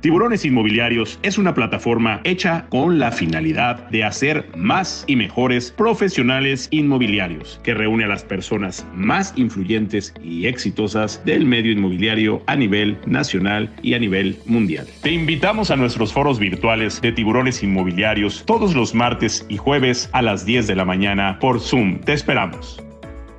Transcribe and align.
Tiburones 0.00 0.46
Inmobiliarios 0.46 1.18
es 1.22 1.36
una 1.36 1.52
plataforma 1.52 2.22
hecha 2.24 2.64
con 2.70 2.98
la 2.98 3.12
finalidad 3.12 3.86
de 3.90 4.02
hacer 4.02 4.48
más 4.56 5.04
y 5.06 5.14
mejores 5.14 5.70
profesionales 5.72 6.68
inmobiliarios, 6.70 7.60
que 7.62 7.74
reúne 7.74 8.04
a 8.04 8.08
las 8.08 8.24
personas 8.24 8.86
más 8.94 9.34
influyentes 9.36 10.14
y 10.22 10.46
exitosas 10.46 11.22
del 11.26 11.44
medio 11.44 11.72
inmobiliario 11.72 12.42
a 12.46 12.56
nivel 12.56 12.96
nacional 13.04 13.70
y 13.82 13.92
a 13.92 13.98
nivel 13.98 14.38
mundial. 14.46 14.86
Te 15.02 15.12
invitamos 15.12 15.70
a 15.70 15.76
nuestros 15.76 16.14
foros 16.14 16.38
virtuales 16.38 17.02
de 17.02 17.12
Tiburones 17.12 17.62
Inmobiliarios 17.62 18.44
todos 18.46 18.74
los 18.74 18.94
martes 18.94 19.44
y 19.50 19.58
jueves 19.58 20.08
a 20.12 20.22
las 20.22 20.46
10 20.46 20.66
de 20.66 20.76
la 20.76 20.86
mañana 20.86 21.38
por 21.40 21.60
Zoom. 21.60 22.00
Te 22.00 22.14
esperamos. 22.14 22.82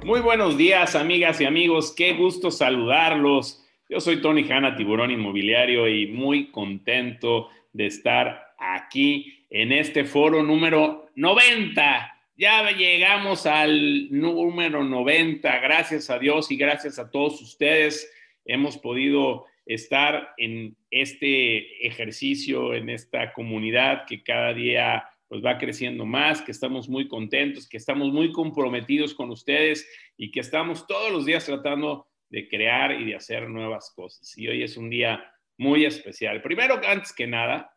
Muy 0.05 0.19
buenos 0.19 0.57
días, 0.57 0.95
amigas 0.95 1.41
y 1.41 1.45
amigos. 1.45 1.91
Qué 1.95 2.13
gusto 2.13 2.51
saludarlos. 2.51 3.60
Yo 3.91 3.99
soy 3.99 4.21
Tony 4.21 4.49
Hanna, 4.49 4.77
tiburón 4.77 5.11
inmobiliario, 5.11 5.85
y 5.85 6.07
muy 6.07 6.49
contento 6.49 7.49
de 7.73 7.87
estar 7.87 8.53
aquí 8.57 9.45
en 9.49 9.73
este 9.73 10.05
foro 10.05 10.41
número 10.43 11.09
90. 11.15 12.25
Ya 12.37 12.71
llegamos 12.71 13.45
al 13.45 14.09
número 14.09 14.85
90, 14.85 15.59
gracias 15.59 16.09
a 16.09 16.17
Dios 16.17 16.49
y 16.51 16.55
gracias 16.55 16.99
a 16.99 17.11
todos 17.11 17.41
ustedes. 17.41 18.09
Hemos 18.45 18.77
podido 18.77 19.43
estar 19.65 20.35
en 20.37 20.77
este 20.89 21.85
ejercicio, 21.85 22.73
en 22.73 22.89
esta 22.89 23.33
comunidad 23.33 24.05
que 24.07 24.23
cada 24.23 24.53
día 24.53 25.03
pues 25.27 25.43
va 25.43 25.57
creciendo 25.57 26.05
más, 26.05 26.41
que 26.41 26.53
estamos 26.53 26.87
muy 26.87 27.09
contentos, 27.09 27.67
que 27.67 27.75
estamos 27.75 28.13
muy 28.13 28.31
comprometidos 28.31 29.13
con 29.13 29.31
ustedes 29.31 29.85
y 30.15 30.31
que 30.31 30.39
estamos 30.39 30.87
todos 30.87 31.11
los 31.11 31.25
días 31.25 31.45
tratando 31.45 32.07
de 32.31 32.47
crear 32.47 32.93
y 32.93 33.05
de 33.05 33.15
hacer 33.15 33.49
nuevas 33.49 33.91
cosas. 33.93 34.35
Y 34.37 34.47
hoy 34.47 34.63
es 34.63 34.77
un 34.77 34.89
día 34.89 35.31
muy 35.57 35.85
especial. 35.85 36.41
Primero, 36.41 36.79
antes 36.83 37.13
que 37.13 37.27
nada, 37.27 37.75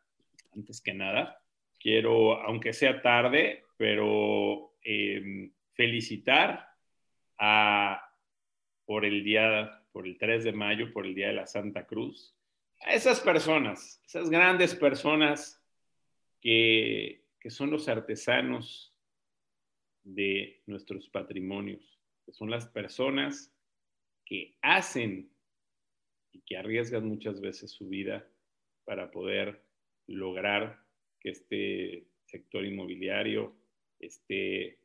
antes 0.54 0.80
que 0.80 0.94
nada, 0.94 1.42
quiero, 1.78 2.40
aunque 2.40 2.72
sea 2.72 3.02
tarde, 3.02 3.64
pero 3.76 4.76
em, 4.82 5.52
felicitar 5.72 6.68
a, 7.36 8.00
por 8.86 9.04
el 9.04 9.24
día, 9.24 9.84
por 9.92 10.06
el 10.06 10.16
3 10.16 10.44
de 10.44 10.52
mayo, 10.52 10.92
por 10.92 11.04
el 11.04 11.16
Día 11.16 11.28
de 11.28 11.34
la 11.34 11.46
Santa 11.48 11.84
Cruz, 11.84 12.36
a 12.82 12.94
esas 12.94 13.20
personas, 13.20 14.00
esas 14.06 14.30
grandes 14.30 14.74
personas 14.76 15.60
que, 16.40 17.24
que 17.40 17.50
son 17.50 17.72
los 17.72 17.88
artesanos 17.88 18.94
de 20.04 20.62
nuestros 20.66 21.08
patrimonios, 21.08 21.98
que 22.24 22.32
son 22.32 22.50
las 22.50 22.68
personas 22.68 23.53
que 24.24 24.56
hacen 24.62 25.30
y 26.32 26.40
que 26.40 26.56
arriesgan 26.56 27.06
muchas 27.06 27.40
veces 27.40 27.70
su 27.70 27.88
vida 27.88 28.26
para 28.84 29.10
poder 29.10 29.62
lograr 30.06 30.80
que 31.20 31.30
este 31.30 32.06
sector 32.24 32.64
inmobiliario 32.64 33.56
esté 33.98 34.78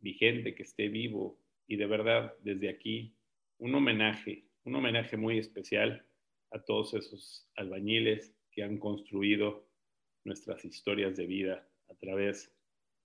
vigente, 0.00 0.54
que 0.54 0.64
esté 0.64 0.88
vivo. 0.88 1.38
Y 1.66 1.76
de 1.76 1.86
verdad, 1.86 2.34
desde 2.42 2.68
aquí, 2.68 3.14
un 3.58 3.74
homenaje, 3.74 4.44
un 4.64 4.74
homenaje 4.74 5.16
muy 5.16 5.38
especial 5.38 6.04
a 6.50 6.62
todos 6.62 6.94
esos 6.94 7.48
albañiles 7.56 8.34
que 8.50 8.62
han 8.62 8.78
construido 8.78 9.66
nuestras 10.24 10.64
historias 10.64 11.16
de 11.16 11.26
vida 11.26 11.68
a 11.88 11.94
través 11.94 12.52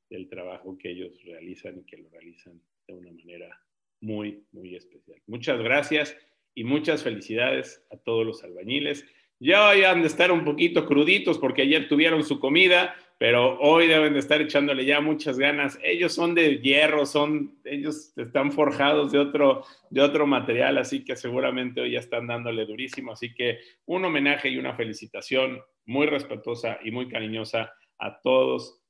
del 0.10 0.28
trabajo 0.28 0.78
que 0.78 0.92
ellos 0.92 1.22
realizan 1.24 1.80
y 1.80 1.84
que 1.84 1.98
lo 1.98 2.10
realizan 2.10 2.62
de 2.88 2.94
una 2.94 3.12
manera 3.12 3.67
muy, 4.02 4.44
muy 4.52 4.76
especial. 4.76 5.22
Muchas 5.28 5.60
gracias 5.60 6.16
y 6.54 6.64
muchas 6.64 7.04
felicidades 7.04 7.86
a 7.92 7.98
todos 7.98 8.26
los 8.26 8.44
albañiles. 8.44 9.06
Ya 9.40 9.70
hoy 9.70 9.84
han 9.84 10.02
de 10.02 10.08
estar 10.08 10.32
un 10.32 10.44
poquito 10.44 10.86
cruditos 10.86 11.38
porque 11.38 11.62
ayer 11.62 11.88
tuvieron 11.88 12.24
su 12.24 12.40
comida, 12.40 12.96
pero 13.20 13.60
hoy 13.60 13.88
deben 13.88 14.14
de 14.14 14.20
estar 14.20 14.42
echándole 14.42 14.84
ya 14.86 15.00
muchas 15.00 15.38
ganas. 15.38 15.78
Ellos 15.84 16.14
son 16.14 16.34
de 16.34 16.58
hierro, 16.58 17.06
son, 17.06 17.60
ellos 17.64 18.14
están 18.18 18.52
forjados 18.52 19.12
de 19.12 19.20
otro, 19.20 19.64
de 19.92 20.02
otro 20.02 20.26
material, 20.26 20.80
así 20.80 21.06
que 21.06 21.16
seguramente 21.16 21.82
hoy 21.82 21.92
ya 21.92 22.00
están 22.00 22.26
dándole 22.26 22.66
durísimo. 22.66 23.12
Así 23.12 23.34
que 23.34 23.60
un 23.86 24.06
homenaje 24.06 24.50
y 24.50 24.58
una 24.58 24.74
felicitación 24.74 25.62
muy 25.86 26.08
respetuosa 26.08 26.80
y 26.84 26.92
muy 26.92 27.08
cariñosa 27.08 27.72
a 28.00 28.20
todos 28.22 28.82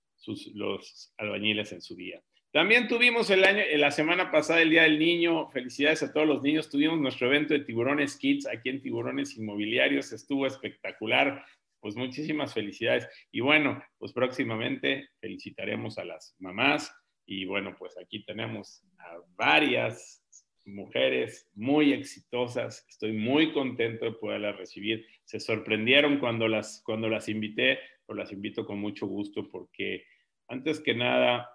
los 0.54 1.14
albañiles 1.18 1.72
en 1.74 1.82
su 1.82 1.96
día. 1.96 2.22
También 2.52 2.88
tuvimos 2.88 3.30
el 3.30 3.44
año, 3.44 3.62
la 3.76 3.92
semana 3.92 4.32
pasada 4.32 4.62
el 4.62 4.70
Día 4.70 4.84
del 4.84 5.00
Niño. 5.00 5.50
Felicidades 5.50 6.02
a 6.04 6.14
todos 6.14 6.28
los 6.28 6.42
niños. 6.42 6.70
Tuvimos 6.70 7.00
nuestro 7.00 7.28
evento 7.28 7.54
de 7.54 7.60
Tiburones 7.60 8.18
Kids 8.18 8.48
aquí 8.48 8.70
en 8.70 8.82
Tiburones 8.82 9.38
Inmobiliarios. 9.38 10.14
Estuvo 10.14 10.48
espectacular. 10.48 11.44
Pues 11.80 11.96
muchísimas 11.96 12.54
felicidades. 12.54 13.08
Y 13.32 13.42
bueno, 13.42 13.84
pues 13.98 14.14
próximamente 14.14 15.10
felicitaremos 15.20 15.98
a 15.98 16.06
las 16.06 16.36
mamás. 16.40 16.92
Y 17.26 17.46
bueno, 17.46 17.76
pues 17.78 17.98
aquí 17.98 18.24
tenemos 18.24 18.84
a 18.98 19.18
varias 19.36 20.24
mujeres 20.66 21.50
muy 21.54 21.94
exitosas. 21.94 22.86
Estoy 22.90 23.14
muy 23.14 23.52
contento 23.52 24.06
de 24.06 24.14
poderlas 24.14 24.58
recibir. 24.58 25.06
Se 25.26 25.40
sorprendieron 25.40 26.20
cuando 26.20 26.48
las, 26.48 26.82
cuando 26.84 27.10
las 27.10 27.30
invité, 27.30 27.80
pues 28.06 28.18
las 28.18 28.32
invito 28.32 28.66
con 28.66 28.80
mucho 28.80 29.06
gusto 29.06 29.50
porque 29.50 30.06
antes 30.48 30.80
que 30.80 30.94
nada 30.94 31.50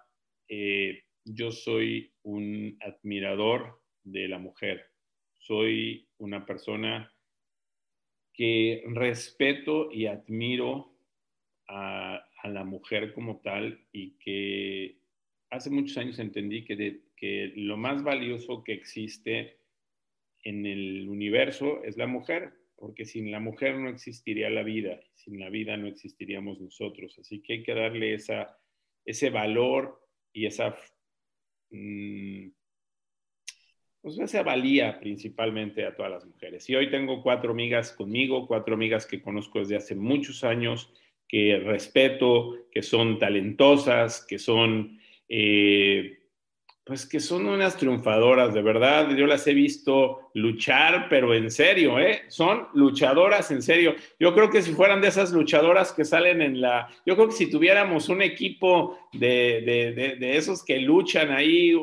eh, 0.47 1.03
yo 1.25 1.51
soy 1.51 2.13
un 2.23 2.77
admirador 2.81 3.81
de 4.03 4.27
la 4.27 4.39
mujer. 4.39 4.85
Soy 5.39 6.07
una 6.17 6.45
persona 6.45 7.13
que 8.33 8.83
respeto 8.87 9.91
y 9.91 10.07
admiro 10.07 10.95
a, 11.67 12.25
la 12.43 12.65
mujer 12.65 13.13
como 13.13 13.39
tal 13.39 13.87
y 13.93 14.17
que 14.17 14.97
hace 15.49 15.69
muchos 15.69 15.97
años 15.97 16.19
entendí 16.19 16.65
que, 16.65 17.03
que 17.15 17.53
lo 17.55 17.77
más 17.77 18.03
valioso 18.03 18.65
que 18.65 18.73
existe 18.73 19.59
en 20.43 20.65
el 20.65 21.07
universo 21.07 21.81
es 21.85 21.95
la 21.95 22.05
mujer, 22.05 22.51
porque 22.75 23.05
sin 23.05 23.31
la 23.31 23.39
mujer 23.39 23.77
no 23.77 23.87
existiría 23.87 24.49
la 24.49 24.63
vida, 24.63 24.99
sin 25.13 25.39
la 25.39 25.49
vida 25.49 25.77
no 25.77 25.87
existiríamos 25.87 26.59
nosotros. 26.59 27.17
Así 27.17 27.41
que 27.41 27.53
hay 27.53 27.63
que 27.63 27.73
darle 27.73 28.13
esa, 28.13 28.57
ese 29.05 29.29
valor 29.29 30.02
y 30.33 30.45
esa, 30.47 30.75
mm, 31.69 32.47
pues 34.01 34.19
esa 34.19 34.43
valía 34.43 34.99
principalmente 34.99 35.85
a 35.85 35.95
todas 35.95 36.11
las 36.11 36.25
mujeres. 36.25 36.69
Y 36.69 36.75
hoy 36.75 36.89
tengo 36.89 37.21
cuatro 37.23 37.51
amigas 37.51 37.93
conmigo, 37.93 38.47
cuatro 38.47 38.73
amigas 38.75 39.05
que 39.05 39.21
conozco 39.21 39.59
desde 39.59 39.77
hace 39.77 39.95
muchos 39.95 40.43
años, 40.43 40.91
que 41.27 41.57
respeto, 41.59 42.67
que 42.71 42.81
son 42.81 43.19
talentosas, 43.19 44.25
que 44.25 44.39
son... 44.39 44.99
Eh, 45.29 46.22
pues 46.85 47.07
que 47.07 47.21
son 47.21 47.47
unas 47.47 47.77
triunfadoras, 47.77 48.53
de 48.53 48.61
verdad. 48.61 49.09
Yo 49.15 49.25
las 49.25 49.47
he 49.47 49.53
visto 49.53 50.31
luchar, 50.33 51.07
pero 51.09 51.33
en 51.33 51.49
serio, 51.49 51.97
¿eh? 51.97 52.23
Son 52.27 52.67
luchadoras 52.73 53.51
en 53.51 53.61
serio. 53.61 53.95
Yo 54.19 54.33
creo 54.33 54.49
que 54.49 54.61
si 54.61 54.73
fueran 54.73 54.99
de 54.99 55.07
esas 55.07 55.31
luchadoras 55.31 55.93
que 55.93 56.03
salen 56.03 56.41
en 56.41 56.59
la... 56.59 56.89
Yo 57.05 57.15
creo 57.15 57.29
que 57.29 57.35
si 57.35 57.49
tuviéramos 57.49 58.09
un 58.09 58.21
equipo 58.21 58.99
de, 59.13 60.17
de, 60.19 60.37
esos 60.37 60.63
que 60.65 60.79
luchan 60.79 61.31
ahí, 61.31 61.73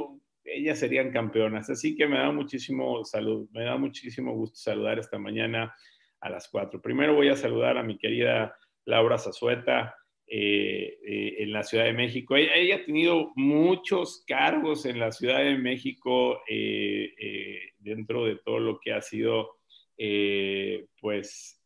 ellas 0.45 0.79
serían 0.79 1.11
campeonas. 1.11 1.71
Así 1.71 1.97
que 1.97 2.07
me 2.07 2.19
da 2.19 2.31
muchísimo 2.31 3.03
salud, 3.03 3.49
me 3.53 3.65
da 3.65 3.79
muchísimo 3.79 4.35
gusto 4.35 4.59
saludar 4.59 4.99
esta 4.99 5.19
mañana 5.19 5.75
a 6.21 6.29
las 6.29 6.47
cuatro. 6.49 6.83
Primero 6.83 7.15
voy 7.15 7.31
a 7.31 7.37
saludar 7.37 7.79
a 7.79 7.83
mi 7.83 7.97
querida 7.97 8.55
Laura 8.85 9.17
Zazueta, 9.17 9.95
eh, 10.33 10.97
eh, 11.05 11.35
en 11.39 11.53
la 11.53 11.65
Ciudad 11.65 11.87
de 11.87 11.93
México. 11.93 12.37
Ella, 12.37 12.77
ha 12.77 12.85
tenido 12.85 13.33
muchos 13.35 14.23
cargos 14.29 14.87
en 14.87 15.01
la 15.01 15.11
Ciudad 15.11 15.43
de 15.43 15.59
México 15.59 16.41
eh, 16.49 17.73
dentro 17.81 18.27
de 18.27 18.37
todo 18.37 18.61
lo 18.61 18.79
que 18.79 18.93
ha 18.93 19.03
sido, 19.03 19.59
pues, 21.01 21.61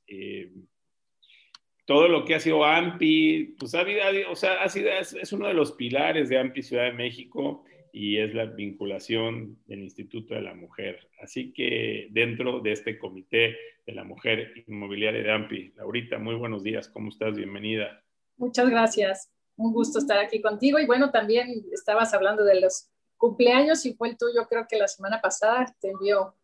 todo 1.84 2.08
lo 2.08 2.24
que 2.24 2.36
ha 2.36 2.40
sido 2.40 2.64
AMPI, 2.64 3.56
pues 3.58 3.74
ha 3.74 3.80
habido, 3.80 4.00
o 4.30 4.34
sea, 4.34 4.62
ha 4.62 4.68
sido, 4.70 4.88
es, 4.88 5.12
es, 5.12 5.30
uno 5.34 5.46
de 5.46 5.52
los 5.52 5.72
pilares 5.72 6.30
de 6.30 6.38
AMPI 6.38 6.62
Ciudad 6.62 6.84
de 6.84 6.94
México 6.94 7.66
y 7.92 8.16
es 8.16 8.32
la 8.32 8.46
vinculación 8.46 9.58
del 9.66 9.82
Instituto 9.82 10.34
de 10.34 10.40
la 10.40 10.54
Mujer. 10.54 11.06
Así 11.20 11.52
que 11.52 12.08
dentro 12.12 12.60
de 12.60 12.72
este 12.72 12.98
comité 12.98 13.58
de 13.86 13.92
la 13.92 14.04
mujer 14.04 14.54
inmobiliaria 14.66 15.22
de 15.22 15.32
AMPI, 15.32 15.74
Laurita, 15.76 16.18
muy 16.18 16.34
buenos 16.34 16.62
días, 16.62 16.88
¿cómo 16.88 17.10
estás? 17.10 17.36
Bienvenida. 17.36 18.03
Muchas 18.36 18.68
gracias. 18.68 19.30
Un 19.56 19.72
gusto 19.72 19.98
estar 19.98 20.18
aquí 20.18 20.40
contigo. 20.40 20.78
Y 20.78 20.86
bueno, 20.86 21.10
también 21.10 21.64
estabas 21.72 22.12
hablando 22.14 22.44
de 22.44 22.60
los 22.60 22.88
cumpleaños 23.16 23.86
y 23.86 23.94
fue 23.94 24.10
el 24.10 24.18
tuyo, 24.18 24.46
creo 24.48 24.66
que 24.68 24.76
la 24.76 24.88
semana 24.88 25.20
pasada 25.20 25.66
te 25.80 25.90
envió 25.90 26.34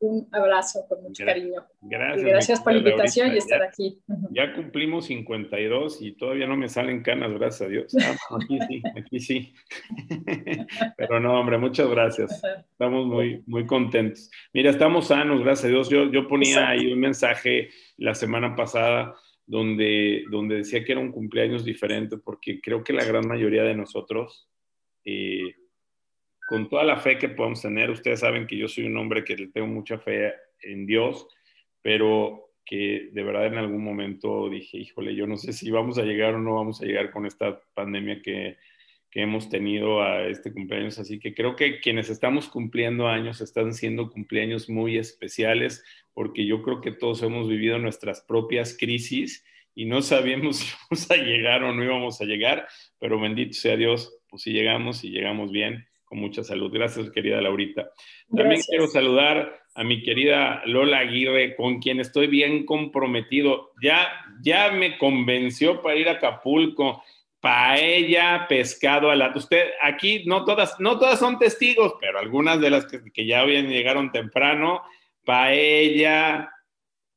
un 0.00 0.28
abrazo 0.32 0.84
con 0.88 1.02
mucho 1.02 1.24
cariño. 1.24 1.64
Gracias. 1.80 2.26
Y 2.26 2.28
gracias 2.28 2.60
por 2.60 2.72
la 2.72 2.78
invitación 2.78 3.32
y 3.32 3.38
estar 3.38 3.62
aquí. 3.62 4.00
Ya 4.30 4.52
cumplimos 4.52 5.06
52 5.06 6.02
y 6.02 6.12
todavía 6.12 6.46
no 6.46 6.56
me 6.56 6.68
salen 6.68 7.02
canas, 7.02 7.32
gracias 7.32 7.62
a 7.62 7.70
Dios. 7.70 7.96
Ah, 8.02 8.16
aquí 8.42 8.58
sí, 8.68 8.82
aquí 8.98 9.20
sí. 9.20 9.54
Pero 10.96 11.20
no, 11.20 11.40
hombre, 11.40 11.58
muchas 11.58 11.88
gracias. 11.88 12.42
Estamos 12.70 13.06
muy, 13.06 13.42
muy 13.46 13.66
contentos. 13.66 14.30
Mira, 14.52 14.70
estamos 14.70 15.08
sanos, 15.08 15.42
gracias 15.42 15.66
a 15.66 15.68
Dios. 15.68 15.88
Yo, 15.88 16.10
yo 16.10 16.28
ponía 16.28 16.68
ahí 16.68 16.92
un 16.92 17.00
mensaje 17.00 17.70
la 17.96 18.14
semana 18.14 18.54
pasada 18.54 19.14
donde, 19.46 20.24
donde 20.30 20.56
decía 20.56 20.84
que 20.84 20.92
era 20.92 21.00
un 21.00 21.12
cumpleaños 21.12 21.64
diferente 21.64 22.18
porque 22.18 22.60
creo 22.60 22.82
que 22.82 22.92
la 22.92 23.04
gran 23.04 23.26
mayoría 23.26 23.62
de 23.62 23.74
nosotros... 23.74 24.48
Eh, 25.04 25.54
con 26.46 26.68
toda 26.68 26.84
la 26.84 26.98
fe 26.98 27.18
que 27.18 27.30
podemos 27.30 27.62
tener, 27.62 27.90
ustedes 27.90 28.20
saben 28.20 28.46
que 28.46 28.56
yo 28.56 28.68
soy 28.68 28.84
un 28.84 28.96
hombre 28.96 29.24
que 29.24 29.34
tengo 29.48 29.66
mucha 29.66 29.98
fe 29.98 30.34
en 30.60 30.86
Dios, 30.86 31.26
pero 31.80 32.50
que 32.64 33.10
de 33.12 33.22
verdad 33.22 33.46
en 33.46 33.58
algún 33.58 33.82
momento 33.82 34.48
dije, 34.48 34.78
híjole, 34.78 35.14
yo 35.14 35.26
no 35.26 35.36
sé 35.36 35.52
si 35.52 35.70
vamos 35.70 35.98
a 35.98 36.02
llegar 36.02 36.34
o 36.34 36.40
no 36.40 36.54
vamos 36.54 36.80
a 36.80 36.86
llegar 36.86 37.10
con 37.10 37.26
esta 37.26 37.60
pandemia 37.74 38.20
que, 38.22 38.56
que 39.14 39.22
hemos 39.22 39.48
tenido 39.48 40.02
a 40.02 40.26
este 40.26 40.52
cumpleaños. 40.52 40.98
Así 40.98 41.20
que 41.20 41.34
creo 41.34 41.54
que 41.54 41.78
quienes 41.78 42.10
estamos 42.10 42.48
cumpliendo 42.48 43.06
años 43.06 43.40
están 43.40 43.72
siendo 43.72 44.10
cumpleaños 44.10 44.68
muy 44.68 44.98
especiales, 44.98 45.84
porque 46.12 46.44
yo 46.44 46.62
creo 46.62 46.80
que 46.80 46.90
todos 46.90 47.22
hemos 47.22 47.48
vivido 47.48 47.78
nuestras 47.78 48.22
propias 48.22 48.76
crisis 48.76 49.46
y 49.72 49.84
no 49.84 50.02
sabíamos 50.02 50.56
si 50.58 50.66
íbamos 50.66 51.10
a 51.12 51.16
llegar 51.16 51.62
o 51.62 51.72
no 51.72 51.84
íbamos 51.84 52.20
a 52.20 52.24
llegar, 52.24 52.66
pero 52.98 53.20
bendito 53.20 53.52
sea 53.52 53.76
Dios, 53.76 54.18
pues 54.28 54.42
si 54.42 54.50
llegamos 54.52 55.04
y 55.04 55.10
llegamos 55.10 55.52
bien 55.52 55.86
mucha 56.14 56.42
salud. 56.42 56.72
Gracias, 56.72 57.10
querida 57.10 57.40
Laurita. 57.40 57.90
También 58.34 58.60
quiero 58.66 58.86
saludar 58.86 59.60
a 59.74 59.84
mi 59.84 60.02
querida 60.02 60.62
Lola 60.66 61.00
Aguirre, 61.00 61.56
con 61.56 61.80
quien 61.80 62.00
estoy 62.00 62.28
bien 62.28 62.64
comprometido. 62.64 63.72
Ya, 63.82 64.08
ya 64.40 64.70
me 64.70 64.96
convenció 64.98 65.82
para 65.82 65.96
ir 65.96 66.08
a 66.08 66.12
Acapulco. 66.12 67.02
Paella, 67.44 68.46
pescado 68.48 69.10
a 69.10 69.16
la... 69.16 69.30
Usted, 69.36 69.72
aquí 69.82 70.24
no 70.24 70.46
todas, 70.46 70.80
no 70.80 70.98
todas 70.98 71.18
son 71.18 71.38
testigos, 71.38 71.92
pero 72.00 72.18
algunas 72.18 72.58
de 72.58 72.70
las 72.70 72.86
que, 72.86 73.26
ya 73.26 73.44
bien 73.44 73.68
llegaron 73.68 74.10
temprano. 74.10 74.80
Paella, 75.26 76.50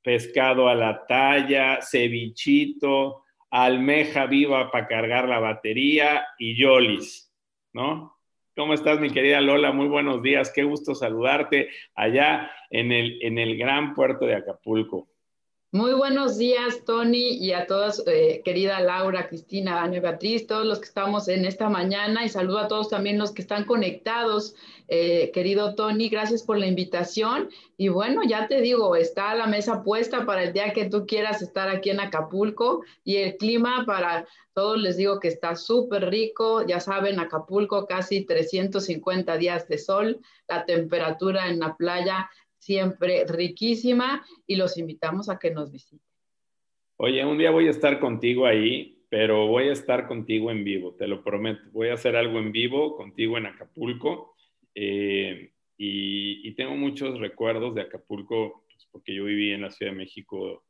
pescado 0.01 0.67
a 0.67 0.75
la 0.75 1.05
talla, 1.07 1.79
cevichito, 1.81 3.23
almeja 3.51 4.25
viva 4.25 4.69
para 4.69 4.85
cargar 4.85 5.29
la 5.29 5.39
batería 5.39 6.27
y 6.37 6.57
yolis, 6.57 7.33
¿no? 7.71 8.17
¿Cómo 8.53 8.73
estás, 8.73 8.99
mi 8.99 9.11
querida 9.11 9.39
Lola? 9.39 9.71
Muy 9.71 9.87
buenos 9.87 10.21
días. 10.21 10.51
Qué 10.53 10.63
gusto 10.63 10.93
saludarte 10.93 11.69
allá 11.95 12.51
en 12.69 12.91
el, 12.91 13.17
en 13.21 13.37
el 13.37 13.57
gran 13.57 13.93
puerto 13.93 14.25
de 14.25 14.35
Acapulco. 14.35 15.07
Muy 15.73 15.91
buenos 15.91 16.37
días, 16.37 16.85
Tony, 16.85 17.31
y 17.31 17.51
a 17.51 17.67
todas, 17.67 18.01
eh, 18.07 18.41
querida 18.45 18.79
Laura, 18.79 19.27
Cristina, 19.27 19.83
Ana 19.83 19.99
Beatriz, 19.99 20.47
todos 20.47 20.65
los 20.65 20.79
que 20.79 20.85
estamos 20.85 21.27
en 21.27 21.43
esta 21.43 21.67
mañana, 21.67 22.23
y 22.23 22.29
saludo 22.29 22.59
a 22.59 22.67
todos 22.69 22.87
también 22.87 23.17
los 23.17 23.33
que 23.33 23.41
están 23.41 23.65
conectados. 23.65 24.55
Eh, 24.87 25.29
querido 25.33 25.75
Tony, 25.75 26.07
gracias 26.07 26.43
por 26.43 26.57
la 26.57 26.67
invitación. 26.67 27.49
Y 27.75 27.89
bueno, 27.89 28.21
ya 28.25 28.47
te 28.47 28.61
digo, 28.61 28.95
está 28.95 29.35
la 29.35 29.45
mesa 29.45 29.83
puesta 29.83 30.25
para 30.25 30.43
el 30.43 30.53
día 30.53 30.71
que 30.71 30.85
tú 30.85 31.05
quieras 31.05 31.41
estar 31.41 31.67
aquí 31.67 31.89
en 31.89 31.99
Acapulco, 31.99 32.85
y 33.03 33.17
el 33.17 33.35
clima 33.35 33.83
para 33.85 34.25
todos 34.53 34.79
les 34.79 34.95
digo 34.95 35.19
que 35.19 35.27
está 35.27 35.57
súper 35.57 36.09
rico. 36.09 36.65
Ya 36.65 36.79
saben, 36.79 37.19
Acapulco 37.19 37.85
casi 37.87 38.23
350 38.23 39.35
días 39.35 39.67
de 39.67 39.77
sol, 39.77 40.21
la 40.47 40.65
temperatura 40.65 41.49
en 41.49 41.59
la 41.59 41.75
playa 41.75 42.29
siempre 42.67 43.25
riquísima 43.25 44.25
y 44.45 44.57
los 44.57 44.77
invitamos 44.77 45.29
a 45.29 45.39
que 45.39 45.51
nos 45.51 45.71
visiten. 45.71 46.05
Oye, 46.97 47.23
un 47.23 47.37
día 47.37 47.49
voy 47.49 47.67
a 47.67 47.71
estar 47.71 47.97
contigo 47.99 48.45
ahí, 48.45 49.05
pero 49.07 49.47
voy 49.47 49.69
a 49.69 49.71
estar 49.71 50.05
contigo 50.05 50.51
en 50.51 50.65
vivo, 50.65 50.93
te 50.95 51.07
lo 51.07 51.23
prometo. 51.23 51.61
Voy 51.71 51.87
a 51.87 51.93
hacer 51.93 52.17
algo 52.17 52.39
en 52.39 52.51
vivo 52.51 52.97
contigo 52.97 53.37
en 53.37 53.45
Acapulco 53.45 54.35
eh, 54.75 55.53
y, 55.77 56.51
tengo 56.55 56.75
muchos 56.75 57.19
recuerdos 57.19 57.73
de 57.75 57.81
Acapulco, 57.81 58.65
pues, 58.67 58.87
porque 58.91 59.13
yo 59.13 59.23
viví 59.25 59.51
en 59.53 59.61
la 59.61 59.69
Ciudad 59.69 59.91
de 59.93 59.99
México 59.99 60.65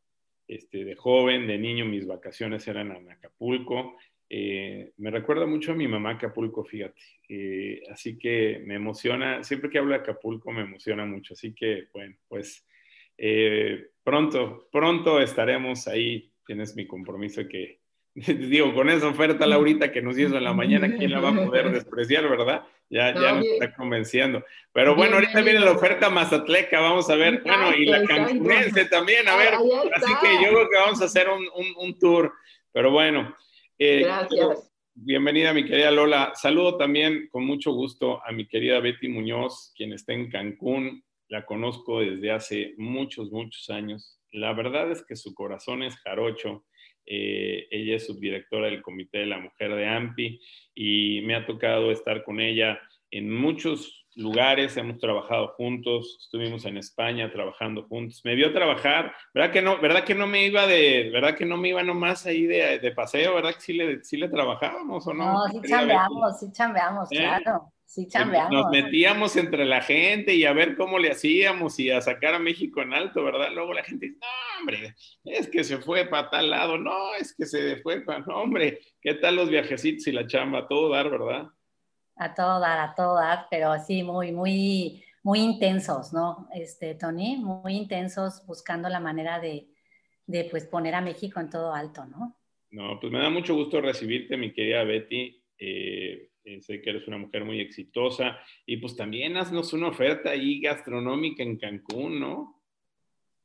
este, 0.48 0.86
de 0.86 0.96
joven, 0.96 1.48
de 1.48 1.58
niño, 1.58 1.86
mis 1.86 2.06
vacaciones 2.06 2.68
eran 2.68 2.92
en 2.92 3.10
Acapulco 3.10 3.98
eh, 4.29 4.91
me 4.97 5.09
recuerda 5.09 5.45
mucho 5.45 5.71
a 5.71 5.75
mi 5.75 5.88
mamá 5.88 6.12
Acapulco, 6.12 6.63
fíjate. 6.63 7.01
Eh, 7.29 7.81
así 7.91 8.18
que 8.18 8.62
me 8.65 8.75
emociona, 8.75 9.44
siempre 9.44 9.69
que 9.69 9.77
hablo 9.77 9.91
de 9.91 10.01
Acapulco 10.01 10.51
me 10.51 10.63
emociona 10.63 11.06
mucho. 11.06 11.33
Así 11.33 11.53
que, 11.53 11.88
bueno, 11.94 12.15
pues 12.27 12.65
eh, 13.18 13.88
pronto, 14.03 14.68
pronto 14.71 15.21
estaremos 15.21 15.88
ahí. 15.88 16.31
Tienes 16.45 16.75
mi 16.75 16.85
compromiso 16.88 17.47
que, 17.47 17.79
digo, 18.15 18.74
con 18.74 18.89
esa 18.89 19.07
oferta, 19.07 19.45
Laurita, 19.45 19.91
que 19.91 20.01
nos 20.01 20.18
hizo 20.18 20.38
en 20.38 20.44
la 20.44 20.53
mañana, 20.53 20.94
¿quién 20.95 21.12
la 21.12 21.19
va 21.19 21.29
a 21.29 21.45
poder 21.45 21.71
despreciar, 21.71 22.29
verdad? 22.29 22.63
Ya, 22.89 23.13
ya 23.13 23.33
nos 23.33 23.45
está 23.45 23.74
convenciendo. 23.75 24.45
Pero 24.71 24.95
bueno, 24.95 25.15
ahorita 25.15 25.41
viene 25.41 25.59
la 25.59 25.74
oferta 25.74 26.09
mazatleca, 26.09 26.79
vamos 26.79 27.09
a 27.09 27.15
ver, 27.15 27.41
bueno, 27.44 27.75
y 27.75 27.85
la 27.85 28.03
cancunense 28.06 28.85
también, 28.85 29.27
a 29.27 29.35
ver. 29.35 29.56
Así 29.94 30.13
que 30.21 30.35
yo 30.41 30.51
creo 30.51 30.69
que 30.69 30.77
vamos 30.77 31.01
a 31.01 31.06
hacer 31.06 31.27
un, 31.27 31.45
un, 31.53 31.65
un 31.77 32.00
tour. 32.00 32.31
Pero 32.71 32.91
bueno, 32.91 33.35
eh, 33.79 34.01
Gracias. 34.03 34.74
Bienvenida, 34.94 35.53
mi 35.53 35.63
querida 35.63 35.91
Lola. 35.91 36.33
Saludo 36.33 36.75
también 36.75 37.27
con 37.29 37.45
mucho 37.45 37.71
gusto 37.71 38.19
a 38.25 38.31
mi 38.31 38.47
querida 38.47 38.79
Betty 38.79 39.07
Muñoz, 39.07 39.71
quien 39.77 39.94
está 39.94 40.13
en 40.13 40.31
Cancún. 40.31 41.03
La 41.27 41.45
conozco 41.45 42.00
desde 42.00 42.31
hace 42.31 42.74
muchos, 42.77 43.31
muchos 43.31 43.69
años. 43.69 44.19
La 44.31 44.53
verdad 44.53 44.89
es 44.91 45.06
que 45.06 45.15
su 45.15 45.35
corazón 45.35 45.83
es 45.83 45.95
jarocho. 45.97 46.65
Eh, 47.06 47.68
ella 47.69 47.97
es 47.97 48.07
subdirectora 48.07 48.68
del 48.68 48.81
Comité 48.81 49.19
de 49.19 49.27
la 49.27 49.39
Mujer 49.39 49.75
de 49.75 49.85
AMPI 49.85 50.41
y 50.74 51.21
me 51.21 51.35
ha 51.35 51.45
tocado 51.45 51.91
estar 51.91 52.24
con 52.24 52.39
ella 52.39 52.81
en 53.12 53.31
muchos 53.31 54.06
lugares, 54.18 54.75
hemos 54.78 54.98
trabajado 54.98 55.50
juntos, 55.50 56.18
estuvimos 56.19 56.66
en 56.66 56.78
España 56.78 57.31
trabajando 57.31 57.84
juntos. 57.84 58.22
Me 58.25 58.36
vio 58.36 58.52
trabajar, 58.52 59.14
¿verdad 59.34 59.52
que 59.52 59.62
no, 59.62 59.80
verdad 59.80 60.04
que 60.04 60.16
no 60.16 60.28
me 60.28 60.46
iba 60.46 60.66
de, 60.66 61.10
verdad 61.14 61.36
que 61.36 61.46
no 61.46 61.56
me 61.56 61.69
iba 61.69 61.84
nomás 61.84 62.25
ahí 62.25 62.46
de, 62.46 62.80
de 62.80 62.92
paseo, 62.92 63.36
¿verdad 63.36 63.54
que 63.54 63.62
sí 63.62 63.74
le, 63.74 64.04
sí 64.04 64.18
le 64.18 64.28
trabajábamos 64.28 65.06
o 65.08 65.14
no? 65.14 65.34
No, 65.34 65.48
sí 65.48 65.60
chambeamos, 65.68 66.40
sí 66.40 66.48
chambeamos, 66.52 67.12
¿Eh? 67.12 67.18
claro. 67.18 67.72
Sí 67.86 68.06
chambeamos. 68.06 68.52
Nos 68.52 68.69
metíamos 68.69 69.38
entre 69.38 69.64
la 69.64 69.81
gente 69.81 70.36
y 70.36 70.44
a 70.44 70.52
ver 70.52 70.75
cómo 70.75 71.00
le 71.00 71.12
hacíamos 71.12 71.80
y 71.80 71.90
a 71.90 72.02
sacar 72.02 72.34
a 72.34 72.40
México 72.40 72.81
en 72.81 72.94
alto, 72.94 73.24
¿verdad? 73.24 73.48
Luego 73.54 73.74
la 73.74 73.84
gente 73.84 74.08
dice, 74.08 74.20
no, 74.20 74.60
hombre, 74.60 74.94
es 75.24 75.48
que 75.48 75.63
se 75.63 75.78
fue 75.78 76.06
para 76.06 76.30
tal 76.30 76.50
lado, 76.50 76.78
no, 76.78 77.13
es 77.16 77.34
que 77.34 77.46
se 77.46 77.78
fue 77.78 78.02
para, 78.02 78.20
no, 78.20 78.42
hombre, 78.42 78.81
¿qué 79.00 79.13
tal 79.13 79.38
los 79.38 79.50
viajecitos 79.50 80.06
y 80.08 80.12
la 80.12 80.28
chamba? 80.28 80.68
Todo 80.68 80.90
dar, 80.90 81.10
¿verdad? 81.10 81.48
A 82.18 82.34
todo 82.34 82.60
dar, 82.60 82.80
a 82.80 82.96
todo 82.96 83.16
dar, 83.16 83.48
pero 83.50 83.78
sí, 83.80 84.04
muy, 84.04 84.31
muy, 84.31 85.04
muy 85.24 85.40
intensos, 85.40 86.14
¿no? 86.14 86.48
Este, 86.54 86.96
Tony, 86.96 87.38
muy 87.38 87.75
intensos 87.75 88.46
buscando 88.46 88.90
la 88.90 89.00
manera 89.00 89.40
de, 89.40 89.68
de, 90.25 90.46
pues, 90.46 90.66
poner 90.66 90.96
a 90.96 91.02
México 91.02 91.39
en 91.39 91.50
todo 91.50 91.74
alto, 91.74 92.06
¿no? 92.06 92.36
No, 92.72 93.00
pues 93.00 93.12
me 93.12 93.20
da 93.20 93.30
mucho 93.30 93.56
gusto 93.56 93.80
recibirte, 93.80 94.36
mi 94.38 94.51
querida 94.53 94.84
Betty. 94.84 95.41
Eh, 95.58 96.30
eh, 96.48 96.62
sé 96.62 96.82
que 96.82 96.91
eres 96.91 97.06
una 97.10 97.18
mujer 97.18 97.44
muy 97.44 97.60
exitosa 97.60 98.38
y 98.65 98.77
pues 98.77 98.96
también 98.96 99.36
haznos 99.36 99.74
una 99.74 99.89
oferta 99.89 100.30
ahí 100.30 100.62
gastronómica 100.62 101.44
en 101.44 101.58
Cancún, 101.58 102.22
¿no? 102.22 102.62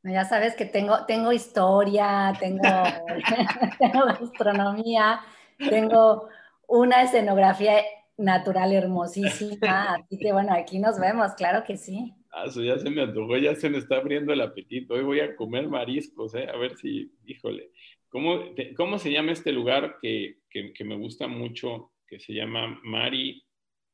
Ya 0.05 0.25
sabes 0.25 0.55
que 0.55 0.67
tengo, 0.67 1.05
tengo 1.07 1.33
historia, 1.33 2.33
tengo, 2.39 2.61
tengo 3.79 4.07
gastronomía, 4.07 5.21
tengo 5.59 6.29
una 6.69 7.03
escenografía 7.03 7.83
natural 8.23 8.73
hermosísima. 8.73 9.95
Así 9.95 10.19
que 10.19 10.33
bueno, 10.33 10.55
aquí 10.55 10.79
nos 10.79 10.99
vemos, 10.99 11.33
claro 11.35 11.65
que 11.67 11.77
sí. 11.77 12.15
Ah, 12.31 12.45
eso 12.47 12.63
ya 12.63 12.79
se 12.79 12.89
me 12.89 13.03
antojó, 13.03 13.37
ya 13.37 13.55
se 13.55 13.69
me 13.69 13.79
está 13.79 13.97
abriendo 13.97 14.33
el 14.33 14.41
apetito. 14.41 14.95
Hoy 14.95 15.03
voy 15.03 15.21
a 15.21 15.37
comer 15.37 15.69
mariscos, 15.69 16.35
¿eh? 16.35 16.49
A 16.49 16.57
ver 16.57 16.77
si, 16.77 17.13
híjole. 17.27 17.71
¿Cómo, 18.09 18.41
cómo 18.77 18.99
se 18.99 19.11
llama 19.11 19.33
este 19.33 19.53
lugar 19.53 19.99
que, 20.01 20.39
que, 20.51 20.73
que, 20.73 20.85
me 20.85 20.97
gusta 20.97 21.29
mucho, 21.29 21.93
que 22.07 22.21
se 22.21 22.35
llama 22.35 22.79
Mari, 22.85 23.43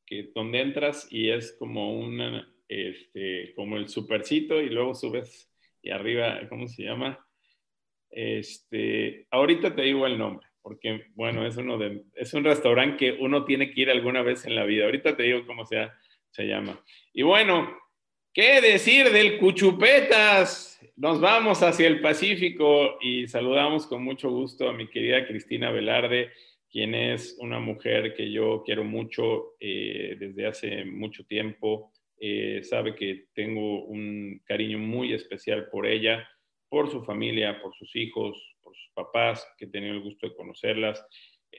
que 0.05 0.31
donde 0.35 0.61
entras 0.61 1.07
y 1.09 1.29
es 1.29 1.55
como 1.57 1.97
una, 1.97 2.45
este, 2.67 3.53
como 3.55 3.77
el 3.77 3.87
supercito 3.87 4.61
y 4.61 4.69
luego 4.69 4.93
subes 4.93 5.49
y 5.81 5.91
arriba, 5.91 6.39
¿cómo 6.49 6.67
se 6.67 6.83
llama? 6.83 7.25
Este, 8.09 9.27
ahorita 9.31 9.73
te 9.73 9.83
digo 9.83 10.05
el 10.05 10.17
nombre 10.17 10.48
porque, 10.69 11.07
bueno, 11.15 11.47
es, 11.47 11.57
uno 11.57 11.79
de, 11.79 12.03
es 12.13 12.31
un 12.35 12.43
restaurante 12.43 12.97
que 12.97 13.11
uno 13.13 13.43
tiene 13.43 13.71
que 13.71 13.81
ir 13.81 13.89
alguna 13.89 14.21
vez 14.21 14.45
en 14.45 14.55
la 14.55 14.65
vida. 14.65 14.85
Ahorita 14.85 15.17
te 15.17 15.23
digo 15.23 15.47
cómo 15.47 15.65
se, 15.65 15.89
llama. 16.37 16.79
Y 17.11 17.23
bueno, 17.23 17.75
¿qué 18.31 18.61
decir 18.61 19.09
del 19.09 19.39
Cuchupetas? 19.39 20.79
Nos 20.95 21.19
vamos 21.19 21.63
hacia 21.63 21.87
el 21.87 22.01
Pacífico 22.01 22.99
y 23.01 23.27
saludamos 23.27 23.87
con 23.87 24.03
mucho 24.03 24.29
gusto 24.29 24.69
a 24.69 24.73
mi 24.73 24.87
querida 24.87 25.25
Cristina 25.25 25.71
Velarde, 25.71 26.29
quien 26.69 26.93
es 26.93 27.35
una 27.39 27.59
mujer 27.59 28.13
que 28.13 28.31
yo 28.31 28.61
quiero 28.63 28.83
mucho 28.83 29.55
eh, 29.59 30.17
desde 30.19 30.45
hace 30.45 30.85
mucho 30.85 31.25
tiempo. 31.25 31.91
eh, 32.21 32.61
sabe 32.61 32.93
que 32.93 33.25
tengo 33.33 33.85
un 33.85 34.39
cariño 34.45 34.77
muy 34.77 35.13
especial 35.13 35.67
por 35.71 35.87
ella, 35.87 36.29
por 36.69 36.91
su 36.91 37.03
familia, 37.03 37.59
por 37.59 37.73
sus 37.73 37.95
hijos, 37.95 38.37
por 38.69 38.77
sus 38.77 38.91
papás, 38.93 39.47
que 39.57 39.65
he 39.65 39.69
tenido 39.69 39.93
el 39.93 40.01
gusto 40.01 40.29
de 40.29 40.35
conocerlas, 40.35 41.03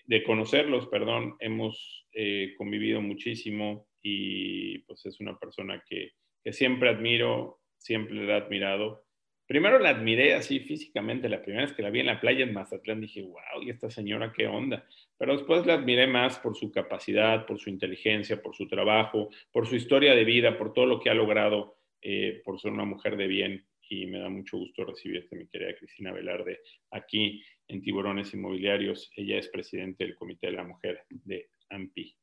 de 0.06 0.22
conocerlos, 0.22 0.86
perdón, 0.86 1.34
hemos 1.40 2.06
eh, 2.12 2.54
convivido 2.56 3.00
muchísimo 3.00 3.88
y 4.00 4.78
pues 4.84 5.04
es 5.06 5.18
una 5.18 5.36
persona 5.36 5.82
que, 5.88 6.12
siempre 6.52 6.88
admiro, 6.88 7.60
siempre 7.76 8.14
la 8.14 8.38
he 8.38 8.40
admirado 8.40 9.04
Primero 9.50 9.80
la 9.80 9.88
admiré 9.88 10.34
así 10.34 10.60
físicamente, 10.60 11.28
la 11.28 11.42
primera 11.42 11.64
vez 11.64 11.74
que 11.74 11.82
la 11.82 11.90
vi 11.90 11.98
en 11.98 12.06
la 12.06 12.20
playa 12.20 12.44
en 12.44 12.52
Mazatlán 12.52 13.00
dije, 13.00 13.22
wow, 13.22 13.60
¿y 13.60 13.70
esta 13.70 13.90
señora 13.90 14.32
qué 14.32 14.46
onda? 14.46 14.86
Pero 15.18 15.32
después 15.32 15.66
la 15.66 15.74
admiré 15.74 16.06
más 16.06 16.38
por 16.38 16.56
su 16.56 16.70
capacidad, 16.70 17.46
por 17.46 17.58
su 17.58 17.68
inteligencia, 17.68 18.40
por 18.40 18.54
su 18.54 18.68
trabajo, 18.68 19.28
por 19.50 19.66
su 19.66 19.74
historia 19.74 20.14
de 20.14 20.22
vida, 20.22 20.56
por 20.56 20.72
todo 20.72 20.86
lo 20.86 21.00
que 21.00 21.10
ha 21.10 21.14
logrado, 21.14 21.78
eh, 22.00 22.40
por 22.44 22.60
ser 22.60 22.70
una 22.70 22.84
mujer 22.84 23.16
de 23.16 23.26
bien. 23.26 23.66
Y 23.92 24.06
me 24.06 24.20
da 24.20 24.28
mucho 24.28 24.56
gusto 24.56 24.84
recibirte, 24.84 25.34
mi 25.34 25.48
querida 25.48 25.74
Cristina 25.76 26.12
Velarde, 26.12 26.60
aquí 26.92 27.42
en 27.66 27.82
Tiburones 27.82 28.32
Inmobiliarios. 28.32 29.10
Ella 29.16 29.36
es 29.36 29.48
presidente 29.48 30.04
del 30.04 30.14
Comité 30.14 30.46
de 30.46 30.52
la 30.52 30.62
Mujer 30.62 31.04
de 31.08 31.50
AMPI. 31.70 32.16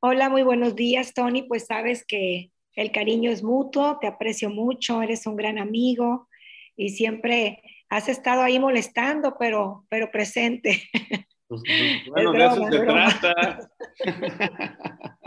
Hola, 0.00 0.30
muy 0.30 0.42
buenos 0.42 0.74
días, 0.74 1.12
Tony. 1.12 1.42
Pues 1.42 1.66
sabes 1.66 2.06
que 2.06 2.50
el 2.74 2.92
cariño 2.92 3.30
es 3.30 3.42
mutuo, 3.42 3.98
te 4.00 4.06
aprecio 4.06 4.48
mucho, 4.48 5.02
eres 5.02 5.26
un 5.26 5.36
gran 5.36 5.58
amigo 5.58 6.30
y 6.76 6.88
siempre 6.88 7.62
has 7.90 8.08
estado 8.08 8.40
ahí 8.40 8.58
molestando, 8.58 9.36
pero, 9.38 9.84
pero 9.90 10.10
presente. 10.10 10.82
Pues, 11.46 11.60
pues, 11.66 12.08
bueno, 12.08 12.32
de 12.32 12.46
eso 12.46 12.66
se 12.70 12.78
trata. 12.78 13.70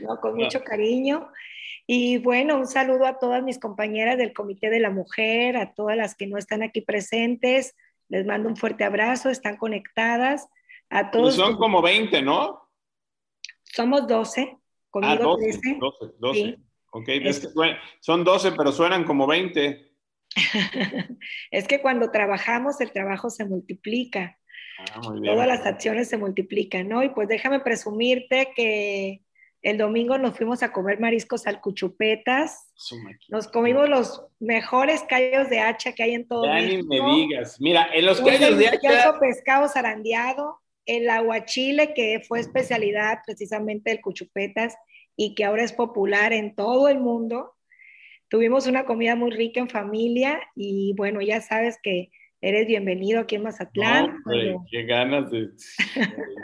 no, 0.00 0.20
con 0.20 0.34
mucho 0.34 0.64
cariño. 0.64 1.30
Y 1.86 2.18
bueno, 2.18 2.56
un 2.56 2.66
saludo 2.66 3.06
a 3.06 3.18
todas 3.18 3.42
mis 3.42 3.58
compañeras 3.58 4.16
del 4.16 4.32
Comité 4.32 4.70
de 4.70 4.80
la 4.80 4.90
Mujer, 4.90 5.56
a 5.56 5.74
todas 5.74 5.96
las 5.96 6.14
que 6.14 6.26
no 6.26 6.38
están 6.38 6.62
aquí 6.62 6.80
presentes. 6.80 7.76
Les 8.08 8.24
mando 8.24 8.48
un 8.48 8.56
fuerte 8.56 8.84
abrazo, 8.84 9.28
están 9.28 9.56
conectadas. 9.56 10.48
A 10.88 11.10
todos. 11.10 11.34
son 11.34 11.56
como 11.56 11.82
20, 11.82 12.22
¿no? 12.22 12.70
Somos 13.64 14.06
12. 14.06 14.56
Conmigo 14.90 15.12
ah, 15.12 15.16
12, 15.16 15.78
12, 15.80 16.14
12. 16.18 16.58
Ok, 16.92 17.08
son 18.00 18.22
12, 18.22 18.52
pero 18.52 18.70
suenan 18.70 19.02
como 19.02 19.26
20. 19.26 19.92
es 21.50 21.66
que 21.66 21.82
cuando 21.82 22.12
trabajamos, 22.12 22.80
el 22.80 22.92
trabajo 22.92 23.30
se 23.30 23.44
multiplica. 23.44 24.38
Ah, 24.78 25.00
Todas 25.02 25.46
las 25.48 25.66
acciones 25.66 26.08
se 26.08 26.16
multiplican, 26.16 26.88
¿no? 26.88 27.02
Y 27.02 27.08
pues 27.08 27.26
déjame 27.26 27.60
presumirte 27.60 28.52
que 28.54 29.23
el 29.64 29.78
domingo 29.78 30.18
nos 30.18 30.36
fuimos 30.36 30.62
a 30.62 30.72
comer 30.72 31.00
mariscos 31.00 31.46
al 31.46 31.62
Cuchupetas. 31.62 32.70
Nos 33.30 33.48
comimos 33.48 33.88
los 33.88 34.22
mejores 34.38 35.02
callos 35.08 35.48
de 35.48 35.58
hacha 35.58 35.94
que 35.94 36.02
hay 36.02 36.14
en 36.14 36.28
todo 36.28 36.44
ya 36.44 36.56
México. 36.56 36.86
ni 36.86 37.00
me 37.00 37.14
digas. 37.16 37.58
Mira, 37.62 37.88
en 37.94 38.04
los 38.04 38.20
callos 38.20 38.58
de 38.58 38.68
hacha... 38.68 39.18
pescado 39.18 39.66
zarandeado, 39.66 40.60
el 40.84 41.08
aguachile, 41.08 41.94
que 41.94 42.20
fue 42.28 42.40
especialidad 42.40 43.20
precisamente 43.24 43.88
del 43.88 44.02
Cuchupetas, 44.02 44.76
y 45.16 45.34
que 45.34 45.44
ahora 45.44 45.64
es 45.64 45.72
popular 45.72 46.34
en 46.34 46.54
todo 46.54 46.88
el 46.88 46.98
mundo. 47.00 47.54
Tuvimos 48.28 48.66
una 48.66 48.84
comida 48.84 49.16
muy 49.16 49.30
rica 49.30 49.60
en 49.60 49.70
familia 49.70 50.42
y 50.54 50.92
bueno, 50.94 51.22
ya 51.22 51.40
sabes 51.40 51.78
que 51.82 52.10
eres 52.42 52.66
bienvenido 52.66 53.20
aquí 53.20 53.36
en 53.36 53.44
Mazatlán. 53.44 54.18
qué 54.70 54.82
ganas 54.82 55.30
de... 55.30 55.48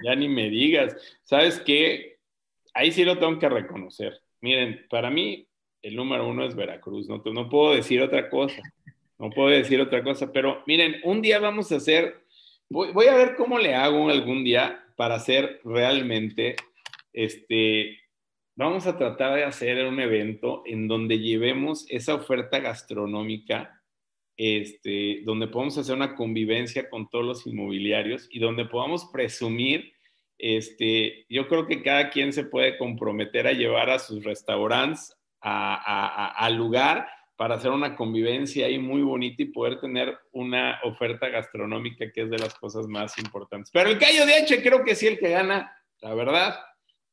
ya 0.06 0.14
ni 0.14 0.26
me 0.26 0.48
digas. 0.48 0.96
¿Sabes 1.22 1.60
qué? 1.60 2.19
Ahí 2.74 2.92
sí 2.92 3.04
lo 3.04 3.18
tengo 3.18 3.38
que 3.38 3.48
reconocer. 3.48 4.20
Miren, 4.40 4.86
para 4.88 5.10
mí 5.10 5.46
el 5.82 5.96
número 5.96 6.28
uno 6.28 6.44
es 6.44 6.54
Veracruz, 6.54 7.08
no, 7.08 7.22
no 7.32 7.48
puedo 7.48 7.74
decir 7.74 8.02
otra 8.02 8.28
cosa, 8.28 8.62
no 9.18 9.30
puedo 9.30 9.48
decir 9.48 9.80
otra 9.80 10.02
cosa, 10.02 10.32
pero 10.32 10.62
miren, 10.66 10.96
un 11.04 11.22
día 11.22 11.38
vamos 11.38 11.72
a 11.72 11.76
hacer, 11.76 12.24
voy, 12.68 13.06
a 13.06 13.14
ver 13.14 13.36
cómo 13.36 13.58
le 13.58 13.74
hago 13.74 14.08
algún 14.08 14.44
día 14.44 14.84
para 14.96 15.14
hacer 15.16 15.60
realmente 15.64 16.56
este, 17.12 17.98
vamos 18.56 18.86
a 18.86 18.96
tratar 18.98 19.36
de 19.36 19.44
hacer 19.44 19.84
un 19.86 20.00
evento 20.00 20.62
en 20.66 20.86
donde 20.86 21.18
llevemos 21.18 21.86
esa 21.88 22.14
oferta 22.14 22.60
gastronómica, 22.60 23.82
este, 24.36 25.22
donde 25.24 25.48
podamos 25.48 25.76
hacer 25.78 25.94
una 25.94 26.14
convivencia 26.14 26.88
con 26.88 27.08
todos 27.08 27.24
los 27.24 27.46
inmobiliarios 27.46 28.28
y 28.30 28.38
donde 28.38 28.64
podamos 28.64 29.06
presumir, 29.12 29.92
este, 30.40 31.26
yo 31.28 31.48
creo 31.48 31.66
que 31.66 31.82
cada 31.82 32.10
quien 32.10 32.32
se 32.32 32.44
puede 32.44 32.78
comprometer 32.78 33.46
a 33.46 33.52
llevar 33.52 33.90
a 33.90 33.98
sus 33.98 34.24
restaurantes 34.24 35.16
al 35.40 36.54
lugar 36.56 37.08
para 37.36 37.54
hacer 37.54 37.70
una 37.70 37.96
convivencia 37.96 38.66
ahí 38.66 38.78
muy 38.78 39.00
bonita 39.00 39.42
y 39.42 39.46
poder 39.46 39.80
tener 39.80 40.18
una 40.32 40.78
oferta 40.84 41.28
gastronómica 41.28 42.10
que 42.12 42.22
es 42.22 42.30
de 42.30 42.38
las 42.38 42.54
cosas 42.54 42.86
más 42.86 43.16
importantes. 43.18 43.70
Pero 43.72 43.88
el 43.88 43.98
callo 43.98 44.26
de 44.26 44.34
H 44.34 44.62
creo 44.62 44.84
que 44.84 44.94
sí 44.94 45.06
el 45.06 45.18
que 45.18 45.30
gana, 45.30 45.74
la 46.00 46.14
verdad 46.14 46.58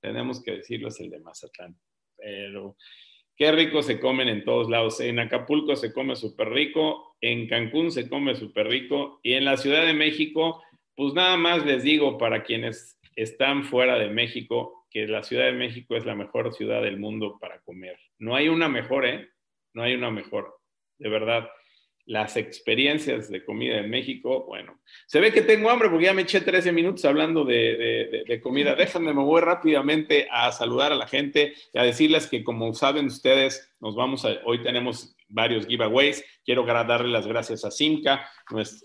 tenemos 0.02 0.44
que 0.44 0.52
decirlo, 0.52 0.90
es 0.90 1.00
el 1.00 1.10
de 1.10 1.20
Mazatlán. 1.20 1.78
Pero 2.18 2.76
qué 3.36 3.52
rico 3.52 3.82
se 3.82 4.00
comen 4.00 4.28
en 4.28 4.44
todos 4.44 4.70
lados. 4.70 5.00
En 5.00 5.20
Acapulco 5.20 5.76
se 5.76 5.94
come 5.94 6.16
súper 6.16 6.50
rico, 6.50 7.16
en 7.22 7.48
Cancún 7.48 7.92
se 7.92 8.10
come 8.10 8.36
súper 8.36 8.68
rico 8.68 9.20
y 9.24 9.34
en 9.34 9.46
la 9.46 9.58
Ciudad 9.58 9.86
de 9.86 9.94
México, 9.94 10.62
pues 10.96 11.14
nada 11.14 11.38
más 11.38 11.66
les 11.66 11.84
digo 11.84 12.18
para 12.18 12.44
quienes 12.44 12.97
están 13.18 13.66
fuera 13.66 13.98
de 13.98 14.10
México, 14.10 14.88
que 14.90 15.08
la 15.08 15.24
Ciudad 15.24 15.46
de 15.46 15.52
México 15.52 15.98
es 15.98 16.06
la 16.06 16.16
mejor 16.16 16.54
ciudad 16.54 16.82
del 16.82 16.98
mundo 16.98 17.38
para 17.42 17.60
comer. 17.60 18.00
No 18.20 18.36
hay 18.36 18.48
una 18.48 18.70
mejor, 18.70 19.06
¿eh? 19.06 19.30
No 19.74 19.84
hay 19.84 19.96
una 19.96 20.12
mejor, 20.12 20.58
de 20.98 21.10
verdad 21.10 21.50
las 22.08 22.38
experiencias 22.38 23.30
de 23.30 23.44
comida 23.44 23.80
en 23.80 23.90
México, 23.90 24.46
bueno, 24.46 24.80
se 25.08 25.20
ve 25.20 25.34
que 25.34 25.42
tengo 25.42 25.70
hambre 25.70 25.90
porque 25.90 26.06
ya 26.06 26.14
me 26.14 26.22
eché 26.22 26.40
13 26.40 26.72
minutos 26.72 27.04
hablando 27.04 27.44
de, 27.44 28.40
comida. 28.42 28.76
Déjenme, 28.78 29.14
me 29.14 29.24
voy 29.24 29.42
rápidamente 29.42 30.26
a 30.32 30.54
saludar 30.54 30.94
a 30.94 30.96
la 30.96 31.08
gente 31.08 31.54
y 31.74 31.78
a 31.78 31.84
decirles 31.84 32.28
que 32.28 32.46
como 32.46 32.74
saben 32.74 33.08
ustedes, 33.08 33.74
nos 33.82 33.96
vamos 33.96 34.24
a, 34.24 34.30
hoy 34.46 34.64
tenemos 34.64 35.17
varios 35.28 35.68
giveaways. 35.68 36.24
Quiero 36.44 36.64
darle 36.66 37.10
las 37.10 37.28
gracias 37.28 37.66
a 37.66 37.72
Simca, 37.72 38.30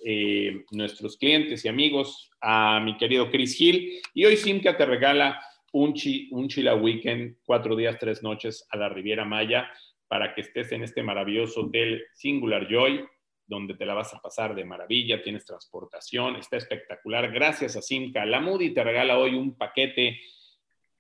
eh, 0.05 0.65
nuestros 0.73 1.17
clientes 1.17 1.65
y 1.65 1.69
amigos, 1.69 2.31
a 2.41 2.81
mi 2.81 2.97
querido 2.97 3.31
Chris 3.31 3.61
Hill. 3.61 4.01
Y 4.15 4.25
hoy 4.25 4.37
Simca 4.37 4.77
te 4.77 4.87
regala 4.87 5.41
un, 5.73 5.95
un 6.31 6.49
Chila 6.49 6.75
Weekend, 6.75 7.37
cuatro 7.45 7.77
días, 7.77 7.99
tres 7.99 8.23
noches 8.23 8.67
a 8.71 8.77
la 8.77 8.89
Riviera 8.89 9.25
Maya 9.25 9.71
para 10.09 10.35
que 10.35 10.43
estés 10.43 10.73
en 10.73 10.83
este 10.83 11.03
maravilloso 11.03 11.63
hotel 11.63 12.05
Singular 12.13 12.69
Joy, 12.69 13.03
donde 13.47 13.75
te 13.75 13.87
la 13.87 13.95
vas 13.95 14.13
a 14.13 14.21
pasar 14.21 14.55
de 14.55 14.65
maravilla, 14.65 15.23
tienes 15.23 15.45
transportación, 15.47 16.37
está 16.37 16.59
espectacular. 16.59 17.33
Gracias 17.33 17.77
a 17.77 17.83
Simca. 17.83 18.27
La 18.27 18.41
Moody 18.41 18.75
te 18.75 18.85
regala 18.85 19.19
hoy 19.19 19.35
un 19.35 19.57
paquete 19.57 20.21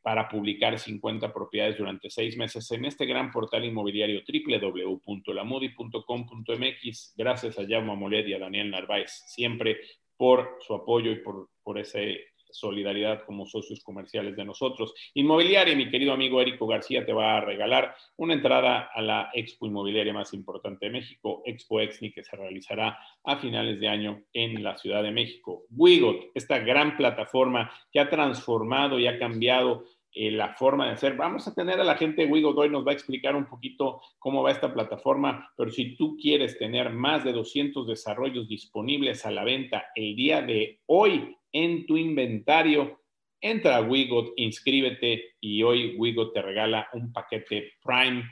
para 0.03 0.29
publicar 0.29 0.79
50 0.79 1.33
propiedades 1.33 1.79
durante 1.79 2.11
seis 2.11 2.37
meses 2.37 2.71
en 2.73 2.85
este 2.85 3.07
gran 3.07 3.31
portal 3.31 3.65
inmobiliario 3.65 4.21
www.lamudi.com.mx. 4.27 7.15
Gracias 7.17 7.59
a 7.59 7.67
Jaume 7.67 7.97
Molet 7.97 8.27
y 8.27 8.35
a 8.35 8.41
Daniel 8.41 8.71
Narváez, 8.71 9.23
siempre 9.27 9.79
por 10.17 10.59
su 10.61 10.75
apoyo 10.75 11.13
y 11.13 11.21
por, 11.21 11.49
por 11.63 11.79
ese 11.79 12.32
solidaridad 12.53 13.25
como 13.25 13.47
socios 13.47 13.83
comerciales 13.83 14.37
de 14.37 14.45
nosotros. 14.45 14.95
Inmobiliaria, 15.15 15.75
mi 15.75 15.91
querido 15.91 16.13
amigo 16.13 16.41
Érico 16.41 16.67
García 16.67 17.05
te 17.05 17.13
va 17.13 17.37
a 17.37 17.41
regalar 17.41 17.95
una 18.17 18.35
entrada 18.35 18.91
a 18.95 19.03
la 19.03 19.31
expo 19.33 19.67
inmobiliaria 19.67 20.13
más 20.13 20.33
importante 20.35 20.87
de 20.87 20.93
México, 20.93 21.43
Expo 21.45 21.81
Exni, 21.81 22.13
que 22.13 22.25
se 22.25 22.37
realizará 22.37 22.99
a 23.25 23.37
finales 23.37 23.81
de 23.81 23.89
año 23.89 24.23
en 24.33 24.63
la 24.63 24.77
Ciudad 24.77 25.03
de 25.03 25.11
México. 25.11 25.65
Wigot, 25.71 26.31
esta 26.35 26.59
gran 26.59 26.97
plataforma 26.97 27.71
que 27.91 28.01
ha 28.01 28.09
transformado 28.09 28.99
y 28.99 29.07
ha 29.07 29.19
cambiado 29.19 29.85
eh, 30.15 30.31
la 30.31 30.53
forma 30.53 30.87
de 30.87 30.93
hacer. 30.93 31.17
Vamos 31.17 31.49
a 31.49 31.55
tener 31.55 31.81
a 31.81 31.85
la 31.85 31.97
gente 31.97 32.27
de 32.27 32.31
hoy, 32.31 32.69
nos 32.69 32.87
va 32.87 32.91
a 32.91 32.95
explicar 32.95 33.35
un 33.35 33.47
poquito 33.47 34.03
cómo 34.19 34.43
va 34.43 34.51
esta 34.51 34.73
plataforma, 34.75 35.51
pero 35.57 35.71
si 35.71 35.97
tú 35.97 36.19
quieres 36.21 36.59
tener 36.59 36.91
más 36.91 37.25
de 37.25 37.33
200 37.33 37.87
desarrollos 37.87 38.47
disponibles 38.47 39.25
a 39.25 39.31
la 39.31 39.43
venta 39.43 39.87
el 39.95 40.15
día 40.15 40.43
de 40.43 40.81
hoy 40.85 41.35
en 41.53 41.87
tu 41.87 41.97
inventario. 41.97 43.01
Entra 43.41 43.77
a 43.77 43.83
Wigot, 43.83 44.35
inscríbete 44.37 45.35
y 45.41 45.63
hoy 45.63 45.97
Wigot 45.97 46.33
te 46.33 46.43
regala 46.43 46.89
un 46.93 47.13
paquete 47.13 47.73
Prime. 47.83 48.25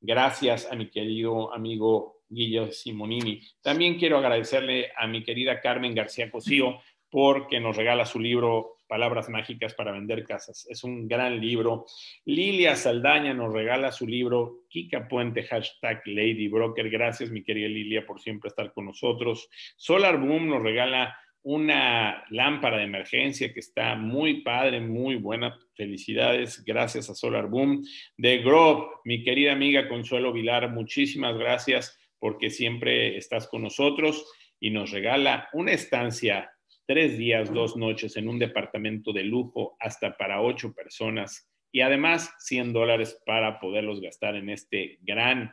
Gracias 0.00 0.70
a 0.70 0.76
mi 0.76 0.90
querido 0.90 1.52
amigo 1.54 2.22
Guillermo 2.28 2.72
Simonini. 2.72 3.40
También 3.62 3.98
quiero 3.98 4.18
agradecerle 4.18 4.90
a 4.96 5.06
mi 5.06 5.22
querida 5.22 5.60
Carmen 5.60 5.94
García 5.94 6.30
Cosío 6.30 6.80
porque 7.10 7.60
nos 7.60 7.76
regala 7.76 8.04
su 8.04 8.18
libro 8.18 8.76
Palabras 8.88 9.28
Mágicas 9.28 9.74
para 9.74 9.92
Vender 9.92 10.24
Casas. 10.24 10.66
Es 10.68 10.84
un 10.84 11.08
gran 11.08 11.40
libro. 11.40 11.86
Lilia 12.24 12.76
Saldaña 12.76 13.34
nos 13.34 13.52
regala 13.52 13.90
su 13.90 14.06
libro 14.06 14.64
Kika 14.68 15.08
Puente, 15.08 15.42
hashtag 15.44 16.02
Lady 16.06 16.48
Broker. 16.48 16.88
Gracias, 16.90 17.30
mi 17.30 17.42
querida 17.42 17.68
Lilia, 17.68 18.06
por 18.06 18.20
siempre 18.20 18.48
estar 18.48 18.72
con 18.72 18.86
nosotros. 18.86 19.48
Solar 19.76 20.18
Boom 20.18 20.48
nos 20.48 20.62
regala 20.62 21.16
una 21.46 22.24
lámpara 22.30 22.78
de 22.78 22.82
emergencia 22.82 23.54
que 23.54 23.60
está 23.60 23.94
muy 23.94 24.40
padre, 24.40 24.80
muy 24.80 25.14
buena. 25.14 25.56
Felicidades, 25.76 26.64
gracias 26.64 27.08
a 27.08 27.14
Solar 27.14 27.46
Boom. 27.46 27.84
De 28.16 28.38
Grove, 28.38 28.88
mi 29.04 29.22
querida 29.22 29.52
amiga 29.52 29.88
Consuelo 29.88 30.32
Vilar, 30.32 30.68
muchísimas 30.72 31.38
gracias 31.38 32.00
porque 32.18 32.50
siempre 32.50 33.16
estás 33.16 33.46
con 33.46 33.62
nosotros 33.62 34.28
y 34.58 34.70
nos 34.70 34.90
regala 34.90 35.48
una 35.52 35.70
estancia, 35.70 36.50
tres 36.84 37.16
días, 37.16 37.54
dos 37.54 37.76
noches 37.76 38.16
en 38.16 38.28
un 38.28 38.40
departamento 38.40 39.12
de 39.12 39.22
lujo 39.22 39.76
hasta 39.78 40.16
para 40.16 40.42
ocho 40.42 40.74
personas 40.74 41.48
y 41.70 41.80
además 41.80 42.34
100 42.40 42.72
dólares 42.72 43.22
para 43.24 43.60
poderlos 43.60 44.00
gastar 44.00 44.34
en 44.34 44.50
este 44.50 44.98
gran 45.02 45.52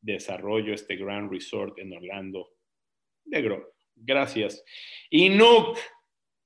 desarrollo, 0.00 0.72
este 0.72 0.96
gran 0.96 1.30
resort 1.30 1.78
en 1.78 1.92
Orlando 1.92 2.48
de 3.26 3.42
Grove. 3.42 3.75
Gracias. 3.96 4.62
Inuk, 5.10 5.78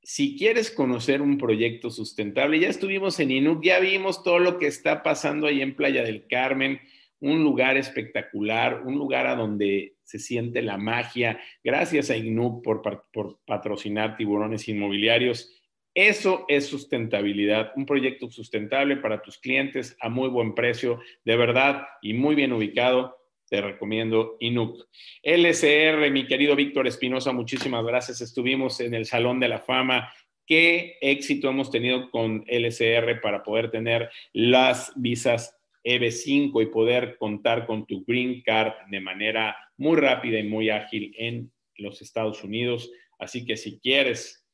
si 0.03 0.37
quieres 0.37 0.71
conocer 0.71 1.21
un 1.21 1.37
proyecto 1.37 1.91
sustentable, 1.91 2.59
ya 2.59 2.69
estuvimos 2.69 3.21
en 3.21 3.31
Inuk, 3.31 3.63
ya 3.63 3.79
vimos 3.81 4.23
todo 4.23 4.39
lo 4.39 4.59
que 4.59 4.67
está 4.67 5.03
pasando 5.03 5.47
ahí 5.47 5.61
en 5.61 5.77
Playa 5.77 6.03
del 6.03 6.27
Carmen, 6.27 6.81
un 7.21 7.43
lugar 7.45 7.77
espectacular, 7.77 8.83
un 8.87 8.95
lugar 8.95 9.27
a 9.27 9.37
donde 9.37 9.97
se 10.03 10.19
siente 10.19 10.63
la 10.63 10.79
magia. 10.79 11.39
Gracias 11.63 12.11
a 12.11 12.17
Inuk 12.17 12.65
por, 12.65 12.83
por 13.13 13.41
patrocinar 13.45 14.17
tiburones 14.17 14.69
inmobiliarios. 14.69 15.55
Eso 15.95 16.45
es 16.49 16.67
sustentabilidad, 16.67 17.73
un 17.77 17.85
proyecto 17.85 18.31
sustentable 18.31 18.97
para 18.97 19.21
tus 19.23 19.39
clientes 19.39 19.97
a 20.01 20.09
muy 20.09 20.29
buen 20.29 20.55
precio, 20.55 21.01
de 21.25 21.37
verdad, 21.37 21.83
y 22.01 22.15
muy 22.15 22.37
bien 22.37 22.53
ubicado 22.53 23.20
te 23.51 23.61
recomiendo 23.61 24.37
Inuk. 24.39 24.87
LCR, 25.23 26.11
mi 26.11 26.27
querido 26.27 26.55
Víctor 26.55 26.87
Espinosa, 26.87 27.33
muchísimas 27.33 27.85
gracias. 27.85 28.21
Estuvimos 28.21 28.81
en 28.81 28.95
el 28.95 29.07
Salón 29.07 29.41
de 29.41 29.49
la 29.49 29.59
Fama. 29.59 30.13
Qué 30.47 30.97
éxito 31.01 31.49
hemos 31.49 31.71
tenido 31.71 32.11
con 32.11 32.45
LCR 32.47 33.21
para 33.21 33.43
poder 33.43 33.71
tener 33.71 34.09
las 34.33 34.93
visas 34.95 35.59
EB5 35.85 36.63
y 36.63 36.67
poder 36.67 37.17
contar 37.19 37.67
con 37.67 37.87
tu 37.87 38.05
green 38.05 38.41
card 38.43 38.73
de 38.89 39.01
manera 39.01 39.57
muy 39.77 39.97
rápida 39.97 40.39
y 40.39 40.45
muy 40.45 40.71
ágil 40.71 41.13
en 41.19 41.53
los 41.77 42.03
Estados 42.03 42.45
Unidos. 42.45 42.91
Así 43.19 43.45
que 43.45 43.57
si 43.57 43.81
quieres 43.81 44.47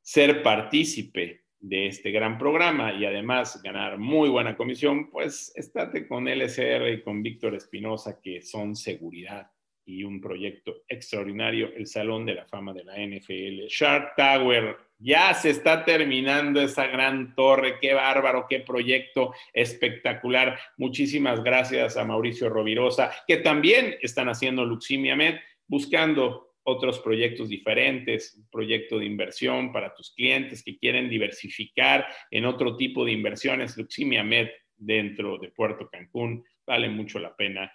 ser 0.00 0.42
partícipe 0.42 1.42
de 1.68 1.88
este 1.88 2.12
gran 2.12 2.38
programa 2.38 2.92
y 2.92 3.04
además 3.04 3.60
ganar 3.60 3.98
muy 3.98 4.28
buena 4.28 4.56
comisión, 4.56 5.10
pues 5.10 5.52
estate 5.56 6.06
con 6.06 6.28
LSR 6.28 6.88
y 6.92 7.02
con 7.02 7.24
Víctor 7.24 7.56
Espinosa, 7.56 8.20
que 8.22 8.40
son 8.40 8.76
seguridad 8.76 9.50
y 9.84 10.04
un 10.04 10.20
proyecto 10.20 10.82
extraordinario, 10.88 11.72
el 11.74 11.86
Salón 11.86 12.24
de 12.24 12.34
la 12.34 12.46
Fama 12.46 12.72
de 12.72 12.84
la 12.84 12.94
NFL. 12.94 13.66
Shark 13.68 14.14
Tower, 14.16 14.76
ya 14.98 15.34
se 15.34 15.50
está 15.50 15.84
terminando 15.84 16.60
esa 16.60 16.86
gran 16.86 17.34
torre, 17.34 17.78
qué 17.80 17.94
bárbaro, 17.94 18.46
qué 18.48 18.60
proyecto 18.60 19.32
espectacular. 19.52 20.58
Muchísimas 20.76 21.42
gracias 21.42 21.96
a 21.96 22.04
Mauricio 22.04 22.48
Rovirosa, 22.48 23.10
que 23.26 23.38
también 23.38 23.96
están 24.02 24.28
haciendo 24.28 24.64
Luximia 24.64 25.16
Med, 25.16 25.36
buscando 25.66 26.45
otros 26.66 26.98
proyectos 26.98 27.48
diferentes, 27.48 28.34
un 28.36 28.48
proyecto 28.50 28.98
de 28.98 29.06
inversión 29.06 29.72
para 29.72 29.94
tus 29.94 30.12
clientes 30.12 30.62
que 30.62 30.76
quieren 30.76 31.08
diversificar 31.08 32.06
en 32.30 32.44
otro 32.44 32.76
tipo 32.76 33.04
de 33.04 33.12
inversiones. 33.12 33.76
Luximia 33.76 34.22
Med 34.22 34.48
dentro 34.76 35.38
de 35.38 35.48
Puerto 35.48 35.88
Cancún 35.88 36.44
vale 36.66 36.88
mucho 36.88 37.18
la 37.18 37.34
pena. 37.34 37.72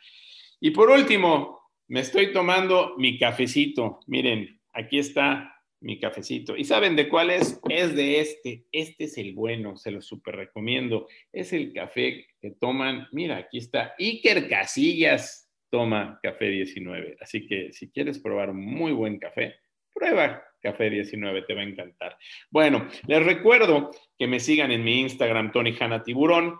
Y 0.60 0.72
por 0.72 0.90
último, 0.90 1.72
me 1.88 2.02
estoy 2.02 2.32
tomando 2.32 2.96
mi 2.98 3.18
cafecito. 3.18 4.02
Miren, 4.08 4.62
aquí 4.74 5.00
está 5.00 5.56
mi 5.82 6.00
cafecito. 6.00 6.56
¿Y 6.56 6.64
saben 6.64 6.96
de 6.96 7.10
cuál 7.10 7.32
es? 7.32 7.60
Es 7.70 7.96
de 7.96 8.20
este. 8.20 8.66
Este 8.72 9.06
es 9.06 9.18
el 9.18 9.34
bueno, 9.34 9.78
se 9.78 9.92
lo 9.92 10.02
súper 10.02 10.36
recomiendo. 10.36 11.08
Es 11.32 11.54
el 11.54 11.74
café 11.74 12.28
que 12.40 12.52
toman. 12.52 13.08
Mira, 13.12 13.38
aquí 13.38 13.58
está 13.58 13.96
Iker 13.98 14.48
Casillas 14.48 15.51
toma 15.72 16.20
Café 16.22 16.50
19. 16.50 17.18
Así 17.20 17.48
que 17.48 17.74
si 17.74 17.90
quieres 17.90 18.20
probar 18.20 18.54
muy 18.54 18.92
buen 18.92 19.18
café, 19.18 19.56
prueba 19.94 20.44
Café 20.62 20.92
19, 20.92 21.42
te 21.44 21.56
va 21.56 21.62
a 21.62 21.66
encantar. 21.66 22.18
Bueno, 22.52 22.88
les 23.08 23.26
recuerdo 23.26 23.90
que 24.18 24.28
me 24.28 24.40
sigan 24.40 24.72
en 24.72 24.84
mi 24.84 25.00
Instagram, 25.00 25.52
Tony 25.52 25.76
Hanna 25.80 26.04
Tiburón. 26.04 26.60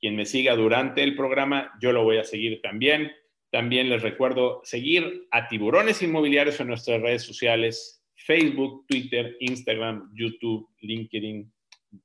Quien 0.00 0.16
me 0.16 0.24
siga 0.24 0.56
durante 0.56 1.02
el 1.02 1.14
programa, 1.14 1.72
yo 1.80 1.92
lo 1.92 2.02
voy 2.02 2.16
a 2.16 2.24
seguir 2.24 2.62
también. 2.62 3.12
También 3.50 3.90
les 3.90 4.00
recuerdo 4.00 4.62
seguir 4.64 5.28
a 5.30 5.46
Tiburones 5.46 6.02
Inmobiliarios 6.02 6.58
en 6.60 6.68
nuestras 6.68 7.02
redes 7.02 7.22
sociales, 7.22 8.02
Facebook, 8.16 8.86
Twitter, 8.88 9.36
Instagram, 9.40 10.10
YouTube, 10.14 10.66
LinkedIn. 10.80 11.52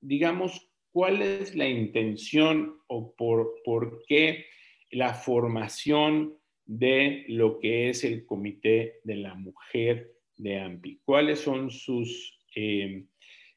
digamos, 0.00 0.68
cuál 0.90 1.22
es 1.22 1.54
la 1.54 1.68
intención 1.68 2.78
o 2.88 3.14
por, 3.14 3.62
por 3.64 4.02
qué 4.06 4.46
la 4.90 5.14
formación 5.14 6.36
de 6.64 7.24
lo 7.28 7.58
que 7.58 7.90
es 7.90 8.04
el 8.04 8.26
Comité 8.26 9.00
de 9.04 9.16
la 9.16 9.34
Mujer 9.34 10.12
de 10.42 10.60
AMPI. 10.60 11.00
¿Cuáles 11.04 11.40
son 11.40 11.70
sus, 11.70 12.38
eh, 12.54 13.06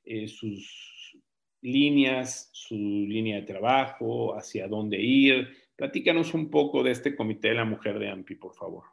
eh, 0.04 0.28
sus 0.28 1.17
líneas, 1.62 2.50
su 2.54 2.76
línea 2.76 3.38
de 3.38 3.48
trabajo, 3.48 4.36
hacia 4.36 4.67
dónde 4.67 5.02
ir? 5.02 5.50
Platícanos 5.76 6.34
un 6.34 6.50
poco 6.50 6.84
de 6.84 6.91
este 6.91 7.15
Comité 7.15 7.50
de 7.50 7.56
la 7.56 7.65
Mujer 7.65 8.00
de 8.00 8.10
AMPI, 8.10 8.36
por 8.36 8.54
favor. 8.54 8.86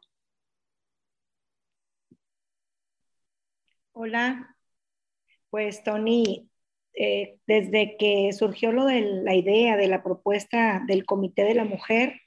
Hola, 3.91 4.57
pues 5.51 5.83
Tony, 5.83 6.49
eh, 6.95 7.37
desde 7.45 7.95
que 7.97 8.33
surgió 8.33 8.71
lo 8.71 8.85
de 8.85 9.01
la 9.01 9.35
idea 9.35 9.77
de 9.77 9.87
la 9.87 10.03
propuesta 10.03 10.83
del 10.87 11.05
Comité 11.05 11.43
de 11.43 11.53
la 11.53 11.63
Mujer, 11.63 12.19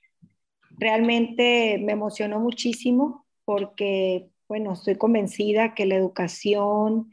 realmente 0.78 1.78
me 1.82 1.92
emocionó 1.92 2.38
muchísimo 2.38 3.26
porque 3.44 4.28
bueno, 4.48 4.72
estoy 4.72 4.96
convencida 4.96 5.74
que 5.74 5.86
la 5.86 5.96
educación 5.96 7.12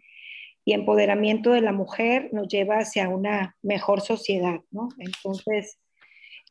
y 0.65 0.73
empoderamiento 0.73 1.51
de 1.51 1.61
la 1.61 1.71
mujer 1.71 2.29
nos 2.31 2.47
lleva 2.47 2.77
hacia 2.77 3.09
una 3.09 3.57
mejor 3.61 4.01
sociedad, 4.01 4.61
¿no? 4.71 4.89
Entonces, 4.97 5.79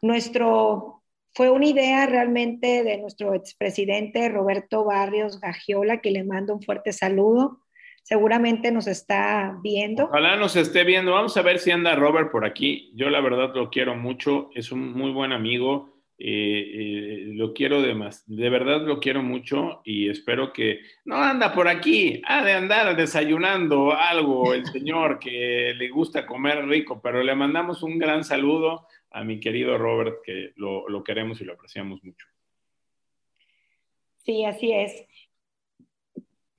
nuestro, 0.03 1.03
fue 1.35 1.51
una 1.51 1.67
idea 1.67 2.07
realmente 2.07 2.83
de 2.83 2.99
nuestro 2.99 3.35
expresidente 3.35 4.29
Roberto 4.29 4.85
Barrios 4.85 5.41
Gagiola, 5.41 6.01
que 6.01 6.11
le 6.11 6.25
mando 6.25 6.55
un 6.55 6.63
fuerte 6.63 6.93
saludo. 6.93 7.61
seguramente 8.05 8.73
nos 8.73 8.89
está 8.89 9.57
viendo. 9.63 10.07
Ojalá 10.07 10.37
nos 10.37 10.57
esté 10.57 10.83
viendo. 10.83 11.13
Vamos 11.13 11.37
a 11.37 11.43
ver 11.43 11.61
si 11.61 11.71
anda 11.71 11.95
Robert 11.95 12.33
por 12.33 12.45
aquí. 12.45 12.91
Yo 12.95 13.09
la 13.09 13.21
verdad 13.21 13.55
lo 13.55 13.71
quiero 13.71 13.95
mucho. 13.95 14.51
Es 14.55 14.73
un 14.73 14.93
muy 14.93 15.13
buen 15.13 15.33
amigo. 15.33 16.02
Eh, 16.19 16.29
eh, 16.29 17.25
lo 17.35 17.53
quiero 17.53 17.83
de 17.83 17.95
más, 17.95 18.23
de 18.27 18.49
verdad 18.49 18.83
lo 18.83 19.01
quiero 19.01 19.23
mucho 19.23 19.81
y 19.85 20.09
espero 20.09 20.53
que 20.53 20.81
no 21.05 21.17
anda 21.17 21.53
por 21.53 21.67
aquí, 21.67 22.23
ha 22.27 22.45
de 22.45 22.53
andar 22.53 22.95
desayunando 22.95 23.93
algo 23.93 24.55
el 24.55 24.65
señor 24.73 25.19
que 25.19 25.75
le 25.77 25.89
gusta 25.89 26.27
comer 26.27 26.65
rico, 26.67 27.01
pero 27.03 27.23
le 27.23 27.35
mandamos 27.35 27.83
un 27.83 27.99
gran 27.99 28.23
saludo 28.23 28.87
a 29.11 29.25
mi 29.25 29.41
querido 29.41 29.77
Robert, 29.79 30.19
que 30.25 30.53
lo, 30.57 30.89
lo 30.89 31.03
queremos 31.03 31.41
y 31.41 31.45
lo 31.45 31.55
apreciamos 31.55 32.05
mucho. 32.05 32.27
Sí, 34.19 34.45
así 34.45 34.73
es. 34.73 35.05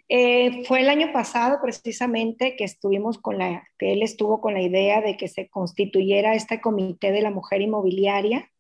Eh, 0.10 0.64
fue 0.66 0.82
el 0.82 0.90
año 0.90 1.12
pasado 1.14 1.60
precisamente 1.62 2.56
que 2.56 2.66
estuvimos 2.66 3.18
con 3.18 3.38
la, 3.38 3.68
que 3.80 3.94
él 3.94 4.04
estuvo 4.04 4.42
con 4.42 4.54
la 4.54 4.62
idea 4.62 5.02
de 5.02 5.18
que 5.18 5.28
se 5.28 5.50
constituyera 5.50 6.36
este 6.36 6.62
comité 6.62 7.12
de 7.12 7.22
la 7.22 7.32
mujer 7.32 7.62
inmobiliaria 7.62 8.52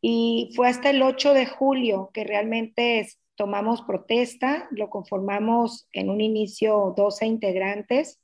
y 0.00 0.52
fue 0.56 0.68
hasta 0.68 0.90
el 0.90 1.02
8 1.02 1.34
de 1.34 1.46
julio 1.46 2.10
que 2.12 2.24
realmente 2.24 3.06
tomamos 3.34 3.82
protesta, 3.82 4.68
lo 4.70 4.90
conformamos 4.90 5.88
en 5.92 6.10
un 6.10 6.20
inicio 6.20 6.94
12 6.96 7.26
integrantes 7.26 8.20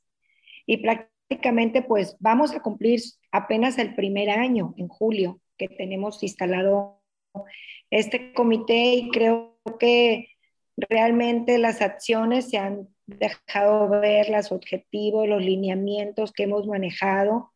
y 0.65 0.77
prácticamente 0.77 1.81
pues 1.81 2.17
vamos 2.19 2.53
a 2.53 2.61
cumplir 2.61 3.01
apenas 3.31 3.77
el 3.77 3.95
primer 3.95 4.29
año 4.29 4.73
en 4.77 4.87
julio 4.87 5.39
que 5.57 5.67
tenemos 5.67 6.21
instalado 6.23 7.01
este 7.89 8.33
comité 8.33 8.93
y 8.95 9.09
creo 9.09 9.57
que 9.79 10.29
realmente 10.75 11.57
las 11.57 11.81
acciones 11.81 12.49
se 12.49 12.57
han 12.57 12.87
dejado 13.07 13.89
ver, 13.89 14.29
los 14.29 14.51
objetivos, 14.51 15.27
los 15.27 15.41
lineamientos 15.41 16.31
que 16.31 16.43
hemos 16.43 16.67
manejado 16.67 17.53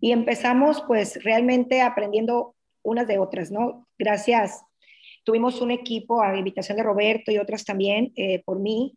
y 0.00 0.12
empezamos 0.12 0.82
pues 0.86 1.22
realmente 1.22 1.80
aprendiendo 1.82 2.54
unas 2.82 3.06
de 3.06 3.18
otras, 3.18 3.50
¿no? 3.50 3.86
Gracias. 3.98 4.62
Tuvimos 5.24 5.60
un 5.60 5.70
equipo 5.70 6.22
a 6.22 6.36
invitación 6.36 6.76
de 6.76 6.82
Roberto 6.82 7.30
y 7.30 7.38
otras 7.38 7.64
también 7.64 8.12
eh, 8.16 8.42
por 8.44 8.58
mí, 8.58 8.94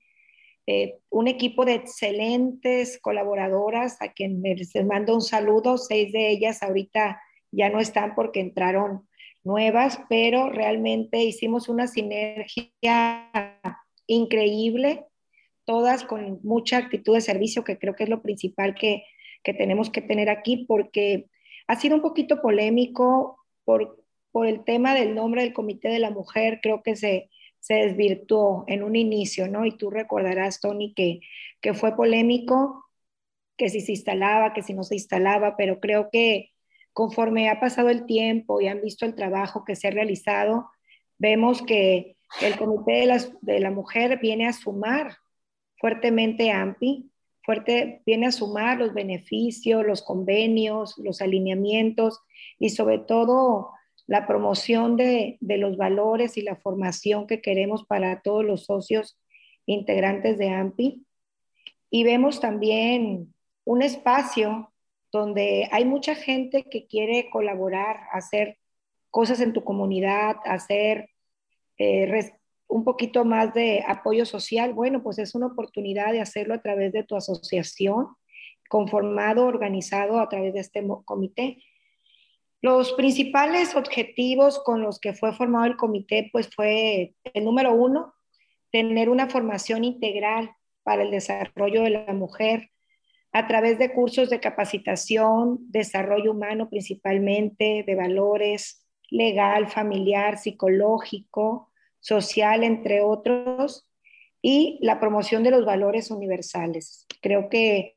eh, 0.65 0.99
un 1.09 1.27
equipo 1.27 1.65
de 1.65 1.73
excelentes 1.73 2.97
colaboradoras 3.01 4.01
a 4.01 4.13
quien 4.13 4.41
les 4.41 4.73
mando 4.85 5.13
un 5.13 5.21
saludo. 5.21 5.77
Seis 5.77 6.13
de 6.13 6.29
ellas 6.29 6.63
ahorita 6.63 7.21
ya 7.51 7.69
no 7.69 7.79
están 7.79 8.15
porque 8.15 8.39
entraron 8.39 9.07
nuevas, 9.43 9.99
pero 10.09 10.49
realmente 10.49 11.23
hicimos 11.23 11.67
una 11.67 11.87
sinergia 11.87 13.29
increíble, 14.07 15.05
todas 15.65 16.03
con 16.05 16.39
mucha 16.43 16.77
actitud 16.77 17.13
de 17.13 17.21
servicio, 17.21 17.63
que 17.63 17.77
creo 17.77 17.95
que 17.95 18.03
es 18.03 18.09
lo 18.09 18.21
principal 18.21 18.73
que, 18.75 19.03
que 19.43 19.53
tenemos 19.53 19.89
que 19.89 20.01
tener 20.01 20.29
aquí, 20.29 20.65
porque 20.65 21.27
ha 21.67 21.75
sido 21.75 21.95
un 21.95 22.01
poquito 22.01 22.41
polémico 22.41 23.42
por, 23.63 24.03
por 24.31 24.47
el 24.47 24.63
tema 24.63 24.95
del 24.95 25.15
nombre 25.15 25.43
del 25.43 25.53
Comité 25.53 25.89
de 25.89 25.99
la 25.99 26.11
Mujer, 26.11 26.59
creo 26.61 26.83
que 26.83 26.95
se, 26.95 27.29
se 27.59 27.75
desvirtuó 27.75 28.65
en 28.67 28.83
un 28.83 28.95
inicio, 28.95 29.47
¿no? 29.47 29.65
Y 29.65 29.77
tú 29.77 29.89
recordarás, 29.89 30.59
Tony, 30.59 30.93
que, 30.93 31.21
que 31.61 31.73
fue 31.73 31.95
polémico, 31.95 32.83
que 33.57 33.69
si 33.69 33.81
se 33.81 33.93
instalaba, 33.93 34.53
que 34.53 34.63
si 34.63 34.73
no 34.73 34.83
se 34.83 34.95
instalaba, 34.95 35.55
pero 35.55 35.79
creo 35.79 36.09
que 36.11 36.51
conforme 36.91 37.49
ha 37.49 37.59
pasado 37.59 37.89
el 37.89 38.05
tiempo 38.05 38.59
y 38.59 38.67
han 38.67 38.81
visto 38.81 39.05
el 39.05 39.15
trabajo 39.15 39.63
que 39.63 39.75
se 39.75 39.87
ha 39.87 39.91
realizado, 39.91 40.69
vemos 41.17 41.61
que 41.61 42.17
el 42.41 42.57
Comité 42.57 42.93
de, 42.93 43.05
las, 43.05 43.31
de 43.41 43.59
la 43.59 43.71
Mujer 43.71 44.19
viene 44.19 44.47
a 44.47 44.53
sumar 44.53 45.15
fuertemente 45.77 46.51
a 46.51 46.61
AMPI, 46.61 47.12
fuerte, 47.43 48.01
viene 48.05 48.27
a 48.27 48.31
sumar 48.31 48.77
los 48.77 48.93
beneficios, 48.93 49.85
los 49.85 50.01
convenios, 50.01 50.97
los 50.97 51.21
alineamientos 51.21 52.21
y 52.59 52.69
sobre 52.69 52.99
todo 52.99 53.71
la 54.07 54.27
promoción 54.27 54.97
de, 54.97 55.37
los 55.41 55.77
valores 55.77 56.37
y 56.37 56.41
la 56.41 56.55
formación 56.55 57.27
que 57.27 57.41
queremos 57.41 57.85
para 57.85 58.21
todos 58.21 58.43
los 58.43 58.65
socios 58.65 59.17
integrantes 59.65 60.37
de 60.37 60.49
AMPI. 60.49 61.05
Y 61.89 62.03
vemos 62.03 62.39
también 62.39 63.33
un 63.65 63.81
espacio 63.81 64.73
donde 65.11 65.69
hay 65.71 65.85
mucha 65.85 66.15
gente 66.15 66.63
que 66.63 66.87
quiere 66.87 67.29
colaborar, 67.29 68.01
hacer 68.11 68.57
cosas 69.09 69.39
en 69.41 69.53
tu 69.53 69.63
comunidad, 69.63 70.37
hacer 70.45 71.09
eh, 71.77 72.33
un 72.73 72.83
poquito 72.83 73.23
más 73.23 73.53
de 73.53 73.83
apoyo 73.87 74.25
social. 74.25 74.73
Bueno, 74.73 75.03
pues 75.03 75.19
es 75.19 75.35
una 75.35 75.45
oportunidad 75.45 76.11
de 76.11 76.21
hacerlo 76.21 76.55
a 76.55 76.61
través 76.61 76.91
de 76.91 77.03
tu 77.03 77.15
asociación, 77.15 78.07
conformado, 78.67 79.45
organizado 79.45 80.19
a 80.19 80.27
través 80.27 80.55
de 80.55 80.61
este 80.61 80.83
comité. 81.05 81.59
Los 82.61 82.93
principales 82.93 83.75
objetivos 83.75 84.59
con 84.63 84.81
los 84.81 84.99
que 84.99 85.13
fue 85.13 85.33
formado 85.33 85.65
el 85.65 85.77
comité, 85.77 86.29
pues 86.31 86.49
fue 86.49 87.13
el 87.35 87.43
número 87.45 87.73
uno, 87.73 88.15
tener 88.71 89.09
una 89.09 89.29
formación 89.29 89.83
integral 89.83 90.49
para 90.81 91.03
el 91.03 91.11
desarrollo 91.11 91.83
de 91.83 91.91
la 91.91 92.13
mujer 92.13 92.71
a 93.31 93.45
través 93.47 93.77
de 93.77 93.93
cursos 93.93 94.31
de 94.31 94.39
capacitación, 94.39 95.59
desarrollo 95.69 96.31
humano 96.31 96.69
principalmente, 96.69 97.83
de 97.85 97.95
valores, 97.95 98.83
legal, 99.11 99.67
familiar, 99.67 100.39
psicológico, 100.39 101.69
social, 102.03 102.63
entre 102.63 103.01
otros, 103.01 103.89
y 104.41 104.77
la 104.81 104.99
promoción 104.99 105.41
de 105.41 105.51
los 105.51 105.65
valores 105.65 106.11
universales. 106.11 107.07
Creo 107.21 107.47
que 107.47 107.95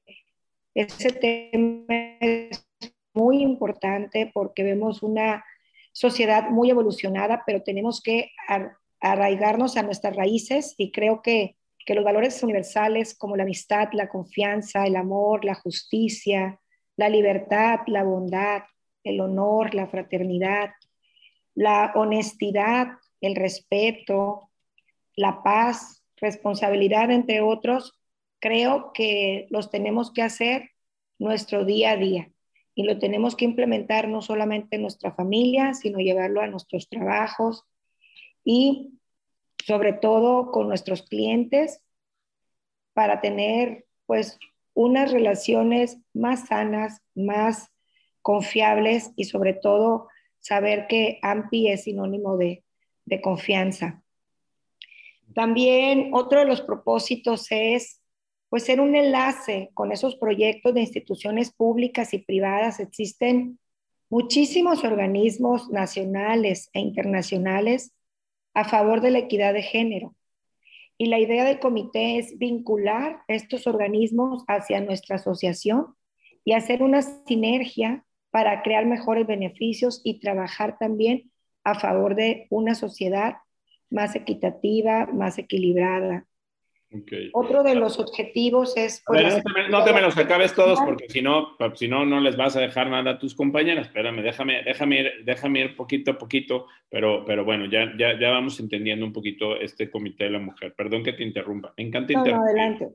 ese 0.74 1.10
tema 1.10 1.84
es 2.20 2.68
muy 3.12 3.42
importante 3.42 4.30
porque 4.32 4.62
vemos 4.62 5.02
una 5.02 5.44
sociedad 5.92 6.50
muy 6.50 6.70
evolucionada, 6.70 7.42
pero 7.44 7.62
tenemos 7.62 8.00
que 8.00 8.30
arraigarnos 9.00 9.76
a 9.76 9.82
nuestras 9.82 10.14
raíces 10.14 10.74
y 10.78 10.92
creo 10.92 11.20
que, 11.20 11.56
que 11.84 11.94
los 11.94 12.04
valores 12.04 12.40
universales 12.44 13.16
como 13.18 13.36
la 13.36 13.42
amistad, 13.42 13.88
la 13.92 14.08
confianza, 14.08 14.86
el 14.86 14.94
amor, 14.94 15.44
la 15.44 15.54
justicia, 15.54 16.60
la 16.96 17.08
libertad, 17.08 17.80
la 17.88 18.04
bondad, 18.04 18.62
el 19.02 19.20
honor, 19.20 19.74
la 19.74 19.88
fraternidad, 19.88 20.70
la 21.54 21.92
honestidad, 21.96 22.88
el 23.20 23.36
respeto, 23.36 24.50
la 25.14 25.42
paz, 25.42 26.04
responsabilidad, 26.16 27.10
entre 27.10 27.40
otros, 27.40 27.98
creo 28.38 28.92
que 28.92 29.46
los 29.50 29.70
tenemos 29.70 30.12
que 30.12 30.22
hacer 30.22 30.70
nuestro 31.18 31.64
día 31.64 31.92
a 31.92 31.96
día. 31.96 32.30
Y 32.74 32.84
lo 32.84 32.98
tenemos 32.98 33.36
que 33.36 33.46
implementar 33.46 34.08
no 34.08 34.20
solamente 34.20 34.76
en 34.76 34.82
nuestra 34.82 35.12
familia, 35.12 35.72
sino 35.72 35.98
llevarlo 35.98 36.42
a 36.42 36.46
nuestros 36.46 36.88
trabajos 36.88 37.64
y 38.44 38.92
sobre 39.64 39.94
todo 39.94 40.52
con 40.52 40.68
nuestros 40.68 41.02
clientes 41.02 41.82
para 42.92 43.20
tener 43.20 43.86
pues 44.04 44.38
unas 44.74 45.10
relaciones 45.10 45.98
más 46.12 46.48
sanas, 46.48 47.00
más 47.14 47.72
confiables 48.20 49.10
y 49.16 49.24
sobre 49.24 49.54
todo 49.54 50.08
saber 50.38 50.86
que 50.86 51.18
AMPI 51.22 51.68
es 51.68 51.84
sinónimo 51.84 52.36
de, 52.36 52.62
de 53.06 53.20
confianza. 53.20 54.02
También 55.34 56.10
otro 56.12 56.40
de 56.40 56.46
los 56.46 56.60
propósitos 56.60 57.46
es 57.50 58.02
pues 58.48 58.64
ser 58.64 58.80
un 58.80 58.94
enlace 58.94 59.70
con 59.74 59.92
esos 59.92 60.16
proyectos 60.16 60.74
de 60.74 60.80
instituciones 60.80 61.52
públicas 61.52 62.14
y 62.14 62.18
privadas. 62.18 62.78
Existen 62.80 63.58
muchísimos 64.08 64.84
organismos 64.84 65.68
nacionales 65.70 66.70
e 66.72 66.80
internacionales 66.80 67.92
a 68.54 68.64
favor 68.64 69.00
de 69.00 69.10
la 69.10 69.18
equidad 69.18 69.52
de 69.52 69.62
género. 69.62 70.14
Y 70.98 71.06
la 71.06 71.18
idea 71.18 71.44
del 71.44 71.58
comité 71.58 72.18
es 72.18 72.38
vincular 72.38 73.22
estos 73.28 73.66
organismos 73.66 74.44
hacia 74.48 74.80
nuestra 74.80 75.16
asociación 75.16 75.94
y 76.44 76.52
hacer 76.52 76.82
una 76.82 77.02
sinergia 77.02 78.04
para 78.30 78.62
crear 78.62 78.86
mejores 78.86 79.26
beneficios 79.26 80.00
y 80.04 80.20
trabajar 80.20 80.78
también 80.78 81.30
a 81.66 81.74
favor 81.74 82.14
de 82.14 82.46
una 82.48 82.76
sociedad 82.76 83.38
más 83.90 84.14
equitativa, 84.14 85.06
más 85.06 85.36
equilibrada. 85.36 86.24
Otro 87.32 87.64
de 87.64 87.74
los 87.74 87.98
objetivos 87.98 88.76
es... 88.76 89.02
Pues, 89.04 89.42
no, 89.68 89.82
te, 89.82 89.92
me 89.92 90.00
los 90.00 90.16
acabes 90.16 90.54
todos 90.54 90.78
porque 90.80 91.08
si 91.08 91.20
no, 91.20 91.56
si 91.74 91.88
no, 91.88 92.06
no 92.06 92.20
les 92.20 92.36
vas 92.36 92.54
a 92.54 92.60
dejar 92.60 92.88
nada 92.88 93.10
a 93.10 93.18
tus 93.18 93.34
compañeras. 93.34 93.88
Espérame, 93.88 94.22
déjame, 94.22 94.62
déjame, 94.62 95.00
ir, 95.00 95.12
déjame 95.24 95.60
ir 95.60 95.76
poquito 95.76 96.12
a 96.12 96.18
poquito, 96.18 96.68
pero, 96.88 97.24
pero 97.24 97.44
bueno, 97.44 97.66
ya, 97.66 97.92
ya, 97.98 98.18
ya 98.18 98.30
vamos 98.30 98.60
entendiendo 98.60 99.04
un 99.04 99.12
poquito 99.12 99.56
este 99.56 99.90
comité 99.90 100.24
de 100.24 100.30
la 100.30 100.38
mujer. 100.38 100.72
Perdón 100.74 101.02
que 101.02 101.14
te 101.14 101.24
interrumpa. 101.24 101.74
Me 101.76 101.82
encanta 101.82 102.12
no, 102.12 102.42
adelante. 102.44 102.90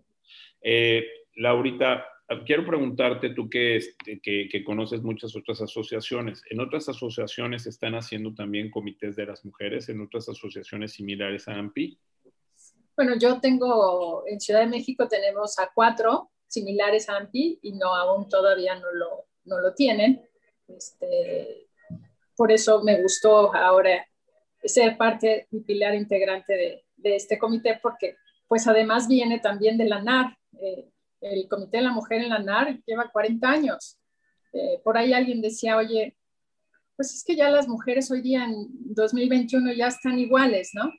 Eh, 0.61 1.05
Laurita, 1.35 2.05
quiero 2.45 2.65
preguntarte, 2.65 3.31
tú 3.31 3.49
que, 3.49 3.79
que, 4.21 4.47
que, 4.49 4.63
conoces 4.63 5.01
muchas 5.01 5.35
otras 5.35 5.61
asociaciones, 5.61 6.43
¿en 6.49 6.59
otras 6.59 6.87
asociaciones 6.89 7.67
están 7.67 7.95
haciendo 7.95 8.33
también 8.33 8.71
comités 8.71 9.15
de 9.15 9.25
las 9.25 9.43
mujeres? 9.45 9.89
¿En 9.89 10.01
otras 10.01 10.27
asociaciones 10.29 10.93
similares 10.93 11.47
a 11.47 11.53
AMPI? 11.53 11.99
Bueno, 12.95 13.17
yo 13.19 13.39
tengo, 13.39 14.23
en 14.27 14.39
Ciudad 14.39 14.61
de 14.61 14.67
México 14.67 15.07
tenemos 15.07 15.57
a 15.59 15.71
cuatro 15.73 16.31
similares 16.47 17.09
a 17.09 17.17
AMPI 17.17 17.59
y 17.61 17.73
no 17.73 17.95
aún 17.95 18.29
todavía 18.29 18.75
no 18.75 18.91
lo, 18.93 19.25
no 19.45 19.59
lo 19.59 19.73
tienen. 19.73 20.21
Este, 20.67 21.67
por 22.35 22.51
eso 22.51 22.83
me 22.83 23.01
gustó 23.01 23.53
ahora 23.55 24.05
ser 24.63 24.97
parte 24.97 25.47
y 25.51 25.61
pilar 25.61 25.95
integrante 25.95 26.53
de, 26.53 26.85
de, 26.97 27.15
este 27.15 27.39
comité, 27.39 27.79
porque 27.81 28.17
pues 28.47 28.67
además 28.67 29.07
viene 29.07 29.39
también 29.39 29.77
de 29.77 29.85
la 29.85 30.01
NAR. 30.01 30.37
Eh, 30.61 30.90
el 31.21 31.47
Comité 31.47 31.77
de 31.77 31.83
la 31.83 31.91
Mujer 31.91 32.21
en 32.21 32.29
la 32.29 32.39
NAR 32.39 32.79
lleva 32.85 33.09
40 33.11 33.49
años. 33.49 33.97
Eh, 34.53 34.79
por 34.83 34.97
ahí 34.97 35.13
alguien 35.13 35.41
decía, 35.41 35.77
oye, 35.77 36.17
pues 36.95 37.13
es 37.13 37.23
que 37.23 37.35
ya 37.35 37.49
las 37.49 37.67
mujeres 37.67 38.11
hoy 38.11 38.21
día 38.21 38.43
en 38.43 38.67
2021 38.93 39.73
ya 39.73 39.87
están 39.87 40.19
iguales, 40.19 40.71
¿no? 40.73 40.91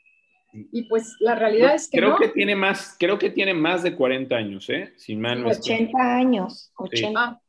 Y 0.52 0.82
pues 0.84 1.16
la 1.20 1.34
realidad 1.34 1.74
es 1.74 1.88
que 1.88 1.98
creo 1.98 2.10
no. 2.10 2.18
que 2.18 2.28
tiene 2.28 2.54
más, 2.54 2.96
creo 2.98 3.18
que 3.18 3.30
tiene 3.30 3.54
más 3.54 3.82
de 3.82 3.96
40 3.96 4.34
años, 4.36 4.68
¿eh? 4.68 4.92
Sin 4.96 5.20
mal 5.20 5.44
80 5.46 5.98
años. 5.98 6.72
80. 6.76 7.20
Ah, 7.20 7.40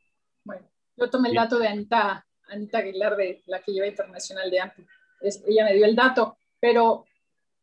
bueno, 0.43 0.69
yo 0.95 1.09
tomé 1.09 1.29
el 1.29 1.35
dato 1.35 1.59
de 1.59 1.67
Anita, 1.67 2.25
Anita 2.47 2.77
Aguilar, 2.77 3.17
de 3.17 3.43
la 3.47 3.61
que 3.61 3.73
lleva 3.73 3.87
internacional 3.87 4.49
de 4.49 4.59
AMPI. 4.59 4.85
ella 5.47 5.65
me 5.65 5.73
dio 5.73 5.85
el 5.85 5.95
dato, 5.95 6.37
pero 6.59 7.05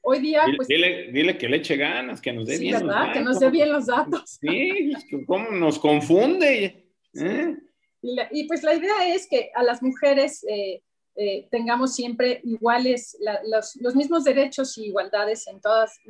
hoy 0.03 0.21
día, 0.21 0.45
dile, 0.45 0.57
pues. 0.57 0.69
Dile, 0.69 1.13
dile, 1.13 1.39
que 1.39 1.49
le 1.49 1.59
eche 1.59 1.77
ganas, 1.77 2.21
que 2.21 2.33
nos 2.33 2.47
dé 2.47 2.57
sí, 2.57 2.65
bien. 2.65 2.87
¿verdad? 2.87 3.07
Los 3.07 3.13
que 3.13 3.21
nos 3.21 3.41
dé 3.41 3.51
bien 3.51 3.73
los 3.73 3.87
datos. 3.87 4.39
Sí, 4.41 4.93
cómo 5.27 5.51
nos 5.51 5.79
confunde. 5.79 6.87
¿eh? 7.15 7.57
Y, 8.03 8.15
la, 8.15 8.29
y, 8.31 8.47
pues 8.47 8.63
la 8.63 8.75
idea 8.75 9.15
es 9.15 9.27
que 9.29 9.51
a 9.55 9.63
las 9.63 9.83
mujeres 9.83 10.45
eh, 10.49 10.83
eh, 11.17 11.49
tengamos 11.51 11.95
siempre 11.95 12.41
iguales, 12.45 13.17
la, 13.21 13.41
los, 13.45 13.77
los, 13.77 13.95
mismos 13.95 14.25
derechos 14.25 14.79
y 14.79 14.87
igualdades 14.87 15.47
en 15.49 15.61
todas, 15.61 16.01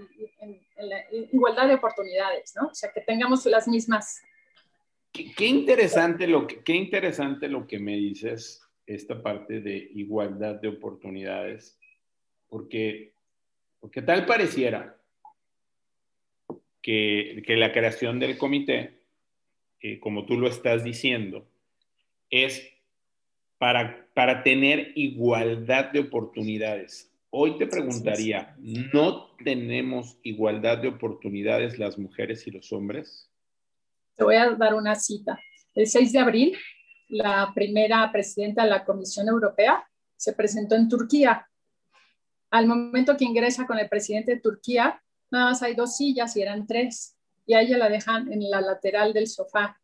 en, 0.40 0.60
en 0.76 0.88
la 0.88 0.98
igualdad 1.32 1.68
de 1.68 1.74
oportunidades, 1.74 2.52
¿no? 2.54 2.68
O 2.68 2.74
sea, 2.74 2.92
que 2.92 3.00
tengamos 3.00 3.44
las 3.46 3.66
mismas. 3.66 4.20
Qué, 5.12 5.32
qué, 5.36 5.46
interesante 5.46 6.26
lo 6.26 6.46
que, 6.46 6.62
qué 6.62 6.74
interesante 6.74 7.48
lo 7.48 7.66
que 7.66 7.80
me 7.80 7.96
dices, 7.96 8.62
esta 8.86 9.22
parte 9.22 9.60
de 9.60 9.90
igualdad 9.94 10.56
de 10.56 10.68
oportunidades, 10.68 11.78
porque, 12.48 13.14
porque 13.80 14.02
tal 14.02 14.26
pareciera 14.26 14.96
que, 16.82 17.42
que 17.46 17.56
la 17.56 17.72
creación 17.72 18.20
del 18.20 18.38
comité, 18.38 19.00
eh, 19.80 19.98
como 20.00 20.26
tú 20.26 20.38
lo 20.38 20.48
estás 20.48 20.84
diciendo, 20.84 21.46
es 22.30 22.62
para, 23.58 24.06
para 24.14 24.42
tener 24.42 24.92
igualdad 24.94 25.92
de 25.92 26.00
oportunidades. 26.00 27.10
Hoy 27.30 27.58
te 27.58 27.66
preguntaría, 27.66 28.56
¿no 28.58 29.36
tenemos 29.36 30.18
igualdad 30.22 30.78
de 30.78 30.88
oportunidades 30.88 31.78
las 31.78 31.98
mujeres 31.98 32.46
y 32.46 32.50
los 32.50 32.72
hombres? 32.72 33.30
Te 34.16 34.24
voy 34.24 34.36
a 34.36 34.50
dar 34.50 34.74
una 34.74 34.94
cita. 34.94 35.38
El 35.74 35.86
6 35.86 36.12
de 36.12 36.18
abril, 36.18 36.58
la 37.08 37.52
primera 37.54 38.10
presidenta 38.10 38.64
de 38.64 38.70
la 38.70 38.84
Comisión 38.84 39.28
Europea 39.28 39.84
se 40.16 40.32
presentó 40.32 40.74
en 40.74 40.88
Turquía. 40.88 41.46
Al 42.50 42.66
momento 42.66 43.16
que 43.16 43.24
ingresa 43.24 43.66
con 43.66 43.78
el 43.78 43.88
presidente 43.88 44.34
de 44.34 44.40
Turquía, 44.40 45.02
nada 45.30 45.46
más 45.46 45.62
hay 45.62 45.74
dos 45.74 45.96
sillas 45.96 46.36
y 46.36 46.42
eran 46.42 46.66
tres. 46.66 47.16
Y 47.46 47.54
a 47.54 47.62
ella 47.62 47.78
la 47.78 47.88
dejan 47.88 48.32
en 48.32 48.48
la 48.50 48.60
lateral 48.60 49.12
del 49.12 49.28
sofá 49.28 49.80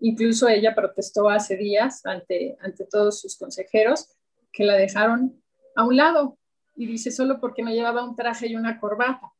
incluso 0.00 0.48
ella 0.48 0.74
protestó 0.74 1.28
hace 1.28 1.56
días 1.56 2.04
ante, 2.04 2.56
ante 2.60 2.84
todos 2.84 3.20
sus 3.20 3.36
consejeros 3.36 4.08
que 4.52 4.64
la 4.64 4.74
dejaron 4.74 5.42
a 5.74 5.84
un 5.84 5.96
lado 5.96 6.38
y 6.74 6.86
dice 6.86 7.10
solo 7.10 7.40
porque 7.40 7.62
me 7.62 7.74
llevaba 7.74 8.04
un 8.04 8.16
traje 8.16 8.48
y 8.48 8.56
una 8.56 8.80
corbata. 8.80 9.32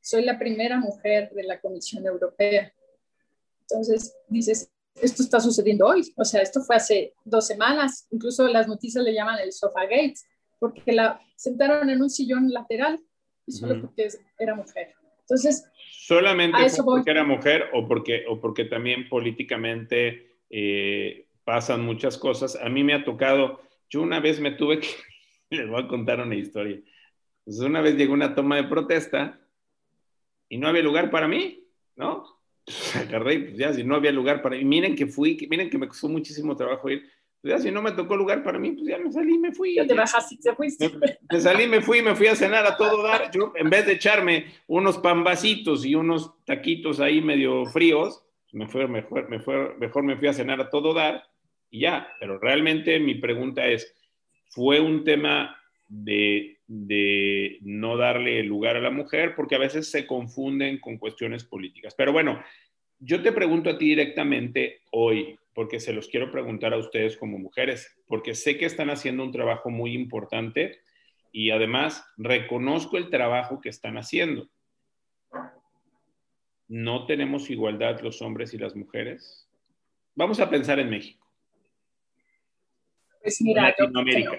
Soy 0.00 0.24
la 0.24 0.38
primera 0.38 0.78
mujer 0.78 1.30
de 1.34 1.44
la 1.44 1.60
Comisión 1.60 2.06
Europea. 2.06 2.72
Entonces, 3.62 4.14
dices, 4.28 4.70
esto 4.94 5.22
está 5.22 5.40
sucediendo 5.40 5.86
hoy, 5.86 6.12
o 6.16 6.24
sea, 6.24 6.40
esto 6.40 6.62
fue 6.62 6.76
hace 6.76 7.14
dos 7.24 7.46
semanas, 7.46 8.06
incluso 8.10 8.46
las 8.48 8.66
noticias 8.66 9.04
le 9.04 9.14
llaman 9.14 9.38
el 9.38 9.52
sofá 9.52 9.82
gates, 9.82 10.24
porque 10.58 10.92
la 10.92 11.20
sentaron 11.36 11.88
en 11.90 12.02
un 12.02 12.10
sillón 12.10 12.50
lateral 12.52 13.00
y 13.46 13.52
solo 13.52 13.74
uh 13.74 13.76
-huh. 13.76 13.80
porque 13.82 14.08
era 14.38 14.54
mujer. 14.54 14.94
Entonces, 15.20 15.70
solamente 15.90 16.58
porque 16.84 17.10
era 17.10 17.24
mujer 17.24 17.66
o 17.74 17.86
porque, 17.86 18.24
o 18.28 18.40
porque 18.40 18.64
también 18.64 19.08
políticamente 19.08 20.38
eh, 20.48 21.26
pasan 21.44 21.84
muchas 21.84 22.16
cosas. 22.16 22.56
A 22.56 22.68
mí 22.68 22.82
me 22.82 22.94
ha 22.94 23.04
tocado, 23.04 23.60
yo 23.90 24.02
una 24.02 24.20
vez 24.20 24.40
me 24.40 24.52
tuve 24.52 24.80
que, 24.80 24.88
les 25.50 25.68
voy 25.68 25.82
a 25.82 25.88
contar 25.88 26.20
una 26.20 26.34
historia. 26.34 26.80
Entonces 27.40 27.64
una 27.64 27.80
vez 27.80 27.96
llegó 27.96 28.14
una 28.14 28.34
toma 28.34 28.56
de 28.56 28.64
protesta 28.64 29.38
y 30.48 30.58
no 30.58 30.68
había 30.68 30.82
lugar 30.82 31.10
para 31.10 31.28
mí, 31.28 31.64
¿no? 31.96 32.24
Agarré, 32.94 33.40
pues 33.40 33.56
ya, 33.58 33.72
si 33.72 33.84
no 33.84 33.96
había 33.96 34.12
lugar 34.12 34.42
para 34.42 34.56
mí, 34.56 34.64
miren 34.64 34.94
que 34.94 35.06
fui, 35.06 35.46
miren 35.50 35.70
que 35.70 35.78
me 35.78 35.88
costó 35.88 36.08
muchísimo 36.08 36.56
trabajo 36.56 36.88
ir. 36.90 37.06
Pues 37.48 37.62
ya, 37.62 37.66
si 37.66 37.72
no 37.72 37.80
me 37.80 37.92
tocó 37.92 38.14
lugar 38.14 38.42
para 38.42 38.58
mí, 38.58 38.72
pues 38.72 38.86
ya 38.86 38.98
me 38.98 39.10
salí, 39.10 39.38
me 39.38 39.52
fui. 39.52 39.74
Ya 39.74 39.86
te 39.86 39.94
bajaste, 39.94 40.36
te 40.36 40.54
fuiste. 40.54 40.90
Me, 40.90 41.16
me, 41.30 41.40
salí, 41.40 41.66
me 41.66 41.80
fui, 41.80 42.02
me 42.02 42.14
fui 42.14 42.26
a 42.26 42.36
cenar 42.36 42.66
a 42.66 42.76
todo 42.76 43.02
dar. 43.02 43.30
Yo, 43.30 43.54
en 43.56 43.70
vez 43.70 43.86
de 43.86 43.94
echarme 43.94 44.52
unos 44.66 44.98
pambacitos 44.98 45.86
y 45.86 45.94
unos 45.94 46.34
taquitos 46.44 47.00
ahí 47.00 47.22
medio 47.22 47.64
fríos, 47.64 48.22
me 48.52 48.68
fue 48.68 48.86
mejor, 48.86 49.30
me 49.30 49.40
fue, 49.40 49.74
mejor 49.78 50.02
me 50.02 50.18
fui 50.18 50.28
a 50.28 50.34
cenar 50.34 50.60
a 50.60 50.68
todo 50.68 50.92
dar 50.92 51.24
y 51.70 51.80
ya. 51.80 52.12
Pero 52.20 52.38
realmente 52.38 53.00
mi 53.00 53.14
pregunta 53.14 53.66
es, 53.66 53.94
¿fue 54.50 54.78
un 54.80 55.04
tema 55.04 55.58
de, 55.88 56.58
de 56.66 57.60
no 57.62 57.96
darle 57.96 58.42
lugar 58.42 58.76
a 58.76 58.82
la 58.82 58.90
mujer? 58.90 59.34
Porque 59.34 59.54
a 59.54 59.58
veces 59.58 59.90
se 59.90 60.06
confunden 60.06 60.80
con 60.80 60.98
cuestiones 60.98 61.44
políticas. 61.44 61.94
Pero 61.94 62.12
bueno, 62.12 62.42
yo 62.98 63.22
te 63.22 63.32
pregunto 63.32 63.70
a 63.70 63.78
ti 63.78 63.86
directamente 63.86 64.82
hoy, 64.90 65.37
porque 65.58 65.80
se 65.80 65.92
los 65.92 66.06
quiero 66.06 66.30
preguntar 66.30 66.72
a 66.72 66.76
ustedes 66.76 67.16
como 67.16 67.36
mujeres, 67.36 67.98
porque 68.06 68.36
sé 68.36 68.56
que 68.56 68.64
están 68.64 68.90
haciendo 68.90 69.24
un 69.24 69.32
trabajo 69.32 69.70
muy 69.70 69.92
importante 69.92 70.78
y 71.32 71.50
además 71.50 72.06
reconozco 72.16 72.96
el 72.96 73.10
trabajo 73.10 73.60
que 73.60 73.68
están 73.68 73.98
haciendo. 73.98 74.48
¿No 76.68 77.06
tenemos 77.06 77.50
igualdad 77.50 77.98
los 78.02 78.22
hombres 78.22 78.54
y 78.54 78.58
las 78.58 78.76
mujeres? 78.76 79.50
Vamos 80.14 80.38
a 80.38 80.48
pensar 80.48 80.78
en 80.78 80.90
México. 80.90 81.26
Pues 83.20 83.42
mira, 83.42 83.74
yo 83.76 83.90
creo, 83.90 84.30
no. 84.30 84.38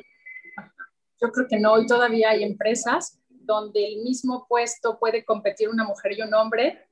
yo 1.22 1.32
creo 1.34 1.48
que 1.50 1.60
no, 1.60 1.74
hoy 1.74 1.86
todavía 1.86 2.30
hay 2.30 2.46
empresas 2.46 3.22
donde 3.28 3.86
el 3.86 4.04
mismo 4.04 4.46
puesto 4.48 4.98
puede 4.98 5.26
competir 5.26 5.68
una 5.68 5.84
mujer 5.84 6.14
y 6.18 6.22
un 6.22 6.34
hombre 6.34 6.88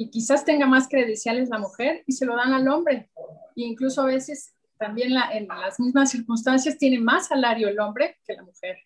y 0.00 0.08
quizás 0.08 0.46
tenga 0.46 0.66
más 0.66 0.88
credenciales 0.88 1.50
la 1.50 1.58
mujer 1.58 2.04
y 2.06 2.12
se 2.12 2.24
lo 2.24 2.34
dan 2.34 2.54
al 2.54 2.66
hombre. 2.68 3.10
E 3.54 3.60
incluso 3.60 4.00
a 4.00 4.06
veces 4.06 4.54
también 4.78 5.12
la, 5.12 5.30
en 5.32 5.46
las 5.46 5.78
mismas 5.78 6.10
circunstancias 6.10 6.78
tiene 6.78 6.98
más 6.98 7.28
salario 7.28 7.68
el 7.68 7.78
hombre 7.78 8.16
que 8.26 8.32
la 8.32 8.42
mujer. 8.42 8.78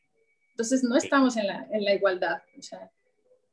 Entonces 0.51 0.83
no 0.83 0.97
estamos 0.97 1.37
en 1.37 1.47
la, 1.47 1.69
en 1.71 1.85
la 1.85 1.95
igualdad. 1.95 2.43
O 2.59 2.63
sea, 2.63 2.91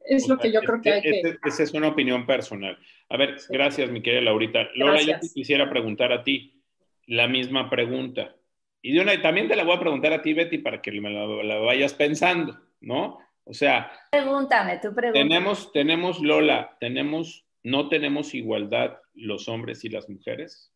es 0.03 0.25
o 0.25 0.29
lo 0.29 0.35
sea, 0.37 0.41
que 0.41 0.51
yo 0.51 0.61
creo 0.61 0.81
que 0.81 0.91
hay 0.91 1.01
que... 1.03 1.37
Esa 1.45 1.61
es 1.61 1.71
una 1.75 1.89
opinión 1.89 2.25
personal. 2.25 2.79
A 3.09 3.17
ver, 3.17 3.37
sí. 3.37 3.53
gracias, 3.53 3.91
mi 3.91 4.01
querida 4.01 4.21
Laurita. 4.21 4.67
Laura, 4.73 4.93
gracias. 4.93 5.21
yo 5.21 5.27
te 5.27 5.33
quisiera 5.35 5.69
preguntar 5.69 6.11
a 6.11 6.23
ti 6.23 6.63
la 7.05 7.27
misma 7.27 7.69
pregunta. 7.69 8.35
Y 8.81 8.93
de 8.93 9.01
una, 9.01 9.21
también 9.21 9.47
te 9.47 9.55
la 9.55 9.63
voy 9.63 9.75
a 9.75 9.79
preguntar 9.79 10.13
a 10.13 10.23
ti, 10.23 10.33
Betty, 10.33 10.57
para 10.57 10.81
que 10.81 10.99
me 10.99 11.11
la, 11.11 11.27
la 11.43 11.59
vayas 11.59 11.93
pensando, 11.93 12.59
¿no? 12.79 13.19
O 13.43 13.53
sea... 13.53 13.91
Pregúntame, 14.09 14.79
tú 14.79 14.95
pregúntame. 14.95 15.29
Tenemos, 15.29 15.71
tenemos, 15.71 16.19
Lola, 16.21 16.75
tenemos, 16.79 17.45
no 17.63 17.89
tenemos 17.89 18.33
igualdad 18.33 18.97
los 19.13 19.47
hombres 19.47 19.83
y 19.83 19.89
las 19.89 20.09
mujeres. 20.09 20.71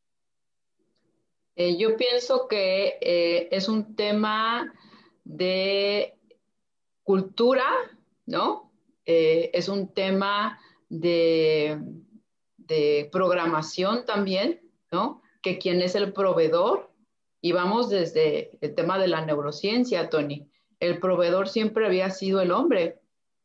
Eh, 1.55 1.77
yo 1.77 1.95
pienso 1.95 2.47
que 2.47 2.97
eh, 3.01 3.47
es 3.51 3.69
un 3.69 3.95
tema 3.95 4.73
de 5.23 6.17
cultura, 7.03 7.65
¿no? 8.25 8.71
Eh, 9.05 9.51
es 9.53 9.69
un 9.69 9.93
tema 9.93 10.59
de, 10.89 11.79
de, 12.57 13.09
programación 13.11 14.05
también, 14.05 14.61
¿no? 14.91 15.21
Que 15.41 15.57
quién 15.57 15.81
es 15.81 15.95
el 15.95 16.11
proveedor. 16.11 16.91
Y 17.41 17.51
vamos 17.51 17.89
desde 17.89 18.57
el 18.61 18.73
tema 18.75 18.97
de 18.97 19.07
la 19.07 19.23
neurociencia, 19.23 20.09
Tony. 20.09 20.49
El 20.79 20.99
proveedor 20.99 21.47
siempre 21.47 21.85
había 21.85 22.09
sido 22.09 22.41
el 22.41 22.51
hombre. 22.51 22.99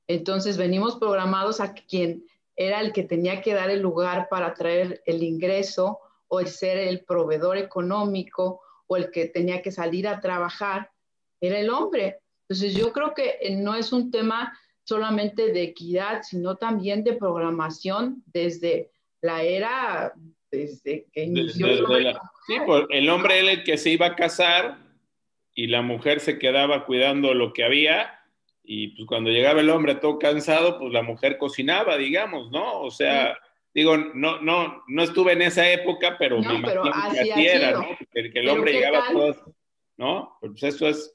Entonces 0.09 0.57
venimos 0.57 0.97
programados 0.97 1.61
a 1.61 1.75
quien 1.75 2.25
era 2.61 2.83
el 2.83 2.93
que 2.93 3.05
tenía 3.05 3.41
que 3.41 3.55
dar 3.55 3.71
el 3.71 3.81
lugar 3.81 4.29
para 4.29 4.53
traer 4.53 5.03
el 5.07 5.23
ingreso 5.23 5.99
o 6.29 6.41
el 6.41 6.49
ser 6.49 6.77
el 6.77 7.07
proveedor 7.07 7.57
económico 7.57 8.61
o 8.87 8.99
el 8.99 9.11
que 9.11 9.29
tenía 9.29 9.63
que 9.63 9.73
salir 9.73 10.07
a 10.07 10.21
trabajar, 10.21 10.91
era 11.41 11.59
el 11.59 11.71
hombre. 11.71 12.19
Entonces 12.47 12.75
yo 12.75 12.93
creo 12.93 13.15
que 13.15 13.39
no 13.57 13.75
es 13.75 13.95
un 13.95 14.11
tema 14.11 14.59
solamente 14.85 15.55
de 15.55 15.63
equidad, 15.63 16.21
sino 16.23 16.57
también 16.57 17.03
de 17.03 17.15
programación 17.15 18.23
desde 18.27 18.91
la 19.23 19.43
era, 19.43 20.13
desde 20.51 21.07
que 21.15 21.25
inició. 21.25 21.67
Desde, 21.67 21.81
desde 21.81 22.01
la, 22.03 22.21
sí, 22.47 22.57
pues 22.67 22.85
el 22.91 23.09
hombre 23.09 23.39
era 23.39 23.53
el 23.53 23.65
que 23.65 23.79
se 23.79 23.89
iba 23.89 24.05
a 24.05 24.17
casar 24.17 24.77
y 25.55 25.69
la 25.69 25.81
mujer 25.81 26.21
se 26.21 26.39
quedaba 26.39 26.85
cuidando 26.85 27.33
lo 27.33 27.55
que 27.55 27.65
había 27.65 28.20
y 28.73 28.87
pues 28.87 29.05
cuando 29.09 29.31
llegaba 29.31 29.63
el 29.63 29.69
hombre 29.69 29.97
todo 29.97 30.17
cansado, 30.17 30.79
pues 30.79 30.93
la 30.93 31.03
mujer 31.03 31.39
cocinaba, 31.39 31.97
digamos, 31.97 32.53
¿no? 32.53 32.83
O 32.83 32.91
sea, 32.93 33.37
digo, 33.75 33.97
no, 33.97 34.41
no, 34.41 34.85
no 34.87 35.03
estuve 35.03 35.33
en 35.33 35.43
esa 35.43 35.69
época, 35.69 36.15
pero 36.17 36.39
me 36.39 36.55
imagino 36.55 36.85
que 36.85 36.91
así 37.21 37.47
era, 37.49 37.73
¿no? 37.73 37.89
Que, 38.13 38.31
el 38.33 38.49
hombre 38.49 38.75
llegaba 38.75 39.09
todo, 39.11 39.57
¿no? 39.97 40.37
Pues 40.41 40.63
eso 40.63 40.87
es 40.87 41.13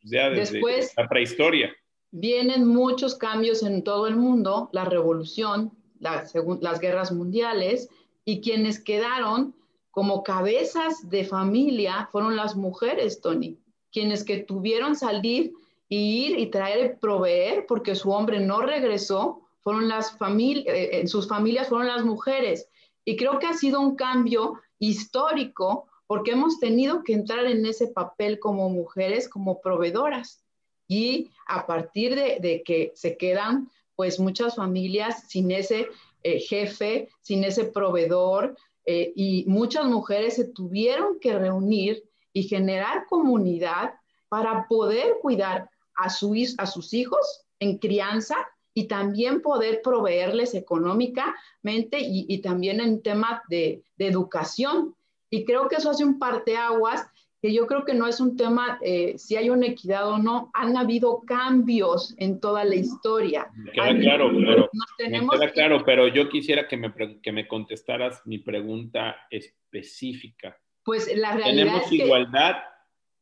ya 0.00 0.30
desde 0.30 0.62
la 0.96 1.06
prehistoria. 1.06 1.76
Vienen 2.10 2.66
muchos 2.66 3.16
cambios 3.16 3.62
en 3.64 3.84
todo 3.84 4.06
el 4.06 4.16
mundo, 4.16 4.70
la 4.72 4.86
revolución, 4.86 5.72
las 6.00 6.80
guerras 6.80 7.12
mundiales, 7.12 7.90
y 8.24 8.40
quienes 8.40 8.82
quedaron 8.82 9.54
como 9.90 10.22
cabezas 10.22 11.10
de 11.10 11.24
familia 11.24 12.08
fueron 12.10 12.34
las 12.34 12.56
mujeres, 12.56 13.20
Tony, 13.20 13.58
quienes 13.92 14.24
que 14.24 14.38
tuvieron 14.38 14.96
salir 14.96 15.52
ir 15.94 16.38
y 16.38 16.46
traer, 16.46 16.98
proveer, 16.98 17.66
porque 17.66 17.94
su 17.94 18.10
hombre 18.10 18.40
no 18.40 18.60
regresó, 18.62 19.42
fueron 19.60 19.88
las 19.88 20.16
familias, 20.18 20.66
eh, 20.74 21.00
en 21.00 21.08
sus 21.08 21.28
familias 21.28 21.68
fueron 21.68 21.88
las 21.88 22.04
mujeres. 22.04 22.68
Y 23.04 23.16
creo 23.16 23.38
que 23.38 23.46
ha 23.46 23.54
sido 23.54 23.80
un 23.80 23.96
cambio 23.96 24.60
histórico 24.78 25.88
porque 26.06 26.32
hemos 26.32 26.60
tenido 26.60 27.02
que 27.02 27.14
entrar 27.14 27.46
en 27.46 27.64
ese 27.64 27.88
papel 27.88 28.38
como 28.38 28.68
mujeres, 28.68 29.28
como 29.28 29.60
proveedoras. 29.60 30.44
Y 30.86 31.30
a 31.46 31.66
partir 31.66 32.14
de, 32.14 32.62
que 32.64 32.92
se 32.94 33.16
quedan, 33.16 33.70
pues 33.96 34.20
muchas 34.20 34.56
familias 34.56 35.24
sin 35.28 35.50
ese 35.50 35.88
eh, 36.22 36.40
jefe, 36.40 37.08
sin 37.22 37.42
ese 37.44 37.64
proveedor, 37.64 38.56
eh, 38.86 39.12
y 39.16 39.44
muchas 39.46 39.86
mujeres 39.86 40.36
se 40.36 40.44
tuvieron 40.44 41.18
que 41.18 41.38
reunir 41.38 42.04
y 42.34 42.42
generar 42.42 43.06
comunidad 43.06 43.94
para 44.28 44.66
poder 44.68 45.16
cuidar 45.22 45.70
a, 45.96 46.10
su, 46.10 46.34
a 46.58 46.66
sus 46.66 46.94
hijos 46.94 47.46
en 47.58 47.78
crianza 47.78 48.36
y 48.74 48.88
también 48.88 49.40
poder 49.40 49.80
proveerles 49.82 50.54
económicamente 50.54 51.98
y, 52.00 52.38
también 52.38 52.80
en 52.80 53.02
tema 53.02 53.42
de, 53.48 53.82
educación. 53.98 54.94
Y 55.30 55.44
creo 55.44 55.68
que 55.68 55.76
eso 55.76 55.90
hace 55.90 56.04
un 56.04 56.18
parteaguas 56.18 57.08
que 57.40 57.52
yo 57.52 57.66
creo 57.66 57.84
que 57.84 57.94
no 57.94 58.06
es 58.06 58.20
un 58.20 58.36
tema 58.36 58.78
eh, 58.82 59.18
si 59.18 59.36
hay 59.36 59.50
una 59.50 59.66
equidad 59.66 60.08
o 60.08 60.18
no, 60.18 60.50
han 60.54 60.76
habido 60.78 61.22
cambios 61.26 62.14
en 62.16 62.40
toda 62.40 62.64
la 62.64 62.74
historia. 62.74 63.50
Me 63.54 63.70
queda 63.70 63.98
claro, 63.98 64.30
pero, 64.32 64.70
me 64.98 65.28
queda 65.28 65.52
claro, 65.52 65.84
pero 65.84 66.08
yo 66.08 66.28
quisiera 66.30 66.66
que 66.66 66.78
me, 66.78 66.92
que 67.22 67.32
me 67.32 67.46
contestaras 67.46 68.22
mi 68.24 68.38
pregunta 68.38 69.26
específica. 69.30 70.58
Pues 70.84 71.14
la 71.16 71.32
realidad 71.32 71.66
¿Tenemos 71.66 71.92
igualdad, 71.92 72.56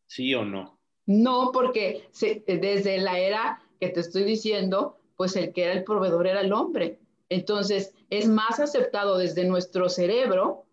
sí 0.06 0.34
o 0.34 0.44
no? 0.44 0.81
No, 1.06 1.50
porque 1.52 2.08
desde 2.46 2.98
la 2.98 3.18
era 3.18 3.62
que 3.80 3.88
te 3.88 4.00
estoy 4.00 4.24
diciendo, 4.24 4.98
pues 5.16 5.36
el 5.36 5.52
que 5.52 5.64
era 5.64 5.72
el 5.72 5.84
proveedor 5.84 6.26
era 6.26 6.40
el 6.40 6.52
hombre. 6.52 7.00
Entonces, 7.28 7.94
es 8.10 8.28
más 8.28 8.60
aceptado 8.60 9.18
desde 9.18 9.44
nuestro 9.44 9.88
cerebro 9.88 10.64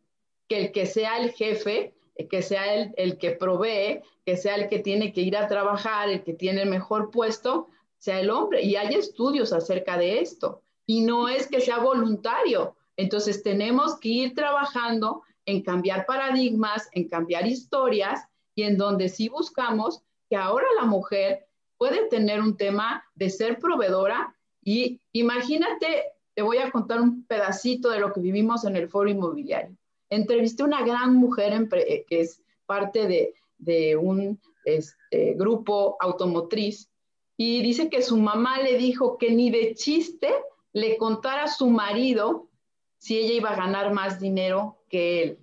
que 0.47 0.59
el 0.59 0.71
que 0.71 0.85
sea 0.85 1.17
el 1.17 1.31
jefe, 1.31 1.95
que 2.29 2.41
sea 2.41 2.73
el, 2.75 2.93
el 2.97 3.17
que 3.17 3.31
provee, 3.31 4.01
que 4.25 4.37
sea 4.37 4.55
el 4.55 4.67
que 4.67 4.79
tiene 4.79 5.13
que 5.13 5.21
ir 5.21 5.37
a 5.37 5.47
trabajar, 5.47 6.09
el 6.09 6.23
que 6.23 6.33
tiene 6.33 6.63
el 6.63 6.69
mejor 6.69 7.11
puesto, 7.11 7.67
sea 7.97 8.19
el 8.19 8.29
hombre. 8.29 8.61
Y 8.61 8.75
hay 8.75 8.93
estudios 8.93 9.53
acerca 9.53 9.97
de 9.97 10.19
esto. 10.19 10.61
Y 10.85 11.01
no 11.01 11.29
es 11.29 11.47
que 11.47 11.61
sea 11.61 11.79
voluntario. 11.79 12.75
Entonces, 12.97 13.41
tenemos 13.41 13.97
que 13.99 14.09
ir 14.09 14.35
trabajando 14.35 15.23
en 15.45 15.63
cambiar 15.63 16.05
paradigmas, 16.05 16.89
en 16.91 17.07
cambiar 17.07 17.47
historias 17.47 18.21
y 18.53 18.63
en 18.63 18.77
donde 18.77 19.09
sí 19.09 19.29
buscamos 19.29 20.03
que 20.29 20.35
ahora 20.35 20.65
la 20.79 20.85
mujer 20.85 21.47
puede 21.77 22.07
tener 22.07 22.41
un 22.41 22.55
tema 22.57 23.03
de 23.15 23.29
ser 23.29 23.59
proveedora 23.59 24.35
y 24.61 25.01
imagínate, 25.13 26.03
te 26.35 26.41
voy 26.41 26.57
a 26.57 26.69
contar 26.71 27.01
un 27.01 27.25
pedacito 27.25 27.89
de 27.89 27.99
lo 27.99 28.13
que 28.13 28.19
vivimos 28.19 28.65
en 28.65 28.75
el 28.75 28.89
foro 28.89 29.09
inmobiliario. 29.09 29.75
Entrevisté 30.09 30.63
a 30.63 30.67
una 30.67 30.83
gran 30.83 31.15
mujer 31.15 31.67
eh, 31.71 32.05
que 32.07 32.21
es 32.21 32.43
parte 32.65 33.07
de, 33.07 33.97
un 33.97 34.39
este, 34.65 35.33
grupo 35.33 35.97
automotriz 35.99 36.89
y 37.35 37.61
dice 37.61 37.89
que 37.89 38.01
su 38.01 38.17
mamá 38.17 38.59
le 38.61 38.77
dijo 38.77 39.17
que 39.17 39.31
ni 39.31 39.49
de 39.49 39.73
chiste 39.73 40.29
le 40.73 40.97
contara 40.97 41.43
a 41.43 41.47
su 41.47 41.69
marido 41.69 42.49
si 42.97 43.17
ella 43.17 43.33
iba 43.33 43.49
a 43.49 43.55
ganar 43.55 43.93
más 43.93 44.19
dinero 44.19 44.77
que 44.89 45.23
él, 45.23 45.39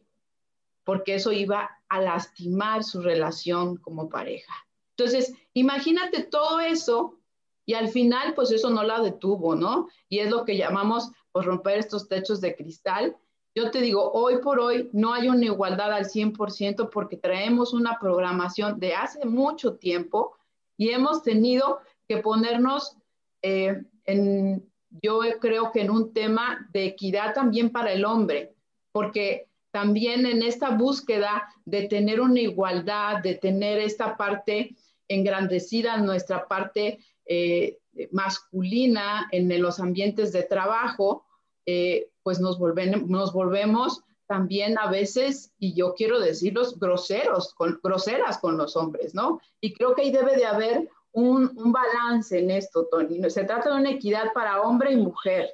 porque 0.84 1.14
eso 1.14 1.32
iba 1.32 1.70
a 1.88 2.00
lastimar 2.00 2.84
su 2.84 3.00
relación 3.00 3.76
como 3.76 4.08
pareja. 4.08 4.65
Entonces, 4.96 5.34
imagínate 5.52 6.22
todo 6.22 6.60
eso 6.60 7.18
y 7.66 7.74
al 7.74 7.88
final, 7.88 8.34
pues 8.34 8.50
eso 8.52 8.70
no 8.70 8.82
la 8.82 9.00
detuvo, 9.00 9.54
¿no? 9.54 9.88
Y 10.08 10.20
es 10.20 10.30
lo 10.30 10.44
que 10.44 10.56
llamamos, 10.56 11.10
pues, 11.32 11.44
romper 11.44 11.78
estos 11.78 12.08
techos 12.08 12.40
de 12.40 12.54
cristal. 12.54 13.16
Yo 13.54 13.70
te 13.70 13.80
digo, 13.80 14.12
hoy 14.12 14.38
por 14.38 14.60
hoy 14.60 14.88
no 14.92 15.12
hay 15.12 15.28
una 15.28 15.46
igualdad 15.46 15.92
al 15.92 16.06
100% 16.06 16.90
porque 16.90 17.16
traemos 17.16 17.74
una 17.74 17.98
programación 17.98 18.78
de 18.78 18.94
hace 18.94 19.24
mucho 19.26 19.74
tiempo 19.74 20.36
y 20.76 20.90
hemos 20.90 21.22
tenido 21.22 21.80
que 22.06 22.18
ponernos 22.18 22.96
eh, 23.42 23.82
en, 24.04 24.70
yo 25.02 25.20
creo 25.40 25.72
que 25.72 25.80
en 25.80 25.90
un 25.90 26.12
tema 26.12 26.68
de 26.72 26.86
equidad 26.86 27.34
también 27.34 27.70
para 27.70 27.92
el 27.92 28.04
hombre, 28.04 28.54
porque 28.92 29.48
también 29.70 30.26
en 30.26 30.42
esta 30.42 30.70
búsqueda 30.70 31.52
de 31.64 31.88
tener 31.88 32.20
una 32.20 32.40
igualdad, 32.40 33.22
de 33.22 33.34
tener 33.34 33.78
esta 33.78 34.16
parte 34.16 34.76
engrandecida 35.08 35.98
nuestra 35.98 36.46
parte 36.48 36.98
eh, 37.26 37.78
masculina 38.12 39.28
en 39.32 39.60
los 39.60 39.80
ambientes 39.80 40.32
de 40.32 40.42
trabajo, 40.42 41.24
eh, 41.66 42.10
pues 42.22 42.40
nos, 42.40 42.58
volvemos 42.58 44.02
también 44.26 44.78
a 44.78 44.90
veces, 44.90 45.52
y 45.58 45.74
yo 45.74 45.94
quiero 45.94 46.18
decirlos, 46.20 46.78
groseros, 46.78 47.54
con, 47.54 47.80
groseras 47.82 48.38
con 48.38 48.56
los 48.56 48.76
hombres, 48.76 49.14
¿no? 49.14 49.40
Y 49.60 49.72
creo 49.72 49.94
que 49.94 50.02
ahí 50.02 50.10
debe 50.10 50.36
de 50.36 50.46
haber 50.46 50.88
un, 51.12 51.52
un 51.56 51.72
balance 51.72 52.38
en 52.38 52.50
esto, 52.50 52.86
Tony. 52.90 53.30
Se 53.30 53.44
trata 53.44 53.70
de 53.70 53.80
una 53.80 53.90
equidad 53.90 54.32
para 54.34 54.62
hombre 54.62 54.92
y 54.92 54.96
mujer. 54.96 55.48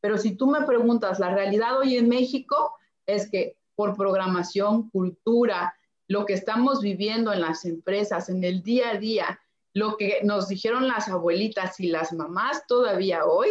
Pero 0.00 0.18
si 0.18 0.36
tú 0.36 0.46
me 0.46 0.62
preguntas, 0.62 1.18
la 1.20 1.34
realidad 1.34 1.78
hoy 1.78 1.96
en 1.96 2.08
México 2.08 2.74
es 3.06 3.30
que 3.30 3.56
por 3.74 3.96
programación, 3.96 4.90
cultura, 4.90 5.74
lo 6.08 6.26
que 6.26 6.34
estamos 6.34 6.80
viviendo 6.80 7.32
en 7.32 7.40
las 7.40 7.64
empresas, 7.64 8.28
en 8.28 8.44
el 8.44 8.62
día 8.62 8.90
a 8.90 8.98
día, 8.98 9.40
lo 9.74 9.96
que 9.96 10.20
nos 10.22 10.48
dijeron 10.48 10.88
las 10.88 11.08
abuelitas 11.08 11.80
y 11.80 11.88
las 11.88 12.12
mamás 12.12 12.66
todavía 12.66 13.24
hoy, 13.24 13.48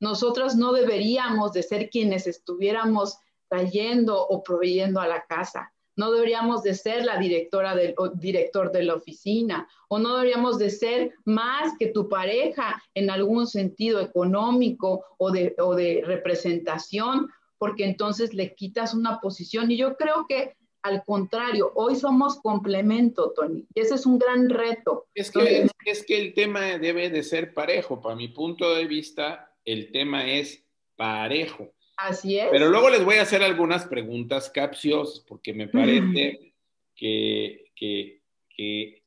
nosotros 0.00 0.54
no 0.54 0.72
deberíamos 0.72 1.52
de 1.52 1.62
ser 1.62 1.90
quienes 1.90 2.26
estuviéramos 2.26 3.18
trayendo 3.48 4.26
o 4.26 4.42
proveyendo 4.42 5.00
a 5.00 5.08
la 5.08 5.24
casa. 5.26 5.72
No 5.96 6.12
deberíamos 6.12 6.62
de 6.62 6.74
ser 6.74 7.04
la 7.04 7.18
directora 7.18 7.74
del 7.74 7.96
director 8.14 8.70
de 8.70 8.84
la 8.84 8.94
oficina 8.94 9.68
o 9.88 9.98
no 9.98 10.14
deberíamos 10.14 10.58
de 10.58 10.70
ser 10.70 11.14
más 11.24 11.76
que 11.76 11.88
tu 11.88 12.08
pareja 12.08 12.80
en 12.94 13.10
algún 13.10 13.48
sentido 13.48 14.00
económico 14.00 15.04
o 15.18 15.32
de, 15.32 15.56
o 15.58 15.74
de 15.74 16.02
representación, 16.06 17.28
porque 17.58 17.84
entonces 17.84 18.32
le 18.32 18.54
quitas 18.54 18.94
una 18.94 19.18
posición. 19.18 19.72
Y 19.72 19.76
yo 19.76 19.96
creo 19.96 20.26
que 20.28 20.54
al 20.82 21.04
contrario, 21.04 21.72
hoy 21.74 21.96
somos 21.96 22.40
complemento, 22.40 23.32
Tony. 23.34 23.66
Y 23.74 23.80
ese 23.80 23.94
es 23.94 24.06
un 24.06 24.18
gran 24.18 24.48
reto. 24.48 25.08
Es 25.14 25.30
que, 25.30 25.66
es 25.84 26.04
que 26.04 26.18
el 26.18 26.34
tema 26.34 26.78
debe 26.78 27.10
de 27.10 27.22
ser 27.22 27.52
parejo. 27.52 28.00
Para 28.00 28.16
mi 28.16 28.28
punto 28.28 28.74
de 28.74 28.86
vista, 28.86 29.54
el 29.64 29.90
tema 29.90 30.26
es 30.26 30.64
parejo. 30.96 31.72
Así 31.96 32.38
es. 32.38 32.46
Pero 32.50 32.68
luego 32.68 32.90
les 32.90 33.04
voy 33.04 33.16
a 33.16 33.22
hacer 33.22 33.42
algunas 33.42 33.86
preguntas 33.86 34.50
capciosas, 34.50 35.20
porque 35.20 35.52
me 35.52 35.68
parece 35.68 36.54
que, 36.94 37.64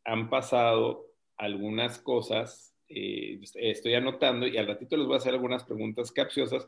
han 0.04 0.30
pasado 0.30 1.08
algunas 1.38 2.00
cosas. 2.00 2.76
Eh, 2.90 3.40
estoy 3.56 3.94
anotando 3.94 4.46
y 4.46 4.58
al 4.58 4.68
ratito 4.68 4.98
les 4.98 5.06
voy 5.06 5.16
a 5.16 5.20
hacer 5.20 5.34
algunas 5.34 5.64
preguntas 5.64 6.12
capciosas, 6.12 6.68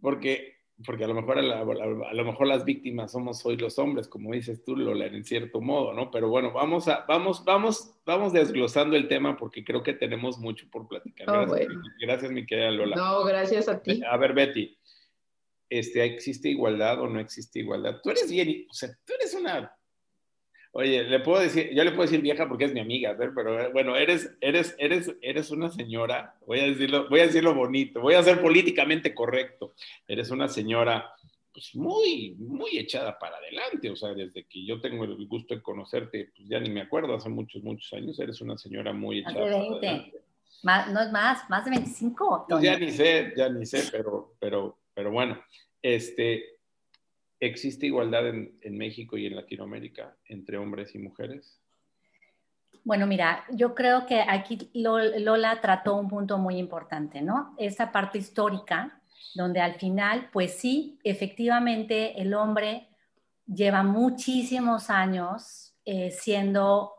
porque 0.00 0.61
porque 0.84 1.04
a 1.04 1.08
lo 1.08 1.14
mejor 1.14 1.38
a, 1.38 2.14
lo 2.14 2.24
mejor 2.24 2.46
las 2.46 2.64
víctimas 2.64 3.12
somos 3.12 3.44
hoy 3.46 3.56
los 3.56 3.78
hombres, 3.78 4.08
como 4.08 4.32
dices 4.32 4.64
tú, 4.64 4.76
Lola, 4.76 5.06
en 5.06 5.24
cierto 5.24 5.60
modo, 5.60 5.92
¿no? 5.92 6.10
Pero 6.10 6.28
bueno, 6.28 6.52
vamos 6.52 6.88
a, 6.88 7.04
vamos, 7.06 7.44
vamos, 7.44 8.00
vamos 8.04 8.32
desglosando 8.32 8.96
el 8.96 9.08
tema 9.08 9.36
porque 9.36 9.64
creo 9.64 9.82
que 9.82 9.94
tenemos 9.94 10.38
mucho 10.38 10.66
por 10.70 10.88
platicar. 10.88 11.28
Oh, 11.28 11.46
gracias, 11.46 11.72
gracias, 12.00 12.32
mi 12.32 12.46
querida 12.46 12.70
Lola. 12.70 12.96
No, 12.96 13.24
gracias 13.24 13.68
a 13.68 13.82
ti. 13.82 14.02
A 14.08 14.16
ver, 14.16 14.32
Betty, 14.34 14.76
este, 15.68 16.04
¿existe 16.04 16.48
igualdad 16.48 17.00
o 17.00 17.08
no 17.08 17.20
existe 17.20 17.60
igualdad? 17.60 18.00
Tú 18.02 18.10
eres 18.10 18.30
bien, 18.30 18.66
o 18.70 18.74
sea, 18.74 18.90
tú 19.04 19.14
eres 19.18 19.34
una 19.34 19.74
Oye, 20.74 21.04
le 21.04 21.20
puedo 21.20 21.42
decir, 21.42 21.70
yo 21.74 21.84
le 21.84 21.90
puedo 21.90 22.04
decir 22.04 22.22
vieja 22.22 22.48
porque 22.48 22.64
es 22.64 22.72
mi 22.72 22.80
amiga, 22.80 23.14
pero 23.18 23.60
eh, 23.60 23.70
bueno, 23.74 23.94
eres, 23.94 24.34
eres, 24.40 24.74
eres, 24.78 25.14
eres 25.20 25.50
una 25.50 25.70
señora, 25.70 26.34
voy 26.46 26.60
a 26.60 26.64
decirlo, 26.64 27.08
voy 27.10 27.20
a 27.20 27.26
decirlo 27.26 27.54
bonito, 27.54 28.00
voy 28.00 28.14
a 28.14 28.22
ser 28.22 28.40
políticamente 28.40 29.14
correcto. 29.14 29.74
Eres 30.08 30.30
una 30.30 30.48
señora, 30.48 31.12
pues 31.52 31.74
muy, 31.74 32.36
muy 32.38 32.78
echada 32.78 33.18
para 33.18 33.36
adelante, 33.36 33.90
o 33.90 33.96
sea, 33.96 34.14
desde 34.14 34.44
que 34.44 34.64
yo 34.64 34.80
tengo 34.80 35.04
el 35.04 35.26
gusto 35.26 35.54
de 35.54 35.60
conocerte, 35.60 36.30
pues 36.34 36.48
ya 36.48 36.58
ni 36.58 36.70
me 36.70 36.80
acuerdo, 36.80 37.14
hace 37.14 37.28
muchos, 37.28 37.62
muchos 37.62 37.92
años, 37.92 38.18
eres 38.18 38.40
una 38.40 38.56
señora 38.56 38.94
muy 38.94 39.18
echada 39.18 39.44
para 39.44 39.56
adelante. 39.58 40.22
Más, 40.62 40.90
no 40.90 41.02
es 41.02 41.12
más, 41.12 41.50
más 41.50 41.66
de 41.66 41.72
25. 41.72 42.46
Pues 42.48 42.62
ya 42.62 42.78
ni 42.78 42.90
sé, 42.92 43.34
ya 43.36 43.50
ni 43.50 43.66
sé, 43.66 43.82
pero, 43.92 44.36
pero, 44.38 44.78
pero 44.94 45.10
bueno, 45.10 45.38
este, 45.82 46.51
¿existe 47.42 47.86
igualdad 47.86 48.28
en, 48.28 48.78
México 48.78 49.18
y 49.18 49.26
en 49.26 49.34
Latinoamérica 49.34 50.16
entre 50.26 50.58
hombres 50.58 50.94
y 50.94 50.98
mujeres? 50.98 51.60
Bueno, 52.84 53.06
mira, 53.06 53.44
yo 53.50 53.74
creo 53.74 54.06
que 54.06 54.20
aquí 54.20 54.70
Lola 54.74 55.60
trató 55.60 55.96
un 55.96 56.08
punto 56.08 56.38
muy 56.38 56.56
importante, 56.56 57.20
¿no? 57.20 57.54
Esa 57.58 57.90
parte 57.90 58.18
histórica, 58.18 59.02
donde 59.34 59.60
al 59.60 59.74
final, 59.74 60.30
pues 60.32 60.54
sí, 60.54 60.98
efectivamente 61.02 62.20
el 62.20 62.32
hombre 62.34 62.88
lleva 63.46 63.82
muchísimos 63.82 64.88
años 64.88 65.74
eh, 65.84 66.12
siendo 66.12 66.92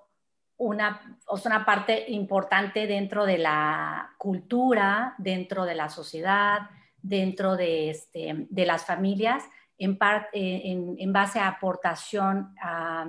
una, 0.58 1.20
o 1.28 1.38
sea, 1.38 1.56
una 1.56 1.66
parte 1.66 2.12
importante 2.12 2.86
dentro 2.86 3.26
de 3.26 3.38
la 3.38 4.14
cultura, 4.18 5.16
dentro 5.18 5.66
de 5.66 5.76
la 5.76 5.90
sociedad, 5.90 6.70
dentro 7.02 7.56
de, 7.56 7.90
este, 7.90 8.48
de 8.50 8.66
las 8.66 8.86
familias, 8.86 9.44
en, 9.84 9.98
parte, 9.98 10.30
en, 10.72 10.96
en, 10.98 11.14
base 11.14 11.40
a 11.40 11.48
aportación 11.48 12.56
a, 12.62 13.06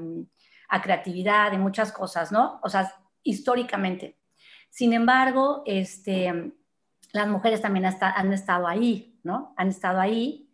a 0.69 0.83
creatividad, 0.83 1.51
de 1.51 1.59
muchas 1.59 1.93
cosas, 1.93 2.33
¿no? 2.33 2.61
O 2.63 2.69
sea, 2.69 2.93
históricamente. 3.23 4.19
Sin 4.71 4.93
embargo, 4.93 5.63
este, 5.67 6.53
las 7.13 7.29
mujeres 7.29 7.63
también 7.63 7.87
han 7.87 8.33
estado 8.33 8.67
ahí, 8.67 9.21
¿no? 9.23 9.55
Han 9.57 9.69
estado 9.69 10.01
ahí, 10.01 10.51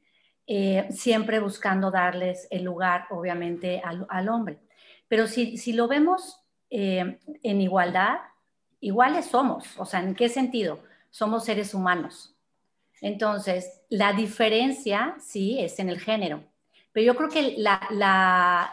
eh, 0.46 0.88
siempre 0.90 1.40
buscando 1.40 1.90
darles 1.90 2.46
el 2.50 2.64
lugar, 2.64 3.06
obviamente, 3.10 3.82
al, 3.82 4.28
hombre. 4.28 4.58
Pero 5.08 5.26
si, 5.26 5.56
si 5.56 5.72
lo 5.72 5.88
vemos 5.88 6.44
eh, 6.68 7.18
en 7.42 7.60
igualdad, 7.60 8.18
iguales 8.80 9.26
somos. 9.26 9.78
O 9.78 9.86
sea, 9.86 10.00
¿en 10.00 10.14
qué 10.14 10.28
sentido? 10.28 10.80
Somos 11.10 11.44
seres 11.44 11.72
humanos. 11.72 12.36
Entonces, 13.00 13.82
la 13.88 14.12
diferencia, 14.12 15.16
sí, 15.20 15.58
es 15.60 15.78
en 15.78 15.88
el 15.88 16.00
género. 16.00 16.44
Pero 16.92 17.06
yo 17.06 17.16
creo 17.16 17.28
que 17.28 17.56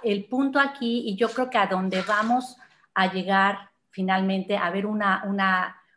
el 0.04 0.26
punto 0.26 0.60
aquí, 0.60 1.04
y 1.06 1.16
yo 1.16 1.30
creo 1.30 1.50
que 1.50 1.58
a 1.58 1.68
donde 1.68 2.02
vamos 2.02 2.58
a 2.94 3.12
llegar 3.12 3.70
finalmente 3.92 4.58
a 4.58 4.70
ver 4.70 4.86
una, 4.86 5.24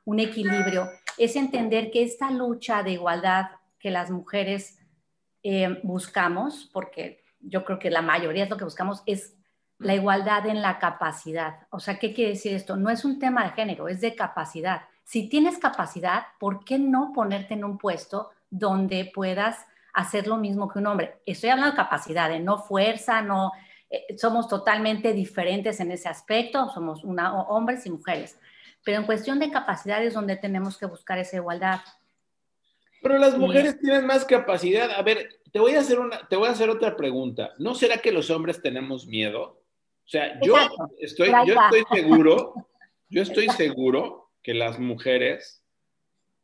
un 0.04 0.20
equilibrio, 0.20 0.88
es 1.18 1.36
entender 1.36 1.90
que 1.90 2.02
esta 2.02 2.30
lucha 2.30 2.82
de 2.82 2.92
igualdad 2.92 3.50
que 3.78 3.90
las 3.90 4.10
mujeres 4.10 4.78
eh, 5.42 5.80
buscamos, 5.82 6.68
porque 6.72 7.24
yo 7.40 7.64
creo 7.64 7.78
que 7.78 7.90
la 7.90 8.02
mayoría 8.02 8.44
es 8.44 8.50
lo 8.50 8.58
que 8.58 8.64
buscamos, 8.64 9.02
es 9.06 9.34
la 9.78 9.94
igualdad 9.94 10.46
en 10.46 10.60
la 10.60 10.78
capacidad. 10.78 11.66
O 11.70 11.80
sea, 11.80 11.98
¿qué 11.98 12.12
quiere 12.12 12.32
decir 12.32 12.54
esto? 12.54 12.76
No 12.76 12.90
es 12.90 13.04
un 13.04 13.18
tema 13.18 13.44
de 13.44 13.52
género, 13.52 13.88
es 13.88 14.02
de 14.02 14.14
capacidad. 14.14 14.82
Si 15.10 15.28
tienes 15.28 15.58
capacidad, 15.58 16.22
¿por 16.38 16.64
qué 16.64 16.78
no 16.78 17.10
ponerte 17.12 17.54
en 17.54 17.64
un 17.64 17.78
puesto 17.78 18.30
donde 18.48 19.10
puedas 19.12 19.66
hacer 19.92 20.28
lo 20.28 20.36
mismo 20.36 20.68
que 20.68 20.78
un 20.78 20.86
hombre. 20.86 21.16
Estoy 21.26 21.50
hablando 21.50 21.72
de 21.72 21.76
capacidad, 21.76 22.30
no 22.38 22.58
fuerza, 22.58 23.20
no, 23.20 23.50
eh, 23.90 24.16
somos 24.16 24.46
totalmente 24.46 25.12
diferentes 25.12 25.80
en 25.80 25.90
ese 25.90 26.08
aspecto, 26.08 26.68
somos 26.68 27.02
una, 27.02 27.42
hombres 27.42 27.84
y 27.86 27.90
mujeres. 27.90 28.38
Pero 28.84 28.98
en 28.98 29.06
cuestión 29.06 29.40
de 29.40 29.50
capacidad 29.50 30.00
es 30.00 30.14
donde 30.14 30.36
tenemos 30.36 30.78
que 30.78 30.86
buscar 30.86 31.18
esa 31.18 31.38
igualdad. 31.38 31.80
Pero 33.02 33.18
las 33.18 33.36
mujeres 33.36 33.80
tienen 33.80 34.06
más 34.06 34.24
capacidad. 34.24 34.92
A 34.92 35.02
ver, 35.02 35.40
te 35.50 35.58
voy 35.58 35.74
a 35.74 35.80
hacer 35.80 35.98
una, 35.98 36.28
te 36.28 36.36
voy 36.36 36.46
a 36.46 36.52
hacer 36.52 36.70
otra 36.70 36.96
pregunta. 36.96 37.50
¿No 37.58 37.74
será 37.74 37.98
que 37.98 38.12
los 38.12 38.30
hombres 38.30 38.62
tenemos 38.62 39.08
miedo? 39.08 39.42
O 39.42 40.08
sea, 40.08 40.38
yo 40.40 40.54
estoy, 41.00 41.30
yo 41.48 41.54
estoy 41.60 41.82
seguro, 41.98 42.54
yo 43.08 43.22
estoy 43.22 43.48
seguro 43.48 44.19
que 44.42 44.54
las 44.54 44.78
mujeres 44.78 45.64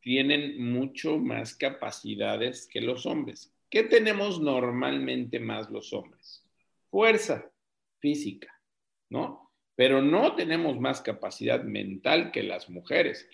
tienen 0.01 0.61
mucho 0.63 1.17
más 1.17 1.55
capacidades 1.55 2.67
que 2.67 2.81
los 2.81 3.05
hombres. 3.05 3.53
¿Qué 3.69 3.83
tenemos 3.83 4.39
normalmente 4.39 5.39
más 5.39 5.69
los 5.69 5.91
hombres? 5.93 6.43
Fuerza 6.89 7.51
física, 7.99 8.47
¿no? 9.09 9.46
Pero 9.77 10.01
no 10.01 10.35
tenemos 10.35 10.77
más 10.77 10.99
capacidad 10.99 11.63
mental 11.63 12.31
que 12.31 12.43
las 12.43 12.69
mujeres 12.69 13.29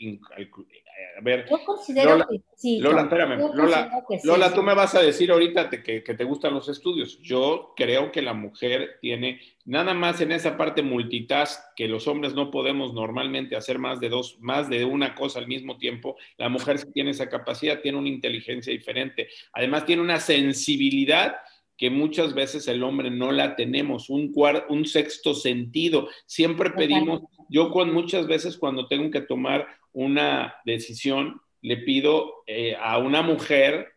a 1.18 1.22
ver. 1.22 1.46
Yo 1.50 1.64
considero 1.66 2.12
Lola, 2.12 2.28
que 2.30 2.42
sí. 2.56 2.80
Lola, 2.80 3.02
espérame. 3.04 3.40
Lola, 3.54 4.04
Lola, 4.24 4.54
tú 4.54 4.64
me 4.64 4.74
vas 4.74 4.96
a 4.96 5.02
decir 5.02 5.32
ahorita 5.32 5.70
que, 5.70 6.02
te 6.02 6.24
gustan 6.24 6.54
los 6.54 6.70
estudios. 6.70 7.20
Yo 7.22 7.74
creo 7.76 8.12
que 8.12 8.22
la 8.22 8.34
mujer 8.34 8.98
tiene 9.02 9.40
nada 9.66 9.94
más 9.94 10.22
en 10.22 10.32
esa 10.32 10.58
parte 10.58 10.82
multitask 10.82 11.62
que 11.76 11.88
los 11.88 12.08
hombres 12.08 12.34
no 12.34 12.52
podemos 12.52 12.94
normalmente 12.94 13.56
hacer 13.56 13.80
más 13.80 14.00
de 14.00 14.10
dos, 14.10 14.38
más 14.40 14.70
de 14.70 14.86
una 14.86 15.16
cosa 15.16 15.40
al 15.40 15.48
mismo 15.48 15.78
tiempo. 15.78 16.18
La 16.38 16.50
mujer 16.50 16.84
tiene 16.94 17.12
esa 17.12 17.30
capacidad, 17.30 17.82
tiene 17.82 17.98
una 17.98 18.10
inteligencia 18.10 18.72
diferente. 18.72 19.30
Además, 19.54 19.86
tiene 19.86 20.02
una 20.02 20.20
sensibilidad 20.20 21.36
que 21.84 21.90
muchas 21.90 22.34
veces 22.34 22.70
el 22.70 22.82
hombre 22.82 23.12
no 23.12 23.34
la 23.34 23.58
tenemos, 23.58 24.10
un, 24.10 24.32
un 24.70 24.86
sexto 24.86 25.34
sentido. 25.34 26.08
Siempre 26.26 26.70
pedimos, 26.70 27.24
yo 27.50 27.72
con 27.72 27.94
muchas 27.94 28.26
veces 28.26 28.58
cuando 28.58 28.88
tengo 28.88 29.12
que 29.12 29.20
tomar 29.20 29.68
una 29.92 30.56
decisión, 30.64 31.42
le 31.62 31.76
pido 31.76 32.36
eh, 32.48 32.78
a 32.80 33.00
una 33.00 33.22
mujer 33.22 33.90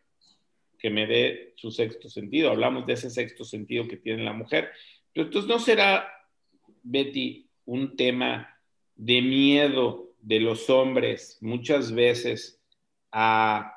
que 0.81 0.91
me 0.91 1.07
dé 1.07 1.53
su 1.55 1.71
sexto 1.71 2.09
sentido. 2.09 2.51
Hablamos 2.51 2.89
de 2.89 2.95
ese 2.95 3.09
sexto 3.09 3.45
sentido 3.45 3.87
que 3.87 3.99
tiene 3.99 4.25
la 4.25 4.33
mujer. 4.33 4.73
Pero 5.13 5.27
entonces, 5.27 5.49
¿no 5.49 5.61
será, 5.61 6.09
Betty, 6.83 7.49
un 7.67 7.95
tema 7.95 8.59
de 8.97 9.23
miedo 9.23 10.11
de 10.23 10.41
los 10.41 10.69
hombres 10.71 11.39
muchas 11.41 11.93
veces 11.93 12.61
a, 13.13 13.77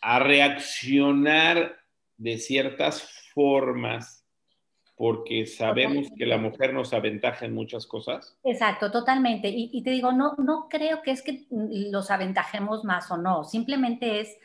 a 0.00 0.18
reaccionar 0.18 1.78
de 2.16 2.38
ciertas 2.38 3.23
formas 3.34 4.24
porque 4.96 5.44
sabemos 5.46 6.06
que 6.16 6.24
la 6.24 6.38
mujer 6.38 6.72
nos 6.72 6.92
aventaja 6.92 7.46
en 7.46 7.54
muchas 7.54 7.86
cosas. 7.86 8.36
Exacto, 8.44 8.90
totalmente. 8.92 9.48
Y, 9.48 9.82
te 9.82 9.90
digo, 9.90 10.12
no, 10.12 10.34
no 10.38 10.68
creo 10.68 11.02
que 11.02 11.10
es 11.10 11.22
que 11.22 11.46
los 11.50 12.10
aventajemos 12.10 12.84
más 12.84 13.10
o 13.10 13.16
no, 13.16 13.42
simplemente 13.42 14.20
es, 14.20 14.36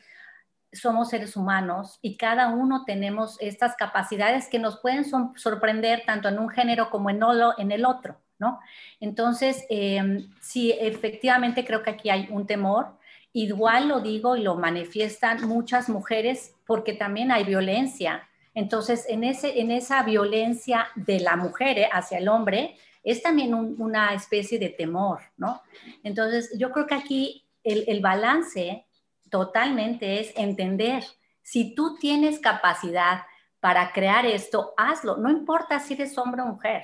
somos 0.71 1.09
seres 1.09 1.35
humanos 1.35 1.99
y 2.01 2.17
cada 2.17 2.49
uno 2.49 2.83
tenemos 2.85 3.37
estas 3.41 3.75
capacidades 3.75 4.47
que 4.47 4.59
nos 4.59 4.79
pueden 4.79 5.05
sorprender 5.35 6.03
tanto 6.05 6.29
en 6.29 6.39
un 6.39 6.49
género 6.49 6.89
como 6.89 7.09
en, 7.09 7.19
en 7.57 7.71
el 7.71 7.85
otro, 7.85 8.19
¿no? 8.39 8.59
Entonces, 8.99 9.65
em, 9.69 10.31
sí, 10.41 10.71
efectivamente 10.79 11.63
creo 11.63 11.83
que 11.83 11.91
aquí 11.91 12.09
hay 12.09 12.27
un 12.31 12.47
temor. 12.47 12.97
Igual 13.33 13.87
lo 13.87 13.99
digo 13.99 14.35
y 14.35 14.41
lo 14.41 14.55
manifiestan 14.55 15.47
muchas 15.47 15.89
mujeres 15.89 16.55
porque 16.65 16.93
también 16.93 17.31
hay 17.31 17.43
violencia 17.43 18.27
entonces, 18.53 19.05
en, 19.07 19.23
ese, 19.23 19.59
en 19.59 19.71
esa 19.71 20.03
violencia 20.03 20.87
de 20.95 21.19
la 21.19 21.35
mujer 21.35 21.79
eh, 21.79 21.89
hacia 21.91 22.17
el 22.17 22.27
hombre, 22.27 22.75
es 23.03 23.23
también 23.23 23.53
una 23.53 24.13
especie 24.13 24.59
de 24.59 24.69
temor, 24.69 25.21
¿no? 25.37 25.61
Entonces, 26.03 26.51
yo 26.57 26.71
creo 26.71 26.85
que 26.85 26.95
aquí 26.95 27.45
el, 27.63 27.85
el 27.87 28.01
balance 28.01 28.85
totalmente 29.29 30.19
es 30.19 30.33
entender, 30.35 31.03
si 31.41 31.73
tú 31.73 31.97
tienes 31.97 32.39
capacidad 32.39 33.23
para 33.59 33.91
crear 33.91 34.25
esto, 34.25 34.73
hazlo, 34.77 35.17
no 35.17 35.29
importa 35.29 35.79
si 35.79 35.93
eres 35.93 36.17
hombre 36.17 36.41
o 36.41 36.45
mujer, 36.45 36.83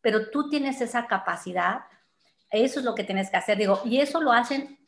pero 0.00 0.30
tú 0.30 0.48
tienes 0.48 0.80
esa 0.80 1.06
capacidad, 1.06 1.80
eso 2.50 2.78
es 2.78 2.84
lo 2.84 2.94
que 2.94 3.04
tienes 3.04 3.30
que 3.30 3.36
hacer, 3.36 3.58
digo, 3.58 3.80
y 3.84 3.98
eso 3.98 4.20
lo 4.20 4.32
hacen 4.32 4.78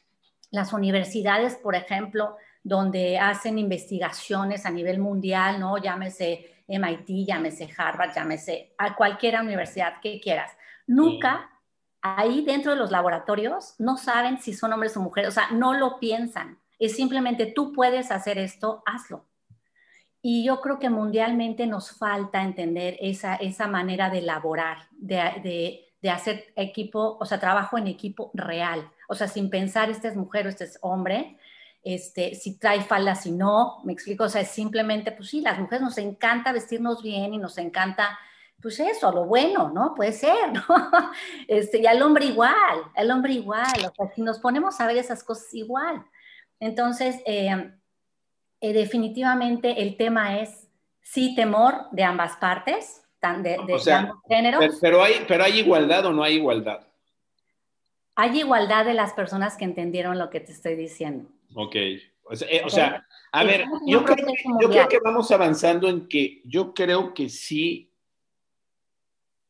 las 0.51 0.73
universidades, 0.73 1.57
por 1.57 1.75
ejemplo, 1.75 2.37
donde 2.69 3.19
hacen 3.19 3.59
investigaciones 3.59 4.67
a 4.67 4.71
nivel 4.71 4.99
mundial, 4.99 5.59
¿no? 5.59 5.79
Llámese 5.79 6.63
MIT, 6.69 7.27
llámese 7.27 7.67
Harvard, 7.77 8.15
llámese 8.15 8.75
a 8.77 8.95
cualquier 8.95 9.41
universidad 9.41 10.01
que 10.03 10.21
quieras. 10.21 10.53
Nunca 10.87 11.51
ahí 12.03 12.45
dentro 12.45 12.73
de 12.73 12.79
los 12.79 12.91
laboratorios 12.91 13.75
no 13.79 13.97
saben 13.97 14.39
si 14.39 14.53
son 14.53 14.73
hombres 14.75 14.97
o 14.97 15.01
mujeres, 15.01 15.31
o 15.31 15.33
sea, 15.33 15.51
no 15.51 15.73
lo 15.73 15.99
piensan. 15.99 16.59
Es 16.79 16.95
simplemente 16.95 17.47
tú 17.47 17.73
puedes 17.73 18.11
hacer 18.11 18.39
esto, 18.39 18.83
hazlo. 18.85 19.25
Y 20.21 20.45
yo 20.45 20.61
creo 20.61 20.79
que 20.79 20.91
mundialmente 20.91 21.67
nos 21.67 21.93
falta 21.93 22.43
entender 22.43 22.99
esa, 23.01 23.37
esa 23.37 23.67
manera 23.67 24.11
de 24.11 24.19
elaborar, 24.19 24.89
de, 24.93 25.17
de, 25.43 25.87
de 26.03 26.11
hacer 26.11 26.53
equipo, 26.55 27.17
o 27.19 27.25
sea, 27.25 27.41
trabajo 27.41 27.79
en 27.79 27.87
equipo 27.87 28.31
real. 28.35 28.91
O 29.09 29.15
sea, 29.15 29.27
sin 29.27 29.49
pensar 29.49 29.89
este 29.89 30.09
es 30.09 30.17
mujer 30.17 30.47
o 30.47 30.51
este 30.51 30.65
es 30.65 30.79
hombre, 30.83 31.39
este, 31.83 32.35
si 32.35 32.59
trae 32.59 32.83
falda, 32.83 33.15
si 33.15 33.31
no, 33.31 33.79
me 33.85 33.93
explico, 33.93 34.25
o 34.25 34.29
sea, 34.29 34.43
es 34.43 34.49
simplemente, 34.49 35.13
pues 35.13 35.31
sí, 35.31 35.41
las 35.41 35.59
mujeres 35.59 35.83
nos 35.83 35.99
encanta 35.99 36.53
vestirnos 36.53 37.03
bien 37.03 37.35
y 37.35 37.39
nos 37.39 37.57
encanta, 37.59 38.19
pues 38.61 38.81
eso, 38.81 39.13
lo 39.13 39.25
bueno, 39.25 39.71
¿no? 39.71 39.95
Puede 39.95 40.13
ser, 40.13 40.53
¿no? 40.53 40.63
Este, 41.47 41.79
y 41.79 41.87
al 41.87 42.03
hombre 42.03 42.27
igual, 42.27 42.83
al 42.95 43.11
hombre 43.11 43.35
igual, 43.35 43.73
o 43.77 43.95
sea, 43.95 44.13
si 44.15 44.23
nos 44.23 44.39
ponemos 44.39 44.81
a 44.81 44.87
ver 44.87 44.97
esas 44.97 45.23
cosas 45.23 45.53
igual. 45.55 46.05
Entonces, 46.61 47.23
eh, 47.25 47.73
eh, 48.61 48.73
definitivamente 48.73 49.83
el 49.83 49.97
tema 49.97 50.41
es 50.41 50.69
sí 51.01 51.35
temor 51.37 51.89
de 51.93 52.03
ambas 52.03 52.37
partes, 52.37 53.03
de, 53.21 53.57
de, 53.67 53.93
ambos 53.93 54.19
géneros. 54.29 54.79
Pero, 54.81 55.03
hay, 55.03 55.25
pero 55.27 55.45
hay 55.45 55.59
igualdad 55.59 56.07
o 56.07 56.13
no 56.13 56.23
hay 56.23 56.35
igualdad. 56.35 56.87
hay 58.15 58.39
igualdad 58.39 58.85
de 58.85 58.95
las 58.95 59.13
personas 59.13 59.57
que 59.57 59.65
entendieron 59.65 60.19
lo 60.19 60.31
que 60.31 60.41
te 60.41 60.53
estoy 60.53 60.75
diciendo. 60.75 61.29
Ok. 61.55 61.77
O 62.25 62.37
sea, 62.37 62.49
eh, 62.51 62.63
a 63.33 63.45
ver, 63.45 63.65
yo 63.87 64.05
creo, 64.05 64.89
que, 64.89 64.99
vamos 65.03 65.31
avanzando 65.31 65.89
en 65.89 66.09
que 66.09 66.43
yo 66.45 66.75
creo 66.75 67.15
que 67.15 67.29
sí. 67.29 67.91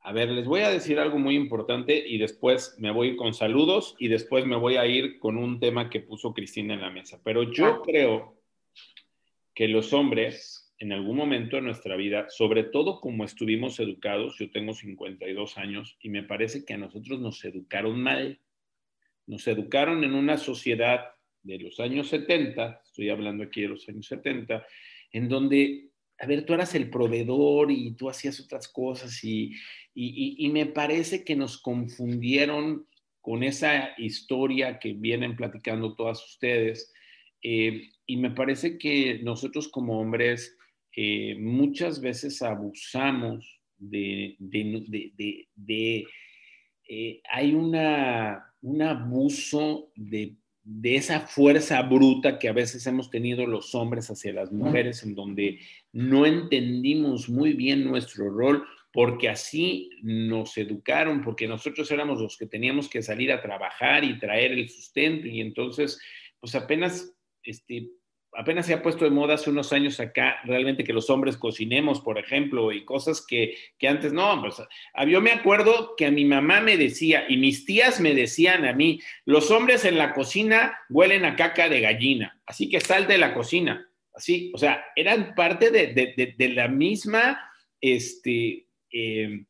A 0.00 0.12
ver, 0.12 0.30
les 0.30 0.46
voy 0.46 0.60
a 0.60 0.70
decir 0.70 0.98
algo 0.98 1.18
muy 1.18 1.34
importante 1.34 2.06
y 2.06 2.18
después 2.18 2.76
me 2.78 2.90
voy 2.92 3.16
con 3.16 3.34
saludos 3.34 3.96
y 3.98 4.08
después 4.08 4.46
me 4.46 4.56
voy 4.56 4.76
a 4.76 4.86
ir 4.86 5.18
con 5.18 5.36
un 5.36 5.60
tema 5.60 5.90
que 5.90 6.00
puso 6.00 6.32
Cristina 6.32 6.74
en 6.74 6.80
la 6.80 6.90
mesa. 6.90 7.20
Pero 7.24 7.42
yo 7.42 7.82
creo 7.82 8.40
que 9.54 9.68
los 9.68 9.92
hombres 9.92 10.72
en 10.78 10.92
algún 10.92 11.16
momento 11.16 11.56
de 11.56 11.62
nuestra 11.62 11.96
vida, 11.96 12.26
sobre 12.30 12.62
todo 12.62 13.00
como 13.00 13.24
estuvimos 13.24 13.80
educados, 13.80 14.36
yo 14.38 14.48
tengo 14.52 14.72
52 14.72 15.58
años 15.58 15.98
y 16.00 16.08
me 16.08 16.22
parece 16.22 16.64
que 16.64 16.74
a 16.74 16.78
nosotros 16.78 17.18
nos 17.18 17.44
educaron 17.44 18.00
mal 18.00 18.40
nos 19.28 19.46
educaron 19.46 20.02
en 20.04 20.14
una 20.14 20.38
sociedad 20.38 21.12
de 21.42 21.58
los 21.58 21.80
años 21.80 22.08
70, 22.08 22.82
estoy 22.84 23.10
hablando 23.10 23.44
aquí 23.44 23.62
de 23.62 23.68
los 23.68 23.88
años 23.88 24.06
70, 24.06 24.66
en 25.12 25.28
donde, 25.28 25.90
a 26.18 26.26
ver, 26.26 26.44
tú 26.44 26.54
eras 26.54 26.74
el 26.74 26.90
proveedor 26.90 27.70
y 27.70 27.92
tú 27.92 28.08
hacías 28.08 28.40
otras 28.40 28.68
cosas 28.68 29.22
y, 29.22 29.54
me 29.94 30.66
parece 30.66 31.24
que 31.24 31.34
nos 31.34 31.60
confundieron 31.60 32.86
con 33.20 33.42
esa 33.42 33.90
historia 33.98 34.78
que 34.78 34.92
vienen 34.92 35.36
platicando 35.36 35.94
todas 35.94 36.24
ustedes. 36.24 36.92
Eh, 37.42 37.90
y 38.06 38.16
me 38.16 38.30
parece 38.30 38.78
que 38.78 39.20
nosotros 39.22 39.68
como 39.68 40.00
hombres 40.00 40.56
eh, 40.96 41.36
muchas 41.38 42.00
veces 42.00 42.42
abusamos 42.42 43.60
de, 43.76 44.36
de, 44.38 46.06
eh, 46.88 47.22
hay 47.30 47.54
una, 47.54 48.52
un 48.62 48.82
abuso 48.82 49.92
de, 49.94 50.34
esa 50.82 51.20
fuerza 51.20 51.80
bruta 51.82 52.38
que 52.38 52.48
a 52.48 52.52
veces 52.52 52.86
hemos 52.86 53.10
tenido 53.10 53.46
los 53.46 53.74
hombres 53.74 54.10
hacia 54.10 54.32
las 54.32 54.52
mujeres, 54.52 55.02
en 55.02 55.14
donde 55.14 55.60
no 55.92 56.26
entendimos 56.26 57.28
muy 57.28 57.52
bien 57.52 57.84
nuestro 57.84 58.30
rol, 58.30 58.66
porque 58.92 59.28
así 59.28 59.90
nos 60.02 60.56
educaron, 60.56 61.22
porque 61.22 61.46
nosotros 61.46 61.90
éramos 61.90 62.20
los 62.20 62.36
que 62.36 62.46
teníamos 62.46 62.88
que 62.88 63.02
salir 63.02 63.32
a 63.32 63.42
trabajar 63.42 64.04
y 64.04 64.18
traer 64.18 64.52
el 64.52 64.68
sustento, 64.68 65.26
y 65.26 65.40
entonces, 65.40 66.00
pues 66.40 66.54
apenas 66.54 67.14
este, 67.42 67.88
apenas 68.32 68.66
se 68.66 68.74
ha 68.74 68.82
puesto 68.82 69.04
de 69.04 69.10
moda 69.10 69.34
hace 69.34 69.50
unos 69.50 69.72
años 69.72 70.00
acá, 70.00 70.40
realmente 70.44 70.84
que 70.84 70.92
los 70.92 71.10
hombres 71.10 71.36
cocinemos, 71.36 72.00
por 72.00 72.18
ejemplo, 72.18 72.72
y 72.72 72.84
cosas 72.84 73.24
que, 73.24 73.56
antes 73.86 74.12
no. 74.12 74.42
Ah, 74.94 75.04
yo 75.04 75.20
me 75.20 75.32
acuerdo 75.32 75.94
que 75.96 76.06
a 76.06 76.10
mi 76.10 76.24
mamá 76.24 76.60
me 76.60 76.76
decía, 76.76 77.24
y 77.28 77.36
mis 77.36 77.64
tías 77.64 78.00
me 78.00 78.14
decían 78.14 78.64
a 78.64 78.72
mí, 78.72 79.00
los 79.24 79.50
hombres 79.50 79.84
en 79.84 79.98
la 79.98 80.14
cocina 80.14 80.78
huelen 80.88 81.24
a 81.24 81.36
caca 81.36 81.68
de 81.68 81.80
gallina, 81.80 82.40
así 82.46 82.68
que 82.68 82.80
sal 82.80 83.06
de 83.06 83.18
la 83.18 83.34
cocina. 83.34 83.88
Así, 84.12 84.50
o 84.54 84.58
sea, 84.58 84.84
eran 84.96 85.34
parte 85.34 85.70
de, 85.70 86.52
la 86.54 86.66
misma 86.66 87.40
este, 87.80 88.66
em, 88.90 89.46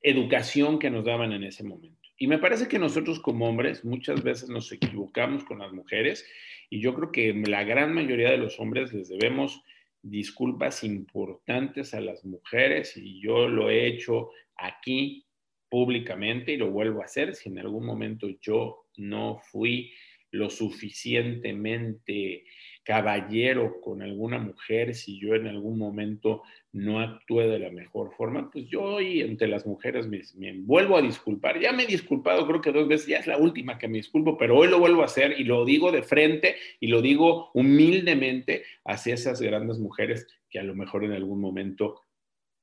educación 0.00 0.78
que 0.78 0.90
nos 0.90 1.04
daban 1.04 1.32
en 1.32 1.44
ese 1.44 1.62
momento. 1.62 2.04
Y 2.16 2.26
me 2.26 2.38
parece 2.38 2.68
que 2.68 2.78
nosotros 2.78 3.20
como 3.20 3.48
hombres 3.48 3.84
muchas 3.84 4.22
veces 4.22 4.48
nos 4.48 4.70
equivocamos 4.70 5.44
con 5.44 5.58
las 5.58 5.72
mujeres 5.72 6.24
y 6.70 6.80
yo 6.80 6.94
creo 6.94 7.12
que 7.12 7.32
la 7.46 7.64
gran 7.64 7.92
mayoría 7.92 8.30
de 8.30 8.38
los 8.38 8.58
hombres 8.60 8.92
les 8.92 9.08
debemos 9.08 9.62
disculpas 10.02 10.84
importantes 10.84 11.94
a 11.94 12.00
las 12.00 12.24
mujeres 12.24 12.96
y 12.96 13.20
yo 13.20 13.48
lo 13.48 13.70
he 13.70 13.86
hecho 13.86 14.30
aquí 14.56 15.26
públicamente 15.68 16.52
y 16.52 16.56
lo 16.56 16.70
vuelvo 16.70 17.02
a 17.02 17.06
hacer. 17.06 17.34
Si 17.34 17.48
en 17.48 17.58
algún 17.58 17.86
momento 17.86 18.28
yo 18.40 18.86
no 18.96 19.40
fui 19.50 19.92
lo 20.30 20.50
suficientemente 20.50 22.44
caballero 22.84 23.80
con 23.80 24.02
alguna 24.02 24.38
mujer, 24.38 24.94
si 24.94 25.18
yo 25.18 25.34
en 25.34 25.46
algún 25.46 25.78
momento 25.78 26.42
no 26.72 27.00
actué 27.00 27.48
de 27.48 27.58
la 27.58 27.70
mejor 27.70 28.14
forma, 28.14 28.50
pues 28.50 28.66
yo 28.66 28.82
hoy 28.82 29.22
entre 29.22 29.48
las 29.48 29.66
mujeres 29.66 30.06
me, 30.06 30.22
vuelvo 30.60 30.96
a 30.96 31.02
disculpar. 31.02 31.58
Ya 31.58 31.72
me 31.72 31.84
he 31.84 31.86
disculpado, 31.86 32.46
creo 32.46 32.60
que 32.60 32.72
dos 32.72 32.86
veces, 32.86 33.06
ya 33.06 33.18
es 33.18 33.26
la 33.26 33.38
última 33.38 33.78
que 33.78 33.88
me 33.88 33.96
disculpo, 33.96 34.36
pero 34.36 34.58
hoy 34.58 34.68
lo 34.68 34.78
vuelvo 34.78 35.02
a 35.02 35.06
hacer 35.06 35.40
y 35.40 35.44
lo 35.44 35.64
digo 35.64 35.92
de 35.92 36.02
frente 36.02 36.56
y 36.78 36.88
lo 36.88 37.00
digo 37.00 37.50
humildemente 37.54 38.64
hacia 38.84 39.14
esas 39.14 39.40
grandes 39.40 39.78
mujeres 39.78 40.26
que 40.50 40.58
a 40.58 40.64
lo 40.64 40.74
mejor 40.74 41.04
en 41.04 41.12
algún 41.12 41.40
momento, 41.40 42.02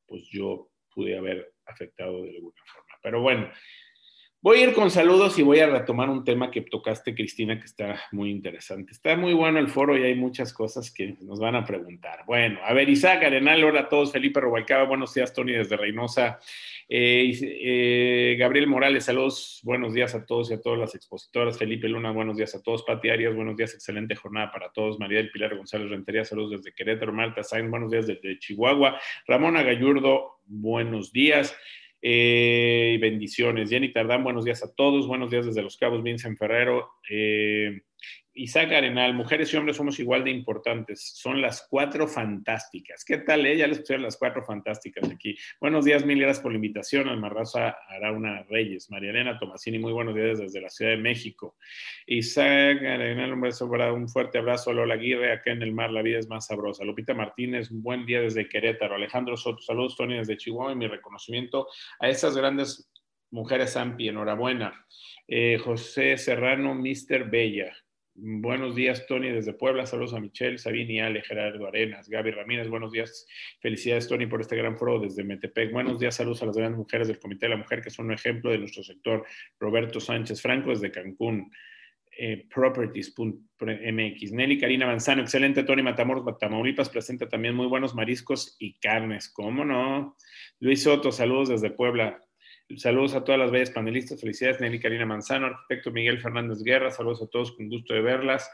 pues 0.06 0.28
yo 0.30 0.70
pude 0.94 1.18
haber 1.18 1.54
afectado 1.66 2.22
de 2.22 2.30
alguna 2.30 2.62
forma. 2.66 3.00
Pero 3.02 3.22
bueno, 3.22 3.50
Voy 4.44 4.58
a 4.58 4.64
ir 4.64 4.74
con 4.74 4.90
saludos 4.90 5.38
y 5.38 5.44
voy 5.44 5.60
a 5.60 5.68
retomar 5.68 6.10
un 6.10 6.24
tema 6.24 6.50
que 6.50 6.62
tocaste, 6.62 7.14
Cristina, 7.14 7.60
que 7.60 7.66
está 7.66 8.02
muy 8.12 8.32
interesante. 8.32 8.92
Está 8.92 9.16
muy 9.16 9.36
bueno 9.36 9.60
el 9.60 9.68
foro 9.68 9.96
y 9.96 10.02
hay 10.02 10.16
muchas 10.16 10.52
cosas 10.52 10.92
que 10.92 11.16
nos 11.22 11.40
van 11.40 11.54
a 11.54 11.64
preguntar. 11.64 12.24
Bueno, 12.26 12.60
a 12.64 12.74
ver, 12.74 12.90
Isaac 12.90 13.24
Arenal, 13.24 13.64
hola 13.64 13.82
a 13.82 13.88
todos. 13.88 14.12
Felipe 14.12 14.40
Robalcaba, 14.40 14.86
buenos 14.86 15.14
días, 15.14 15.32
Tony, 15.32 15.52
desde 15.52 15.78
Reynosa. 15.78 16.40
Eh, 16.90 17.38
eh, 17.40 18.36
Gabriel 18.40 18.66
Morales, 18.66 19.06
saludos, 19.06 19.62
buenos 19.62 19.94
días 19.94 20.16
a 20.16 20.26
todos 20.26 20.50
y 20.50 20.56
a 20.56 20.60
todas 20.60 20.80
las 20.80 20.96
expositoras. 20.96 21.60
Felipe 21.60 21.88
Luna, 21.88 22.10
buenos 22.10 22.36
días 22.36 22.56
a 22.56 22.64
todos. 22.64 22.82
Pati 22.82 23.10
Arias, 23.10 23.36
buenos 23.36 23.56
días, 23.56 23.76
excelente 23.76 24.16
jornada 24.16 24.52
para 24.52 24.72
todos. 24.72 25.00
María 25.00 25.20
del 25.20 25.30
Pilar 25.30 25.56
González 25.56 25.88
Rentería, 25.88 26.26
saludos 26.26 26.64
desde 26.64 26.74
Querétaro. 26.74 27.14
Marta 27.14 27.44
Sainz, 27.44 27.70
buenos 27.70 27.92
días 27.92 28.08
desde 28.08 28.40
Chihuahua. 28.40 29.00
Ramón 29.28 29.56
Agayurdo, 29.56 30.40
buenos 30.48 31.12
días. 31.12 31.56
Eh, 32.02 32.98
bendiciones. 33.00 33.70
Jenny 33.70 33.94
Tardán, 33.94 34.24
buenos 34.24 34.46
días 34.46 34.64
a 34.64 34.74
todos. 34.74 35.08
Buenos 35.08 35.30
días 35.30 35.46
desde 35.46 35.62
Los 35.62 35.78
Cabos, 35.78 36.02
Vincent 36.04 36.38
Ferrero. 36.38 36.90
Eh, 37.10 37.82
Isaac 38.34 38.72
Arenal, 38.72 39.14
mujeres 39.14 39.54
y 39.54 39.58
hombres 39.58 39.76
somos 39.76 40.00
igual 40.00 40.24
de 40.24 40.32
importantes. 40.32 41.12
Son 41.16 41.42
las 41.42 41.68
cuatro 41.70 42.08
fantásticas. 42.08 43.04
¿Qué 43.04 43.18
tal? 43.18 43.46
Eh? 43.46 43.58
Ya 43.58 43.68
les 43.68 43.80
pusieron 43.80 44.04
las 44.04 44.16
cuatro 44.16 44.42
fantásticas 44.46 45.10
aquí. 45.12 45.36
Buenos 45.60 45.84
días, 45.84 46.06
mil 46.06 46.18
gracias 46.18 46.42
por 46.42 46.54
la 46.54 46.56
invitación. 46.56 47.10
Almarraza 47.10 47.78
Arauna 47.90 48.44
Reyes, 48.50 48.90
María 48.90 49.10
Elena 49.10 49.38
Tomasini, 49.38 49.80
muy 49.80 49.92
buenos 49.92 50.16
días 50.16 50.40
desde 50.40 50.62
la 50.62 50.70
Ciudad 50.70 50.92
de 50.92 50.98
México. 50.98 51.58
Isaac 52.06 52.82
Arenal, 52.84 53.34
un 53.34 53.42
beso, 53.42 53.66
un 53.66 54.08
fuerte 54.08 54.38
abrazo. 54.38 54.72
Lola 54.72 54.94
Aguirre, 54.94 55.34
acá 55.34 55.52
en 55.52 55.62
el 55.62 55.74
mar 55.74 55.92
la 55.92 56.02
vida 56.02 56.18
es 56.18 56.30
más 56.30 56.48
sabrosa. 56.48 56.86
Lupita 56.86 57.14
Martínez, 57.14 57.70
un 57.70 57.84
buen 57.84 58.06
día 58.06 58.22
desde 58.22 58.48
Querétaro. 58.48 58.96
Alejandro 58.96 59.36
Soto, 59.36 59.62
saludos, 59.62 59.98
Tony, 59.98 60.18
desde 60.18 60.38
Chihuahua 60.38 60.72
y 60.72 60.78
mi 60.78 60.88
reconocimiento 60.88 61.68
a 62.00 62.08
esas 62.08 62.38
grandes 62.38 62.90
mujeres 63.30 63.76
AMPI. 63.76 64.08
Enhorabuena. 64.08 64.86
Eh, 65.28 65.58
José 65.58 66.18
Serrano, 66.18 66.74
Mister 66.76 67.26
Bella. 67.26 67.74
Buenos 68.14 68.76
días, 68.76 69.06
Tony, 69.08 69.30
desde 69.30 69.54
Puebla. 69.54 69.86
Saludos 69.86 70.14
a 70.14 70.20
Michelle, 70.20 70.58
Sabini, 70.58 71.00
Ale, 71.00 71.22
Gerardo 71.22 71.66
Arenas, 71.66 72.10
Gaby 72.10 72.32
Ramírez. 72.32 72.68
Buenos 72.68 72.92
días. 72.92 73.26
Felicidades, 73.62 74.08
Tony, 74.10 74.26
por 74.26 74.42
este 74.42 74.58
gran 74.58 74.78
foro 74.78 75.00
desde 75.00 75.24
Metepec. 75.24 75.72
Buenos 75.72 75.98
días, 75.98 76.16
saludos 76.16 76.44
a 76.44 76.46
las 76.46 76.58
grandes 76.58 76.78
mujeres 76.78 77.08
del 77.08 77.20
Comité 77.20 77.46
de 77.46 77.52
la 77.52 77.58
Mujer, 77.58 77.82
que 77.82 77.90
son 77.90 78.08
un 78.08 78.14
ejemplo 78.14 78.52
de 78.52 78.58
nuestro 78.58 78.84
sector. 78.84 79.26
Roberto 79.60 80.02
Sánchez 80.02 80.42
Franco, 80.42 80.72
desde 80.72 80.92
Cancún. 80.92 81.50
Eh, 82.18 82.46
properties.mx. 82.54 84.32
Nelly 84.34 84.60
Karina 84.60 84.86
Manzano, 84.86 85.22
excelente. 85.22 85.64
Tony 85.64 85.82
Matamoros, 85.82 86.38
Tamaulipas, 86.38 86.90
presenta 86.90 87.30
también 87.30 87.56
muy 87.56 87.68
buenos 87.68 87.96
mariscos 87.96 88.58
y 88.60 88.78
carnes. 88.80 89.30
¿Cómo 89.30 89.64
no? 89.64 90.18
Luis 90.60 90.84
Soto, 90.84 91.14
saludos 91.14 91.48
desde 91.48 91.72
Puebla. 91.72 92.22
Saludos 92.78 93.16
a 93.16 93.24
todas 93.24 93.40
las 93.40 93.52
bellas 93.52 93.72
panelistas. 93.72 94.20
Felicidades, 94.20 94.62
Nelly 94.62 94.80
Karina 94.80 95.06
Manzano, 95.06 95.48
arquitecto 95.48 95.92
Miguel 95.92 96.22
Fernández 96.22 96.64
Guerra. 96.64 96.92
Saludos 96.92 97.22
a 97.22 97.28
todos, 97.28 97.52
con 97.52 97.70
gusto 97.70 97.94
de 97.94 98.02
verlas. 98.02 98.50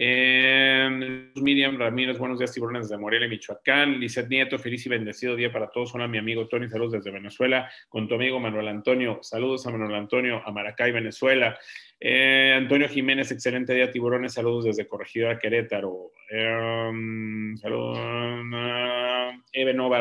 Eh, 0.00 1.28
Miriam 1.34 1.76
Ramírez, 1.76 2.18
buenos 2.18 2.38
días, 2.38 2.52
tiburones 2.52 2.88
de 2.88 2.96
Morelia, 2.96 3.26
Michoacán. 3.26 3.98
Lizeth 3.98 4.28
Nieto, 4.28 4.56
feliz 4.56 4.86
y 4.86 4.88
bendecido 4.88 5.34
día 5.34 5.50
para 5.50 5.70
todos. 5.70 5.92
Hola, 5.92 6.06
mi 6.06 6.18
amigo 6.18 6.46
Tony, 6.46 6.68
saludos 6.68 6.92
desde 6.92 7.10
Venezuela. 7.10 7.68
Con 7.88 8.06
tu 8.06 8.14
amigo 8.14 8.38
Manuel 8.38 8.68
Antonio, 8.68 9.18
saludos 9.22 9.66
a 9.66 9.70
Manuel 9.70 9.96
Antonio, 9.96 10.40
a 10.46 10.52
Maracay, 10.52 10.92
Venezuela. 10.92 11.58
Eh, 11.98 12.54
Antonio 12.56 12.88
Jiménez, 12.88 13.32
excelente 13.32 13.74
día, 13.74 13.90
tiburones, 13.90 14.34
saludos 14.34 14.66
desde 14.66 14.86
Corregidora 14.86 15.36
Querétaro. 15.36 16.12
Eh, 16.30 17.54
saludos. 17.60 17.98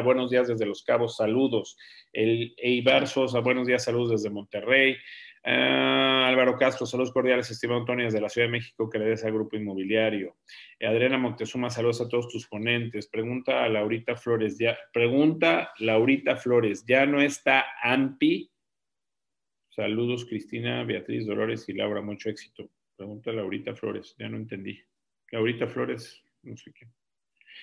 Buenos 0.03 0.29
días 0.29 0.47
desde 0.47 0.65
Los 0.67 0.83
Cabos, 0.83 1.17
saludos. 1.17 1.75
El 2.13 2.53
Eibar 2.57 3.07
Sosa, 3.07 3.39
buenos 3.39 3.65
días, 3.65 3.83
saludos 3.83 4.11
desde 4.11 4.29
Monterrey. 4.29 4.95
Ah, 5.49 6.27
Álvaro 6.27 6.57
Castro, 6.57 6.85
saludos 6.85 7.13
cordiales, 7.13 7.49
estimado 7.49 7.79
Antonio, 7.79 8.03
desde 8.03 8.19
la 8.19 8.27
Ciudad 8.27 8.49
de 8.49 8.51
México, 8.51 8.89
que 8.89 8.99
le 8.99 9.05
des 9.05 9.23
al 9.23 9.31
grupo 9.31 9.55
inmobiliario. 9.55 10.35
Adriana 10.81 11.17
Montezuma, 11.17 11.69
saludos 11.69 12.01
a 12.01 12.09
todos 12.09 12.27
tus 12.27 12.45
ponentes. 12.47 13.07
Pregunta 13.07 13.63
a 13.63 13.69
Laurita 13.69 14.17
Flores, 14.17 14.57
ya, 14.57 14.77
pregunta 14.91 15.71
Laurita 15.79 16.35
Flores, 16.35 16.83
¿ya 16.85 17.05
no 17.05 17.21
está 17.21 17.65
AMPI? 17.81 18.51
Saludos, 19.69 20.25
Cristina, 20.25 20.83
Beatriz, 20.83 21.25
Dolores 21.25 21.69
y 21.69 21.73
Laura, 21.75 22.01
mucho 22.01 22.29
éxito. 22.29 22.69
Pregunta 22.97 23.31
Laurita 23.31 23.73
Flores, 23.73 24.17
ya 24.19 24.27
no 24.27 24.35
entendí. 24.35 24.77
Laurita 25.31 25.65
Flores, 25.65 26.21
no 26.43 26.57
sé 26.57 26.73
qué. 26.73 26.87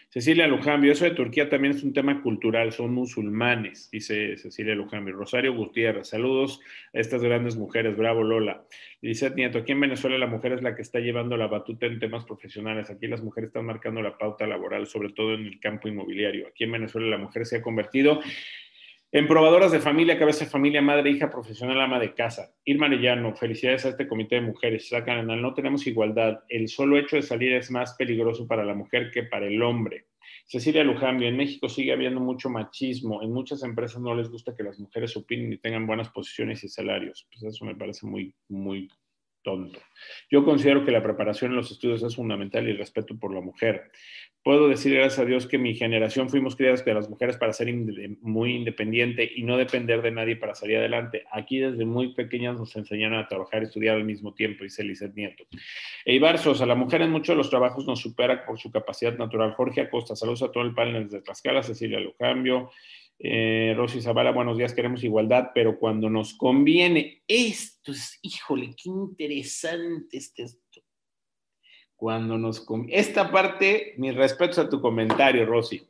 Cecilia 0.09 0.47
Lujambio, 0.47 0.92
eso 0.92 1.05
de 1.05 1.11
Turquía 1.11 1.49
también 1.49 1.74
es 1.74 1.82
un 1.82 1.92
tema 1.92 2.22
cultural, 2.22 2.72
son 2.72 2.95
musulmanes, 2.95 3.90
dice 3.90 4.36
Cecilia 4.36 4.74
Lujambio. 4.74 5.14
Rosario 5.14 5.55
Gutiérrez, 5.55 6.09
saludos 6.09 6.61
a 6.92 7.01
estas 7.01 7.22
grandes 7.22 7.57
mujeres, 7.57 7.97
bravo 7.97 8.22
Lola. 8.22 8.64
Dice 9.03 9.30
Nieto, 9.30 9.59
aquí 9.59 9.72
en 9.72 9.80
Venezuela 9.80 10.16
la 10.16 10.26
mujer 10.26 10.53
es 10.53 10.62
la 10.62 10.76
que 10.76 10.82
está 10.82 11.01
llevando 11.01 11.36
la 11.36 11.49
batuta 11.49 11.86
en 11.86 11.99
temas 11.99 12.24
profesionales, 12.24 12.90
aquí 12.90 13.09
las 13.09 13.22
mujeres 13.22 13.49
están 13.49 13.66
marcando 13.66 14.03
la 14.03 14.16
pauta 14.16 14.47
laboral, 14.47 14.86
sobre 14.86 15.11
todo 15.11 15.34
en 15.34 15.47
el 15.47 15.59
campo 15.59 15.88
inmobiliario. 15.88 16.47
Aquí 16.47 16.64
en 16.64 16.72
Venezuela 16.72 17.09
la 17.09 17.18
mujer 17.18 17.45
se 17.45 17.57
ha 17.57 17.62
convertido 17.62 18.20
en 19.15 19.29
probadoras 19.29 19.71
de 19.71 19.79
familia, 19.79 20.19
cabeza 20.19 20.45
de 20.45 20.51
familia, 20.51 20.83
madre, 20.83 21.09
hija, 21.09 21.31
profesional, 21.31 21.81
ama 21.81 22.01
de 22.01 22.15
casa. 22.15 22.53
Irma 22.65 22.87
Arellano, 22.87 23.33
felicidades 23.37 23.87
a 23.87 23.91
este 23.91 24.09
comité 24.09 24.35
de 24.35 24.41
mujeres. 24.41 24.89
Sacan, 24.89 25.29
no 25.41 25.55
tenemos 25.55 25.87
igualdad. 25.87 26.41
El 26.49 26.67
solo 26.67 26.99
hecho 26.99 27.15
de 27.15 27.23
salir 27.23 27.53
es 27.53 27.71
más 27.71 27.95
peligroso 27.95 28.49
para 28.49 28.65
la 28.65 28.75
mujer 28.75 29.12
que 29.12 29.23
para 29.23 29.47
el 29.47 29.62
hombre. 29.62 30.09
Cecilia 30.47 30.83
Lujambio, 30.83 31.29
en 31.29 31.37
México 31.37 31.69
sigue 31.69 31.93
habiendo 31.93 32.19
mucho 32.19 32.51
machismo. 32.51 33.23
En 33.23 33.33
muchas 33.33 33.62
empresas 33.62 34.03
no 34.03 34.17
les 34.17 34.29
gusta 34.29 34.57
que 34.57 34.65
las 34.65 34.81
mujeres 34.81 35.17
opinen 35.17 35.53
y 35.53 35.59
tengan 35.59 35.87
buenas 35.87 36.09
posiciones 36.09 36.65
y 36.65 36.69
salarios. 36.69 37.29
Pues 37.31 37.45
eso 37.45 37.65
me 37.65 37.77
parece 37.77 38.09
muy, 38.09 38.35
muy 38.49 38.89
tonto. 39.45 39.78
Yo 40.30 40.45
considero 40.45 40.84
que 40.84 40.90
la 40.90 41.03
preparación 41.03 41.53
en 41.53 41.59
los 41.59 41.70
estudios 41.70 42.03
es 42.03 42.16
fundamental 42.16 42.66
y 42.66 42.72
el 42.72 42.78
respeto 42.78 43.16
por 43.16 43.32
la 43.32 43.40
mujer. 43.40 43.92
Puedo 44.42 44.68
decir 44.68 44.95
gracias 44.95 45.20
a 45.20 45.24
Dios 45.24 45.47
que 45.47 45.57
mi 45.57 45.74
generación 45.74 46.28
fuimos 46.28 46.55
criadas 46.55 46.84
de 46.84 46.92
las 46.92 47.09
mujeres 47.09 47.38
para 47.38 47.55
ser 47.55 47.72
muy 48.20 48.57
independiente 48.57 49.30
y 49.34 49.42
no 49.42 49.57
depender 49.57 50.03
de 50.03 50.11
nadie 50.11 50.36
para 50.36 50.55
salir 50.55 50.76
adelante. 50.76 51.24
Aquí 51.32 51.61
desde 51.61 51.86
muy 51.86 52.12
pequeñas 52.14 52.59
nos 52.59 52.76
enseñaron 52.76 53.18
a 53.18 53.26
trabajar 53.26 53.62
y 53.62 53.66
estudiar 53.66 53.97
al 53.97 54.05
mismo 54.05 54.34
tiempo, 54.34 54.64
dice 54.64 54.84
Lizeth 54.84 55.14
Nieto. 55.14 55.45
Eibar 56.05 56.38
Sosa, 56.38 56.66
la 56.66 56.74
mujer 56.74 57.01
en 57.01 57.11
muchos 57.11 57.28
de 57.28 57.36
los 57.36 57.49
trabajos 57.49 57.86
nos 57.86 58.01
supera 58.01 58.45
por 58.45 58.59
su 58.59 58.70
capacidad 58.70 59.16
natural. 59.16 59.53
Jorge 59.53 59.80
Acosta, 59.80 60.14
saludos 60.14 60.42
a 60.42 60.53
todo 60.53 60.64
el 60.64 60.74
panel 60.74 61.05
desde 61.05 61.22
Tlaxcala, 61.22 61.62
Cecilia 61.62 62.01
Lujambio, 62.01 62.70
eh, 63.19 63.75
Rosy 63.77 64.03
Zavala, 64.03 64.33
buenos 64.33 64.59
días, 64.59 64.75
queremos 64.75 65.05
igualdad, 65.05 65.51
pero 65.55 65.79
cuando 65.79 66.11
nos 66.11 66.35
conviene, 66.35 67.23
esto 67.27 67.93
es, 67.93 68.19
híjole, 68.23 68.75
qué 68.77 68.91
interesante 68.91 70.17
este 70.17 70.43
esto. 70.43 70.81
Cuando 71.97 72.37
nos 72.37 72.61
conviene. 72.61 73.01
Esta 73.01 73.31
parte, 73.31 73.95
mis 73.99 74.15
respetos 74.15 74.59
a 74.59 74.69
tu 74.69 74.81
comentario, 74.81 75.47
Rosy. 75.47 75.87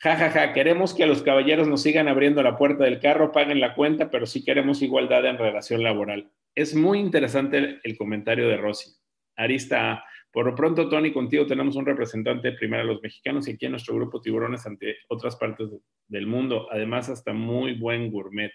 Ja, 0.00 0.16
ja, 0.16 0.30
ja, 0.30 0.52
queremos 0.52 0.94
que 0.94 1.06
los 1.06 1.22
caballeros 1.22 1.66
nos 1.66 1.82
sigan 1.82 2.06
abriendo 2.06 2.42
la 2.42 2.56
puerta 2.56 2.84
del 2.84 3.00
carro, 3.00 3.32
paguen 3.32 3.60
la 3.60 3.74
cuenta, 3.74 4.10
pero 4.10 4.26
sí 4.26 4.44
queremos 4.44 4.82
igualdad 4.82 5.26
en 5.26 5.38
relación 5.38 5.82
laboral. 5.82 6.30
Es 6.54 6.74
muy 6.74 7.00
interesante 7.00 7.58
el, 7.58 7.80
el 7.82 7.96
comentario 7.96 8.46
de 8.46 8.56
Rosy. 8.56 8.92
Arista 9.34 10.04
por 10.32 10.46
lo 10.46 10.54
pronto, 10.54 10.88
Tony, 10.88 11.12
contigo 11.12 11.46
tenemos 11.46 11.76
un 11.76 11.86
representante 11.86 12.52
primero 12.52 12.82
a 12.82 12.86
los 12.86 13.02
mexicanos 13.02 13.48
y 13.48 13.52
aquí 13.52 13.66
en 13.66 13.72
nuestro 13.72 13.94
grupo 13.94 14.20
Tiburones 14.20 14.66
ante 14.66 14.96
otras 15.08 15.36
partes 15.36 15.68
del 16.06 16.26
mundo. 16.26 16.68
Además, 16.70 17.08
hasta 17.08 17.32
muy 17.32 17.74
buen 17.74 18.10
gourmet. 18.10 18.52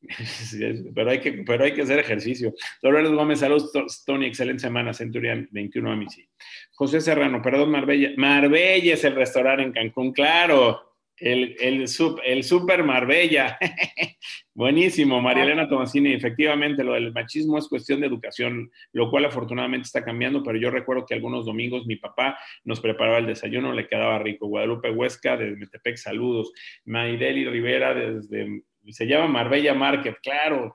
pero, 0.94 1.10
hay 1.10 1.20
que, 1.20 1.32
pero 1.44 1.64
hay 1.64 1.72
que 1.72 1.82
hacer 1.82 1.98
ejercicio. 1.98 2.54
Dolores 2.82 3.10
Gómez, 3.10 3.40
saludos, 3.40 4.04
Tony, 4.04 4.26
excelente 4.26 4.62
semana, 4.62 4.92
Centurion 4.92 5.48
21 5.50 5.92
a 5.92 6.08
sí. 6.08 6.28
José 6.72 7.00
Serrano, 7.00 7.42
perdón, 7.42 7.70
Marbella. 7.70 8.12
Marbella 8.16 8.94
es 8.94 9.04
el 9.04 9.14
restaurante 9.14 9.62
en 9.62 9.72
Cancún, 9.72 10.12
claro. 10.12 10.84
El, 11.16 11.56
el, 11.58 11.88
Super 11.88 12.84
Marbella. 12.84 13.58
Buenísimo, 14.58 15.22
María 15.22 15.44
Elena 15.44 15.68
Tomasini. 15.68 16.14
Efectivamente, 16.14 16.82
lo 16.82 16.94
del 16.94 17.12
machismo 17.12 17.58
es 17.58 17.68
cuestión 17.68 18.00
de 18.00 18.08
educación, 18.08 18.72
lo 18.90 19.08
cual 19.08 19.24
afortunadamente 19.24 19.86
está 19.86 20.04
cambiando, 20.04 20.42
pero 20.42 20.58
yo 20.58 20.68
recuerdo 20.68 21.06
que 21.06 21.14
algunos 21.14 21.46
domingos 21.46 21.86
mi 21.86 21.94
papá 21.94 22.36
nos 22.64 22.80
preparaba 22.80 23.18
el 23.18 23.26
desayuno, 23.26 23.72
le 23.72 23.86
quedaba 23.86 24.18
rico. 24.18 24.48
Guadalupe 24.48 24.90
Huesca, 24.90 25.36
desde 25.36 25.54
Metepec, 25.54 25.96
saludos. 25.96 26.52
Maideli 26.86 27.48
Rivera, 27.48 27.94
desde. 27.94 28.64
Se 28.88 29.06
llama 29.06 29.28
Marbella 29.28 29.74
Market, 29.74 30.16
claro. 30.20 30.72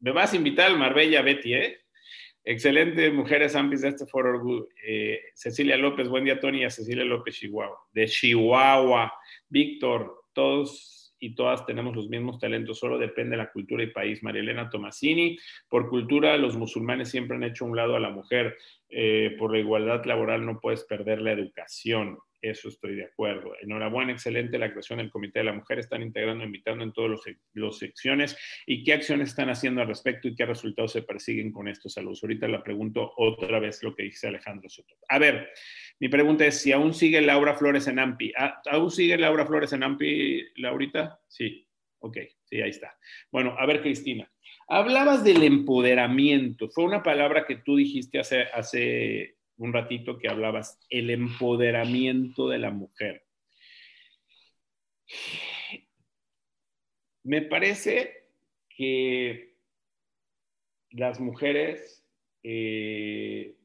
Me 0.00 0.10
vas 0.10 0.32
a 0.32 0.36
invitar 0.36 0.72
al 0.72 0.76
Marbella, 0.76 1.22
Betty, 1.22 1.54
¿eh? 1.54 1.78
Excelente, 2.42 3.12
mujeres 3.12 3.54
ampis 3.54 3.82
de 3.82 3.90
este 3.90 4.06
foro. 4.06 4.66
Eh, 4.84 5.20
Cecilia 5.32 5.76
López, 5.76 6.08
buen 6.08 6.24
día, 6.24 6.40
Tony, 6.40 6.64
a 6.64 6.70
Cecilia 6.70 7.04
López, 7.04 7.36
Chihuahua. 7.36 7.78
De 7.92 8.08
Chihuahua. 8.08 9.12
Víctor, 9.48 10.24
todos 10.32 10.95
y 11.18 11.34
todas 11.34 11.64
tenemos 11.66 11.94
los 11.96 12.08
mismos 12.08 12.38
talentos, 12.38 12.78
solo 12.78 12.98
depende 12.98 13.32
de 13.32 13.42
la 13.42 13.50
cultura 13.50 13.82
y 13.82 13.88
país. 13.88 14.22
María 14.22 14.42
Elena 14.42 14.68
Tomasini, 14.68 15.38
por 15.68 15.88
cultura, 15.88 16.36
los 16.36 16.56
musulmanes 16.56 17.10
siempre 17.10 17.36
han 17.36 17.44
hecho 17.44 17.64
un 17.64 17.76
lado 17.76 17.96
a 17.96 18.00
la 18.00 18.10
mujer. 18.10 18.56
Eh, 18.88 19.34
por 19.38 19.52
la 19.52 19.58
igualdad 19.58 20.04
laboral 20.04 20.46
no 20.46 20.60
puedes 20.60 20.84
perder 20.84 21.20
la 21.20 21.32
educación. 21.32 22.18
Eso 22.48 22.68
estoy 22.68 22.96
de 22.96 23.04
acuerdo. 23.04 23.52
Enhorabuena, 23.60 24.12
excelente 24.12 24.58
la 24.58 24.70
creación 24.70 24.98
del 24.98 25.10
Comité 25.10 25.40
de 25.40 25.46
la 25.46 25.52
Mujer. 25.52 25.78
Están 25.78 26.02
integrando, 26.02 26.44
invitando 26.44 26.84
en 26.84 26.92
todas 26.92 27.20
las 27.54 27.78
secciones. 27.78 28.36
¿Y 28.66 28.84
qué 28.84 28.92
acciones 28.94 29.30
están 29.30 29.50
haciendo 29.50 29.80
al 29.80 29.88
respecto 29.88 30.28
y 30.28 30.34
qué 30.34 30.46
resultados 30.46 30.92
se 30.92 31.02
persiguen 31.02 31.52
con 31.52 31.68
estos 31.68 31.94
saludos? 31.94 32.22
Ahorita 32.22 32.48
la 32.48 32.62
pregunto 32.62 33.12
otra 33.16 33.58
vez 33.58 33.82
lo 33.82 33.94
que 33.94 34.04
dice 34.04 34.28
Alejandro 34.28 34.68
Soto. 34.68 34.94
A 35.08 35.18
ver, 35.18 35.50
mi 35.98 36.08
pregunta 36.08 36.46
es 36.46 36.60
si 36.60 36.72
aún 36.72 36.94
sigue 36.94 37.20
Laura 37.20 37.54
Flores 37.54 37.86
en 37.88 37.98
AMPI. 37.98 38.32
¿Ah, 38.36 38.60
¿Aún 38.70 38.90
sigue 38.90 39.16
Laura 39.16 39.46
Flores 39.46 39.72
en 39.72 39.82
AMPI, 39.82 40.52
Laurita? 40.56 41.20
Sí, 41.26 41.66
ok, 42.00 42.18
sí, 42.44 42.60
ahí 42.60 42.70
está. 42.70 42.96
Bueno, 43.30 43.56
a 43.58 43.66
ver, 43.66 43.82
Cristina. 43.82 44.30
Hablabas 44.68 45.22
del 45.22 45.42
empoderamiento. 45.44 46.68
Fue 46.68 46.84
una 46.84 47.02
palabra 47.02 47.46
que 47.46 47.56
tú 47.56 47.76
dijiste 47.76 48.18
hace, 48.18 48.42
hace 48.52 49.35
un 49.58 49.72
ratito 49.72 50.18
que 50.18 50.28
hablabas, 50.28 50.78
el 50.90 51.10
empoderamiento 51.10 52.48
de 52.48 52.58
la 52.58 52.70
mujer. 52.70 53.24
Me 57.22 57.42
parece 57.42 58.26
que 58.68 59.56
las 60.90 61.20
mujeres 61.20 62.04
eh, 62.42 63.56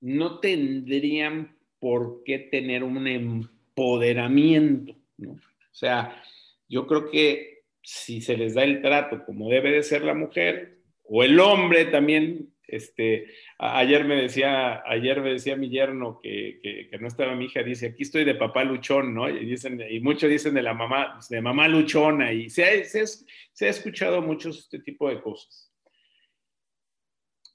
no 0.00 0.38
tendrían 0.40 1.56
por 1.78 2.22
qué 2.24 2.38
tener 2.38 2.84
un 2.84 3.06
empoderamiento, 3.06 4.94
¿no? 5.16 5.32
O 5.32 5.74
sea, 5.78 6.22
yo 6.68 6.86
creo 6.86 7.10
que 7.10 7.64
si 7.82 8.20
se 8.20 8.36
les 8.36 8.54
da 8.54 8.64
el 8.64 8.80
trato 8.80 9.24
como 9.24 9.48
debe 9.48 9.70
de 9.72 9.82
ser 9.82 10.02
la 10.02 10.14
mujer, 10.14 10.78
o 11.04 11.22
el 11.22 11.38
hombre 11.38 11.84
también 11.84 12.52
este, 12.66 13.26
ayer 13.58 14.04
me 14.04 14.16
decía, 14.16 14.82
ayer 14.86 15.20
me 15.20 15.30
decía 15.30 15.56
mi 15.56 15.68
yerno 15.68 16.18
que, 16.20 16.58
que, 16.90 16.98
no 16.98 17.06
estaba 17.06 17.36
mi 17.36 17.44
hija, 17.44 17.62
dice, 17.62 17.86
aquí 17.86 18.02
estoy 18.02 18.24
de 18.24 18.34
papá 18.34 18.64
luchón, 18.64 19.14
¿no? 19.14 19.28
Y, 19.28 19.44
dicen, 19.44 19.80
y 19.88 20.00
muchos 20.00 20.28
dicen 20.28 20.54
de 20.54 20.62
la 20.62 20.74
mamá, 20.74 21.18
de 21.30 21.40
mamá 21.40 21.68
luchona, 21.68 22.32
y 22.32 22.50
se 22.50 22.64
ha, 22.64 22.84
se, 22.84 23.66
ha 23.66 23.70
escuchado 23.70 24.20
mucho 24.20 24.50
este 24.50 24.80
tipo 24.80 25.08
de 25.08 25.20
cosas. 25.20 25.72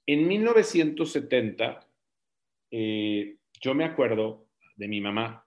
En 0.06 0.28
1970, 0.28 1.88
eh, 2.72 3.36
yo 3.60 3.74
me 3.74 3.84
acuerdo 3.84 4.48
de 4.76 4.88
mi 4.88 5.02
mamá, 5.02 5.46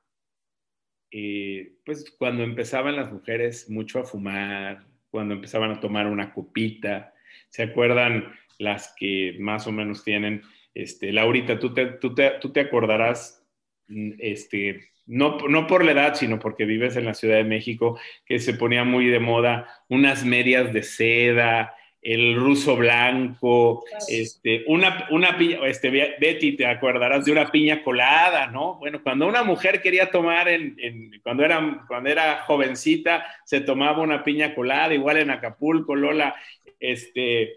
eh, 1.11 1.77
pues 1.85 2.11
cuando 2.19 2.43
empezaban 2.43 2.97
las 2.97 3.11
mujeres 3.13 3.71
mucho 3.71 3.99
a 3.99 4.05
fumar, 4.05 4.87
cuando 5.11 5.35
empezaban 5.35 5.71
a 5.71 5.81
tomar 5.81 6.07
una 6.07 6.35
copita, 6.35 7.15
¿se 7.49 7.63
acuerdan? 7.63 8.35
Las 8.59 8.95
que 8.97 9.37
más 9.39 9.67
o 9.67 9.73
menos 9.73 10.05
tienen, 10.05 10.43
este, 10.75 11.13
Laurita, 11.13 11.59
tú 11.59 11.73
te, 11.73 11.87
tú 11.87 12.15
te, 12.15 12.31
tú 12.41 12.51
te 12.53 12.61
acordarás, 12.61 13.45
mm, 13.89 14.13
este, 14.19 14.89
no, 15.07 15.39
no, 15.49 15.67
por 15.67 15.85
la 15.85 15.93
edad, 15.93 16.15
sino 16.15 16.39
porque 16.39 16.65
vives 16.65 16.97
en 16.97 17.05
la 17.05 17.15
Ciudad 17.15 17.37
de 17.37 17.45
México, 17.45 17.99
que 18.25 18.39
se 18.39 18.55
ponía 18.55 18.85
muy 18.85 19.07
de 19.07 19.21
moda 19.21 19.69
unas 19.89 20.25
medias 20.25 20.73
de 20.73 20.83
seda, 20.83 21.75
el 22.05 22.37
ruso 22.37 22.77
blanco, 22.77 23.83
este, 24.09 24.63
una, 24.67 25.09
una 25.11 25.39
piña, 25.39 25.67
este, 25.67 25.91
Betty, 25.91 26.55
te 26.55 26.67
acordarás 26.67 27.25
de 27.25 27.33
una 27.33 27.51
piña 27.51 27.83
colada, 27.83 28.47
¿no? 28.49 28.75
Bueno, 28.75 29.03
cuando 29.03 29.27
una 29.27 29.43
mujer 29.43 29.81
quería 29.81 30.11
tomar, 30.11 30.49
en, 30.49 31.11
cuando, 31.23 31.45
era, 31.47 31.83
cuando 31.89 32.11
era 32.11 32.43
jovencita, 32.43 33.25
se 33.45 33.63
tomaba 33.63 34.03
una 34.03 34.23
piña 34.23 34.55
colada, 34.55 34.93
igual 34.93 35.17
en 35.17 35.31
Acapulco, 35.31 35.95
Lola, 35.95 36.37
este, 36.79 37.55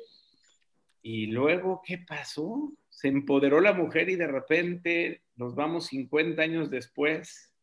y 1.09 1.27
luego, 1.27 1.81
¿qué 1.85 1.99
pasó? 1.99 2.73
Se 2.89 3.07
empoderó 3.07 3.61
la 3.61 3.71
mujer 3.71 4.09
y 4.09 4.17
de 4.17 4.27
repente 4.27 5.21
nos 5.37 5.55
vamos 5.55 5.85
50 5.85 6.41
años 6.41 6.69
después 6.69 7.55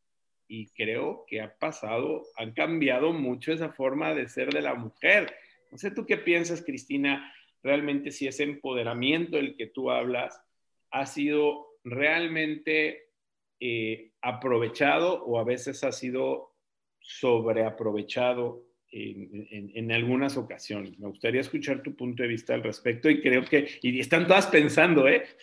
y 0.49 0.71
creo 0.71 1.27
que 1.27 1.43
ha 1.43 1.55
pasado, 1.55 2.25
han 2.39 2.53
cambiado 2.55 3.13
mucho 3.13 3.53
esa 3.53 3.69
forma 3.69 4.15
de 4.15 4.29
ser 4.29 4.51
de 4.51 4.63
la 4.63 4.75
mujer. 4.75 5.37
No 5.71 5.77
sé 5.77 5.91
tú 5.91 6.07
qué 6.07 6.17
piensas, 6.17 6.63
Cristina, 6.63 7.35
realmente 7.63 8.13
si 8.13 8.27
ese 8.27 8.45
empoderamiento 8.45 9.37
del 9.37 9.57
que 9.57 9.67
tú 9.67 9.91
hablas 9.91 10.41
ha 10.91 11.05
sido 11.05 11.67
realmente 11.85 13.11
eh, 13.61 14.13
aprovechado 14.23 15.23
o 15.23 15.39
a 15.39 15.45
veces 15.45 15.85
ha 15.85 15.93
sido 15.93 16.55
sobreaprovechado 16.99 18.65
en, 18.95 19.93
algunas 19.93 20.37
ocasiones. 20.37 20.99
Me 20.99 21.09
gustaría 21.09 21.41
escuchar 21.41 21.83
tu 21.83 21.95
punto 21.97 22.23
de 22.23 22.29
vista 22.29 22.55
al 22.55 22.63
respecto 22.63 23.11
y 23.11 23.21
creo 23.21 23.45
que, 23.45 23.69
y 23.83 23.99
están 23.99 24.27
todas 24.27 24.47
pensando, 24.47 25.09
¿eh? 25.09 25.25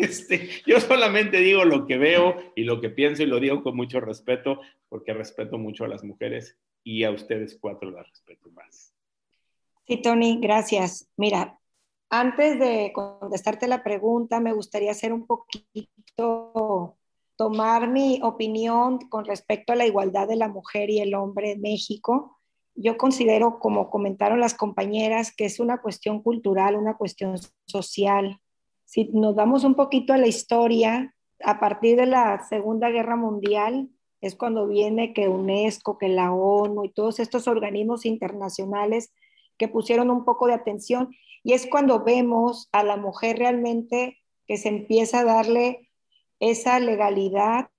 Este, 0.00 0.48
yo 0.64 0.78
solamente 0.78 1.38
digo 1.40 1.64
lo 1.64 1.84
que 1.84 1.98
veo 1.98 2.36
y 2.54 2.62
lo 2.62 2.80
que 2.80 2.88
pienso 2.88 3.24
y 3.24 3.26
lo 3.26 3.40
digo 3.40 3.64
con 3.64 3.74
mucho 3.74 3.98
respeto, 3.98 4.60
porque 4.88 5.12
respeto 5.12 5.58
mucho 5.58 5.84
a 5.84 5.88
las 5.88 6.04
mujeres 6.04 6.56
y 6.84 7.02
a 7.02 7.10
ustedes 7.10 7.58
cuatro 7.60 7.90
las 7.90 8.08
respeto 8.08 8.48
más. 8.52 8.94
Sí, 9.88 10.00
Tony, 10.00 10.38
gracias. 10.40 11.10
Mira, 11.16 11.58
antes 12.10 12.60
de 12.60 12.92
contestarte 12.94 13.66
la 13.66 13.82
pregunta, 13.82 14.38
me 14.38 14.52
gustaría 14.52 14.92
hacer 14.92 15.12
un 15.12 15.26
poquito, 15.26 16.96
tomar 17.34 17.88
mi 17.88 18.20
opinión 18.22 19.00
con 19.08 19.24
respecto 19.24 19.72
a 19.72 19.76
la 19.76 19.86
igualdad 19.86 20.28
de 20.28 20.36
la 20.36 20.48
mujer 20.48 20.90
y 20.90 21.00
el 21.00 21.14
hombre 21.16 21.52
en 21.52 21.60
México. 21.60 22.37
Yo 22.80 22.96
considero, 22.96 23.58
como 23.58 23.90
comentaron 23.90 24.38
las 24.38 24.54
compañeras, 24.54 25.34
que 25.34 25.46
es 25.46 25.58
una 25.58 25.78
cuestión 25.78 26.22
cultural, 26.22 26.76
una 26.76 26.96
cuestión 26.96 27.34
social. 27.66 28.40
Si 28.84 29.10
nos 29.12 29.34
damos 29.34 29.64
un 29.64 29.74
poquito 29.74 30.12
a 30.12 30.16
la 30.16 30.28
historia, 30.28 31.12
a 31.42 31.58
partir 31.58 31.96
de 31.96 32.06
la 32.06 32.46
Segunda 32.48 32.88
Guerra 32.90 33.16
Mundial 33.16 33.88
es 34.20 34.36
cuando 34.36 34.68
viene 34.68 35.12
que 35.12 35.28
UNESCO, 35.28 35.98
que 35.98 36.08
la 36.08 36.32
ONU 36.32 36.84
y 36.84 36.92
todos 36.92 37.18
estos 37.18 37.48
organismos 37.48 38.06
internacionales 38.06 39.12
que 39.56 39.66
pusieron 39.66 40.10
un 40.10 40.24
poco 40.24 40.46
de 40.46 40.54
atención. 40.54 41.14
Y 41.42 41.54
es 41.54 41.66
cuando 41.66 42.04
vemos 42.04 42.68
a 42.70 42.84
la 42.84 42.96
mujer 42.96 43.38
realmente 43.38 44.18
que 44.46 44.56
se 44.56 44.68
empieza 44.68 45.20
a 45.20 45.24
darle 45.24 45.90
esa 46.38 46.78
legalidad 46.78 47.70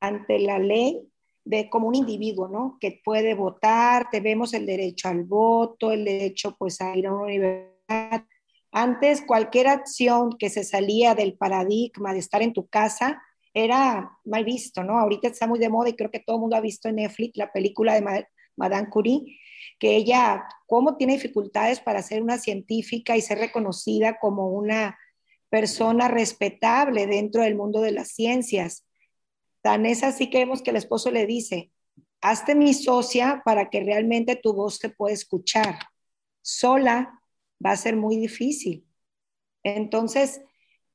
ante 0.00 0.38
la 0.38 0.60
ley 0.60 1.08
de 1.48 1.70
como 1.70 1.88
un 1.88 1.94
individuo, 1.94 2.46
¿no? 2.46 2.76
Que 2.78 3.00
puede 3.02 3.32
votar, 3.32 4.10
tenemos 4.10 4.52
el 4.52 4.66
derecho 4.66 5.08
al 5.08 5.24
voto, 5.24 5.92
el 5.92 6.04
derecho 6.04 6.54
pues 6.58 6.78
a 6.82 6.94
ir 6.94 7.06
a 7.06 7.14
una 7.14 7.22
universidad, 7.22 8.24
antes, 8.70 9.22
cualquier 9.22 9.66
acción 9.66 10.36
que 10.38 10.50
se 10.50 10.62
salía 10.62 11.14
del 11.14 11.38
paradigma 11.38 12.12
de 12.12 12.18
estar 12.18 12.42
en 12.42 12.52
tu 12.52 12.68
casa 12.68 13.22
era 13.54 14.10
mal 14.26 14.44
visto, 14.44 14.84
¿no? 14.84 14.98
Ahorita 14.98 15.28
está 15.28 15.46
muy 15.46 15.58
de 15.58 15.70
moda 15.70 15.88
y 15.88 15.96
creo 15.96 16.10
que 16.10 16.20
todo 16.20 16.36
el 16.36 16.40
mundo 16.40 16.56
ha 16.56 16.60
visto 16.60 16.88
en 16.88 16.96
Netflix 16.96 17.38
la 17.38 17.50
película 17.50 17.94
de 17.94 18.26
Madame 18.56 18.90
Curie, 18.90 19.38
que 19.78 19.96
ella, 19.96 20.44
cómo 20.66 20.96
tiene 20.96 21.14
dificultades 21.14 21.80
para 21.80 22.02
ser 22.02 22.22
una 22.22 22.36
científica 22.36 23.16
y 23.16 23.22
ser 23.22 23.38
reconocida 23.38 24.18
como 24.20 24.50
una 24.50 24.98
persona 25.48 26.08
respetable 26.08 27.06
dentro 27.06 27.42
del 27.42 27.56
mundo 27.56 27.80
de 27.80 27.92
las 27.92 28.08
ciencias. 28.08 28.84
Tan 29.62 29.86
es 29.86 30.02
así 30.02 30.30
que 30.30 30.38
vemos 30.38 30.62
que 30.62 30.70
el 30.70 30.76
esposo 30.76 31.10
le 31.10 31.26
dice, 31.26 31.70
hazte 32.20 32.54
mi 32.54 32.74
socia 32.74 33.42
para 33.44 33.70
que 33.70 33.82
realmente 33.82 34.36
tu 34.36 34.52
voz 34.52 34.76
se 34.76 34.90
pueda 34.90 35.14
escuchar. 35.14 35.78
Sola 36.42 37.20
va 37.64 37.72
a 37.72 37.76
ser 37.76 37.96
muy 37.96 38.16
difícil. 38.16 38.86
Entonces, 39.62 40.40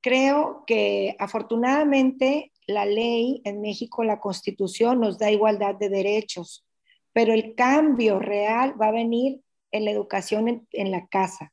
creo 0.01 0.63
que 0.65 1.15
afortunadamente 1.19 2.51
la 2.67 2.85
ley 2.85 3.41
en 3.45 3.61
México, 3.61 4.03
la 4.03 4.19
constitución 4.19 4.99
nos 4.99 5.17
da 5.17 5.31
igualdad 5.31 5.75
de 5.75 5.89
derechos, 5.89 6.65
pero 7.11 7.33
el 7.33 7.55
cambio 7.55 8.19
real 8.19 8.79
va 8.79 8.87
a 8.87 8.91
venir 8.91 9.41
en 9.71 9.85
la 9.85 9.91
educación 9.91 10.67
en, 10.71 10.91
la 10.91 11.07
casa. 11.07 11.51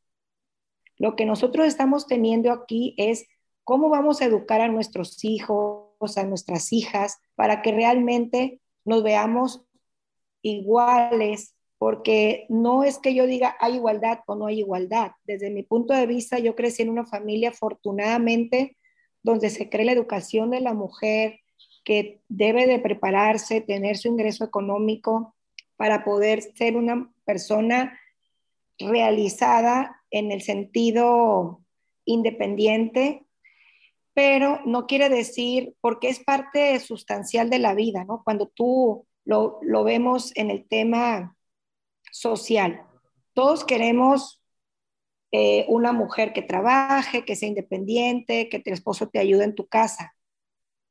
Lo 0.98 1.16
que 1.16 1.24
nosotros 1.24 1.66
estamos 1.66 2.06
teniendo 2.06 2.52
aquí 2.52 2.94
es 2.98 3.26
cómo 3.64 3.88
vamos 3.88 4.20
a 4.20 4.26
educar 4.26 4.60
a 4.60 4.68
nuestros 4.68 5.24
hijos, 5.24 5.89
a 6.00 6.24
nuestras 6.24 6.72
hijas, 6.72 7.18
para 7.34 7.62
que 7.62 7.72
realmente 7.72 8.60
nos 8.84 9.02
veamos 9.02 9.62
iguales 10.42 11.54
porque 11.80 12.44
no 12.50 12.84
es 12.84 12.98
que 12.98 13.14
yo 13.14 13.26
diga 13.26 13.56
hay 13.58 13.76
igualdad 13.76 14.20
o 14.26 14.34
no 14.34 14.46
hay 14.46 14.58
igualdad. 14.58 15.12
Desde 15.24 15.50
mi 15.50 15.62
punto 15.62 15.94
de 15.94 16.06
vista, 16.06 16.38
yo 16.38 16.54
crecí 16.54 16.82
en 16.82 16.90
una 16.90 17.06
familia 17.06 17.50
afortunadamente 17.50 18.76
donde 19.22 19.48
se 19.48 19.70
cree 19.70 19.86
la 19.86 19.92
educación 19.92 20.50
de 20.50 20.60
la 20.60 20.74
mujer 20.74 21.40
que 21.84 22.20
debe 22.28 22.66
de 22.66 22.78
prepararse, 22.80 23.62
tener 23.62 23.96
su 23.96 24.08
ingreso 24.08 24.44
económico 24.44 25.34
para 25.76 26.04
poder 26.04 26.42
ser 26.42 26.76
una 26.76 27.10
persona 27.24 27.98
realizada 28.78 30.02
en 30.10 30.32
el 30.32 30.42
sentido 30.42 31.62
independiente, 32.04 33.24
pero 34.14 34.60
no 34.66 34.86
quiere 34.86 35.08
decir, 35.08 35.74
porque 35.80 36.08
es 36.08 36.20
parte 36.20 36.78
sustancial 36.80 37.50
de 37.50 37.58
la 37.58 37.74
vida, 37.74 38.04
¿no? 38.04 38.22
Cuando 38.24 38.48
tú 38.48 39.06
lo, 39.24 39.58
lo 39.62 39.84
vemos 39.84 40.32
en 40.36 40.50
el 40.50 40.66
tema 40.66 41.36
social. 42.10 42.82
Todos 43.32 43.64
queremos 43.64 44.40
eh, 45.32 45.64
una 45.68 45.92
mujer 45.92 46.32
que 46.32 46.42
trabaje, 46.42 47.24
que 47.24 47.36
sea 47.36 47.48
independiente, 47.48 48.48
que 48.48 48.58
tu 48.58 48.72
esposo 48.72 49.08
te 49.08 49.20
ayude 49.20 49.44
en 49.44 49.54
tu 49.54 49.68
casa. 49.68 50.14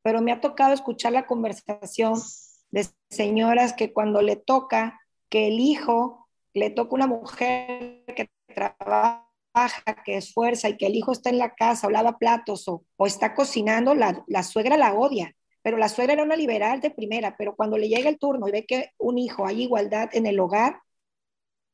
Pero 0.01 0.21
me 0.21 0.31
ha 0.31 0.39
tocado 0.39 0.73
escuchar 0.73 1.11
la 1.11 1.27
conversación 1.27 2.13
de 2.71 2.87
señoras 3.09 3.73
que 3.73 3.91
cuando 3.91 4.21
le 4.21 4.37
toca 4.37 4.99
que 5.27 5.47
el 5.47 5.59
hijo 5.59 6.29
le 6.53 6.69
toca 6.69 6.95
una 6.95 7.07
mujer 7.07 8.05
que 8.15 8.29
trabaja, 8.47 9.28
que 10.05 10.17
esfuerza 10.17 10.69
y 10.69 10.77
que 10.77 10.87
el 10.87 10.95
hijo 10.95 11.11
está 11.11 11.29
en 11.29 11.37
la 11.37 11.55
casa 11.55 11.87
o 11.87 11.89
lava 11.89 12.17
platos 12.17 12.67
o, 12.67 12.85
está 13.05 13.33
cocinando, 13.33 13.95
la, 13.95 14.23
la 14.27 14.43
suegra 14.43 14.77
la 14.77 14.93
odia 14.93 15.35
pero 15.61 15.77
la 15.77 15.89
suegra 15.89 16.13
era 16.13 16.23
una 16.23 16.35
liberal 16.35 16.81
de 16.81 16.91
primera, 16.91 17.35
pero 17.37 17.55
cuando 17.55 17.77
le 17.77 17.89
llega 17.89 18.09
el 18.09 18.17
turno 18.17 18.47
y 18.47 18.51
ve 18.51 18.65
que 18.65 18.91
un 18.97 19.17
hijo 19.17 19.45
hay 19.45 19.63
igualdad 19.63 20.09
en 20.13 20.25
el 20.25 20.39
hogar, 20.39 20.81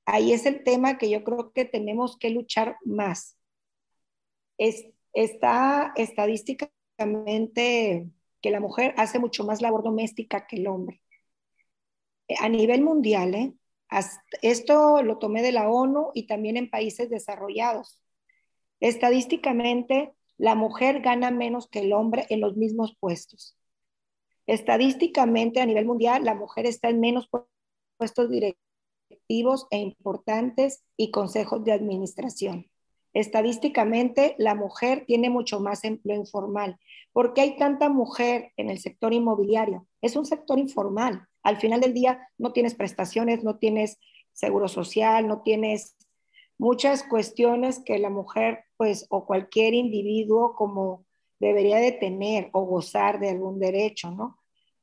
ahí 0.05 0.33
es 0.33 0.45
el 0.45 0.63
tema 0.63 0.97
que 0.97 1.09
yo 1.09 1.23
creo 1.23 1.51
que 1.51 1.65
tenemos 1.65 2.17
que 2.17 2.29
luchar 2.29 2.77
más. 2.83 3.37
Es, 4.57 4.87
está 5.13 5.93
estadísticamente 5.95 8.09
que 8.41 8.51
la 8.51 8.59
mujer 8.59 8.93
hace 8.97 9.19
mucho 9.19 9.43
más 9.45 9.61
labor 9.61 9.83
doméstica 9.83 10.47
que 10.47 10.57
el 10.57 10.67
hombre. 10.67 11.01
A 12.39 12.49
nivel 12.49 12.81
mundial, 12.81 13.35
¿eh? 13.35 13.53
Esto 14.41 15.01
lo 15.03 15.17
tomé 15.17 15.41
de 15.41 15.51
la 15.51 15.69
ONU 15.69 16.11
y 16.13 16.27
también 16.27 16.57
en 16.57 16.69
países 16.69 17.09
desarrollados. 17.09 18.01
Estadísticamente, 18.79 20.13
la 20.37 20.55
mujer 20.55 21.01
gana 21.01 21.31
menos 21.31 21.67
que 21.67 21.79
el 21.79 21.93
hombre 21.93 22.25
en 22.29 22.41
los 22.41 22.57
mismos 22.57 22.95
puestos. 22.99 23.57
Estadísticamente, 24.47 25.61
a 25.61 25.65
nivel 25.65 25.85
mundial, 25.85 26.25
la 26.25 26.35
mujer 26.35 26.65
está 26.65 26.89
en 26.89 26.99
menos 26.99 27.29
puestos 27.97 28.29
directivos 28.29 29.67
e 29.71 29.77
importantes 29.77 30.83
y 30.97 31.11
consejos 31.11 31.63
de 31.63 31.71
administración. 31.71 32.69
Estadísticamente, 33.13 34.35
la 34.37 34.55
mujer 34.55 35.05
tiene 35.07 35.29
mucho 35.29 35.61
más 35.61 35.85
empleo 35.85 36.17
informal. 36.17 36.77
¿Por 37.13 37.33
qué 37.33 37.41
hay 37.41 37.57
tanta 37.57 37.87
mujer 37.87 38.51
en 38.57 38.69
el 38.69 38.77
sector 38.77 39.13
inmobiliario? 39.13 39.87
Es 40.01 40.17
un 40.17 40.25
sector 40.25 40.59
informal. 40.59 41.25
Al 41.45 41.57
final 41.57 41.79
del 41.79 41.93
día 41.93 42.27
no 42.39 42.53
tienes 42.53 42.73
prestaciones, 42.73 43.43
no 43.43 43.59
tienes 43.59 43.99
seguro 44.33 44.67
social, 44.67 45.27
no 45.27 45.43
tienes 45.43 45.95
muchas 46.57 47.03
cuestiones 47.03 47.79
que 47.85 47.99
la 47.99 48.09
mujer, 48.09 48.63
pues, 48.77 49.05
o 49.09 49.27
cualquier 49.27 49.75
individuo 49.75 50.55
como 50.55 51.05
debería 51.39 51.77
de 51.77 51.91
tener 51.91 52.49
o 52.51 52.63
gozar 52.65 53.19
de 53.19 53.29
algún 53.29 53.59
derecho, 53.59 54.09
¿no? 54.09 54.39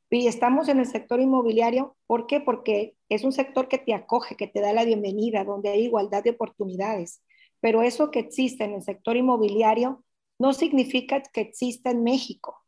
Y 0.08 0.28
estamos 0.28 0.68
en 0.68 0.78
el 0.78 0.86
sector 0.86 1.20
inmobiliario, 1.20 1.96
¿por 2.06 2.28
qué? 2.28 2.38
Porque 2.38 2.94
es 3.08 3.24
un 3.24 3.32
sector 3.32 3.66
que 3.66 3.78
te 3.78 3.92
acoge, 3.92 4.36
que 4.36 4.46
te 4.46 4.60
da 4.60 4.72
la 4.72 4.84
bienvenida, 4.84 5.42
donde 5.42 5.70
hay 5.70 5.86
igualdad 5.86 6.22
de 6.22 6.30
oportunidades. 6.30 7.24
Pero 7.58 7.82
eso 7.82 8.12
que 8.12 8.20
existe 8.20 8.62
en 8.62 8.74
el 8.74 8.82
sector 8.82 9.16
inmobiliario 9.16 10.04
no 10.38 10.52
significa 10.52 11.20
que 11.22 11.40
exista 11.40 11.90
en 11.90 12.04
México 12.04 12.62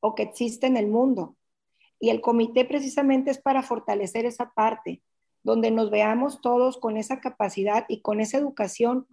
o 0.00 0.14
que 0.14 0.24
exista 0.24 0.66
en 0.66 0.76
el 0.76 0.88
mundo. 0.88 1.37
Y 2.00 2.10
el 2.10 2.20
comité 2.20 2.64
precisamente 2.64 3.30
es 3.30 3.38
para 3.38 3.62
fortalecer 3.62 4.24
esa 4.24 4.52
parte, 4.52 5.02
donde 5.42 5.70
nos 5.70 5.90
veamos 5.90 6.40
todos 6.40 6.78
con 6.78 6.96
esa 6.96 7.20
capacidad 7.20 7.84
y 7.88 8.00
con 8.00 8.20
esa 8.20 8.38
educación 8.38 9.06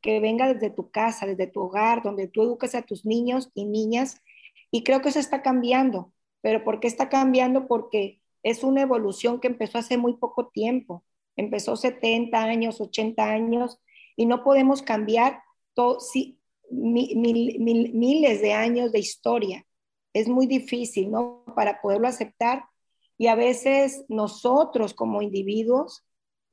que 0.00 0.20
venga 0.20 0.52
desde 0.52 0.70
tu 0.70 0.90
casa, 0.90 1.26
desde 1.26 1.46
tu 1.46 1.60
hogar, 1.60 2.02
donde 2.02 2.28
tú 2.28 2.42
eduques 2.42 2.74
a 2.74 2.82
tus 2.82 3.04
niños 3.04 3.50
y 3.54 3.66
niñas. 3.66 4.22
Y 4.70 4.82
creo 4.82 5.02
que 5.02 5.10
eso 5.10 5.18
está 5.18 5.42
cambiando. 5.42 6.12
Pero 6.40 6.64
¿por 6.64 6.80
qué 6.80 6.88
está 6.88 7.08
cambiando? 7.08 7.66
Porque 7.66 8.20
es 8.42 8.64
una 8.64 8.80
evolución 8.82 9.40
que 9.40 9.48
empezó 9.48 9.78
hace 9.78 9.98
muy 9.98 10.14
poco 10.14 10.48
tiempo. 10.48 11.04
Empezó 11.36 11.76
70 11.76 12.42
años, 12.42 12.80
80 12.80 13.22
años, 13.22 13.78
y 14.16 14.26
no 14.26 14.42
podemos 14.44 14.82
cambiar 14.82 15.42
miles 16.70 18.42
de 18.42 18.52
años 18.52 18.92
de 18.92 18.98
historia. 18.98 19.66
Es 20.12 20.28
muy 20.28 20.46
difícil, 20.46 21.10
¿no? 21.10 21.44
Para 21.54 21.80
poderlo 21.80 22.08
aceptar. 22.08 22.64
Y 23.18 23.26
a 23.26 23.34
veces 23.34 24.04
nosotros 24.08 24.94
como 24.94 25.22
individuos 25.22 26.04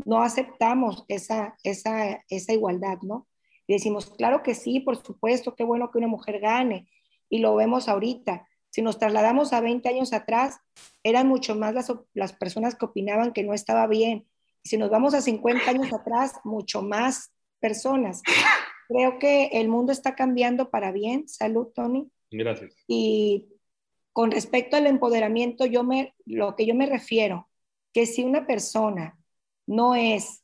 no 0.05 0.21
aceptamos 0.21 1.05
esa, 1.07 1.57
esa, 1.63 2.23
esa 2.29 2.53
igualdad, 2.53 2.99
¿no? 3.01 3.27
Decimos, 3.67 4.09
claro 4.11 4.43
que 4.43 4.55
sí, 4.55 4.79
por 4.79 4.95
supuesto, 5.03 5.55
qué 5.55 5.63
bueno 5.63 5.91
que 5.91 5.97
una 5.97 6.07
mujer 6.07 6.39
gane. 6.39 6.87
Y 7.29 7.39
lo 7.39 7.55
vemos 7.55 7.89
ahorita 7.89 8.47
si 8.77 8.83
nos 8.83 8.99
trasladamos 8.99 9.53
a 9.53 9.61
20 9.61 9.89
años 9.89 10.13
atrás, 10.13 10.59
eran 11.01 11.27
mucho 11.27 11.55
más 11.55 11.73
las, 11.73 11.91
las 12.13 12.33
personas 12.33 12.75
que 12.75 12.85
opinaban 12.85 13.33
que 13.33 13.43
no 13.43 13.55
estaba 13.55 13.87
bien. 13.87 14.27
Y 14.61 14.69
si 14.69 14.77
nos 14.77 14.91
vamos 14.91 15.15
a 15.15 15.21
50 15.21 15.67
años 15.67 15.91
atrás, 15.91 16.33
mucho 16.43 16.83
más 16.83 17.31
personas. 17.59 18.21
Creo 18.87 19.17
que 19.17 19.47
el 19.53 19.67
mundo 19.67 19.91
está 19.91 20.13
cambiando 20.13 20.69
para 20.69 20.91
bien. 20.91 21.27
Salud, 21.27 21.69
Tony. 21.73 22.11
Gracias. 22.31 22.73
Y 22.87 23.47
con 24.13 24.31
respecto 24.31 24.75
al 24.77 24.87
empoderamiento, 24.87 25.65
yo 25.65 25.83
me, 25.83 26.15
lo 26.25 26.55
que 26.55 26.65
yo 26.65 26.75
me 26.75 26.87
refiero, 26.87 27.49
que 27.93 28.05
si 28.05 28.23
una 28.23 28.47
persona 28.47 29.17
no 29.65 29.95
es 29.95 30.43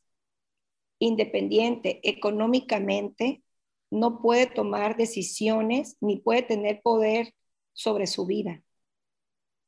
independiente 0.99 1.99
económicamente, 2.03 3.43
no 3.89 4.21
puede 4.21 4.47
tomar 4.47 4.97
decisiones 4.97 5.97
ni 6.01 6.17
puede 6.17 6.41
tener 6.41 6.81
poder 6.81 7.33
sobre 7.73 8.07
su 8.07 8.25
vida. 8.25 8.63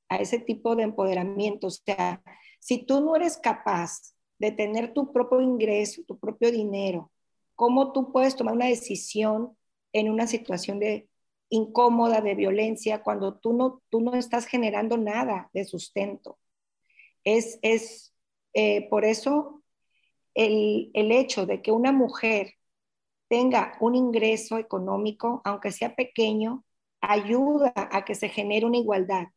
A 0.09 0.17
ese 0.17 0.39
tipo 0.39 0.75
de 0.75 0.83
empoderamiento. 0.83 1.67
O 1.67 1.71
sea, 1.71 2.23
si 2.59 2.85
tú 2.85 3.01
no 3.01 3.15
eres 3.15 3.37
capaz 3.37 4.15
de 4.39 4.51
tener 4.51 4.93
tu 4.93 5.11
propio 5.11 5.41
ingreso, 5.41 6.03
tu 6.07 6.17
propio 6.19 6.51
dinero, 6.51 7.11
¿cómo 7.55 7.91
tú 7.91 8.11
puedes 8.11 8.35
tomar 8.35 8.53
una 8.53 8.67
decisión 8.67 9.57
en 9.93 10.09
una 10.09 10.27
situación 10.27 10.79
de 10.79 11.07
incómoda, 11.49 12.21
de 12.21 12.35
violencia, 12.35 13.03
cuando 13.03 13.37
tú 13.37 13.53
no, 13.53 13.81
tú 13.89 14.01
no 14.01 14.15
estás 14.15 14.45
generando 14.45 14.97
nada 14.97 15.49
de 15.53 15.65
sustento? 15.65 16.39
Es, 17.23 17.59
es 17.61 18.13
eh, 18.53 18.87
por 18.89 19.05
eso 19.05 19.63
el, 20.33 20.91
el 20.93 21.11
hecho 21.11 21.45
de 21.45 21.61
que 21.61 21.71
una 21.71 21.91
mujer 21.91 22.53
tenga 23.27 23.77
un 23.79 23.95
ingreso 23.95 24.57
económico, 24.57 25.41
aunque 25.45 25.71
sea 25.71 25.95
pequeño, 25.95 26.63
ayuda 27.01 27.73
a 27.75 28.05
que 28.05 28.15
se 28.15 28.29
genere 28.29 28.65
una 28.65 28.77
igualdad. 28.77 29.27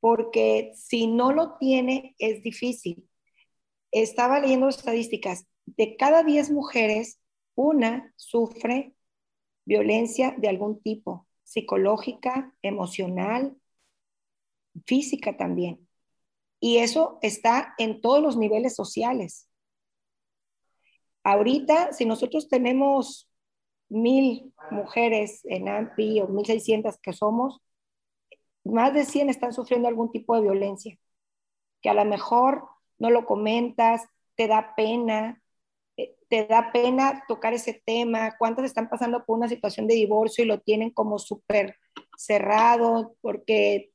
Porque 0.00 0.72
si 0.74 1.06
no 1.06 1.32
lo 1.32 1.56
tiene, 1.58 2.14
es 2.18 2.42
difícil. 2.42 3.08
Estaba 3.90 4.40
leyendo 4.40 4.68
estadísticas. 4.68 5.46
De 5.64 5.96
cada 5.96 6.22
10 6.22 6.50
mujeres, 6.50 7.20
una 7.54 8.12
sufre 8.16 8.95
violencia 9.66 10.34
de 10.38 10.48
algún 10.48 10.80
tipo, 10.80 11.26
psicológica, 11.42 12.54
emocional, 12.62 13.56
física 14.86 15.36
también. 15.36 15.86
Y 16.60 16.78
eso 16.78 17.18
está 17.20 17.74
en 17.76 18.00
todos 18.00 18.22
los 18.22 18.36
niveles 18.36 18.74
sociales. 18.74 19.48
Ahorita, 21.22 21.92
si 21.92 22.06
nosotros 22.06 22.48
tenemos 22.48 23.28
mil 23.88 24.54
mujeres 24.70 25.40
en 25.44 25.68
AMPI 25.68 26.20
o 26.20 26.28
mil 26.28 26.46
seiscientas 26.46 26.98
que 26.98 27.12
somos, 27.12 27.60
más 28.64 28.94
de 28.94 29.04
100 29.04 29.30
están 29.30 29.52
sufriendo 29.52 29.88
algún 29.88 30.10
tipo 30.10 30.34
de 30.34 30.42
violencia, 30.42 30.98
que 31.80 31.88
a 31.88 31.94
lo 31.94 32.04
mejor 32.04 32.68
no 32.98 33.10
lo 33.10 33.26
comentas, 33.26 34.02
te 34.34 34.48
da 34.48 34.74
pena, 34.74 35.42
te 36.28 36.46
da 36.46 36.72
pena 36.72 37.24
tocar 37.26 37.54
ese 37.54 37.82
tema, 37.84 38.36
cuántas 38.38 38.66
están 38.66 38.88
pasando 38.88 39.24
por 39.24 39.38
una 39.38 39.48
situación 39.48 39.86
de 39.86 39.94
divorcio 39.94 40.44
y 40.44 40.48
lo 40.48 40.60
tienen 40.60 40.90
como 40.90 41.18
súper 41.18 41.76
cerrado, 42.16 43.16
porque 43.20 43.92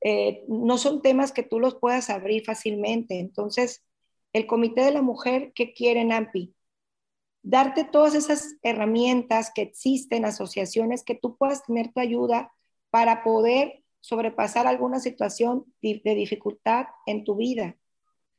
eh, 0.00 0.44
no 0.48 0.78
son 0.78 1.02
temas 1.02 1.32
que 1.32 1.42
tú 1.42 1.58
los 1.58 1.76
puedas 1.76 2.10
abrir 2.10 2.44
fácilmente. 2.44 3.18
Entonces, 3.18 3.84
el 4.32 4.46
Comité 4.46 4.82
de 4.82 4.92
la 4.92 5.02
Mujer, 5.02 5.52
¿qué 5.54 5.72
quiere 5.72 6.00
AMPI? 6.00 6.54
Darte 7.42 7.84
todas 7.84 8.14
esas 8.14 8.56
herramientas 8.62 9.50
que 9.54 9.62
existen, 9.62 10.24
asociaciones, 10.24 11.04
que 11.04 11.14
tú 11.14 11.36
puedas 11.36 11.64
tener 11.64 11.92
tu 11.92 12.00
ayuda 12.00 12.52
para 12.90 13.22
poder 13.22 13.82
sobrepasar 14.00 14.66
alguna 14.66 15.00
situación 15.00 15.64
de 15.80 16.14
dificultad 16.14 16.86
en 17.06 17.24
tu 17.24 17.36
vida. 17.36 17.76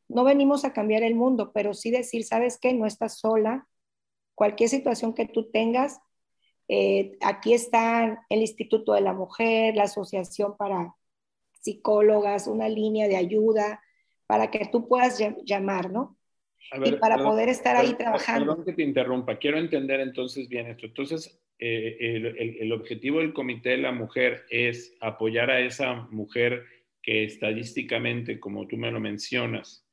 No 0.08 0.24
venimos 0.24 0.66
a 0.66 0.74
cambiar 0.74 1.04
el 1.04 1.16
mundo, 1.16 1.52
pero 1.54 1.74
sí 1.74 1.92
decir, 1.92 2.24
¿sabes 2.24 2.58
qué? 2.60 2.74
No 2.74 2.86
estás 2.86 3.20
sola. 3.20 3.68
Cualquier 4.36 4.70
situación 4.70 5.14
que 5.14 5.26
tú 5.26 5.50
tengas, 5.50 6.00
eh, 6.68 7.18
aquí 7.22 7.54
está 7.54 8.26
el 8.30 8.42
Instituto 8.42 8.94
de 8.94 9.02
la 9.02 9.14
Mujer, 9.14 9.76
la 9.76 9.84
Asociación 9.84 10.58
para 10.58 10.96
Psicólogas, 11.62 12.48
una 12.48 12.70
línea 12.70 13.08
de 13.08 13.18
ayuda, 13.18 13.82
para 14.28 14.52
que 14.52 14.68
tú 14.72 14.88
puedas 14.88 15.20
llamar, 15.44 15.92
¿no? 15.92 16.18
y 16.84 16.92
para 16.94 17.18
poder 17.18 17.50
estar 17.50 17.76
ahí 17.76 17.94
trabajando. 17.94 18.48
Perdón 18.48 18.66
que 18.66 18.74
te 18.74 18.84
interrumpa, 18.84 19.38
quiero 19.38 19.58
entender 19.58 20.00
entonces 20.00 20.50
bien 20.50 20.68
esto. 20.68 20.88
Entonces, 20.88 21.40
eh, 21.60 21.98
el, 22.00 22.26
el, 22.60 22.72
objetivo 22.72 23.20
del 23.20 23.34
Comité 23.34 23.70
de 23.70 23.78
la 23.78 23.92
Mujer 23.92 24.46
es 24.50 24.96
apoyar 25.00 25.52
a 25.52 25.60
esa 25.60 25.94
mujer 26.12 26.66
que 27.02 27.24
estadísticamente, 27.24 28.40
como 28.40 28.68
tú 28.68 28.78
me 28.78 28.92
lo 28.92 29.00
mencionas, 29.00 29.85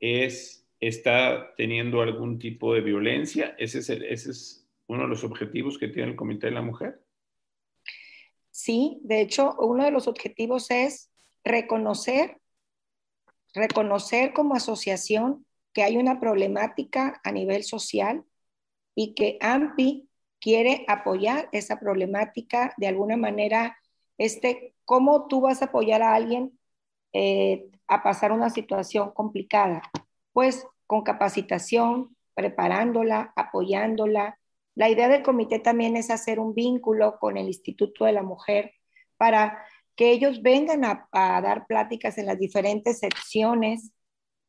es, 0.00 0.66
está 0.80 1.54
teniendo 1.56 2.02
algún 2.02 2.38
tipo 2.38 2.74
de 2.74 2.80
violencia. 2.80 3.54
¿Ese 3.58 3.78
es, 3.78 3.90
ese 3.90 4.30
es 4.30 4.68
uno 4.86 5.02
de 5.02 5.08
los 5.08 5.24
objetivos 5.24 5.78
que 5.78 5.88
tiene 5.88 6.10
el 6.10 6.16
Comité 6.16 6.46
de 6.46 6.52
la 6.52 6.62
Mujer? 6.62 7.00
Sí, 8.50 8.98
de 9.02 9.20
hecho, 9.20 9.54
uno 9.58 9.84
de 9.84 9.90
los 9.90 10.08
objetivos 10.08 10.70
es 10.70 11.10
reconocer 11.44 12.38
reconocer 13.56 14.32
como 14.32 14.54
asociación 14.54 15.46
que 15.72 15.82
hay 15.82 15.96
una 15.96 16.20
problemática 16.20 17.20
a 17.24 17.32
nivel 17.32 17.64
social 17.64 18.24
y 18.94 19.14
que 19.14 19.38
AMPI 19.40 20.08
quiere 20.40 20.84
apoyar 20.88 21.48
esa 21.52 21.80
problemática 21.80 22.74
de 22.76 22.86
alguna 22.86 23.16
manera. 23.16 23.78
Este, 24.18 24.74
¿Cómo 24.84 25.26
tú 25.26 25.40
vas 25.40 25.62
a 25.62 25.66
apoyar 25.66 26.02
a 26.02 26.14
alguien 26.14 26.58
eh, 27.12 27.68
a 27.88 28.02
pasar 28.02 28.32
una 28.32 28.50
situación 28.50 29.12
complicada? 29.12 29.82
Pues 30.32 30.66
con 30.86 31.02
capacitación, 31.02 32.16
preparándola, 32.34 33.32
apoyándola. 33.34 34.38
La 34.74 34.88
idea 34.88 35.08
del 35.08 35.22
comité 35.22 35.58
también 35.58 35.96
es 35.96 36.10
hacer 36.10 36.38
un 36.38 36.54
vínculo 36.54 37.18
con 37.18 37.36
el 37.36 37.46
Instituto 37.46 38.04
de 38.04 38.12
la 38.12 38.22
Mujer 38.22 38.72
para 39.16 39.64
que 39.96 40.10
ellos 40.10 40.42
vengan 40.42 40.84
a, 40.84 41.08
dar 41.12 41.66
pláticas 41.66 42.18
en 42.18 42.26
las 42.26 42.38
diferentes 42.38 42.98
secciones 42.98 43.92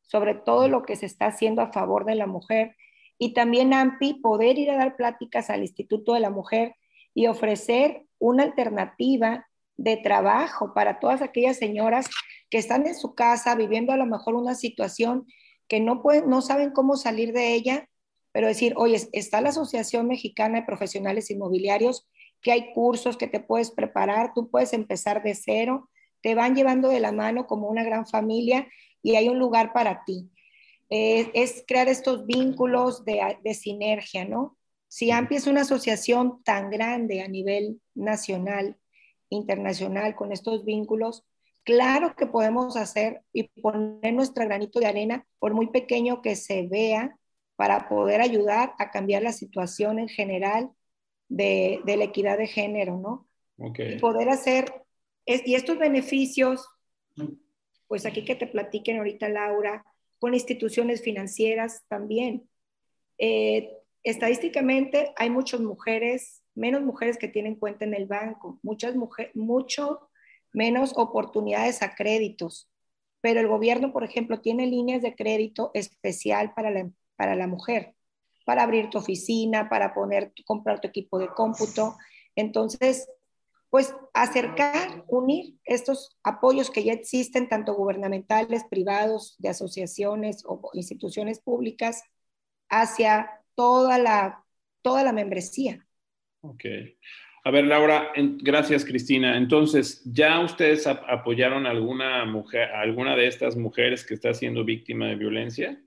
sobre 0.02 0.34
todo 0.34 0.68
lo 0.68 0.82
que 0.82 0.96
se 0.96 1.06
está 1.06 1.26
haciendo 1.26 1.62
a 1.62 1.72
favor 1.72 2.04
de 2.04 2.14
la 2.14 2.26
mujer 2.26 2.76
y 3.18 3.34
también 3.34 3.74
AMPI 3.74 4.20
poder 4.20 4.58
ir 4.58 4.70
a 4.70 4.76
dar 4.76 4.96
pláticas 4.96 5.50
al 5.50 5.62
Instituto 5.62 6.14
de 6.14 6.20
la 6.20 6.30
Mujer 6.30 6.76
y 7.14 7.26
ofrecer 7.26 8.04
una 8.18 8.44
alternativa 8.44 9.46
de 9.76 9.96
trabajo 9.96 10.72
para 10.74 10.98
todas 10.98 11.20
aquellas 11.20 11.56
señoras 11.56 12.08
que 12.50 12.58
están 12.58 12.86
en 12.86 12.94
su 12.94 13.14
casa 13.14 13.54
viviendo 13.54 13.92
a 13.92 13.96
lo 13.96 14.06
mejor 14.06 14.34
una 14.34 14.54
situación 14.54 15.26
que 15.68 15.80
no 15.80 16.02
pueden, 16.02 16.28
no 16.28 16.40
saben 16.40 16.70
cómo 16.70 16.96
salir 16.96 17.32
de 17.32 17.54
ella, 17.54 17.88
pero 18.32 18.46
decir, 18.46 18.74
oye, 18.76 19.08
está 19.12 19.40
la 19.40 19.50
Asociación 19.50 20.06
Mexicana 20.06 20.60
de 20.60 20.66
Profesionales 20.66 21.30
Inmobiliarios 21.30 22.08
que 22.40 22.52
hay 22.52 22.72
cursos 22.72 23.16
que 23.16 23.26
te 23.26 23.40
puedes 23.40 23.70
preparar, 23.70 24.32
tú 24.34 24.50
puedes 24.50 24.72
empezar 24.72 25.22
de 25.22 25.34
cero, 25.34 25.90
te 26.22 26.34
van 26.34 26.54
llevando 26.54 26.88
de 26.88 27.00
la 27.00 27.12
mano 27.12 27.46
como 27.46 27.68
una 27.68 27.84
gran 27.84 28.06
familia 28.06 28.68
y 29.02 29.16
hay 29.16 29.28
un 29.28 29.38
lugar 29.38 29.72
para 29.72 30.04
ti. 30.04 30.30
es 30.88 31.64
crear 31.66 31.88
estos 31.88 32.26
vínculos 32.26 33.04
de, 33.04 33.20
de, 33.44 33.54
sinergia, 33.54 34.24
¿no? 34.24 34.56
Si 34.88 35.10
AMPI 35.10 35.36
es 35.36 35.46
una 35.46 35.62
asociación 35.62 36.42
tan 36.44 36.70
grande 36.70 37.20
a 37.20 37.28
nivel 37.28 37.82
nacional, 37.94 38.78
internacional, 39.28 40.14
con 40.14 40.32
estos 40.32 40.64
vínculos, 40.64 41.26
claro 41.68 42.16
que 42.16 42.26
podemos 42.26 42.78
hacer 42.78 43.20
y 43.30 43.42
poner 43.60 44.14
nuestro 44.14 44.42
granito 44.46 44.80
de 44.80 44.86
arena, 44.86 45.26
por 45.38 45.52
muy 45.52 45.66
pequeño 45.66 46.22
que 46.22 46.34
se 46.34 46.66
vea, 46.66 47.18
para 47.56 47.90
poder 47.90 48.22
ayudar 48.22 48.72
a 48.78 48.90
cambiar 48.90 49.22
la 49.22 49.32
situación 49.32 49.98
en 49.98 50.08
general 50.08 50.70
de, 51.28 51.82
de 51.84 51.98
la 51.98 52.04
equidad 52.04 52.38
de 52.38 52.46
género, 52.46 52.96
¿no? 52.96 53.28
Okay. 53.58 53.96
Y 53.96 53.98
poder 53.98 54.30
hacer, 54.30 54.72
es, 55.26 55.46
y 55.46 55.56
estos 55.56 55.78
beneficios, 55.78 56.66
pues 57.86 58.06
aquí 58.06 58.24
que 58.24 58.34
te 58.34 58.46
platiquen 58.46 58.96
ahorita 58.96 59.28
Laura, 59.28 59.84
con 60.18 60.32
instituciones 60.32 61.02
financieras 61.02 61.84
también. 61.86 62.48
Eh, 63.18 63.76
estadísticamente 64.04 65.12
hay 65.16 65.28
muchas 65.28 65.60
mujeres, 65.60 66.42
menos 66.54 66.80
mujeres 66.80 67.18
que 67.18 67.28
tienen 67.28 67.56
cuenta 67.56 67.84
en 67.84 67.92
el 67.92 68.06
banco, 68.06 68.58
muchas 68.62 68.96
mujeres, 68.96 69.36
mucho 69.36 70.07
menos 70.52 70.92
oportunidades 70.96 71.82
a 71.82 71.94
créditos, 71.94 72.68
pero 73.20 73.40
el 73.40 73.48
gobierno, 73.48 73.92
por 73.92 74.04
ejemplo, 74.04 74.40
tiene 74.40 74.66
líneas 74.66 75.02
de 75.02 75.14
crédito 75.14 75.70
especial 75.74 76.54
para 76.54 76.70
la, 76.70 76.90
para 77.16 77.34
la 77.34 77.46
mujer 77.46 77.94
para 78.48 78.62
abrir 78.62 78.88
tu 78.88 78.96
oficina, 78.96 79.68
para 79.68 79.92
poner, 79.92 80.32
comprar 80.46 80.80
tu 80.80 80.88
equipo 80.88 81.18
de 81.18 81.28
cómputo. 81.28 81.98
Entonces, 82.34 83.06
pues 83.68 83.94
acercar, 84.14 85.04
unir 85.06 85.58
estos 85.64 86.16
apoyos 86.22 86.70
que 86.70 86.82
ya 86.82 86.94
existen, 86.94 87.50
tanto 87.50 87.74
gubernamentales, 87.74 88.64
privados, 88.64 89.36
de 89.38 89.50
asociaciones 89.50 90.44
o 90.46 90.70
instituciones 90.72 91.40
públicas, 91.40 92.04
hacia 92.70 93.44
toda 93.54 93.98
la, 93.98 94.46
toda 94.80 95.02
la 95.02 95.12
membresía. 95.12 95.86
Ok. 96.40 96.64
A 97.44 97.50
ver, 97.50 97.64
Laura, 97.64 98.12
gracias, 98.16 98.84
Cristina. 98.84 99.36
Entonces, 99.36 100.02
¿ya 100.04 100.40
ustedes 100.40 100.86
apoyaron 100.86 101.66
a 101.66 101.70
alguna 101.70 102.24
mujer, 102.24 102.70
a 102.72 102.80
alguna 102.80 103.16
de 103.16 103.26
estas 103.26 103.56
mujeres 103.56 104.04
que 104.04 104.14
está 104.14 104.34
siendo 104.34 104.64
víctima 104.64 105.06
de 105.06 105.14
violencia 105.14 105.80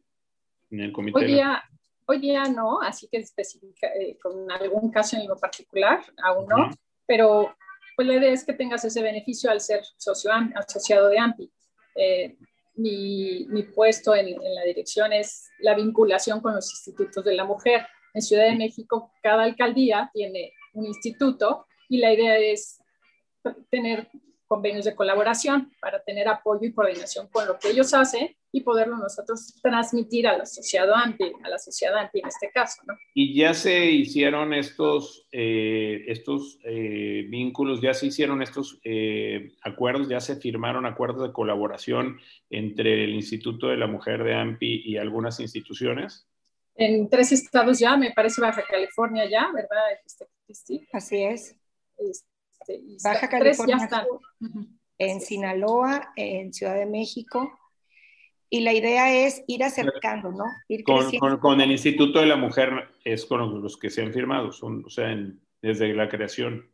en 0.71 0.79
el 0.79 0.91
comité? 0.91 1.19
Hoy 1.19 1.25
día, 1.25 1.63
Hoy 2.11 2.19
día 2.19 2.43
no, 2.43 2.81
así 2.81 3.07
que 3.07 3.19
específica, 3.19 3.87
eh, 3.87 4.17
con 4.21 4.51
algún 4.51 4.91
caso 4.91 5.15
en 5.15 5.27
lo 5.29 5.37
particular, 5.37 6.01
aún 6.21 6.45
no, 6.45 6.69
pero 7.05 7.55
pues 7.95 8.05
la 8.05 8.15
idea 8.15 8.33
es 8.33 8.43
que 8.43 8.51
tengas 8.51 8.83
ese 8.83 9.01
beneficio 9.01 9.49
al 9.49 9.61
ser 9.61 9.81
socio, 9.95 10.29
asociado 10.55 11.07
de 11.07 11.19
AMPI. 11.19 11.51
Eh, 11.95 12.37
mi, 12.75 13.45
mi, 13.47 13.63
puesto 13.63 14.13
en, 14.13 14.27
en, 14.27 14.55
la 14.55 14.63
dirección 14.63 15.13
es 15.13 15.49
la 15.59 15.73
vinculación 15.73 16.41
con 16.41 16.53
los 16.53 16.69
institutos 16.71 17.23
de 17.23 17.33
la 17.33 17.45
mujer. 17.45 17.87
En 18.13 18.21
Ciudad 18.21 18.43
de 18.43 18.57
México, 18.57 19.13
cada 19.23 19.43
alcaldía 19.43 20.09
tiene 20.13 20.51
un 20.73 20.85
instituto 20.85 21.67
y 21.89 21.97
la 21.97 22.13
idea 22.13 22.37
es 22.37 22.81
tener 23.69 24.09
convenios 24.51 24.83
de 24.83 24.95
colaboración 24.95 25.71
para 25.79 26.03
tener 26.03 26.27
apoyo 26.27 26.67
y 26.67 26.73
coordinación 26.73 27.29
con 27.29 27.47
lo 27.47 27.57
que 27.57 27.69
ellos 27.69 27.93
hacen 27.93 28.35
y 28.51 28.59
poderlo 28.61 28.97
nosotros 28.97 29.55
transmitir 29.61 30.27
a 30.27 30.37
la 30.37 30.45
sociedad 30.45 30.91
AMPI, 30.93 31.31
a 31.43 31.49
la 31.49 31.57
sociedad 31.57 31.97
AMPI 31.97 32.19
en 32.19 32.27
este 32.27 32.51
caso. 32.51 32.81
¿no? 32.85 32.95
Y 33.13 33.33
ya 33.33 33.53
se 33.53 33.85
hicieron 33.85 34.53
estos, 34.53 35.25
eh, 35.31 36.03
estos 36.07 36.59
eh, 36.65 37.25
vínculos, 37.29 37.79
ya 37.81 37.93
se 37.93 38.07
hicieron 38.07 38.41
estos 38.41 38.79
eh, 38.83 39.53
acuerdos, 39.63 40.09
ya 40.09 40.19
se 40.19 40.35
firmaron 40.35 40.85
acuerdos 40.85 41.27
de 41.27 41.33
colaboración 41.33 42.19
entre 42.49 43.05
el 43.05 43.11
Instituto 43.11 43.67
de 43.67 43.77
la 43.77 43.87
Mujer 43.87 44.21
de 44.25 44.35
AMPI 44.35 44.81
y 44.83 44.97
algunas 44.97 45.39
instituciones. 45.39 46.27
En 46.75 47.09
tres 47.09 47.31
estados 47.31 47.79
ya, 47.79 47.95
me 47.95 48.11
parece 48.11 48.41
Baja 48.41 48.63
California 48.69 49.29
ya, 49.29 49.49
¿verdad? 49.53 49.93
Este, 50.05 50.25
Así 50.93 51.23
es. 51.23 51.55
Este, 51.97 52.83
Baja 53.03 53.29
California 53.29 53.77
en 54.97 55.21
Sinaloa, 55.21 56.11
en 56.15 56.53
Ciudad 56.53 56.75
de 56.75 56.85
México. 56.85 57.57
Y 58.49 58.61
la 58.61 58.73
idea 58.73 59.25
es 59.25 59.43
ir 59.47 59.63
acercando, 59.63 60.31
¿no? 60.31 60.43
Ir 60.67 60.83
con, 60.83 61.37
con, 61.39 61.61
el 61.61 61.71
Instituto 61.71 62.19
de 62.19 62.25
la 62.25 62.35
Mujer 62.35 62.89
es 63.03 63.25
con 63.25 63.61
los 63.61 63.77
que 63.77 63.89
se 63.89 64.01
han 64.01 64.13
firmado, 64.13 64.51
son, 64.51 64.83
o 64.85 64.89
sea, 64.89 65.07
desde 65.61 65.93
la 65.93 66.09
creación. 66.09 66.69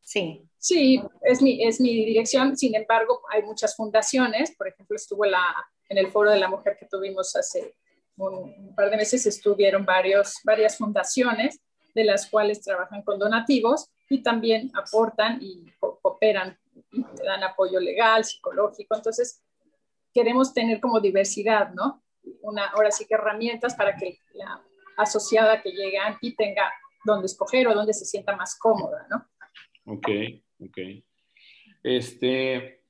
Sí. 0.00 0.48
Sí, 0.58 1.02
es 1.22 1.42
mi, 1.42 1.64
es 1.64 1.80
mi 1.80 2.04
dirección. 2.04 2.56
Sin 2.56 2.76
embargo, 2.76 3.20
hay 3.30 3.42
muchas 3.42 3.74
fundaciones. 3.74 4.54
Por 4.56 4.68
ejemplo, 4.68 4.94
estuvo 4.94 5.24
la, 5.24 5.42
en 5.88 5.98
el 5.98 6.06
Foro 6.06 6.30
de 6.30 6.38
la 6.38 6.48
Mujer 6.48 6.76
que 6.78 6.86
tuvimos 6.86 7.34
hace 7.34 7.74
un, 8.16 8.54
un 8.56 8.74
par 8.76 8.88
de 8.88 8.96
meses, 8.96 9.26
estuvieron 9.26 9.84
varios, 9.84 10.36
varias 10.44 10.78
fundaciones 10.78 11.60
de 11.94 12.04
las 12.04 12.28
cuales 12.28 12.62
trabajan 12.62 13.02
con 13.02 13.18
donativos 13.18 13.90
y 14.08 14.22
también 14.22 14.70
aportan 14.74 15.38
y 15.42 15.66
cooperan 15.78 16.58
y 16.92 17.02
dan 17.24 17.42
apoyo 17.42 17.80
legal, 17.80 18.24
psicológico. 18.24 18.94
Entonces, 18.94 19.42
queremos 20.12 20.52
tener 20.52 20.80
como 20.80 21.00
diversidad, 21.00 21.72
¿no? 21.72 22.02
Una, 22.42 22.66
ahora 22.66 22.90
sí 22.90 23.06
que 23.06 23.14
herramientas 23.14 23.74
para 23.74 23.96
que 23.96 24.18
la 24.34 24.62
asociada 24.96 25.62
que 25.62 25.70
llegue 25.70 25.98
aquí 25.98 26.34
tenga 26.34 26.72
donde 27.04 27.26
escoger 27.26 27.66
o 27.68 27.74
donde 27.74 27.92
se 27.94 28.04
sienta 28.04 28.36
más 28.36 28.58
cómoda, 28.58 29.06
¿no? 29.10 29.26
Ok, 29.92 30.08
ok. 30.60 30.78
Este, 31.82 32.84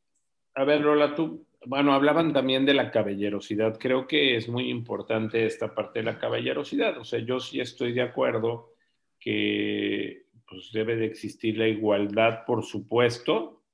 a 0.55 0.65
ver, 0.65 0.83
Lola, 0.83 1.15
tú, 1.15 1.47
bueno, 1.65 1.95
hablaban 1.95 2.33
también 2.33 2.67
de 2.67 2.75
la 2.75 2.91
caballerosidad. 2.91 3.79
Creo 3.79 4.07
que 4.07 4.37
es 4.37 4.49
muy 4.49 4.69
importante 4.69 5.47
esta 5.47 5.75
parte 5.75 6.01
de 6.01 6.05
la 6.05 6.19
caballerosidad. 6.19 6.99
O 6.99 7.05
sea, 7.05 7.21
yo 7.21 7.41
sí 7.41 7.61
estoy 7.61 7.93
de 7.93 8.03
acuerdo 8.03 8.72
que 9.23 10.25
pues 10.49 10.71
debe 10.73 10.97
de 10.97 11.07
existir 11.07 11.57
la 11.57 11.69
igualdad, 11.69 12.45
por 12.47 12.65
supuesto. 12.65 13.65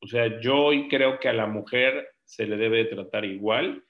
O 0.00 0.06
sea, 0.06 0.40
yo 0.40 0.56
hoy 0.56 0.88
creo 0.88 1.18
que 1.18 1.28
a 1.28 1.32
la 1.32 1.46
mujer 1.46 2.08
se 2.24 2.46
le 2.46 2.56
debe 2.56 2.78
de 2.78 2.84
tratar 2.86 3.24
igual 3.24 3.84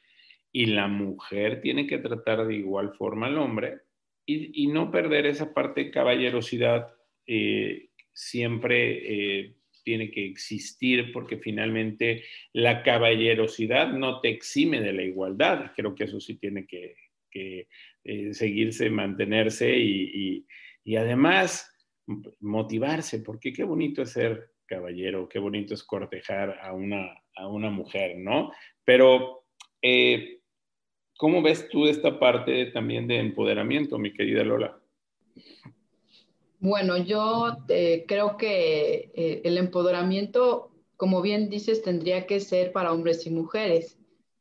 y 0.53 0.67
la 0.67 0.87
mujer 0.89 1.61
tiene 1.61 1.87
que 1.87 1.99
tratar 1.99 2.47
de 2.47 2.55
igual 2.55 2.95
forma 2.95 3.27
al 3.27 3.39
hombre 3.39 3.81
y, 4.25 4.69
no 4.69 4.91
perder 4.91 5.27
esa 5.27 5.53
parte 5.53 5.85
de 5.85 5.91
caballerosidad 5.91 6.95
eh, 7.27 7.89
siempre 8.13 9.41
eh, 9.43 9.55
tiene 9.83 10.11
que 10.11 10.25
existir 10.25 11.13
porque 11.13 11.39
finalmente 11.39 12.25
la 12.53 12.83
caballerosidad 12.83 13.93
no 13.93 14.21
te 14.21 14.29
exime 14.29 14.81
de 14.81 14.93
la 14.93 15.03
igualdad. 15.03 15.73
Creo 15.75 15.95
que 15.95 16.05
eso 16.05 16.21
sí 16.21 16.37
tiene 16.37 16.67
que, 16.67 16.97
eh, 17.35 18.35
seguirse, 18.35 18.91
mantenerse 18.91 19.77
y, 19.77 20.03
y 20.15 20.47
además 20.97 21.69
motivarse, 22.41 23.21
porque 23.21 23.53
qué 23.53 23.65
bonito 23.65 24.03
es 24.03 24.13
ser 24.13 24.53
caballero, 24.67 25.29
qué 25.29 25.39
bonito 25.39 25.75
es 25.75 25.83
cortejar 25.83 26.59
a 26.63 26.73
una, 26.73 27.23
a 27.37 27.49
una 27.49 27.71
mujer, 27.71 28.17
¿no? 28.19 28.51
Pero, 28.85 29.45
eh, 29.81 30.41
¿cómo 31.17 31.43
ves 31.43 31.69
tú 31.69 31.87
esta 31.87 32.19
parte 32.19 32.67
también 32.67 33.07
de 33.07 33.19
empoderamiento, 33.19 33.99
mi 33.99 34.13
querida 34.13 34.45
Lola? 34.45 34.81
Bueno, 36.59 36.97
yo 36.97 37.57
eh, 37.69 38.05
creo 38.07 38.37
que 38.37 39.11
eh, 39.15 39.43
el 39.45 39.59
empoderamiento, 39.59 40.71
como 40.97 41.21
bien 41.21 41.49
dices, 41.51 41.83
tendría 41.83 42.27
que 42.27 42.41
ser 42.41 42.73
para 42.73 42.93
hombres 42.93 43.27
y 43.27 43.31
mujeres, 43.31 43.99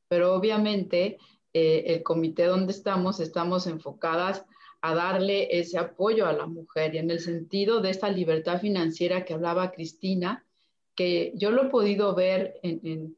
pero 0.07 0.33
obviamente 0.33 1.17
el 1.53 2.01
comité 2.01 2.45
donde 2.45 2.71
estamos, 2.71 3.19
estamos 3.19 3.67
enfocadas 3.67 4.45
a 4.81 4.95
darle 4.95 5.47
ese 5.59 5.77
apoyo 5.77 6.25
a 6.25 6.33
la 6.33 6.47
mujer 6.47 6.95
y 6.95 6.97
en 6.97 7.11
el 7.11 7.19
sentido 7.19 7.81
de 7.81 7.91
esta 7.91 8.09
libertad 8.09 8.59
financiera 8.59 9.23
que 9.23 9.33
hablaba 9.33 9.71
Cristina, 9.71 10.43
que 10.95 11.31
yo 11.35 11.51
lo 11.51 11.63
he 11.63 11.69
podido 11.69 12.15
ver 12.15 12.59
en, 12.63 13.15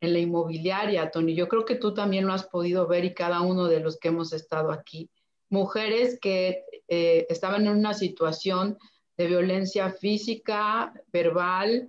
la 0.00 0.18
inmobiliaria, 0.18 1.10
Tony, 1.10 1.34
yo 1.34 1.48
creo 1.48 1.64
que 1.64 1.74
tú 1.74 1.92
también 1.92 2.24
lo 2.24 2.32
has 2.32 2.46
podido 2.46 2.86
ver 2.86 3.04
y 3.04 3.14
cada 3.14 3.40
uno 3.40 3.66
de 3.66 3.80
los 3.80 3.98
que 3.98 4.08
hemos 4.08 4.32
estado 4.32 4.70
aquí. 4.70 5.10
Mujeres 5.50 6.20
que 6.20 6.64
eh, 6.86 7.26
estaban 7.28 7.66
en 7.66 7.76
una 7.76 7.92
situación 7.92 8.78
de 9.16 9.26
violencia 9.26 9.90
física, 9.90 10.92
verbal, 11.12 11.88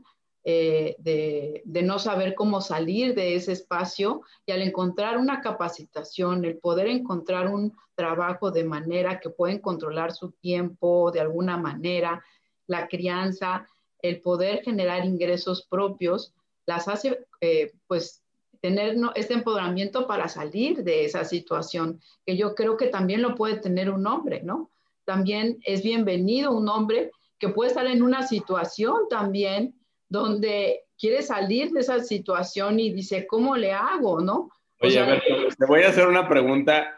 eh, 0.50 0.96
de, 1.00 1.82
no 1.84 2.00
saber 2.00 2.34
cómo 2.34 2.62
salir 2.62 3.14
de 3.14 3.36
ese 3.36 3.52
espacio 3.52 4.22
y 4.46 4.54
al 4.54 4.62
encontrar 4.62 5.18
una 5.18 5.42
capacitación, 5.42 6.46
el 6.46 6.58
poder 6.58 6.88
encontrar 6.88 7.50
un 7.54 7.76
trabajo 7.96 8.50
de 8.50 8.64
manera 8.64 9.20
que 9.20 9.30
pueden 9.30 9.60
controlar 9.60 10.14
su 10.14 10.32
tiempo 10.32 11.12
de 11.12 11.20
alguna 11.20 11.58
manera, 11.58 12.24
la 12.66 12.88
crianza, 12.88 13.68
el 14.02 14.22
poder 14.22 14.64
generar 14.64 15.04
ingresos 15.04 15.68
propios, 15.70 16.34
las 16.66 16.88
hace 16.88 17.26
eh, 17.42 17.74
pues 17.86 18.24
tener 18.62 18.96
este 19.16 19.34
empoderamiento 19.34 20.08
para 20.08 20.30
salir 20.30 20.82
de 20.82 21.04
esa 21.04 21.26
situación, 21.26 22.00
que 22.26 22.38
yo 22.38 22.56
creo 22.56 22.78
que 22.78 22.88
también 22.88 23.22
lo 23.22 23.36
puede 23.36 23.58
tener 23.58 23.90
un 23.90 24.08
hombre, 24.08 24.44
¿no? 24.44 24.72
También 25.04 25.60
es 25.66 25.84
bienvenido 25.84 26.54
un 26.54 26.70
hombre 26.70 27.12
que 27.38 27.50
puede 27.50 27.72
estar 27.72 27.86
en 27.86 28.02
una 28.02 28.26
situación 28.26 29.10
también 29.10 29.77
donde 30.10 30.86
quiere 30.98 31.22
salir 31.22 31.72
de 31.72 31.82
esa 31.82 32.00
situación 32.00 32.80
y 32.80 32.92
dice, 32.92 33.28
¿cómo 33.28 33.56
le 33.56 33.72
hago? 33.74 34.22
¿No? 34.22 34.50
Oye, 34.80 35.00
a 35.00 35.06
ver, 35.06 35.24
te 35.58 35.66
voy 35.66 35.82
a 35.82 35.90
hacer 35.90 36.08
una 36.08 36.28
pregunta 36.28 36.98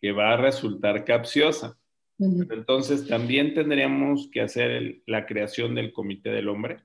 que 0.00 0.12
va 0.12 0.32
a 0.32 0.36
resultar 0.36 1.04
capciosa. 1.04 1.78
Entonces, 2.18 3.06
¿también 3.06 3.52
tendríamos 3.52 4.28
que 4.32 4.40
hacer 4.40 5.02
la 5.06 5.26
creación 5.26 5.74
del 5.74 5.92
Comité 5.92 6.30
del 6.30 6.48
Hombre? 6.48 6.82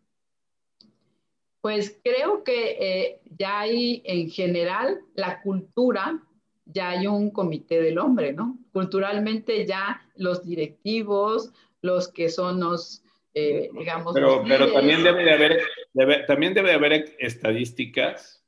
Pues 1.61 1.99
creo 2.03 2.43
que 2.43 2.77
eh, 2.79 3.21
ya 3.37 3.61
hay 3.61 4.01
en 4.03 4.29
general 4.29 4.99
la 5.13 5.41
cultura, 5.41 6.21
ya 6.65 6.89
hay 6.89 7.07
un 7.07 7.29
Comité 7.31 7.81
del 7.81 7.99
Hombre, 7.99 8.33
¿no? 8.33 8.57
Culturalmente 8.73 9.65
ya 9.65 10.01
los 10.15 10.43
directivos, 10.43 11.53
los 11.81 12.09
que 12.09 12.29
son 12.29 12.59
los 12.59 13.03
eh, 13.33 13.69
digamos. 13.73 14.13
Pero, 14.13 14.43
pero 14.47 14.71
también, 14.71 15.03
debe 15.03 15.23
de 15.23 15.31
haber, 15.31 16.25
también 16.25 16.53
debe 16.53 16.69
de 16.69 16.75
haber 16.75 17.15
estadísticas. 17.19 18.43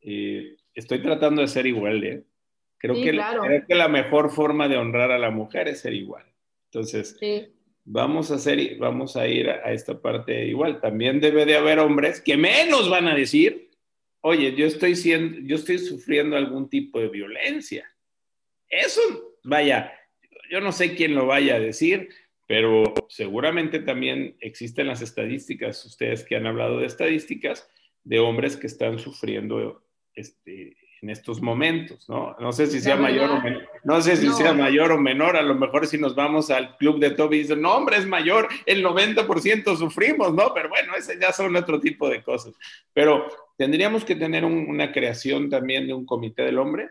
Eh, 0.00 0.56
estoy 0.74 1.00
tratando 1.00 1.42
de 1.42 1.48
ser 1.48 1.66
igual, 1.66 2.04
¿eh? 2.04 2.24
Creo, 2.78 2.96
que, 2.96 3.10
creo 3.12 3.66
que 3.68 3.74
la 3.76 3.86
mejor 3.86 4.32
forma 4.32 4.66
de 4.66 4.76
honrar 4.76 5.12
a 5.12 5.18
la 5.18 5.30
mujer 5.30 5.68
es 5.68 5.80
ser 5.80 5.92
igual. 5.92 6.24
Entonces, 6.64 7.16
vamos, 7.84 8.32
a 8.32 8.34
hacer, 8.34 8.76
vamos 8.78 9.16
a 9.16 9.28
ir 9.28 9.50
a, 9.50 9.72
esta 9.72 10.00
parte 10.00 10.46
igual. 10.46 10.80
También 10.80 11.20
debe 11.20 11.46
de 11.46 11.56
haber 11.56 11.78
hombres 11.78 12.20
que 12.20 12.36
menos 12.36 12.90
van 12.90 13.06
a 13.06 13.14
decir, 13.14 13.70
oye, 14.20 14.56
yo 14.56 14.66
estoy, 14.66 14.96
siendo, 14.96 15.38
yo 15.46 15.56
estoy 15.56 15.78
sufriendo 15.78 16.36
algún 16.36 16.68
tipo 16.68 16.98
de 16.98 17.08
violencia. 17.08 17.88
Eso, 18.68 19.00
vaya, 19.44 19.92
yo 20.50 20.60
no 20.60 20.72
sé 20.72 20.96
quién 20.96 21.14
lo 21.14 21.26
vaya 21.26 21.56
a 21.56 21.60
decir, 21.60 22.08
pero 22.46 22.92
seguramente 23.08 23.80
también 23.80 24.36
existen 24.40 24.86
las 24.86 25.02
estadísticas, 25.02 25.84
ustedes 25.84 26.24
que 26.24 26.36
han 26.36 26.46
hablado 26.46 26.78
de 26.78 26.86
estadísticas, 26.86 27.68
de 28.04 28.18
hombres 28.18 28.56
que 28.56 28.66
están 28.66 28.98
sufriendo 28.98 29.84
este, 30.14 30.76
en 31.02 31.10
estos 31.10 31.42
momentos, 31.42 32.08
¿no? 32.08 32.36
No 32.38 32.52
sé 32.52 32.68
si 32.68 32.80
sea 32.80 32.96
mayor 32.96 33.30
o 33.30 33.40
menor, 33.40 33.68
no 33.82 34.00
sé 34.00 34.16
si 34.16 34.28
sea 34.32 34.52
mayor 34.52 34.92
o 34.92 34.98
menor, 34.98 35.36
a 35.36 35.42
lo 35.42 35.54
mejor 35.56 35.86
si 35.88 35.98
nos 35.98 36.14
vamos 36.14 36.48
al 36.50 36.76
club 36.76 37.00
de 37.00 37.10
Toby 37.10 37.38
y 37.38 37.40
dicen, 37.40 37.60
no, 37.60 37.74
hombre, 37.74 37.96
es 37.96 38.06
mayor, 38.06 38.48
el 38.66 38.84
90% 38.84 39.76
sufrimos, 39.76 40.32
¿no? 40.32 40.54
Pero 40.54 40.68
bueno, 40.68 40.94
ese 40.96 41.18
ya 41.20 41.32
son 41.32 41.56
otro 41.56 41.80
tipo 41.80 42.08
de 42.08 42.22
cosas. 42.22 42.54
Pero 42.92 43.26
tendríamos 43.58 44.04
que 44.04 44.14
tener 44.14 44.44
una 44.44 44.92
creación 44.92 45.50
también 45.50 45.88
de 45.88 45.94
un 45.94 46.06
comité 46.06 46.42
del 46.42 46.58
hombre. 46.58 46.88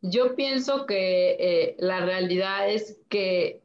Yo 0.00 0.34
pienso 0.34 0.86
que 0.86 1.36
eh, 1.38 1.76
la 1.78 2.00
realidad 2.00 2.70
es 2.70 3.02
que 3.10 3.60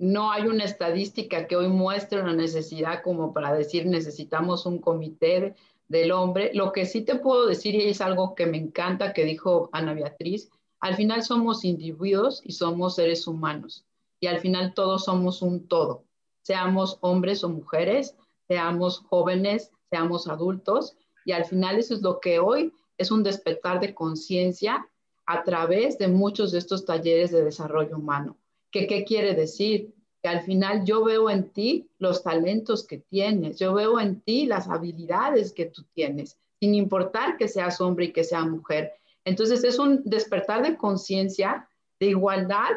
no 0.00 0.32
hay 0.32 0.46
una 0.46 0.64
estadística 0.64 1.46
que 1.46 1.56
hoy 1.56 1.68
muestre 1.68 2.22
una 2.22 2.32
necesidad 2.32 3.02
como 3.02 3.34
para 3.34 3.52
decir 3.52 3.84
necesitamos 3.84 4.64
un 4.64 4.78
comité 4.78 5.54
del 5.88 6.12
hombre. 6.12 6.52
Lo 6.54 6.72
que 6.72 6.86
sí 6.86 7.02
te 7.02 7.16
puedo 7.16 7.46
decir, 7.46 7.74
y 7.74 7.82
es 7.82 8.00
algo 8.00 8.34
que 8.34 8.46
me 8.46 8.56
encanta 8.56 9.12
que 9.12 9.26
dijo 9.26 9.68
Ana 9.72 9.92
Beatriz, 9.92 10.50
al 10.80 10.96
final 10.96 11.22
somos 11.22 11.66
individuos 11.66 12.40
y 12.42 12.52
somos 12.52 12.94
seres 12.94 13.26
humanos. 13.26 13.84
Y 14.20 14.28
al 14.28 14.40
final 14.40 14.72
todos 14.72 15.04
somos 15.04 15.42
un 15.42 15.68
todo, 15.68 16.04
seamos 16.44 16.96
hombres 17.02 17.44
o 17.44 17.50
mujeres, 17.50 18.16
seamos 18.48 19.00
jóvenes, 19.00 19.70
seamos 19.90 20.28
adultos. 20.28 20.96
Y 21.26 21.32
al 21.32 21.44
final 21.44 21.78
eso 21.78 21.92
es 21.92 22.00
lo 22.00 22.20
que 22.20 22.38
hoy 22.38 22.72
es 22.96 23.10
un 23.10 23.22
despertar 23.22 23.80
de 23.80 23.94
conciencia 23.94 24.88
a 25.26 25.42
través 25.44 25.98
de 25.98 26.08
muchos 26.08 26.52
de 26.52 26.58
estos 26.58 26.86
talleres 26.86 27.32
de 27.32 27.44
desarrollo 27.44 27.98
humano. 27.98 28.38
¿Qué, 28.70 28.86
¿Qué 28.86 29.04
quiere 29.04 29.34
decir? 29.34 29.94
Que 30.22 30.28
al 30.28 30.42
final 30.42 30.84
yo 30.84 31.04
veo 31.04 31.30
en 31.30 31.50
ti 31.50 31.88
los 31.98 32.22
talentos 32.22 32.86
que 32.86 32.98
tienes, 32.98 33.58
yo 33.58 33.74
veo 33.74 33.98
en 33.98 34.20
ti 34.20 34.46
las 34.46 34.68
habilidades 34.68 35.52
que 35.52 35.66
tú 35.66 35.84
tienes, 35.94 36.38
sin 36.60 36.74
importar 36.74 37.36
que 37.36 37.48
seas 37.48 37.80
hombre 37.80 38.06
y 38.06 38.12
que 38.12 38.24
sea 38.24 38.44
mujer. 38.44 38.92
Entonces 39.24 39.64
es 39.64 39.78
un 39.78 40.02
despertar 40.04 40.62
de 40.62 40.76
conciencia, 40.76 41.68
de 41.98 42.06
igualdad 42.06 42.70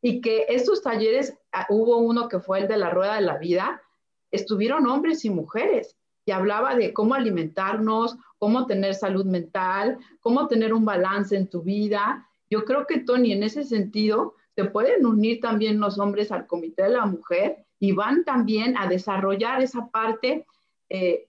y 0.00 0.20
que 0.20 0.46
estos 0.48 0.82
talleres, 0.82 1.34
ah, 1.52 1.66
hubo 1.68 1.98
uno 1.98 2.28
que 2.28 2.40
fue 2.40 2.60
el 2.60 2.68
de 2.68 2.76
la 2.76 2.90
rueda 2.90 3.16
de 3.16 3.22
la 3.22 3.38
vida, 3.38 3.82
estuvieron 4.30 4.86
hombres 4.86 5.24
y 5.24 5.30
mujeres 5.30 5.96
y 6.24 6.30
hablaba 6.30 6.76
de 6.76 6.92
cómo 6.92 7.14
alimentarnos, 7.14 8.16
cómo 8.38 8.66
tener 8.66 8.94
salud 8.94 9.24
mental, 9.24 9.98
cómo 10.20 10.46
tener 10.46 10.72
un 10.72 10.84
balance 10.84 11.36
en 11.36 11.48
tu 11.48 11.62
vida. 11.62 12.28
Yo 12.50 12.64
creo 12.64 12.86
que, 12.86 13.00
Tony, 13.00 13.32
en 13.32 13.42
ese 13.42 13.64
sentido, 13.64 14.34
se 14.58 14.64
pueden 14.64 15.06
unir 15.06 15.40
también 15.40 15.78
los 15.78 16.00
hombres 16.00 16.32
al 16.32 16.48
Comité 16.48 16.82
de 16.82 16.88
la 16.88 17.06
Mujer 17.06 17.64
y 17.78 17.92
van 17.92 18.24
también 18.24 18.76
a 18.76 18.88
desarrollar 18.88 19.62
esa 19.62 19.86
parte. 19.86 20.46
Eh, 20.88 21.28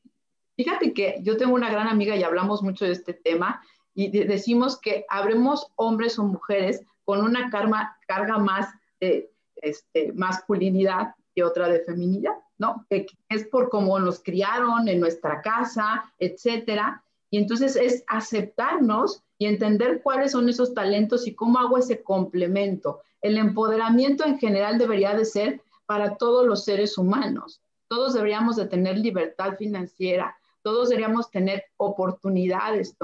fíjate 0.57 0.95
que 0.95 1.19
yo 1.21 1.37
tengo 1.37 1.53
una 1.53 1.69
gran 1.69 1.87
amiga 1.87 2.15
y 2.15 2.23
hablamos 2.23 2.63
mucho 2.63 2.85
de 2.85 2.93
este 2.93 3.13
tema 3.13 3.61
y 3.93 4.09
decimos 4.09 4.79
que 4.79 5.05
habremos 5.09 5.67
hombres 5.75 6.17
o 6.17 6.23
mujeres 6.23 6.81
con 7.05 7.21
una 7.21 7.51
carga, 7.51 7.95
carga 8.07 8.39
más 8.39 8.67
de 8.99 9.29
este, 9.57 10.11
masculinidad 10.13 11.13
y 11.35 11.43
otra 11.43 11.69
de 11.69 11.81
feminidad. 11.81 12.33
¿no? 12.57 12.87
es 12.89 13.47
por 13.51 13.69
cómo 13.69 13.99
nos 13.99 14.23
criaron 14.23 14.87
en 14.87 14.99
nuestra 14.99 15.43
casa, 15.43 16.11
etcétera. 16.17 17.03
Y 17.29 17.37
entonces 17.37 17.75
es 17.75 18.03
aceptarnos 18.07 19.21
y 19.37 19.45
entender 19.45 20.01
cuáles 20.01 20.31
son 20.31 20.49
esos 20.49 20.73
talentos 20.73 21.27
y 21.27 21.35
cómo 21.35 21.59
hago 21.59 21.77
ese 21.77 22.01
complemento. 22.01 23.03
El 23.21 23.37
empoderamiento 23.37 24.25
en 24.25 24.39
general 24.39 24.77
debería 24.77 25.15
de 25.15 25.25
ser 25.25 25.61
para 25.85 26.15
todos 26.17 26.45
los 26.45 26.63
seres 26.63 26.97
humanos. 26.97 27.61
Todos 27.87 28.13
deberíamos 28.13 28.55
de 28.55 28.67
tener 28.67 28.97
libertad 28.97 29.55
financiera, 29.57 30.37
todos 30.61 30.89
deberíamos 30.89 31.31
tener 31.31 31.63
oportunidades, 31.77 32.95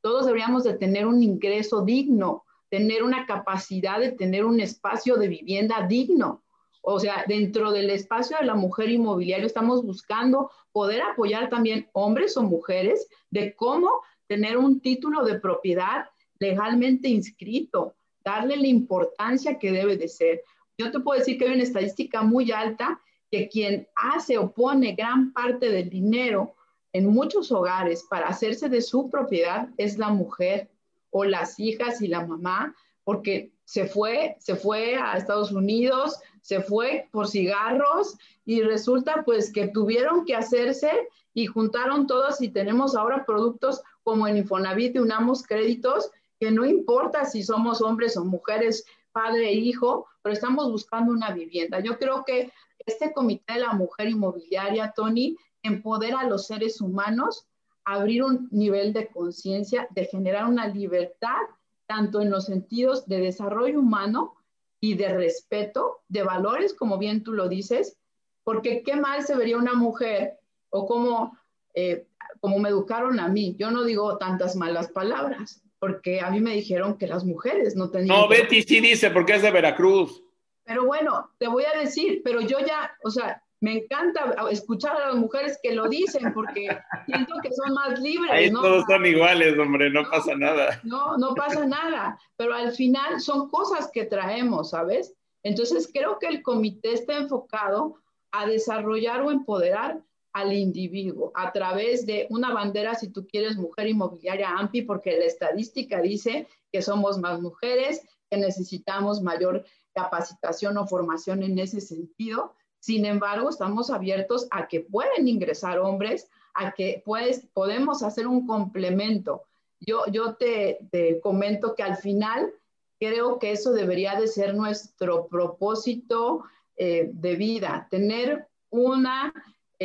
todos 0.00 0.26
deberíamos 0.26 0.64
de 0.64 0.74
tener 0.74 1.06
un 1.06 1.22
ingreso 1.22 1.82
digno, 1.82 2.44
tener 2.68 3.04
una 3.04 3.26
capacidad 3.26 4.00
de 4.00 4.12
tener 4.12 4.44
un 4.44 4.58
espacio 4.58 5.16
de 5.16 5.28
vivienda 5.28 5.86
digno. 5.86 6.42
O 6.82 6.98
sea, 6.98 7.24
dentro 7.26 7.70
del 7.70 7.88
espacio 7.90 8.36
de 8.38 8.46
la 8.46 8.54
mujer 8.54 8.90
inmobiliario 8.90 9.46
estamos 9.46 9.84
buscando 9.84 10.50
poder 10.72 11.02
apoyar 11.02 11.48
también 11.48 11.88
hombres 11.92 12.36
o 12.36 12.42
mujeres 12.42 13.08
de 13.30 13.54
cómo 13.54 14.02
tener 14.26 14.58
un 14.58 14.80
título 14.80 15.24
de 15.24 15.38
propiedad 15.38 16.06
legalmente 16.40 17.08
inscrito, 17.08 17.94
darle 18.24 18.56
la 18.56 18.66
importancia 18.66 19.58
que 19.58 19.72
debe 19.72 19.96
de 19.96 20.08
ser. 20.08 20.42
Yo 20.78 20.90
te 20.90 21.00
puedo 21.00 21.18
decir 21.18 21.38
que 21.38 21.46
hay 21.46 21.54
una 21.54 21.62
estadística 21.62 22.22
muy 22.22 22.50
alta 22.50 23.00
que 23.30 23.48
quien 23.48 23.88
hace 23.94 24.38
o 24.38 24.52
pone 24.52 24.94
gran 24.94 25.32
parte 25.32 25.70
del 25.70 25.90
dinero 25.90 26.54
en 26.92 27.06
muchos 27.06 27.50
hogares 27.52 28.04
para 28.08 28.28
hacerse 28.28 28.68
de 28.68 28.80
su 28.80 29.10
propiedad 29.10 29.68
es 29.76 29.98
la 29.98 30.08
mujer 30.10 30.70
o 31.10 31.24
las 31.24 31.58
hijas 31.58 32.00
y 32.00 32.08
la 32.08 32.26
mamá, 32.26 32.74
porque 33.02 33.52
se 33.64 33.86
fue, 33.86 34.36
se 34.38 34.56
fue 34.56 34.96
a 34.96 35.16
Estados 35.16 35.52
Unidos, 35.52 36.18
se 36.40 36.60
fue 36.60 37.08
por 37.10 37.28
cigarros 37.28 38.16
y 38.44 38.62
resulta 38.62 39.22
pues 39.24 39.52
que 39.52 39.68
tuvieron 39.68 40.24
que 40.24 40.36
hacerse 40.36 40.90
y 41.32 41.46
juntaron 41.46 42.06
todos 42.06 42.40
y 42.40 42.48
tenemos 42.48 42.94
ahora 42.94 43.24
productos 43.24 43.82
como 44.02 44.28
en 44.28 44.36
Infonavit 44.36 44.94
y 44.94 44.98
unamos 44.98 45.42
créditos 45.42 46.10
que 46.44 46.50
no 46.50 46.66
importa 46.66 47.24
si 47.24 47.42
somos 47.42 47.80
hombres 47.80 48.18
o 48.18 48.24
mujeres, 48.26 48.84
padre 49.12 49.48
e 49.48 49.54
hijo, 49.54 50.06
pero 50.20 50.34
estamos 50.34 50.70
buscando 50.70 51.10
una 51.10 51.30
vivienda. 51.30 51.80
Yo 51.80 51.98
creo 51.98 52.22
que 52.22 52.52
este 52.84 53.14
comité 53.14 53.54
de 53.54 53.60
la 53.60 53.72
mujer 53.72 54.10
inmobiliaria, 54.10 54.92
Tony, 54.94 55.38
empodera 55.62 56.20
a 56.20 56.28
los 56.28 56.46
seres 56.46 56.82
humanos, 56.82 57.46
abrir 57.86 58.22
un 58.24 58.46
nivel 58.50 58.92
de 58.92 59.06
conciencia, 59.08 59.88
de 59.92 60.04
generar 60.04 60.44
una 60.44 60.68
libertad, 60.68 61.40
tanto 61.86 62.20
en 62.20 62.30
los 62.30 62.44
sentidos 62.44 63.06
de 63.06 63.20
desarrollo 63.20 63.80
humano 63.80 64.34
y 64.80 64.96
de 64.96 65.14
respeto, 65.14 66.02
de 66.08 66.24
valores, 66.24 66.74
como 66.74 66.98
bien 66.98 67.22
tú 67.22 67.32
lo 67.32 67.48
dices, 67.48 67.96
porque 68.42 68.82
qué 68.82 68.96
mal 68.96 69.24
se 69.24 69.34
vería 69.34 69.56
una 69.56 69.72
mujer 69.72 70.38
o 70.68 70.86
como, 70.86 71.38
eh, 71.72 72.06
como 72.42 72.58
me 72.58 72.68
educaron 72.68 73.18
a 73.18 73.28
mí. 73.28 73.56
Yo 73.58 73.70
no 73.70 73.82
digo 73.84 74.18
tantas 74.18 74.56
malas 74.56 74.88
palabras, 74.88 75.63
porque 75.84 76.18
a 76.18 76.30
mí 76.30 76.40
me 76.40 76.52
dijeron 76.54 76.96
que 76.96 77.06
las 77.06 77.26
mujeres 77.26 77.76
no 77.76 77.90
tenían... 77.90 78.16
No, 78.16 78.26
Betty 78.26 78.62
sí 78.62 78.80
dice, 78.80 79.10
porque 79.10 79.34
es 79.34 79.42
de 79.42 79.50
Veracruz. 79.50 80.22
Pero 80.64 80.86
bueno, 80.86 81.30
te 81.38 81.46
voy 81.46 81.64
a 81.64 81.78
decir, 81.78 82.22
pero 82.24 82.40
yo 82.40 82.58
ya, 82.60 82.96
o 83.04 83.10
sea, 83.10 83.42
me 83.60 83.76
encanta 83.76 84.34
escuchar 84.50 84.96
a 84.96 85.08
las 85.08 85.16
mujeres 85.16 85.58
que 85.62 85.74
lo 85.74 85.86
dicen 85.86 86.32
porque 86.32 86.68
siento 87.06 87.34
que 87.42 87.50
son 87.52 87.74
más 87.74 88.00
libres. 88.00 88.32
Ahí 88.32 88.50
todos 88.50 88.84
son 88.88 89.04
iguales, 89.04 89.58
hombre, 89.58 89.90
no, 89.90 90.08
pasa 90.08 90.34
nada. 90.34 90.80
No, 90.84 91.18
no 91.18 91.34
pasa 91.34 91.66
nada, 91.66 92.18
pero 92.38 92.54
al 92.54 92.72
final 92.72 93.20
son 93.20 93.50
cosas 93.50 93.90
que 93.92 94.06
traemos, 94.06 94.70
¿sabes? 94.70 95.14
Entonces 95.42 95.90
creo 95.92 96.18
que 96.18 96.28
el 96.28 96.42
comité 96.42 96.94
está 96.94 97.18
enfocado 97.18 97.96
a 98.32 98.46
desarrollar 98.46 99.20
o 99.20 99.30
empoderar 99.30 100.00
al 100.34 100.52
individuo 100.52 101.32
a 101.34 101.50
través 101.52 102.04
de 102.04 102.26
una 102.28 102.52
bandera, 102.52 102.94
si 102.94 103.08
tú 103.08 103.26
quieres, 103.26 103.56
mujer 103.56 103.88
inmobiliaria 103.88 104.50
AMPI, 104.50 104.82
porque 104.82 105.18
la 105.18 105.24
estadística 105.24 106.02
dice 106.02 106.46
que 106.70 106.82
somos 106.82 107.18
más 107.18 107.40
mujeres, 107.40 108.02
que 108.28 108.36
necesitamos 108.36 109.22
mayor 109.22 109.64
capacitación 109.94 110.76
o 110.76 110.86
formación 110.86 111.42
en 111.42 111.58
ese 111.58 111.80
sentido 111.80 112.52
sin 112.84 113.06
embargo, 113.06 113.48
estamos 113.48 113.88
abiertos 113.88 114.46
a 114.50 114.68
que 114.68 114.80
pueden 114.80 115.26
ingresar 115.26 115.78
hombres, 115.78 116.28
a 116.52 116.72
que 116.72 117.02
pues, 117.02 117.46
podemos 117.54 118.02
hacer 118.02 118.26
un 118.26 118.46
complemento. 118.46 119.44
Yo, 119.80 120.04
yo 120.12 120.34
te, 120.34 120.86
comento 121.22 121.74
que 121.74 121.82
al 121.82 121.96
final 121.96 122.52
creo 123.00 123.38
que 123.38 123.52
eso 123.52 123.72
debería 123.72 124.20
de 124.20 124.28
ser 124.28 124.54
nuestro 124.54 125.28
propósito 125.28 126.44
eh, 126.76 127.08
de 127.10 127.36
vida, 127.36 127.88
tener 127.90 128.48
una 128.68 129.32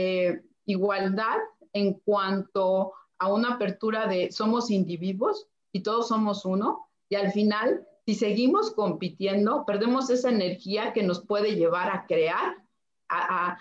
eh, 0.02 0.42
igualdad 0.66 1.40
en 1.74 1.96
cuanto 2.06 2.94
a 3.18 3.34
una 3.34 3.56
apertura 3.56 4.08
de 4.08 4.32
somos 4.32 4.72
individuos 4.72 5.48
y 5.74 5.82
todos 5.82 6.08
somos 6.08 6.46
uno, 6.46 6.88
y 7.10 7.16
al 7.16 7.34
final, 7.34 7.86
si 8.06 8.16
seguimos 8.16 8.72
compitiendo, 8.72 9.66
perdemos 9.66 10.10
esa 10.10 10.30
energía 10.30 10.94
que 10.94 11.04
nos 11.04 11.26
puede 11.26 11.56
llevar 11.56 11.92
a 11.92 12.06
crear 12.08 12.56
a, 13.10 13.58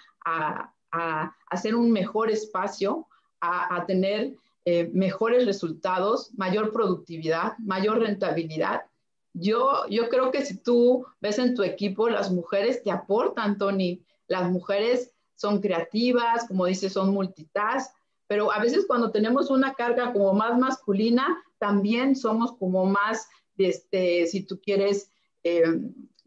hacer 1.50 1.74
un 1.74 1.90
mejor 1.90 2.30
espacio, 2.30 3.08
a, 3.40 3.84
tener 3.86 4.36
eh, 4.64 4.88
mejores 4.94 5.44
resultados, 5.44 6.30
mayor 6.34 6.72
productividad, 6.72 7.58
mayor 7.58 7.98
rentabilidad. 7.98 8.82
Yo, 9.32 9.86
yo 9.88 10.08
creo 10.08 10.30
que 10.30 10.44
si 10.44 10.56
tú 10.56 11.04
ves 11.20 11.38
en 11.40 11.56
tu 11.56 11.64
equipo, 11.64 12.08
las 12.08 12.30
mujeres 12.30 12.82
te 12.84 12.92
aportan, 12.92 13.58
Tony. 13.58 14.04
Las 14.28 14.50
mujeres 14.50 15.12
son 15.38 15.60
creativas, 15.60 16.46
como 16.46 16.66
dices, 16.66 16.92
son 16.92 17.10
multitask, 17.10 17.94
pero 18.26 18.52
a 18.52 18.60
veces 18.60 18.84
cuando 18.86 19.10
tenemos 19.10 19.50
una 19.50 19.72
carga 19.74 20.12
como 20.12 20.34
más 20.34 20.58
masculina, 20.58 21.42
también 21.58 22.14
somos 22.14 22.52
como 22.58 22.84
más, 22.84 23.28
este, 23.56 24.26
si 24.26 24.42
tú 24.42 24.60
quieres, 24.60 25.10
eh, 25.42 25.62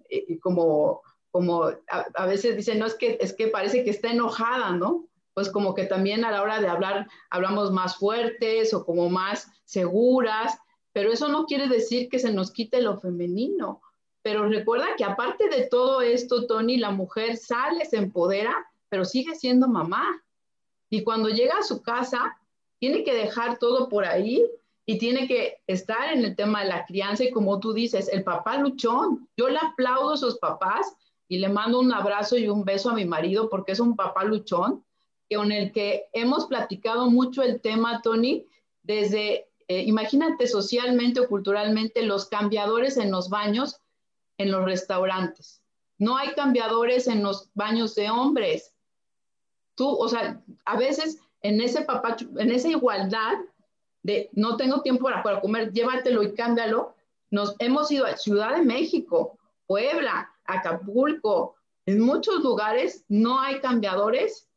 eh, 0.10 0.40
como 0.40 1.02
como 1.32 1.72
a, 2.14 2.26
veces 2.26 2.58
dicen, 2.58 2.78
no, 2.78 2.86
es 2.86 2.96
que, 2.96 3.18
es 3.22 3.34
que 3.34 3.48
parece 3.48 3.84
que 3.84 3.90
está 3.90 4.12
enojada, 4.12 4.72
¿no? 4.72 5.08
Pues 5.34 5.50
como 5.50 5.74
que 5.74 5.86
también 5.86 6.26
a 6.26 6.32
la 6.32 6.42
hora 6.42 6.60
de 6.60 6.68
hablar 6.68 7.08
hablamos 7.30 7.72
más 7.72 7.96
fuertes 7.96 8.74
o 8.74 8.86
como 8.86 9.10
más 9.10 9.50
seguras, 9.64 10.60
pero 10.92 11.12
eso 11.12 11.30
no 11.30 11.46
quiere 11.46 11.70
decir 11.70 12.10
que 12.10 12.20
se 12.20 12.34
nos 12.34 12.52
quite 12.52 12.82
lo 12.82 13.00
femenino. 13.00 13.82
Pero 14.22 14.48
recuerda 14.50 14.96
que 14.98 15.06
aparte 15.06 15.48
de 15.48 15.68
todo 15.68 16.02
esto, 16.02 16.46
Tony, 16.48 16.78
la 16.78 16.92
mujer 16.92 17.38
sale, 17.38 17.86
se 17.86 17.98
empodera, 17.98 18.54
pero 18.92 19.06
sigue 19.06 19.34
siendo 19.36 19.70
mamá. 19.70 20.22
Y 20.90 21.04
cuando 21.04 21.30
llega 21.30 21.58
a 21.58 21.64
su 21.64 21.82
casa, 21.82 22.38
tiene 22.78 23.06
que 23.06 23.14
dejar 23.14 23.58
todo 23.58 23.88
por 23.88 24.04
ahí 24.06 24.46
y 24.86 24.98
tiene 24.98 25.28
que 25.30 25.62
estar 25.66 26.14
en 26.14 26.26
el 26.26 26.36
tema 26.36 26.62
de 26.62 26.70
la 26.70 26.86
crianza 26.86 27.24
y 27.24 27.32
como 27.32 27.60
tú 27.62 27.72
dices, 27.72 28.10
el 28.10 28.26
papá 28.26 28.58
luchón. 28.58 29.30
Yo 29.38 29.48
le 29.48 29.60
aplaudo 29.60 30.14
a 30.14 30.18
sus 30.18 30.38
papás 30.40 30.94
y 31.30 31.38
le 31.38 31.48
mando 31.48 31.80
un 31.80 31.94
abrazo 31.94 32.38
y 32.38 32.50
un 32.50 32.66
beso 32.66 32.90
a 32.90 32.96
mi 32.96 33.06
marido 33.06 33.50
porque 33.50 33.72
es 33.72 33.80
un 33.80 33.96
papá 33.96 34.26
luchón 34.26 34.84
con 35.34 35.54
el 35.54 35.72
que 35.72 36.08
hemos 36.12 36.48
platicado 36.48 37.10
mucho 37.10 37.42
el 37.44 37.62
tema, 37.62 38.02
Tony, 38.02 38.46
desde, 38.84 39.48
eh, 39.70 39.84
imagínate 39.84 40.48
socialmente 40.48 41.22
o 41.22 41.30
culturalmente, 41.30 42.04
los 42.04 42.26
cambiadores 42.28 42.98
en 42.98 43.12
los 43.12 43.30
baños, 43.30 43.80
en 44.38 44.52
los 44.52 44.66
restaurantes. 44.66 45.62
No 45.98 46.18
hay 46.18 46.34
cambiadores 46.34 47.08
en 47.08 47.24
los 47.24 47.50
baños 47.54 47.96
de 47.96 48.10
hombres. 48.10 48.74
Tú, 49.76 49.88
o 49.88 50.08
sea, 50.08 50.42
a 50.66 50.78
veces 50.78 51.20
en 51.42 51.62
ese 51.62 51.82
papá, 51.82 52.18
en 52.38 52.52
esa 52.52 52.70
igualdad 52.70 53.34
de 54.04 54.30
no 54.34 54.58
tengo 54.58 54.82
tiempo 54.82 55.06
para, 55.06 55.24
para 55.24 55.42
comer, 55.42 55.72
llévatelo 55.72 56.24
y 56.24 56.34
cámbialo. 56.34 56.96
Nos 57.30 57.56
hemos 57.60 57.92
ido 57.92 58.06
a 58.06 58.18
Ciudad 58.18 58.56
de 58.56 58.64
México, 58.64 59.38
Puebla, 59.66 60.30
Acapulco, 60.46 61.56
en 61.86 62.00
muchos 62.00 62.44
lugares 62.44 63.04
no 63.10 63.40
hay 63.40 63.60
cambiadores 63.60 64.48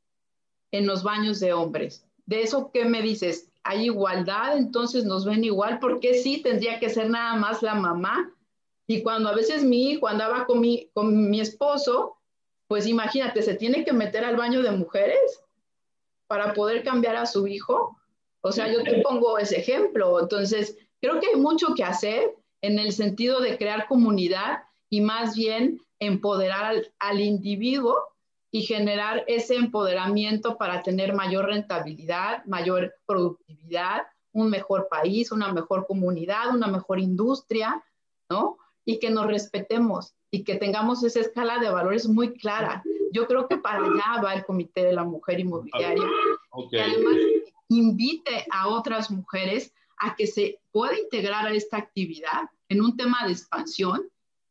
en 0.73 0.87
los 0.87 1.03
baños 1.03 1.41
de 1.41 1.53
hombres. 1.53 2.07
De 2.27 2.43
eso, 2.43 2.71
¿qué 2.73 2.85
me 2.85 3.03
dices? 3.03 3.51
¿Hay 3.63 3.85
igualdad? 3.85 4.59
Entonces 4.59 5.05
nos 5.05 5.25
ven 5.25 5.45
igual. 5.45 5.79
¿Por 5.79 6.01
qué 6.01 6.15
sí 6.15 6.43
tendría 6.43 6.79
que 6.81 6.91
ser 6.91 7.09
nada 7.11 7.35
más 7.37 7.63
la 7.63 7.75
mamá? 7.75 8.31
Y 8.87 9.03
cuando 9.03 9.31
a 9.31 9.35
veces 9.35 9.65
mi 9.65 9.91
hijo 9.91 10.07
andaba 10.07 10.47
con 10.47 10.61
mi, 10.61 10.91
con 10.93 11.31
mi 11.31 11.41
esposo, 11.41 12.17
pues 12.67 12.87
imagínate, 12.87 13.43
se 13.43 13.55
tiene 13.55 13.85
que 13.85 13.93
meter 13.93 14.25
al 14.25 14.37
baño 14.37 14.63
de 14.63 14.71
mujeres 14.71 15.41
para 16.27 16.55
poder 16.55 16.83
cambiar 16.83 17.17
a 17.17 17.27
su 17.27 17.47
hijo. 17.47 17.97
O 18.41 18.53
sea, 18.53 18.71
yo 18.73 18.83
te 18.83 19.03
pongo 19.03 19.39
ese 19.39 19.59
ejemplo. 19.59 20.21
Entonces, 20.21 20.77
creo 21.01 21.21
que 21.21 21.29
hay 21.29 21.37
mucho 21.37 21.75
que 21.75 21.85
hacer 21.85 22.35
en 22.63 22.79
el 22.79 22.93
sentido 22.93 23.41
de 23.41 23.59
crear 23.59 23.87
comunidad 23.87 24.65
y 24.89 25.01
más 25.01 25.37
bien 25.37 25.81
empoderar 25.99 26.65
al, 26.65 26.93
al 26.99 27.21
individuo 27.21 27.97
y 28.51 28.63
generar 28.63 29.25
ese 29.27 29.57
empoderamiento 29.57 30.57
para 30.57 30.83
tener 30.83 31.13
mayor 31.13 31.47
rentabilidad, 31.47 32.45
mayor 32.45 32.95
productividad, 33.07 34.03
un 34.33 34.51
mejor 34.51 34.89
país, 34.89 35.33
una 35.33 35.53
mejor 35.53 35.87
comunidad, 35.87 36.55
una 36.55 36.67
mejor 36.67 37.01
industria, 37.01 37.83
¿no? 38.29 38.59
Y 38.85 38.99
que 38.99 39.11
nos 39.11 39.27
respetemos 39.27 40.15
y 40.35 40.43
que 40.43 40.57
tengamos 40.57 41.05
esa 41.05 41.21
escala 41.21 41.61
de 41.61 41.71
valores 41.71 42.09
muy 42.09 42.33
clara. 42.35 42.83
Yo 43.13 43.29
creo 43.29 43.47
que 43.47 43.57
para 43.57 43.79
allá 43.79 44.21
va 44.21 44.35
el 44.35 44.45
Comité 44.45 44.83
de 44.83 44.93
la 44.93 45.05
Mujer 45.05 45.39
Inmobiliaria. 45.39 46.09
Okay. 46.51 46.81
además 46.81 47.15
invite 47.69 48.45
a 48.51 48.67
otras 48.67 49.13
mujeres 49.13 49.73
a 49.99 50.17
que 50.17 50.27
se 50.27 50.59
pueda 50.73 50.99
integrar 50.99 51.47
a 51.47 51.53
esta 51.53 51.77
actividad 51.77 52.51
en 52.69 52.83
un 52.83 52.97
tema 52.97 53.19
de 53.25 53.33
expansión, 53.33 54.11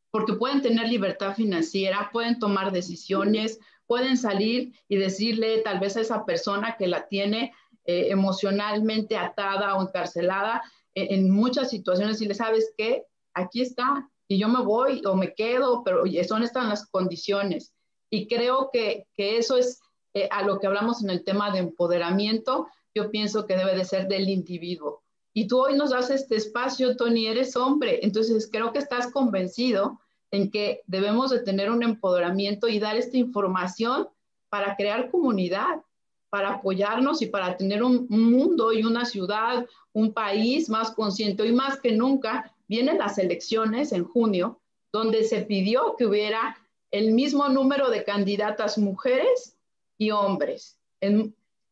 porque 0.10 0.34
pueden 0.36 0.62
tener 0.62 0.88
libertad 0.88 1.36
financiera, 1.36 2.10
pueden 2.14 2.40
tomar 2.40 2.72
decisiones, 2.72 3.60
pueden 3.86 4.16
salir 4.16 4.72
y 4.88 4.96
decirle 4.96 5.64
tal 5.66 5.82
vez 5.82 5.98
a 5.98 6.02
esa 6.02 6.24
persona 6.24 6.78
que 6.78 6.88
la 6.88 7.10
tiene 7.10 7.52
eh, 7.84 8.08
emocionalmente 8.10 9.18
atada 9.18 9.76
o 9.76 9.82
encarcelada 9.82 10.64
en, 10.96 11.30
muchas 11.30 11.70
situaciones 11.70 12.22
y 12.22 12.28
le 12.28 12.36
sabes 12.36 12.74
que 12.78 13.04
aquí 13.34 13.62
está 13.62 14.10
y 14.34 14.40
yo 14.40 14.48
me 14.50 14.62
voy 14.62 15.02
o 15.06 15.16
me 15.16 15.34
quedo, 15.34 15.84
pero 15.84 16.04
son 16.28 16.44
estas 16.44 16.68
las 16.68 16.90
condiciones. 16.90 17.74
Y 18.10 18.28
creo 18.28 18.70
que, 18.72 19.08
que 19.16 19.38
eso 19.38 19.58
es 19.58 19.80
eh, 20.14 20.28
a 20.32 20.44
lo 20.44 20.60
que 20.60 20.68
hablamos 20.68 21.04
en 21.04 21.10
el 21.10 21.24
tema 21.24 21.52
de 21.52 21.60
empoderamiento, 21.60 22.68
yo 22.94 23.10
pienso 23.10 23.46
que 23.46 23.56
debe 23.56 23.76
de 23.76 23.86
ser 23.86 24.08
del 24.08 24.30
individuo. 24.30 25.04
Y 25.34 25.48
tú 25.48 25.64
hoy 25.64 25.76
nos 25.76 25.90
das 25.90 26.12
este 26.12 26.36
espacio, 26.36 26.96
Tony, 26.96 27.26
eres 27.26 27.56
hombre, 27.56 28.00
entonces 28.04 28.48
creo 28.52 28.72
que 28.72 28.80
estás 28.80 29.12
convencido 29.12 30.00
en 30.30 30.52
que 30.52 30.82
debemos 30.86 31.32
de 31.32 31.40
tener 31.40 31.72
un 31.72 31.82
empoderamiento 31.82 32.68
y 32.68 32.80
dar 32.80 32.96
esta 32.96 33.18
información 33.18 34.08
para 34.50 34.76
crear 34.76 35.10
comunidad, 35.10 35.82
para 36.30 36.56
apoyarnos 36.56 37.22
y 37.22 37.28
para 37.28 37.58
tener 37.58 37.84
un, 37.84 38.08
mundo 38.10 38.74
y 38.74 38.84
una 38.84 39.06
ciudad, 39.06 39.66
un 39.92 40.14
país 40.14 40.70
más 40.70 40.92
consciente. 40.92 41.46
Y 41.46 41.52
más 41.52 41.80
que 41.80 41.92
nunca, 41.92 42.52
vienen 42.68 42.98
las 42.98 43.18
elecciones 43.18 43.92
en 43.92 44.04
junio, 44.04 44.62
donde 44.92 45.24
se 45.24 45.42
pidió 45.42 45.96
que 45.98 46.06
hubiera 46.06 46.58
el 46.92 47.12
mismo 47.12 47.50
número 47.50 47.90
de 47.90 48.04
candidatas 48.04 48.78
mujeres 48.78 49.58
y 49.98 50.12
hombres. 50.12 50.78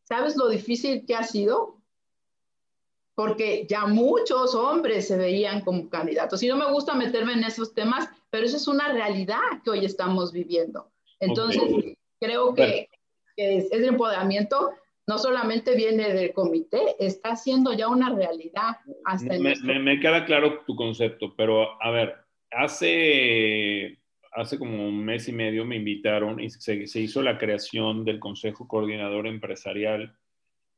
¿Sabes 0.03 0.35
lo 0.35 0.49
difícil 0.49 1.05
que 1.05 1.15
ha 1.15 1.23
sido? 1.23 1.77
Porque 3.15 3.67
ya 3.69 3.85
muchos 3.85 4.55
hombres 4.55 5.07
se 5.07 5.17
veían 5.17 5.61
como 5.61 5.89
candidatos. 5.89 6.41
Y 6.41 6.47
no 6.47 6.57
me 6.57 6.71
gusta 6.71 6.95
meterme 6.95 7.33
en 7.33 7.43
esos 7.43 7.73
temas, 7.73 8.09
pero 8.29 8.45
eso 8.45 8.57
es 8.57 8.67
una 8.67 8.91
realidad 8.91 9.39
que 9.63 9.69
hoy 9.69 9.85
estamos 9.85 10.31
viviendo. 10.31 10.91
Entonces, 11.19 11.61
creo 12.19 12.53
que, 12.55 12.89
ese 13.37 13.85
empoderamiento 13.87 14.71
no 15.07 15.17
solamente 15.17 15.75
viene 15.75 16.13
del 16.13 16.33
comité, 16.33 16.95
está 16.99 17.35
siendo 17.35 17.73
ya 17.73 17.87
una 17.87 18.13
realidad. 18.13 18.77
Hasta 19.05 19.37
me, 19.39 19.79
me, 19.79 19.99
queda 19.99 20.25
claro 20.25 20.63
tu 20.65 20.75
concepto, 20.75 21.35
pero 21.35 21.81
a 21.81 21.91
ver, 21.91 22.15
hace, 22.51 23.99
hace 24.31 24.57
como 24.57 24.87
un 24.87 25.03
mes 25.03 25.27
y 25.27 25.33
medio 25.33 25.65
me 25.65 25.77
invitaron 25.77 26.39
y 26.39 26.49
se, 26.49 26.87
se 26.87 26.99
hizo 26.99 27.21
la 27.21 27.37
creación 27.37 28.05
del 28.05 28.19
Consejo 28.19 28.67
Coordinador 28.67 29.27
Empresarial 29.27 30.15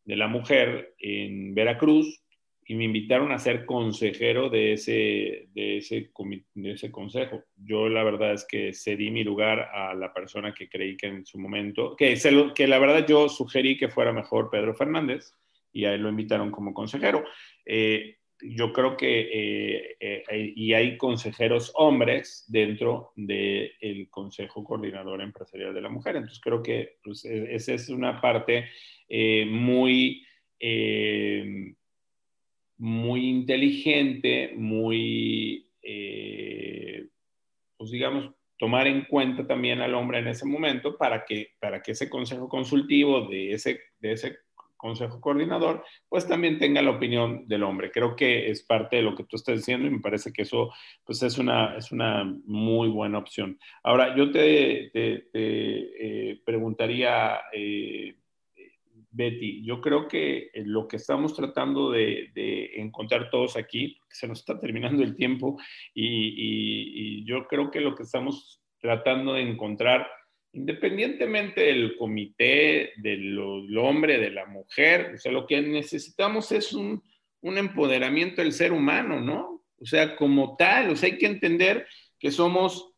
de 0.05 0.15
la 0.15 0.27
Mujer 0.27 0.95
en 0.99 1.53
Veracruz 1.53 2.22
y 2.65 2.75
me 2.75 2.85
invitaron 2.85 3.31
a 3.31 3.39
ser 3.39 3.65
consejero 3.65 4.49
de 4.49 4.73
ese, 4.73 5.47
de 5.53 5.77
ese, 5.77 6.11
de 6.53 6.71
ese 6.71 6.91
consejo. 6.91 7.43
Yo 7.57 7.89
la 7.89 8.03
verdad 8.03 8.33
es 8.33 8.45
que 8.45 8.73
cedí 8.73 9.11
mi 9.11 9.23
lugar 9.23 9.69
a 9.73 9.93
la 9.93 10.13
persona 10.13 10.53
que 10.53 10.69
creí 10.69 10.95
que 10.97 11.07
en 11.07 11.25
su 11.25 11.39
momento, 11.39 11.95
que, 11.95 12.15
se 12.15 12.31
que 12.55 12.67
la 12.67 12.79
verdad 12.79 13.05
yo 13.07 13.29
sugerí 13.29 13.77
que 13.77 13.89
fuera 13.89 14.13
mejor 14.13 14.49
Pedro 14.49 14.73
Fernández 14.73 15.33
y 15.73 15.85
a 15.85 15.93
él 15.93 16.01
lo 16.01 16.09
invitaron 16.09 16.51
como 16.51 16.73
consejero. 16.73 17.25
Eh, 17.65 18.17
yo 18.41 18.73
creo 18.73 18.97
que, 18.97 19.29
eh, 19.31 19.95
eh, 19.99 20.53
y 20.55 20.73
hay 20.73 20.97
consejeros 20.97 21.71
hombres 21.75 22.45
dentro 22.47 23.13
del 23.15 24.07
Consejo 24.09 24.63
Coordinador 24.63 25.21
Empresarial 25.21 25.73
de 25.73 25.81
la 25.81 25.89
Mujer. 25.89 26.17
Entonces 26.17 26.41
creo 26.41 26.61
que 26.61 26.97
pues, 27.03 27.23
esa 27.25 27.73
es 27.73 27.89
una 27.89 28.19
parte 28.19 28.69
muy 29.47 30.25
muy 32.83 33.29
inteligente, 33.29 34.51
muy, 34.57 35.71
eh, 35.81 37.07
pues 37.77 37.91
digamos, 37.91 38.31
tomar 38.57 38.87
en 38.87 39.05
cuenta 39.05 39.47
también 39.47 39.79
al 39.79 39.93
hombre 39.93 40.19
en 40.19 40.27
ese 40.27 40.45
momento 40.45 40.97
para 40.97 41.23
que, 41.23 41.51
para 41.61 41.81
que 41.81 41.93
ese 41.93 42.09
consejo 42.09 42.49
consultivo 42.49 43.29
de 43.29 43.53
ese, 43.53 43.79
de 44.01 44.11
ese 44.11 44.37
consejo 44.75 45.21
coordinador, 45.21 45.81
pues 46.09 46.27
también 46.27 46.59
tenga 46.59 46.81
la 46.81 46.91
opinión 46.91 47.47
del 47.47 47.63
hombre. 47.63 47.89
Creo 47.89 48.17
que 48.17 48.51
es 48.51 48.63
parte 48.63 48.97
de 48.97 49.03
lo 49.03 49.15
que 49.15 49.23
tú 49.23 49.37
estás 49.37 49.55
diciendo 49.55 49.87
y 49.87 49.91
me 49.91 50.01
parece 50.01 50.33
que 50.33 50.41
eso 50.41 50.73
pues 51.05 51.23
es 51.23 51.37
una, 51.37 51.77
es 51.77 51.89
una 51.93 52.25
muy 52.43 52.89
buena 52.89 53.17
opción. 53.17 53.57
Ahora, 53.81 54.13
yo 54.13 54.29
te, 54.29 54.91
eh, 54.93 56.41
preguntaría, 56.43 57.43
eh, 57.53 58.17
Betty, 59.13 59.63
yo 59.63 59.79
creo 59.79 60.07
que 60.07 60.49
eh, 60.53 60.63
lo 60.65 60.87
que 60.87 60.97
estamos 60.97 61.35
tratando 61.35 61.91
de, 61.91 62.31
encontrar 62.75 63.29
todos 63.29 63.55
aquí, 63.55 63.97
se 64.09 64.27
nos 64.27 64.39
está 64.39 64.59
terminando 64.59 65.03
el 65.03 65.15
tiempo 65.15 65.57
y, 65.93 67.23
yo 67.25 67.47
creo 67.47 67.71
que 67.71 67.79
lo 67.79 67.95
que 67.95 68.03
estamos 68.03 68.61
tratando 68.79 69.33
de 69.33 69.41
encontrar, 69.41 70.07
independientemente 70.51 71.61
del 71.61 71.95
comité, 71.95 72.91
del, 72.97 73.37
hombre, 73.77 74.19
de 74.19 74.31
la 74.31 74.45
mujer, 74.47 75.13
o 75.15 75.17
sea, 75.17 75.31
lo 75.31 75.45
que 75.47 75.61
necesitamos 75.61 76.51
es 76.51 76.73
un, 76.73 77.01
un 77.41 77.57
empoderamiento 77.57 78.41
del 78.41 78.51
ser 78.51 78.73
humano, 78.73 79.21
¿no? 79.21 79.63
O 79.79 79.85
sea, 79.85 80.15
como 80.15 80.55
tal, 80.57 80.89
o 80.89 80.95
sea, 80.95 81.09
hay 81.09 81.17
que 81.17 81.27
entender 81.27 81.87
que 82.19 82.31
somos 82.31 82.92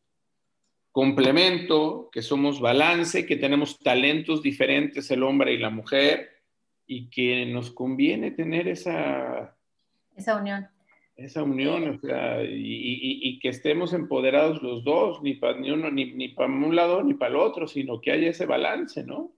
complemento, 0.95 2.09
que 2.09 2.21
somos 2.21 2.61
balance, 2.61 3.25
que 3.25 3.35
tenemos 3.35 3.79
talentos 3.79 4.41
diferentes 4.41 5.11
el 5.11 5.23
hombre 5.23 5.51
y 5.51 5.57
la 5.57 5.69
mujer 5.69 6.29
y 6.87 7.09
que 7.09 7.45
nos 7.47 7.69
conviene 7.71 8.31
tener 8.31 8.69
esa... 8.69 9.57
Esa 10.15 10.37
unión. 10.37 10.69
Esa 11.17 11.43
unión, 11.43 11.89
o 11.89 11.99
sea, 11.99 12.41
y, 12.45 13.37
que 13.39 13.49
estemos 13.49 13.91
empoderados 13.91 14.63
los 14.63 14.85
dos, 14.85 15.21
ni 15.21 15.33
para 15.33 15.59
ni 15.59 15.69
uno, 15.69 15.91
ni, 15.91 16.13
ni 16.13 16.29
para 16.29 16.47
un 16.47 16.73
lado 16.73 17.03
ni 17.03 17.13
para 17.13 17.31
el 17.31 17.41
otro, 17.41 17.67
sino 17.67 17.99
que 17.99 18.13
haya 18.13 18.29
ese 18.29 18.45
balance, 18.45 19.03
¿no? 19.03 19.33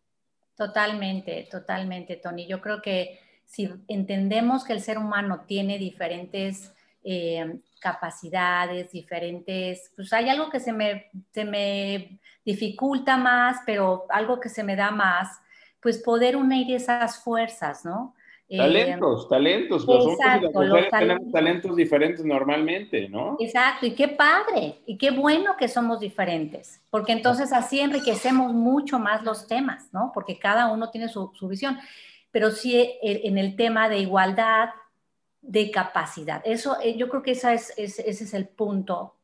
Totalmente, 0.55 1.47
totalmente, 1.49 2.17
Tony. 2.17 2.45
Yo 2.45 2.61
creo 2.61 2.83
que 2.83 3.17
si 3.45 3.67
entendemos 3.87 4.63
que 4.63 4.73
el 4.73 4.81
ser 4.81 4.99
humano 4.99 5.45
tiene 5.47 5.79
diferentes 5.79 6.71
eh, 7.03 7.61
capacidades, 7.79 8.91
diferentes, 8.91 9.91
pues 9.95 10.11
hay 10.13 10.29
algo 10.29 10.49
que 10.49 10.59
se 10.59 10.73
me, 10.73 11.09
se 11.31 11.45
me 11.45 12.19
dificulta 12.45 13.17
más, 13.17 13.57
pero 13.65 14.05
algo 14.09 14.39
que 14.39 14.49
se 14.49 14.63
me 14.63 14.75
da 14.75 14.91
más, 14.91 15.39
pues 15.81 15.97
poder 15.99 16.35
unir 16.35 16.73
esas 16.73 17.23
fuerzas, 17.23 17.85
¿no? 17.85 18.15
Eh, 18.49 18.57
talentos, 18.57 19.27
talentos. 19.27 19.85
Los 19.85 20.05
hombres 20.05 20.17
y 20.19 20.43
las 20.43 20.53
mujeres 20.53 20.89
tenemos 20.89 21.31
talentos 21.33 21.75
diferentes 21.75 22.23
normalmente, 22.23 23.09
¿no? 23.09 23.35
Exacto, 23.39 23.85
y 23.85 23.91
qué 23.91 24.07
padre, 24.07 24.79
y 24.85 24.97
qué 24.97 25.11
bueno 25.11 25.57
que 25.57 25.67
somos 25.67 25.99
diferentes, 25.99 26.81
porque 26.89 27.11
entonces 27.11 27.51
así 27.51 27.81
enriquecemos 27.81 28.53
mucho 28.53 28.99
más 28.99 29.23
los 29.23 29.47
temas, 29.47 29.89
¿no? 29.91 30.11
Porque 30.13 30.39
cada 30.39 30.71
uno 30.71 30.89
tiene 30.91 31.09
su, 31.09 31.29
visión. 31.41 31.77
Pero 32.31 32.51
sí 32.51 32.77
eh, 32.77 33.21
en 33.25 33.37
el 33.37 33.57
tema 33.57 33.89
de 33.89 33.99
igualdad, 33.99 34.69
de 35.47 35.71
capacidad. 35.71 36.41
Eso, 36.45 36.77
eh, 36.83 36.95
yo 36.97 37.09
creo 37.09 37.23
que 37.23 37.31
esa 37.31 37.53
es, 37.53 37.73
ese 37.77 38.03
es 38.07 38.33
el 38.33 38.47
punto 38.47 39.15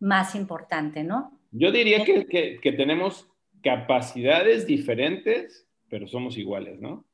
más 0.00 0.34
importante, 0.34 1.04
¿no? 1.04 1.38
Yo 1.50 1.70
diría 1.70 2.04
que, 2.04 2.26
que, 2.26 2.58
que 2.60 2.72
tenemos 2.72 3.28
capacidades 3.62 4.66
diferentes, 4.66 5.66
pero 5.88 6.06
somos 6.06 6.36
iguales, 6.36 6.80
¿no? 6.80 7.04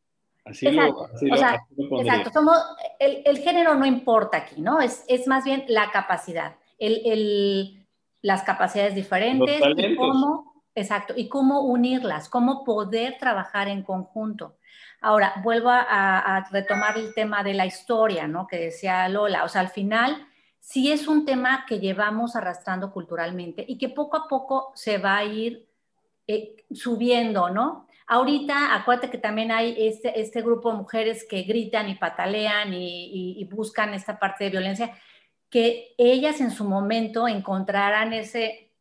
Así 0.45 0.67
exacto, 0.67 1.09
lo, 1.09 1.17
o 1.17 1.19
sea, 1.19 1.63
exacto. 2.01 2.31
Somos, 2.33 2.57
el, 2.99 3.23
el, 3.25 3.39
género 3.39 3.75
no 3.75 3.87
importa 3.87 4.39
aquí, 4.39 4.61
¿no? 4.61 4.81
Es, 4.81 5.05
es 5.07 5.27
más 5.27 5.45
bien 5.45 5.65
la 5.69 5.91
capacidad, 5.91 6.57
el, 6.79 7.03
el, 7.05 7.87
las 8.23 8.43
capacidades 8.43 8.95
diferentes 8.95 9.61
y 9.77 9.97
cómo, 9.97 10.65
exacto, 10.75 11.15
y 11.17 11.29
cómo 11.29 11.61
unirlas, 11.61 12.29
cómo 12.29 12.65
poder 12.65 13.17
trabajar 13.19 13.69
en 13.69 13.83
conjunto. 13.83 14.57
Ahora, 15.01 15.35
vuelvo 15.43 15.71
a, 15.71 16.47
retomar 16.51 16.99
el 16.99 17.15
tema 17.15 17.43
de 17.43 17.55
la 17.55 17.67
historia, 17.67 18.29
¿no? 18.29 18.47
Que 18.47 18.59
decía 18.59 19.09
Lola, 19.09 19.45
o 19.45 19.49
sea, 19.49 19.63
al 19.63 19.71
final 19.71 20.27
sí 20.59 20.93
es 20.93 21.09
un 21.09 21.25
tema 21.25 21.65
que 21.67 21.81
llevamos 21.81 22.37
arrastrando 22.37 22.93
culturalmente 22.93 23.65
y 23.67 23.79
que 23.79 23.89
poco 23.89 24.17
a 24.17 24.29
poco 24.29 24.73
se 24.75 24.99
va 24.99 25.17
a 25.17 25.25
ir 25.25 25.67
eh, 26.27 26.57
subiendo, 26.71 27.51
¿no? 27.51 27.89
Ahorita, 28.13 28.75
acuérdate 28.75 29.09
que 29.09 29.19
también 29.19 29.53
hay 29.53 29.75
este, 29.79 30.21
este 30.21 30.43
grupo 30.43 30.73
de 30.73 30.79
mujeres 30.79 31.25
que 31.25 31.43
gritan 31.43 31.89
y 31.89 31.95
patalean 31.95 32.75
y, 32.75 33.49
buscan 33.53 33.95
esta 33.95 34.19
parte 34.19 34.43
de 34.43 34.51
violencia, 34.51 34.99
que 35.49 35.95
ellas 35.97 36.41
en 36.41 36.51
su 36.51 36.65
momento 36.65 37.29
encontraran 37.29 38.13
ese, 38.13 38.73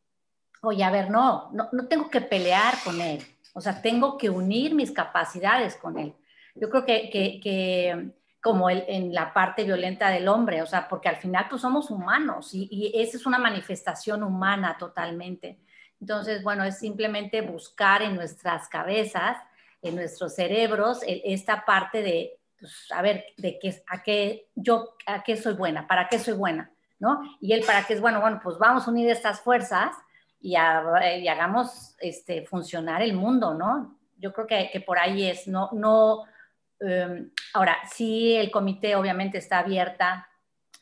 oye, 0.62 0.82
a 0.82 0.90
ver, 0.90 1.10
no, 1.10 1.52
no, 1.52 1.86
tengo 1.86 2.10
que 2.10 2.20
pelear 2.20 2.74
con 2.84 3.00
él, 3.00 3.24
o 3.54 3.60
sea, 3.60 3.82
tengo 3.82 4.16
que 4.16 4.30
unir 4.30 4.74
mis 4.74 4.92
capacidades 4.92 5.76
con 5.76 5.98
él. 5.98 6.14
Yo 6.54 6.68
creo 6.70 6.84
que, 6.84 7.10
que, 7.10 8.12
como 8.42 8.70
el, 8.70 8.84
en 8.88 9.14
la 9.14 9.32
parte 9.32 9.64
violenta 9.64 10.08
del 10.10 10.28
hombre, 10.28 10.62
o 10.62 10.66
sea, 10.66 10.88
porque 10.88 11.08
al 11.08 11.16
final 11.16 11.46
pues 11.48 11.62
somos 11.62 11.90
humanos 11.90 12.54
y, 12.54 12.68
y 12.70 13.00
esa 13.00 13.16
es 13.16 13.26
una 13.26 13.38
manifestación 13.38 14.22
humana 14.22 14.76
totalmente. 14.78 15.58
Entonces, 16.00 16.42
bueno, 16.42 16.64
es 16.64 16.78
simplemente 16.78 17.42
buscar 17.42 18.02
en 18.02 18.14
nuestras 18.14 18.68
cabezas, 18.68 19.36
en 19.82 19.94
nuestros 19.96 20.34
cerebros, 20.34 21.00
esta 21.06 21.64
parte 21.64 22.02
de, 22.02 22.38
pues, 22.58 22.86
a 22.90 23.02
ver, 23.02 23.24
de 23.36 23.58
qué, 23.58 23.82
a 23.88 24.02
qué 24.02 24.48
yo, 24.54 24.96
a 25.06 25.22
qué 25.22 25.36
soy 25.36 25.54
buena, 25.54 25.86
para 25.86 26.08
qué 26.08 26.18
soy 26.18 26.34
buena, 26.34 26.70
¿no? 26.98 27.20
Y 27.40 27.52
él 27.52 27.62
para 27.66 27.84
qué 27.84 27.94
es 27.94 28.00
bueno, 28.00 28.20
bueno, 28.20 28.40
pues 28.42 28.58
vamos 28.58 28.86
a 28.86 28.90
unir 28.90 29.10
estas 29.10 29.40
fuerzas 29.40 29.94
y, 30.40 30.56
hagamos 30.56 31.96
este, 32.00 32.44
funcionar 32.46 33.02
el 33.02 33.14
mundo, 33.14 33.54
¿no? 33.54 33.98
Yo 34.16 34.32
creo 34.32 34.46
que, 34.46 34.70
que 34.72 34.80
por 34.80 34.98
ahí 34.98 35.26
es, 35.26 35.46
no, 35.46 35.70
no, 35.72 36.24
em, 36.80 37.30
ahora, 37.54 37.76
sí 37.90 38.36
el 38.36 38.50
comité 38.50 38.96
obviamente 38.96 39.38
está 39.38 39.60
abierta, 39.60 40.28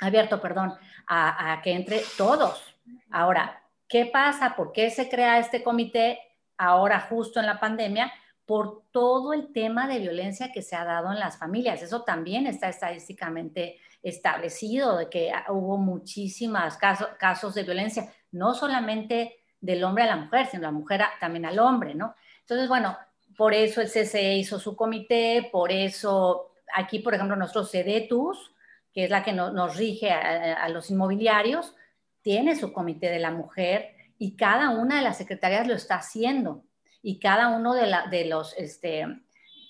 abierto, 0.00 0.40
perdón, 0.40 0.74
a, 1.06 1.60
que 1.62 1.72
entre 1.72 2.02
todos. 2.16 2.74
Ahora, 3.10 3.62
¿Qué 3.88 4.04
pasa? 4.04 4.54
¿Por 4.54 4.72
qué 4.72 4.90
se 4.90 5.08
crea 5.08 5.38
este 5.38 5.62
comité 5.62 6.20
ahora 6.58 7.00
justo 7.00 7.40
en 7.40 7.46
la 7.46 7.58
pandemia? 7.58 8.12
Por 8.44 8.84
todo 8.90 9.32
el 9.32 9.50
tema 9.52 9.88
de 9.88 9.98
violencia 9.98 10.52
que 10.52 10.60
se 10.60 10.76
ha 10.76 10.84
dado 10.84 11.10
en 11.10 11.18
las 11.18 11.38
familias. 11.38 11.82
Eso 11.82 12.02
también 12.02 12.46
está 12.46 12.68
estadísticamente 12.68 13.78
establecido, 14.02 14.98
de 14.98 15.08
que 15.08 15.32
hubo 15.48 15.78
muchísimos 15.78 16.76
casos, 16.76 17.08
casos 17.18 17.54
de 17.54 17.62
violencia, 17.62 18.12
no 18.30 18.54
solamente 18.54 19.38
del 19.60 19.82
hombre 19.84 20.04
a 20.04 20.06
la 20.06 20.16
mujer, 20.16 20.46
sino 20.46 20.62
la 20.62 20.70
mujer 20.70 21.02
también 21.20 21.46
al 21.46 21.58
hombre, 21.58 21.94
¿no? 21.94 22.14
Entonces, 22.40 22.68
bueno, 22.68 22.96
por 23.36 23.54
eso 23.54 23.80
el 23.80 23.88
CCE 23.88 24.36
hizo 24.36 24.58
su 24.58 24.74
comité, 24.74 25.48
por 25.52 25.70
eso 25.70 26.52
aquí, 26.74 26.98
por 26.98 27.14
ejemplo, 27.14 27.36
nuestro 27.36 27.64
CEDETUS, 27.64 28.52
que 28.92 29.04
es 29.04 29.10
la 29.10 29.22
que 29.22 29.32
nos 29.32 29.76
rige 29.76 30.10
a, 30.10 30.68
los 30.70 30.90
inmobiliarios, 30.90 31.74
tiene 32.22 32.56
su 32.56 32.72
comité 32.72 33.10
de 33.10 33.18
la 33.18 33.30
mujer 33.30 33.94
y 34.18 34.36
cada 34.36 34.70
una 34.70 34.96
de 34.96 35.02
las 35.02 35.18
secretarías 35.18 35.68
lo 35.68 35.74
está 35.74 35.96
haciendo 35.96 36.64
y 37.02 37.20
cada 37.20 37.48
uno 37.48 37.74
de, 37.74 38.24
los, 38.24 38.54
este, 38.58 39.06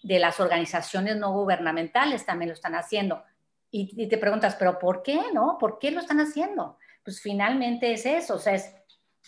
de 0.03 0.19
las 0.19 0.41
organizaciones 0.41 1.17
no 1.17 1.33
gubernamentales 1.33 2.25
también 2.25 2.49
lo 2.49 2.55
están 2.55 2.75
haciendo. 2.75 3.23
Y, 3.71 4.09
te 4.09 4.17
preguntas, 4.17 4.55
¿pero 4.55 4.79
por 4.79 5.03
qué 5.03 5.21
no? 5.35 5.59
¿Por 5.61 5.79
qué 5.79 5.91
lo 5.91 6.01
están 6.01 6.21
haciendo? 6.21 6.79
Pues 7.05 7.21
finalmente 7.21 7.93
es 7.93 8.07
eso, 8.07 8.37
o 8.37 8.39
sea, 8.39 8.55
es, 8.55 8.75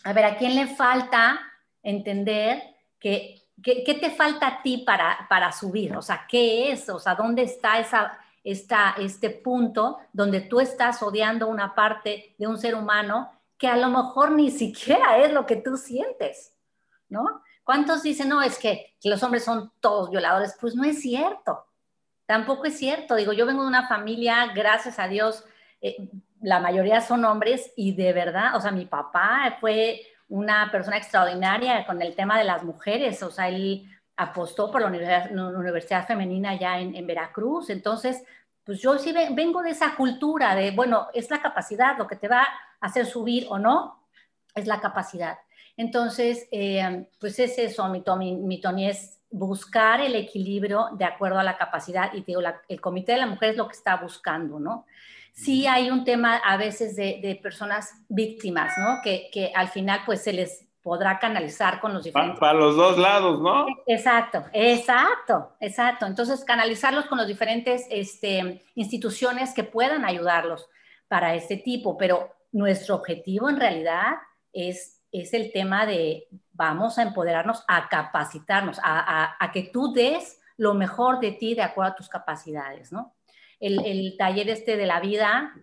a 0.04 0.12
ver, 0.12 0.24
¿a 0.24 0.36
quién 0.36 0.54
le 0.54 0.66
falta 0.66 1.40
entender 1.82 2.62
que, 2.98 3.42
qué 3.62 3.98
te 4.00 4.10
falta 4.10 4.46
a 4.46 4.62
ti 4.62 4.78
para, 4.78 5.26
para 5.28 5.52
subir? 5.52 5.96
O 5.96 6.02
sea, 6.02 6.26
¿qué 6.28 6.72
es? 6.72 6.88
O 6.88 6.98
sea, 6.98 7.14
¿dónde 7.14 7.42
está 7.42 7.78
esa, 7.78 8.18
está 8.42 8.94
este 8.98 9.30
punto 9.30 9.98
donde 10.12 10.40
tú 10.40 10.60
estás 10.60 11.02
odiando 11.02 11.48
una 11.48 11.74
parte 11.74 12.34
de 12.38 12.46
un 12.46 12.58
ser 12.58 12.74
humano 12.74 13.30
que 13.58 13.68
a 13.68 13.76
lo 13.76 13.88
mejor 13.88 14.32
ni 14.32 14.50
siquiera 14.50 15.18
es 15.18 15.32
lo 15.32 15.44
que 15.46 15.56
tú 15.56 15.76
sientes, 15.76 16.54
¿no? 17.08 17.42
¿Cuántos 17.62 18.02
dicen, 18.02 18.28
no, 18.28 18.42
es 18.42 18.58
que 18.58 18.94
los 19.04 19.22
hombres 19.22 19.44
son 19.44 19.70
todos 19.80 20.10
violadores? 20.10 20.56
Pues 20.60 20.74
no 20.74 20.82
es 20.82 21.00
cierto, 21.02 21.66
tampoco 22.26 22.64
es 22.64 22.78
cierto. 22.78 23.14
Digo, 23.14 23.32
yo 23.32 23.44
vengo 23.44 23.62
de 23.62 23.68
una 23.68 23.86
familia, 23.86 24.52
gracias 24.54 24.98
a 24.98 25.08
Dios, 25.08 25.44
eh, 25.82 25.96
la 26.42 26.60
mayoría 26.60 27.00
son 27.00 27.24
hombres 27.24 27.72
y 27.76 27.92
de 27.92 28.12
verdad, 28.12 28.56
o 28.56 28.60
sea, 28.60 28.70
mi 28.70 28.86
papá 28.86 29.56
fue 29.60 30.00
una 30.28 30.70
persona 30.70 30.96
extraordinaria 30.96 31.84
con 31.86 32.00
el 32.00 32.14
tema 32.14 32.38
de 32.38 32.44
las 32.44 32.62
mujeres, 32.62 33.22
o 33.22 33.30
sea, 33.30 33.48
él 33.48 33.86
apostó 34.16 34.70
por 34.70 34.82
la 34.82 34.86
Universidad, 34.86 36.06
Femenina 36.06 36.54
ya 36.54 36.78
en, 36.78 37.06
Veracruz. 37.06 37.70
Entonces, 37.70 38.22
pues 38.64 38.80
yo 38.80 38.98
sí 38.98 39.14
vengo 39.32 39.62
de 39.62 39.70
esa 39.70 39.96
cultura 39.96 40.54
de, 40.54 40.72
bueno, 40.72 41.08
es 41.14 41.30
la 41.30 41.40
capacidad, 41.40 41.96
lo 41.96 42.06
que 42.06 42.16
te 42.16 42.28
va 42.28 42.42
a 42.42 42.86
hacer 42.86 43.06
subir 43.06 43.46
o 43.48 43.58
no, 43.58 44.04
es 44.54 44.66
la 44.66 44.80
capacidad. 44.80 45.38
Entonces, 45.76 46.46
eh, 46.52 47.06
pues 47.18 47.38
es 47.38 47.58
eso, 47.58 47.88
mi 47.88 48.02
Tony, 48.02 48.36
mi 48.36 48.60
Tony, 48.60 48.88
es 48.88 49.20
buscar 49.30 50.02
el 50.02 50.14
equilibrio 50.14 50.88
de 50.92 51.06
acuerdo 51.06 51.38
a 51.38 51.44
la 51.44 51.56
capacidad 51.56 52.12
y 52.12 52.22
digo, 52.22 52.42
el 52.68 52.80
Comité 52.80 53.12
de 53.12 53.18
la 53.18 53.26
Mujer 53.26 53.50
es 53.50 53.56
lo 53.56 53.68
que 53.68 53.76
está 53.76 53.96
buscando, 53.96 54.60
¿no? 54.60 54.84
Sí 55.44 55.66
hay 55.66 55.90
un 55.90 56.04
tema 56.04 56.36
a 56.36 56.56
veces 56.56 56.96
de, 56.96 57.20
de 57.22 57.34
personas 57.36 57.90
víctimas, 58.08 58.72
¿no? 58.78 59.00
Que, 59.02 59.30
que, 59.32 59.52
al 59.54 59.68
final 59.68 60.00
pues 60.04 60.22
se 60.22 60.32
les 60.32 60.68
podrá 60.82 61.18
canalizar 61.18 61.80
con 61.80 61.94
los 61.94 62.04
diferentes... 62.04 62.38
Para, 62.38 62.54
los 62.54 62.76
dos 62.76 62.98
lados, 62.98 63.40
¿no? 63.40 63.66
Exacto, 63.86 64.44
exacto, 64.52 65.52
exacto. 65.60 66.06
Entonces, 66.06 66.44
canalizarlos 66.44 67.06
con 67.06 67.18
las 67.18 67.26
diferentes 67.26 67.86
este, 67.90 68.64
instituciones 68.74 69.54
que 69.54 69.64
puedan 69.64 70.04
ayudarlos 70.04 70.68
para 71.08 71.34
este 71.34 71.56
tipo, 71.56 71.96
pero 71.96 72.34
nuestro 72.52 72.94
objetivo 72.96 73.48
en 73.48 73.60
realidad 73.60 74.16
es, 74.52 75.00
es 75.12 75.32
el 75.34 75.52
tema 75.52 75.86
de 75.86 76.28
vamos 76.52 76.98
a 76.98 77.02
empoderarnos, 77.02 77.64
a 77.66 77.88
capacitarnos, 77.88 78.78
a, 78.82 79.36
a, 79.38 79.52
que 79.52 79.70
tú 79.72 79.92
des 79.92 80.40
lo 80.56 80.74
mejor 80.74 81.20
de 81.20 81.32
ti 81.32 81.54
de 81.54 81.62
acuerdo 81.62 81.92
a 81.92 81.96
tus 81.96 82.08
capacidades, 82.08 82.92
¿no? 82.92 83.14
El, 83.60 83.84
el 83.84 84.16
taller 84.16 84.48
este 84.50 84.76
de 84.76 84.86
la 84.86 85.00
vida 85.00 85.54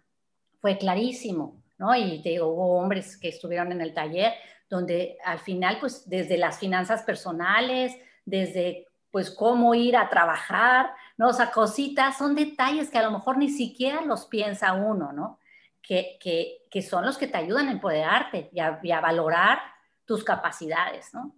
fue 0.61 0.77
clarísimo, 0.77 1.61
¿no? 1.77 1.95
Y 1.95 2.21
te 2.21 2.29
digo, 2.29 2.47
hubo 2.47 2.79
hombres 2.79 3.17
que 3.17 3.29
estuvieron 3.29 3.71
en 3.71 3.81
el 3.81 3.93
taller, 3.93 4.33
donde 4.69 5.17
al 5.23 5.39
final, 5.39 5.77
pues 5.79 6.07
desde 6.09 6.37
las 6.37 6.59
finanzas 6.59 7.03
personales, 7.03 7.95
desde 8.25 8.87
pues 9.11 9.31
cómo 9.31 9.73
ir 9.73 9.95
a 9.95 10.09
trabajar, 10.09 10.91
¿no? 11.17 11.29
O 11.29 11.33
sea, 11.33 11.51
cositas, 11.51 12.17
son 12.17 12.35
detalles 12.35 12.89
que 12.89 12.97
a 12.97 13.03
lo 13.03 13.11
mejor 13.11 13.37
ni 13.37 13.49
siquiera 13.49 14.01
los 14.01 14.25
piensa 14.25 14.73
uno, 14.73 15.11
¿no? 15.11 15.39
Que, 15.81 16.17
que, 16.19 16.65
que 16.69 16.81
son 16.81 17.05
los 17.05 17.17
que 17.17 17.27
te 17.27 17.37
ayudan 17.37 17.69
a 17.69 17.71
empoderarte 17.71 18.49
y 18.51 18.59
a, 18.59 18.79
y 18.83 18.91
a 18.91 18.99
valorar 18.99 19.59
tus 20.05 20.23
capacidades, 20.23 21.13
¿no? 21.13 21.33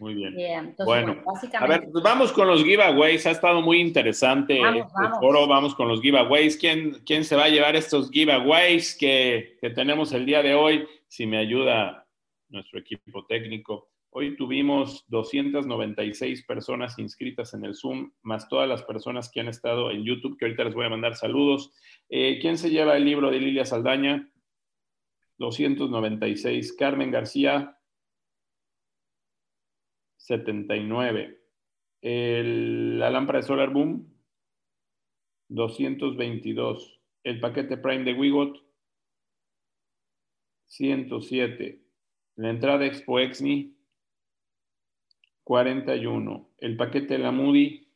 Muy 0.00 0.14
bien. 0.14 0.74
bueno, 0.84 1.22
a 1.60 1.66
ver, 1.66 1.88
pues 1.92 2.02
vamos 2.02 2.32
con 2.32 2.48
los 2.48 2.64
giveaways. 2.64 3.26
Ha 3.26 3.32
estado 3.32 3.60
muy 3.60 3.78
interesante 3.78 4.58
vamos, 4.58 4.86
este 4.86 5.18
foro. 5.20 5.46
Vamos 5.46 5.74
con 5.74 5.88
los 5.88 6.00
giveaways. 6.00 6.56
¿Quién, 6.56 7.02
¿Quién 7.04 7.24
se 7.24 7.36
va 7.36 7.44
a 7.44 7.48
llevar 7.48 7.76
estos 7.76 8.10
giveaways 8.10 8.96
que, 8.96 9.58
que 9.60 9.70
tenemos 9.70 10.12
el 10.12 10.24
día 10.24 10.42
de 10.42 10.54
hoy? 10.54 10.86
Si 11.08 11.26
me 11.26 11.36
ayuda 11.36 12.06
nuestro 12.48 12.78
equipo 12.78 13.26
técnico. 13.26 13.90
Hoy 14.14 14.36
tuvimos 14.36 15.04
296 15.08 16.44
personas 16.44 16.98
inscritas 16.98 17.54
en 17.54 17.64
el 17.64 17.74
Zoom, 17.74 18.12
más 18.22 18.46
todas 18.48 18.68
las 18.68 18.82
personas 18.82 19.30
que 19.30 19.40
han 19.40 19.48
estado 19.48 19.90
en 19.90 20.04
YouTube, 20.04 20.36
que 20.36 20.44
ahorita 20.44 20.64
les 20.64 20.74
voy 20.74 20.84
a 20.84 20.90
mandar 20.90 21.16
saludos. 21.16 21.72
Eh, 22.10 22.38
¿Quién 22.40 22.58
se 22.58 22.68
lleva 22.68 22.96
el 22.96 23.06
libro 23.06 23.30
de 23.30 23.40
Lilia 23.40 23.64
Saldaña? 23.64 24.30
296. 25.38 26.74
Carmen 26.74 27.10
García, 27.10 27.78
79. 30.22 31.38
la 32.02 33.10
lámpara 33.10 33.40
de 33.40 33.42
Solar 33.46 33.70
Boom, 33.70 34.08
222. 35.48 37.00
El 37.24 37.40
paquete 37.40 37.76
Prime 37.76 38.04
de 38.04 38.14
Wigot, 38.14 38.56
107. 40.66 41.82
La 42.36 42.50
entrada 42.50 42.86
Expo 42.86 43.18
Exni, 43.18 43.76
41. 45.44 46.50
El 46.58 46.76
paquete 46.76 47.14
de 47.14 47.18
la 47.18 47.32
Moody, 47.32 47.88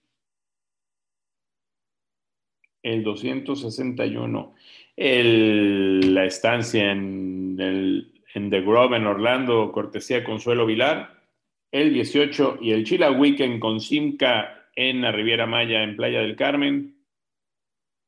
el 2.82 3.04
261. 3.04 4.54
El, 4.96 6.14
la 6.14 6.24
estancia 6.24 6.90
en, 6.90 7.56
el, 7.60 8.22
en 8.34 8.50
The 8.50 8.60
Grove 8.62 8.96
en 8.96 9.06
Orlando, 9.06 9.70
cortesía 9.70 10.24
Consuelo 10.24 10.66
Vilar, 10.66 11.15
el 11.76 11.92
18. 11.92 12.58
Y 12.62 12.72
el 12.72 12.84
Chila 12.84 13.10
Weekend 13.10 13.60
con 13.60 13.80
Simca 13.80 14.66
en 14.74 15.02
la 15.02 15.12
Riviera 15.12 15.46
Maya 15.46 15.82
en 15.82 15.96
Playa 15.96 16.20
del 16.20 16.36
Carmen, 16.36 16.95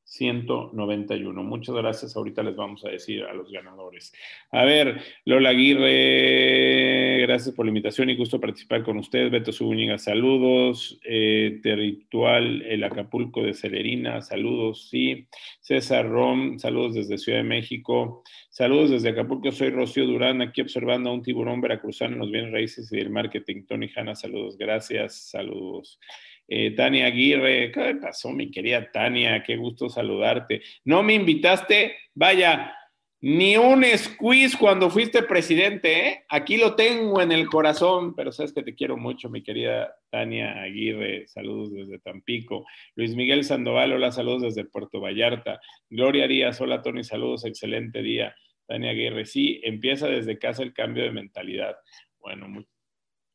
191. 0.08 1.42
Muchas 1.42 1.74
gracias. 1.74 2.16
Ahorita 2.16 2.42
les 2.42 2.56
vamos 2.56 2.82
a 2.84 2.88
decir 2.88 3.24
a 3.24 3.34
los 3.34 3.52
ganadores. 3.52 4.12
A 4.50 4.64
ver, 4.64 5.02
Lola 5.26 5.50
Aguirre, 5.50 7.20
gracias 7.26 7.54
por 7.54 7.66
la 7.66 7.70
invitación 7.70 8.08
y 8.08 8.16
gusto 8.16 8.40
participar 8.40 8.84
con 8.84 8.96
ustedes. 8.96 9.30
Beto 9.30 9.52
Zúñiga, 9.52 9.98
saludos. 9.98 10.98
Eh, 11.04 11.60
Territual, 11.62 12.62
el 12.62 12.84
Acapulco 12.84 13.42
de 13.42 13.52
Celerina, 13.52 14.22
saludos, 14.22 14.88
sí. 14.88 15.26
César 15.60 16.08
Rom, 16.08 16.58
saludos 16.58 16.94
desde 16.94 17.18
Ciudad 17.18 17.40
de 17.40 17.44
México. 17.44 18.22
Saludos 18.48 18.90
desde 18.90 19.10
Acapulco, 19.10 19.52
soy 19.52 19.70
Rocío 19.70 20.06
Durán, 20.06 20.40
aquí 20.40 20.62
observando 20.62 21.10
a 21.10 21.12
un 21.12 21.22
tiburón 21.22 21.60
veracruzano 21.60 22.14
en 22.14 22.18
los 22.20 22.30
bienes 22.30 22.50
raíces 22.50 22.90
y 22.90 22.98
el 22.98 23.10
marketing. 23.10 23.66
Tony 23.66 23.90
Hanna, 23.94 24.14
saludos, 24.14 24.56
gracias, 24.56 25.30
saludos. 25.30 26.00
Eh, 26.48 26.70
Tania 26.70 27.06
Aguirre, 27.06 27.70
¿qué 27.70 27.94
pasó, 28.00 28.32
mi 28.32 28.50
querida 28.50 28.90
Tania? 28.90 29.42
Qué 29.42 29.56
gusto 29.56 29.90
saludarte. 29.90 30.62
No 30.84 31.02
me 31.02 31.12
invitaste, 31.12 31.94
vaya, 32.14 32.74
ni 33.20 33.56
un 33.56 33.84
squeeze 33.96 34.56
cuando 34.56 34.88
fuiste 34.90 35.24
presidente, 35.24 36.08
¿eh? 36.08 36.24
Aquí 36.28 36.56
lo 36.56 36.76
tengo 36.76 37.20
en 37.20 37.32
el 37.32 37.48
corazón, 37.48 38.14
pero 38.14 38.30
sabes 38.30 38.52
que 38.52 38.62
te 38.62 38.76
quiero 38.76 38.96
mucho, 38.96 39.28
mi 39.28 39.42
querida 39.42 39.92
Tania 40.08 40.62
Aguirre. 40.62 41.26
Saludos 41.26 41.72
desde 41.72 41.98
Tampico. 41.98 42.64
Luis 42.94 43.16
Miguel 43.16 43.42
Sandoval, 43.42 43.92
hola, 43.92 44.12
saludos 44.12 44.42
desde 44.42 44.70
Puerto 44.70 45.00
Vallarta. 45.00 45.60
Gloria 45.90 46.28
Díaz, 46.28 46.60
hola, 46.60 46.80
Tony, 46.80 47.02
saludos, 47.02 47.44
excelente 47.44 48.02
día. 48.02 48.34
Tania 48.66 48.92
Aguirre, 48.92 49.26
sí, 49.26 49.60
empieza 49.64 50.06
desde 50.06 50.38
casa 50.38 50.62
el 50.62 50.72
cambio 50.72 51.02
de 51.02 51.10
mentalidad. 51.10 51.76
Bueno, 52.20 52.46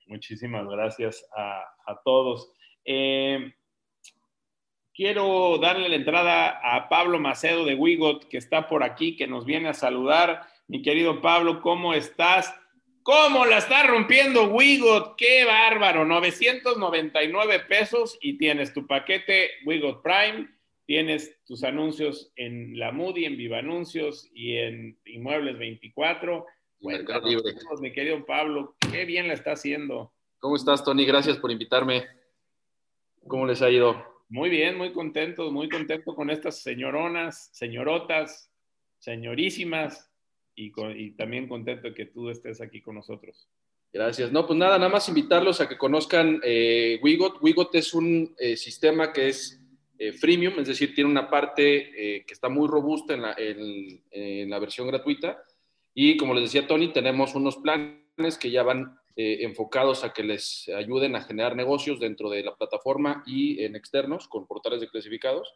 muchísimas 0.07 0.65
gracias 0.67 1.27
a, 1.35 1.59
a 1.59 2.01
todos. 2.05 2.53
Eh, 2.85 3.53
quiero 4.93 5.57
darle 5.57 5.89
la 5.89 5.95
entrada 5.95 6.59
a 6.63 6.89
Pablo 6.89 7.19
Macedo 7.19 7.65
de 7.65 7.75
Wigot, 7.75 8.27
que 8.27 8.37
está 8.37 8.67
por 8.67 8.83
aquí, 8.83 9.15
que 9.15 9.27
nos 9.27 9.45
viene 9.45 9.69
a 9.69 9.73
saludar. 9.73 10.47
Mi 10.67 10.81
querido 10.81 11.21
Pablo, 11.21 11.61
¿cómo 11.61 11.93
estás? 11.93 12.53
¿Cómo 13.03 13.45
la 13.45 13.57
está 13.57 13.83
rompiendo 13.83 14.45
Wigot? 14.45 15.17
¡Qué 15.17 15.43
bárbaro! 15.45 16.05
999 16.05 17.59
pesos 17.67 18.17
y 18.21 18.37
tienes 18.37 18.73
tu 18.73 18.87
paquete 18.87 19.51
Wigot 19.65 20.01
Prime, 20.01 20.47
tienes 20.85 21.37
tus 21.43 21.65
anuncios 21.65 22.31
en 22.37 22.79
la 22.79 22.93
Moody, 22.93 23.25
en 23.25 23.35
Viva 23.35 23.59
Anuncios 23.59 24.29
y 24.33 24.55
en 24.55 24.97
Inmuebles 25.05 25.57
24. 25.57 26.45
Bueno, 26.79 27.05
mi 27.81 27.91
querido 27.91 28.25
Pablo, 28.25 28.75
qué 28.91 29.05
bien 29.05 29.27
la 29.27 29.33
está 29.33 29.53
haciendo. 29.53 30.13
¿Cómo 30.39 30.55
estás, 30.55 30.83
Tony? 30.83 31.05
Gracias 31.05 31.37
por 31.37 31.51
invitarme. 31.51 32.05
¿Cómo 33.27 33.45
les 33.45 33.61
ha 33.61 33.69
ido? 33.69 34.03
Muy 34.29 34.49
bien, 34.49 34.77
muy 34.77 34.91
contento, 34.91 35.51
muy 35.51 35.69
contento 35.69 36.15
con 36.15 36.29
estas 36.29 36.61
señoronas, 36.61 37.49
señorotas, 37.53 38.51
señorísimas 38.97 40.11
y, 40.55 41.11
también 41.11 41.47
contento 41.47 41.87
de 41.87 41.93
que 41.93 42.05
tú 42.05 42.29
estés 42.29 42.59
aquí 42.61 42.81
con 42.81 42.95
nosotros. 42.95 43.49
Gracias. 43.91 44.31
No, 44.31 44.45
pues 44.47 44.57
nada, 44.57 44.77
nada 44.77 44.89
más 44.89 45.07
invitarlos 45.07 45.61
a 45.61 45.69
que 45.69 45.77
conozcan 45.77 46.41
eh, 46.43 46.99
Wigot. 47.03 47.41
Wigot 47.41 47.75
es 47.75 47.93
un 47.93 48.33
eh, 48.39 48.57
sistema 48.57 49.13
que 49.13 49.29
es 49.29 49.61
eh, 49.99 50.11
freemium, 50.11 50.59
es 50.59 50.67
decir, 50.67 50.95
tiene 50.95 51.09
una 51.09 51.29
parte 51.29 52.17
eh, 52.17 52.25
que 52.25 52.33
está 52.33 52.49
muy 52.49 52.67
robusta 52.67 53.13
en 53.13 53.21
la, 53.21 53.35
en 53.37 54.49
la 54.49 54.59
versión 54.59 54.87
gratuita. 54.87 55.43
Y 55.93 56.17
como 56.17 56.33
les 56.33 56.45
decía 56.45 56.67
Tony, 56.67 56.91
tenemos 56.91 57.35
unos 57.35 57.57
planes 57.57 58.37
que 58.39 58.49
ya 58.49 58.63
van 58.63 58.99
eh, 59.15 59.39
enfocados 59.41 60.03
a 60.03 60.11
que 60.11 60.23
les 60.23 60.67
ayuden 60.69 61.15
a 61.15 61.21
generar 61.21 61.55
negocios 61.55 61.99
dentro 61.99 62.29
de 62.31 62.43
la 62.43 62.55
plataforma 62.55 63.23
y 63.27 63.63
en 63.63 63.75
externos 63.75 64.27
con 64.27 64.47
portales 64.47 64.81
de 64.81 64.89
clasificados. 64.89 65.53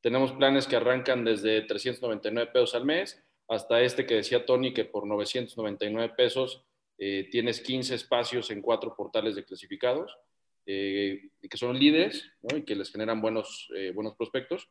Tenemos 0.00 0.32
planes 0.32 0.66
que 0.66 0.76
arrancan 0.76 1.24
desde 1.24 1.62
399 1.62 2.50
pesos 2.52 2.74
al 2.74 2.84
mes 2.84 3.22
hasta 3.46 3.80
este 3.82 4.04
que 4.04 4.16
decía 4.16 4.44
Tony 4.44 4.74
que 4.74 4.84
por 4.84 5.06
999 5.06 6.14
pesos 6.16 6.64
eh, 6.98 7.28
tienes 7.30 7.60
15 7.60 7.94
espacios 7.94 8.50
en 8.50 8.62
cuatro 8.62 8.96
portales 8.96 9.36
de 9.36 9.44
clasificados 9.44 10.18
eh, 10.66 11.30
que 11.48 11.56
son 11.56 11.78
líderes 11.78 12.30
y 12.54 12.62
que 12.62 12.74
les 12.74 12.90
generan 12.90 13.22
buenos, 13.22 13.68
buenos 13.94 14.16
prospectos. 14.16 14.68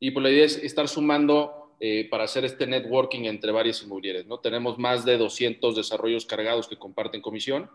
Y 0.00 0.12
pues 0.12 0.22
la 0.22 0.30
idea 0.30 0.46
es 0.46 0.56
estar 0.56 0.88
sumando 0.88 1.67
eh, 1.80 2.08
para 2.10 2.24
hacer 2.24 2.44
este 2.44 2.66
networking 2.66 3.26
entre 3.26 3.52
varias 3.52 3.84
inmobiliarias. 3.84 4.26
¿no? 4.26 4.40
Tenemos 4.40 4.78
más 4.78 5.04
de 5.04 5.16
200 5.16 5.76
desarrollos 5.76 6.26
cargados 6.26 6.66
que 6.66 6.76
comparten 6.76 7.22
comisión, 7.22 7.70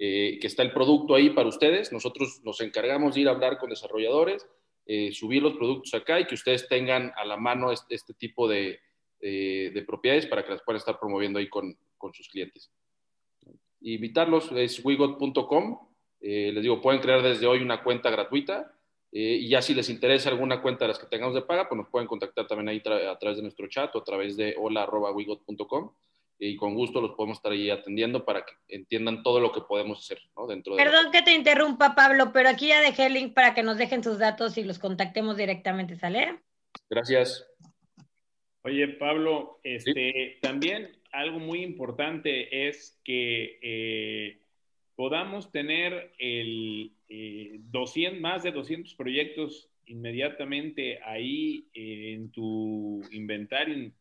eh, 0.00 0.38
que 0.40 0.48
está 0.48 0.64
el 0.64 0.72
producto 0.72 1.14
ahí 1.14 1.30
para 1.30 1.48
ustedes. 1.48 1.92
Nosotros 1.92 2.40
nos 2.42 2.60
encargamos 2.60 3.14
de 3.14 3.20
ir 3.20 3.28
a 3.28 3.30
hablar 3.30 3.58
con 3.58 3.70
desarrolladores, 3.70 4.44
eh, 4.86 5.12
subir 5.12 5.40
los 5.40 5.54
productos 5.54 5.94
acá 5.94 6.18
y 6.18 6.26
que 6.26 6.34
ustedes 6.34 6.66
tengan 6.68 7.12
a 7.16 7.24
la 7.24 7.36
mano 7.36 7.70
este, 7.70 7.94
este 7.94 8.12
tipo 8.14 8.48
de, 8.48 8.80
de, 9.20 9.84
propiedades 9.86 10.26
para 10.26 10.44
que 10.44 10.50
las 10.50 10.62
puedan 10.62 10.78
estar 10.78 10.98
promoviendo 10.98 11.38
ahí 11.38 11.48
con 11.48 11.76
sus 12.12 12.28
clientes. 12.28 12.72
Invitarlos 13.80 14.50
es 14.52 14.84
wigot.com. 14.84 15.78
les 16.20 16.62
digo, 16.62 16.82
pueden 16.82 17.00
crear 17.00 17.22
desde 17.22 17.46
hoy 17.46 17.62
una 17.62 17.82
cuenta 17.82 18.10
gratuita 18.10 18.73
eh, 19.16 19.38
y 19.42 19.48
ya 19.48 19.62
si 19.62 19.74
les 19.74 19.88
interesa 19.90 20.28
alguna 20.28 20.60
cuenta 20.60 20.84
de 20.84 20.88
las 20.88 20.98
que 20.98 21.06
tengamos 21.06 21.36
de 21.36 21.42
paga, 21.42 21.68
pues 21.68 21.76
nos 21.78 21.88
pueden 21.88 22.08
contactar 22.08 22.48
también 22.48 22.68
ahí 22.68 22.82
a 22.84 23.16
través 23.16 23.36
de 23.36 23.42
nuestro 23.42 23.68
chat 23.68 23.94
o 23.94 24.00
a 24.00 24.04
través 24.04 24.36
de 24.36 24.56
hola.wigot.com 24.58 25.92
y 26.36 26.56
con 26.56 26.74
gusto 26.74 27.00
los 27.00 27.12
podemos 27.12 27.38
estar 27.38 27.52
ahí 27.52 27.70
atendiendo 27.70 28.24
para 28.24 28.44
que 28.44 28.54
entiendan 28.66 29.22
todo 29.22 29.38
lo 29.38 29.52
que 29.52 29.60
podemos 29.60 30.00
hacer 30.00 30.18
¿no? 30.36 30.48
dentro 30.48 30.74
de 30.74 30.82
Perdón 30.82 31.12
que 31.12 31.22
te 31.22 31.32
interrumpa, 31.32 31.94
Pablo, 31.94 32.32
pero 32.32 32.48
aquí 32.48 32.66
ya 32.66 32.80
dejé 32.80 33.06
el 33.06 33.14
link 33.14 33.34
para 33.34 33.54
que 33.54 33.62
nos 33.62 33.78
dejen 33.78 34.02
sus 34.02 34.18
datos 34.18 34.58
y 34.58 34.64
los 34.64 34.80
contactemos 34.80 35.36
directamente, 35.36 35.94
¿sale? 35.94 36.40
Gracias. 36.90 37.48
Oye, 38.62 38.88
Pablo, 38.88 39.60
este, 39.62 40.38
también 40.42 40.90
algo 41.12 41.38
muy 41.38 41.62
importante 41.62 42.66
es 42.66 43.00
que 43.04 43.60
eh, 43.62 44.40
podamos 44.96 45.52
tener 45.52 46.12
el, 46.18 46.92
200, 47.70 48.18
eh, 48.18 48.20
más 48.20 48.42
de 48.42 48.52
200 48.52 48.94
proyectos 48.94 49.68
inmediatamente 49.86 51.00
ahí 51.02 51.68
eh, 51.74 52.14
en 52.14 52.30
tu 52.30 53.02
inventario. 53.10 53.92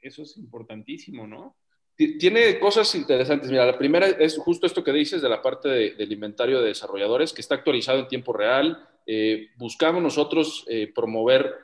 Eso 0.00 0.22
es 0.22 0.36
importantísimo, 0.36 1.26
¿no? 1.26 1.56
Tiene 1.96 2.58
cosas 2.58 2.94
interesantes. 2.94 3.50
Mira, 3.50 3.66
la 3.66 3.78
primera 3.78 4.08
es 4.08 4.36
justo 4.38 4.66
esto 4.66 4.82
que 4.82 4.92
dices 4.92 5.22
de 5.22 5.28
la 5.28 5.42
parte 5.42 5.68
del 5.68 6.10
inventario 6.10 6.60
de 6.60 6.68
desarrolladores, 6.68 7.32
que 7.32 7.42
está 7.42 7.56
actualizado 7.56 8.00
en 8.00 8.08
tiempo 8.08 8.32
real. 8.32 8.88
Eh, 9.06 9.48
buscamos 9.56 10.02
nosotros 10.02 10.66
promover 10.94 11.54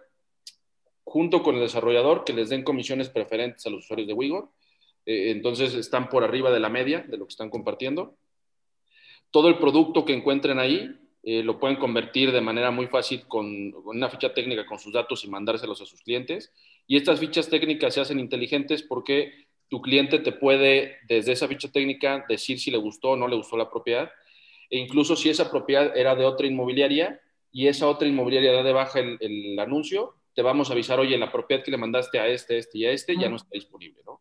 junto 1.02 1.43
con 1.43 1.56
el 1.56 1.62
desarrollador 1.62 2.24
que 2.24 2.35
les 2.35 2.51
den 2.51 2.62
comisiones 2.62 3.09
preferentes 3.09 3.66
a 3.66 3.70
los 3.70 3.85
usuarios 3.85 4.06
de 4.06 4.14
Wigo. 4.14 4.52
entonces 5.06 5.74
están 5.74 6.10
por 6.10 6.22
arriba 6.22 6.52
de 6.52 6.60
la 6.60 6.68
media 6.68 7.01
de 7.01 7.16
lo 7.16 7.26
que 7.26 7.32
están 7.32 7.48
compartiendo 7.48 8.18
todo 9.30 9.48
el 9.48 9.59
producto 9.59 10.05
que 10.05 10.14
encuentren 10.14 10.59
ahí 10.59 10.90
eh, 11.22 11.42
lo 11.42 11.59
pueden 11.59 11.76
convertir 11.76 12.32
de 12.32 12.40
manera 12.40 12.70
muy 12.70 12.86
fácil 12.86 13.26
con, 13.26 13.74
una 13.84 14.09
ficha 14.09 14.32
técnica 14.32 14.64
con 14.64 14.78
sus 14.78 14.92
datos 14.92 15.24
y 15.24 15.28
mandárselos 15.28 15.80
a 15.82 15.86
sus 15.86 16.00
clientes. 16.02 16.52
Y 16.86 16.96
estas 16.96 17.20
fichas 17.20 17.50
técnicas 17.50 17.94
se 17.94 18.00
hacen 18.00 18.18
inteligentes 18.18 18.82
porque 18.82 19.46
tu 19.68 19.82
cliente 19.82 20.20
te 20.20 20.32
puede, 20.32 20.96
desde 21.06 21.32
esa 21.32 21.46
ficha 21.48 21.70
técnica, 21.70 22.24
decir 22.28 22.59
si 22.59 22.70
le 22.70 22.78
gustó 22.78 23.10
o 23.10 23.16
no 23.16 23.28
le 23.28 23.36
gustó 23.36 23.56
la 23.56 23.68
propiedad. 23.68 24.10
E 24.70 24.78
incluso 24.78 25.16
si 25.16 25.28
esa 25.28 25.50
propiedad 25.50 25.96
era 25.96 26.14
de 26.14 26.24
otra 26.24 26.46
inmobiliaria 26.46 27.20
y 27.52 27.66
esa 27.66 27.88
otra 27.88 28.09
inmobiliaria 28.09 28.52
da 28.52 28.62
de 28.62 28.72
baja 28.72 29.00
el, 29.00 29.59
anuncio, 29.59 30.14
te 30.34 30.42
vamos 30.42 30.70
a 30.70 30.72
avisar, 30.72 31.00
oye, 31.00 31.18
la 31.18 31.32
propiedad 31.32 31.62
que 31.64 31.70
le 31.70 31.76
mandaste 31.76 32.18
a 32.20 32.28
este, 32.28 32.59
este 32.59 32.78
y 32.78 32.86
a 32.86 32.92
este 32.92 33.16
ya 33.16 33.28
no 33.28 33.36
está 33.36 33.50
disponible, 33.52 34.00
¿no? 34.06 34.20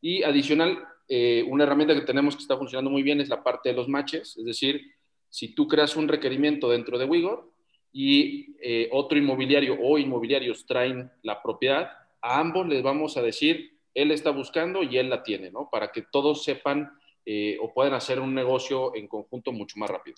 Y 0.00 0.22
adicional, 0.22 0.84
eh, 1.08 1.44
una 1.48 1.64
herramienta 1.64 1.94
que 1.94 2.06
tenemos 2.06 2.34
que 2.34 2.42
está 2.42 2.56
funcionando 2.56 2.90
muy 2.90 3.02
bien 3.02 3.20
es 3.20 3.28
la 3.28 3.42
parte 3.42 3.68
de 3.68 3.74
los 3.74 3.88
matches, 3.88 4.36
es 4.36 4.44
decir, 4.44 4.80
si 5.28 5.54
tú 5.54 5.68
creas 5.68 5.96
un 5.96 6.08
requerimiento 6.08 6.68
dentro 6.68 6.98
de 6.98 7.04
Wigor 7.04 7.52
y 7.92 8.56
eh, 8.60 8.88
otro 8.92 9.18
inmobiliario 9.18 9.78
o 9.80 9.98
inmobiliarios 9.98 10.66
traen 10.66 11.10
la 11.22 11.42
propiedad, 11.42 11.90
a 12.20 12.40
ambos 12.40 12.66
les 12.66 12.82
vamos 12.82 13.16
a 13.16 13.22
decir, 13.22 13.78
él 13.94 14.10
está 14.10 14.30
buscando 14.30 14.82
y 14.82 14.98
él 14.98 15.08
la 15.08 15.22
tiene, 15.22 15.50
¿no? 15.50 15.68
Para 15.70 15.92
que 15.92 16.02
todos 16.02 16.44
sepan 16.44 16.90
eh, 17.24 17.56
o 17.60 17.72
puedan 17.72 17.94
hacer 17.94 18.20
un 18.20 18.34
negocio 18.34 18.94
en 18.94 19.08
conjunto 19.08 19.52
mucho 19.52 19.78
más 19.78 19.90
rápido. 19.90 20.16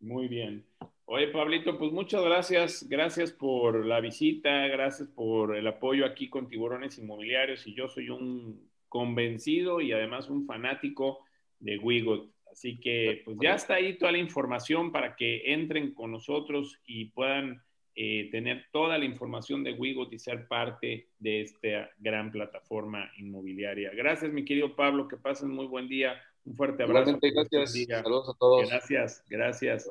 Muy 0.00 0.28
bien. 0.28 0.64
Oye, 1.06 1.28
Pablito, 1.28 1.78
pues 1.78 1.90
muchas 1.90 2.22
gracias. 2.22 2.86
Gracias 2.88 3.32
por 3.32 3.84
la 3.84 4.00
visita, 4.00 4.66
gracias 4.68 5.08
por 5.08 5.56
el 5.56 5.66
apoyo 5.66 6.04
aquí 6.04 6.28
con 6.28 6.48
Tiburones 6.48 6.98
Inmobiliarios. 6.98 7.66
Y 7.66 7.74
yo 7.74 7.88
soy 7.88 8.10
un 8.10 8.67
convencido 8.88 9.80
y 9.80 9.92
además 9.92 10.28
un 10.28 10.46
fanático 10.46 11.20
de 11.60 11.78
Wigot. 11.78 12.30
Así 12.50 12.80
que 12.80 13.22
pues 13.24 13.36
ya 13.40 13.54
está 13.54 13.74
ahí 13.74 13.98
toda 13.98 14.12
la 14.12 14.18
información 14.18 14.90
para 14.90 15.14
que 15.16 15.52
entren 15.52 15.94
con 15.94 16.10
nosotros 16.10 16.80
y 16.86 17.06
puedan 17.06 17.62
eh, 17.94 18.28
tener 18.30 18.66
toda 18.72 18.96
la 18.96 19.04
información 19.04 19.64
de 19.64 19.72
Wigot 19.72 20.12
y 20.12 20.18
ser 20.18 20.46
parte 20.48 21.08
de 21.18 21.42
esta 21.42 21.90
gran 21.98 22.30
plataforma 22.30 23.10
inmobiliaria. 23.18 23.90
Gracias, 23.94 24.32
mi 24.32 24.44
querido 24.44 24.76
Pablo, 24.76 25.08
que 25.08 25.16
pasen 25.16 25.50
muy 25.50 25.66
buen 25.66 25.88
día. 25.88 26.14
Un 26.44 26.54
fuerte 26.54 26.84
abrazo. 26.84 27.18
Gracias. 27.20 27.86
Saludos 27.86 28.28
a 28.28 28.38
todos. 28.38 28.68
Gracias, 28.68 29.24
gracias. 29.28 29.90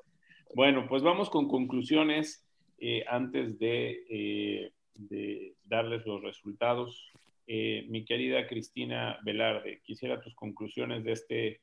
Bueno, 0.56 0.88
pues 0.88 1.04
vamos 1.04 1.30
con 1.30 1.48
conclusiones 1.48 2.48
eh, 2.80 3.04
antes 3.08 3.58
eh, 3.60 4.72
de, 4.96 5.56
darles 5.66 6.06
los 6.06 6.22
resultados. 6.22 7.12
Eh, 7.50 7.86
mi 7.88 8.04
querida 8.04 8.46
Cristina 8.46 9.20
Velarde, 9.24 9.82
quisiera 9.82 10.20
tus 10.20 10.36
conclusiones 10.36 11.06
de 11.06 11.12
este 11.14 11.62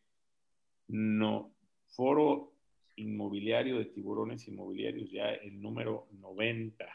no, 0.88 1.54
foro 1.88 2.54
inmobiliario 2.96 3.78
de 3.78 3.84
tiburones 3.84 4.48
inmobiliarios, 4.48 5.10
ya 5.10 5.28
el 5.28 5.60
número 5.60 6.08
90. 6.12 6.86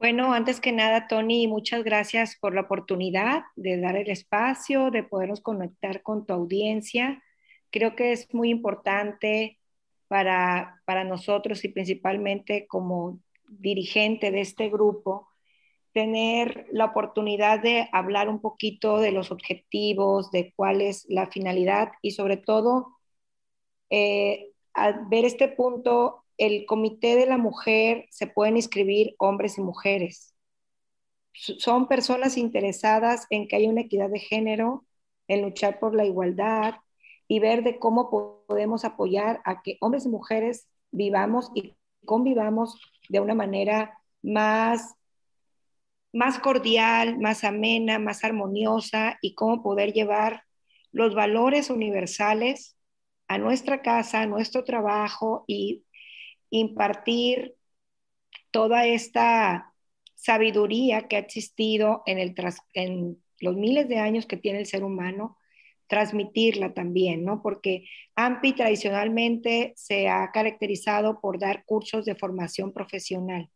Bueno, 0.00 0.32
antes 0.32 0.60
que 0.60 0.72
nada, 0.72 1.06
Tony, 1.06 1.46
muchas 1.46 1.84
gracias 1.84 2.36
por 2.40 2.54
la 2.54 2.62
oportunidad 2.62 3.44
de 3.54 3.80
dar 3.80 3.96
el 3.96 4.10
espacio, 4.10 4.90
de 4.90 5.04
podernos 5.04 5.40
conectar 5.40 6.02
con 6.02 6.26
tu 6.26 6.34
audiencia. 6.34 7.22
Creo 7.70 7.94
que 7.94 8.12
es 8.12 8.34
muy 8.34 8.50
importante 8.50 9.60
para, 10.08 10.82
para 10.84 11.04
nosotros 11.04 11.64
y 11.64 11.68
principalmente 11.68 12.66
como 12.66 13.20
dirigente 13.48 14.30
de 14.32 14.40
este 14.40 14.68
grupo, 14.68 15.28
tener 15.96 16.66
la 16.72 16.84
oportunidad 16.84 17.62
de 17.62 17.88
hablar 17.90 18.28
un 18.28 18.42
poquito 18.42 18.98
de 18.98 19.12
los 19.12 19.30
objetivos, 19.30 20.30
de 20.30 20.52
cuál 20.54 20.82
es 20.82 21.06
la 21.08 21.28
finalidad 21.28 21.92
y 22.02 22.10
sobre 22.10 22.36
todo 22.36 22.98
eh, 23.88 24.52
ver 25.08 25.24
este 25.24 25.48
punto, 25.48 26.22
el 26.36 26.66
comité 26.66 27.16
de 27.16 27.24
la 27.24 27.38
mujer 27.38 28.08
se 28.10 28.26
pueden 28.26 28.58
inscribir 28.58 29.14
hombres 29.18 29.56
y 29.56 29.62
mujeres. 29.62 30.34
Son 31.32 31.88
personas 31.88 32.36
interesadas 32.36 33.26
en 33.30 33.48
que 33.48 33.56
haya 33.56 33.70
una 33.70 33.80
equidad 33.80 34.10
de 34.10 34.18
género, 34.18 34.84
en 35.28 35.40
luchar 35.40 35.80
por 35.80 35.94
la 35.94 36.04
igualdad, 36.04 36.74
y 37.26 37.40
ver 37.40 37.64
de 37.64 37.78
cómo 37.78 38.10
podemos 38.46 38.84
apoyar 38.84 39.40
a 39.46 39.62
que 39.62 39.78
hombres 39.80 40.04
y 40.04 40.10
mujeres 40.10 40.68
vivamos 40.90 41.50
y 41.54 41.74
convivamos 42.04 42.78
de 43.08 43.20
una 43.20 43.34
manera 43.34 43.98
más, 44.20 44.94
más 46.12 46.38
cordial, 46.38 47.18
más 47.18 47.44
amena, 47.44 47.98
más 47.98 48.24
armoniosa 48.24 49.18
y 49.20 49.34
cómo 49.34 49.62
poder 49.62 49.92
llevar 49.92 50.42
los 50.92 51.14
valores 51.14 51.70
universales 51.70 52.76
a 53.28 53.38
nuestra 53.38 53.82
casa, 53.82 54.22
a 54.22 54.26
nuestro 54.26 54.64
trabajo 54.64 55.44
y 55.46 55.84
impartir 56.50 57.54
toda 58.50 58.86
esta 58.86 59.74
sabiduría 60.14 61.08
que 61.08 61.16
ha 61.16 61.20
existido 61.20 62.02
en, 62.06 62.18
el, 62.18 62.34
en 62.74 63.22
los 63.40 63.56
miles 63.56 63.88
de 63.88 63.98
años 63.98 64.26
que 64.26 64.36
tiene 64.36 64.60
el 64.60 64.66
ser 64.66 64.84
humano 64.84 65.36
transmitirla 65.88 66.74
también, 66.74 67.24
¿no? 67.24 67.42
Porque 67.42 67.84
AMPI 68.16 68.54
tradicionalmente 68.54 69.72
se 69.76 70.08
ha 70.08 70.30
caracterizado 70.32 71.20
por 71.20 71.38
dar 71.38 71.64
cursos 71.64 72.04
de 72.04 72.16
formación 72.16 72.72
profesional 72.72 73.50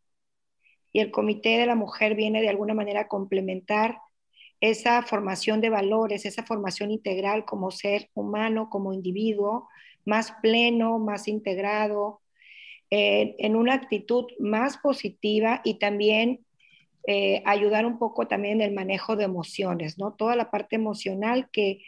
y 0.93 0.99
el 0.99 1.11
Comité 1.11 1.57
de 1.57 1.65
la 1.65 1.75
Mujer 1.75 2.15
viene 2.15 2.41
de 2.41 2.49
alguna 2.49 2.73
manera 2.73 3.01
a 3.01 3.07
complementar 3.07 3.97
esa 4.59 5.01
formación 5.01 5.61
de 5.61 5.69
valores, 5.69 6.25
esa 6.25 6.43
formación 6.43 6.91
integral 6.91 7.45
como 7.45 7.71
ser 7.71 8.09
humano, 8.13 8.69
como 8.69 8.93
individuo, 8.93 9.67
más 10.05 10.33
pleno, 10.41 10.99
más 10.99 11.27
integrado, 11.27 12.21
en 12.93 13.55
una 13.55 13.73
actitud 13.73 14.25
más 14.37 14.77
positiva 14.77 15.61
y 15.63 15.75
también 15.79 16.45
eh, 17.07 17.41
ayudar 17.45 17.85
un 17.85 17.97
poco 17.97 18.27
también 18.27 18.61
en 18.61 18.67
el 18.67 18.75
manejo 18.75 19.15
de 19.15 19.23
emociones, 19.23 19.97
¿no? 19.97 20.13
Toda 20.13 20.35
la 20.35 20.51
parte 20.51 20.75
emocional 20.75 21.49
que 21.51 21.79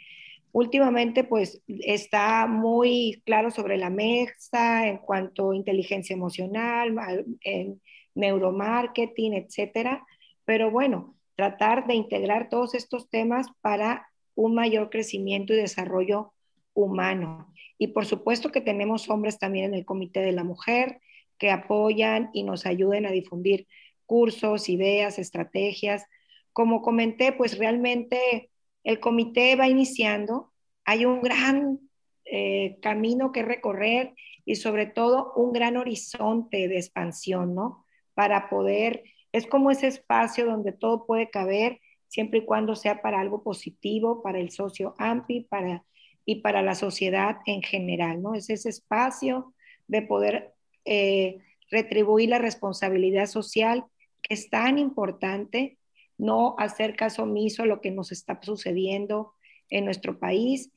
últimamente 0.50 1.22
pues 1.22 1.62
está 1.68 2.46
muy 2.46 3.22
claro 3.26 3.50
sobre 3.50 3.76
la 3.76 3.90
mesa 3.90 4.88
en 4.88 4.98
cuanto 4.98 5.50
a 5.50 5.56
inteligencia 5.56 6.14
emocional, 6.14 6.96
en 7.42 7.80
neuromarketing, 8.14 9.34
etcétera. 9.34 10.06
Pero 10.44 10.70
bueno, 10.70 11.16
tratar 11.36 11.86
de 11.86 11.94
integrar 11.94 12.48
todos 12.48 12.74
estos 12.74 13.08
temas 13.08 13.48
para 13.60 14.08
un 14.34 14.54
mayor 14.54 14.90
crecimiento 14.90 15.52
y 15.52 15.56
desarrollo 15.56 16.32
humano. 16.74 17.52
Y 17.78 17.88
por 17.88 18.06
supuesto 18.06 18.50
que 18.50 18.60
tenemos 18.60 19.08
hombres 19.08 19.38
también 19.38 19.66
en 19.66 19.74
el 19.74 19.84
Comité 19.84 20.20
de 20.20 20.32
la 20.32 20.44
Mujer 20.44 21.00
que 21.38 21.50
apoyan 21.50 22.30
y 22.32 22.42
nos 22.44 22.66
ayuden 22.66 23.06
a 23.06 23.10
difundir 23.10 23.66
cursos, 24.06 24.68
ideas, 24.68 25.18
estrategias. 25.18 26.04
Como 26.52 26.82
comenté, 26.82 27.32
pues 27.32 27.58
realmente 27.58 28.50
el 28.84 29.00
comité 29.00 29.56
va 29.56 29.68
iniciando, 29.68 30.52
hay 30.84 31.06
un 31.06 31.22
gran 31.22 31.80
eh, 32.26 32.76
camino 32.80 33.32
que 33.32 33.42
recorrer 33.42 34.14
y 34.44 34.56
sobre 34.56 34.86
todo 34.86 35.32
un 35.34 35.52
gran 35.52 35.76
horizonte 35.76 36.68
de 36.68 36.76
expansión, 36.76 37.54
¿no? 37.54 37.83
Para 38.14 38.48
poder, 38.48 39.04
es 39.32 39.46
como 39.46 39.70
ese 39.70 39.88
espacio 39.88 40.46
donde 40.46 40.72
todo 40.72 41.06
puede 41.06 41.30
caber, 41.30 41.80
siempre 42.08 42.40
y 42.40 42.44
cuando 42.44 42.76
sea 42.76 43.02
para 43.02 43.20
algo 43.20 43.42
positivo, 43.42 44.22
para 44.22 44.38
el 44.38 44.50
socio 44.50 44.94
AMPI 44.98 45.46
para, 45.50 45.84
y 46.24 46.36
para 46.36 46.62
la 46.62 46.74
sociedad 46.74 47.38
en 47.46 47.62
general, 47.62 48.22
¿no? 48.22 48.34
Es 48.34 48.50
ese 48.50 48.68
espacio 48.68 49.52
de 49.88 50.02
poder 50.02 50.54
eh, 50.84 51.38
retribuir 51.70 52.28
la 52.28 52.38
responsabilidad 52.38 53.26
social 53.26 53.84
que 54.22 54.34
es 54.34 54.48
tan 54.48 54.78
importante 54.78 55.78
no 56.16 56.54
hacer 56.58 56.96
caso 56.96 57.24
omiso 57.24 57.64
a 57.64 57.66
lo 57.66 57.80
que 57.80 57.90
nos 57.90 58.12
está 58.12 58.38
sucediendo 58.42 59.34
en 59.68 59.84
nuestro 59.84 60.18
país. 60.18 60.70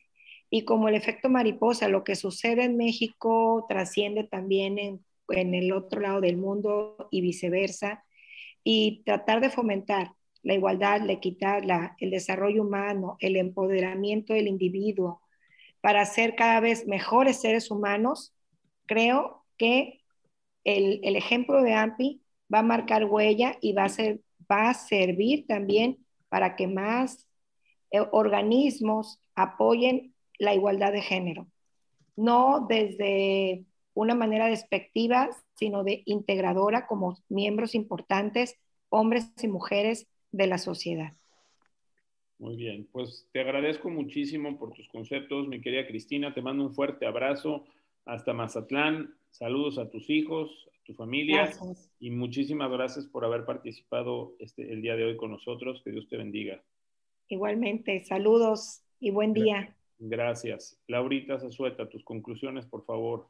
Y 0.50 0.66
como 0.66 0.88
el 0.90 0.96
efecto 0.96 1.30
mariposa, 1.30 1.88
lo 1.88 2.04
que 2.04 2.16
sucede 2.16 2.64
en 2.64 2.78
México 2.78 3.66
trasciende 3.70 4.24
también 4.24 4.80
en, 4.80 5.06
en 5.30 5.56
el 5.56 5.72
otro 5.72 6.02
lado 6.02 6.22
del 6.22 6.38
mundo 6.38 7.08
y 7.12 7.22
viceversa. 7.22 8.04
Y 8.64 9.04
tratar 9.06 9.42
de 9.42 9.50
fomentar 9.50 10.12
la 10.44 10.54
igualdad, 10.54 11.02
la 11.02 11.14
equidad, 11.14 11.62
el 12.00 12.12
desarrollo 12.12 12.64
humano, 12.64 13.18
el 13.20 13.36
empoderamiento 13.36 14.34
del 14.34 14.48
individuo 14.48 15.22
para 15.82 16.06
ser 16.06 16.36
cada 16.36 16.60
vez 16.60 16.88
mejores 16.88 17.40
seres 17.40 17.72
humanos, 17.72 18.34
creo 18.88 19.46
que 19.58 20.02
el, 20.64 21.00
el 21.04 21.16
ejemplo 21.16 21.62
de 21.62 21.74
AMPI 21.74 22.22
va 22.54 22.60
a 22.60 22.64
marcar 22.64 23.06
huella 23.06 23.58
y 23.62 23.74
va 23.74 23.86
a 23.86 23.90
ser 23.90 24.20
va 24.52 24.70
a 24.70 24.74
servir 24.74 25.46
también 25.48 26.06
para 26.30 26.56
que 26.56 26.68
más 26.68 27.28
eh, 27.92 28.02
organismos 28.12 29.20
apoyen 29.36 30.14
la 30.40 30.54
igualdad 30.54 30.92
de 30.92 31.02
género, 31.02 31.48
no 32.16 32.66
desde 32.68 33.66
una 34.02 34.16
manera 34.16 34.48
despectiva, 34.48 35.30
sino 35.56 35.84
de 35.84 36.04
integradora 36.06 36.88
como 36.88 37.18
miembros 37.30 37.76
importantes, 37.76 38.56
hombres 38.90 39.32
y 39.42 39.48
mujeres 39.48 40.08
de 40.32 40.48
la 40.48 40.58
sociedad. 40.58 41.14
Muy 42.40 42.56
bien, 42.56 42.88
pues 42.92 43.28
te 43.32 43.42
agradezco 43.42 43.90
muchísimo 43.90 44.60
por 44.60 44.72
tus 44.74 44.88
conceptos, 44.90 45.48
mi 45.48 45.60
querida 45.62 45.88
Cristina, 45.88 46.34
te 46.34 46.42
mando 46.42 46.64
un 46.64 46.76
fuerte 46.76 47.08
abrazo 47.08 47.66
hasta 48.06 48.34
Mazatlán, 48.34 49.16
saludos 49.32 49.80
a 49.80 49.90
tus 49.90 50.10
hijos, 50.10 50.70
tu 50.88 50.94
familia. 50.94 51.52
Y 52.00 52.12
muchísimas 52.12 52.72
gracias 52.72 53.06
por 53.08 53.26
haber 53.26 53.46
participado 53.46 54.36
este, 54.40 54.72
el 54.72 54.82
día 54.82 54.96
de 54.96 55.04
hoy 55.04 55.18
con 55.18 55.32
nosotros. 55.32 55.82
Que 55.84 55.92
Dios 55.92 56.08
te 56.08 56.16
bendiga. 56.16 56.64
Igualmente, 57.28 58.00
saludos 58.06 58.84
y 59.00 59.12
buen 59.12 59.34
día. 59.34 59.76
Gracias. 60.00 60.80
Laurita 60.88 61.40
Zazueta, 61.40 61.90
tus 61.90 62.04
conclusiones, 62.04 62.66
por 62.66 62.86
favor. 62.86 63.28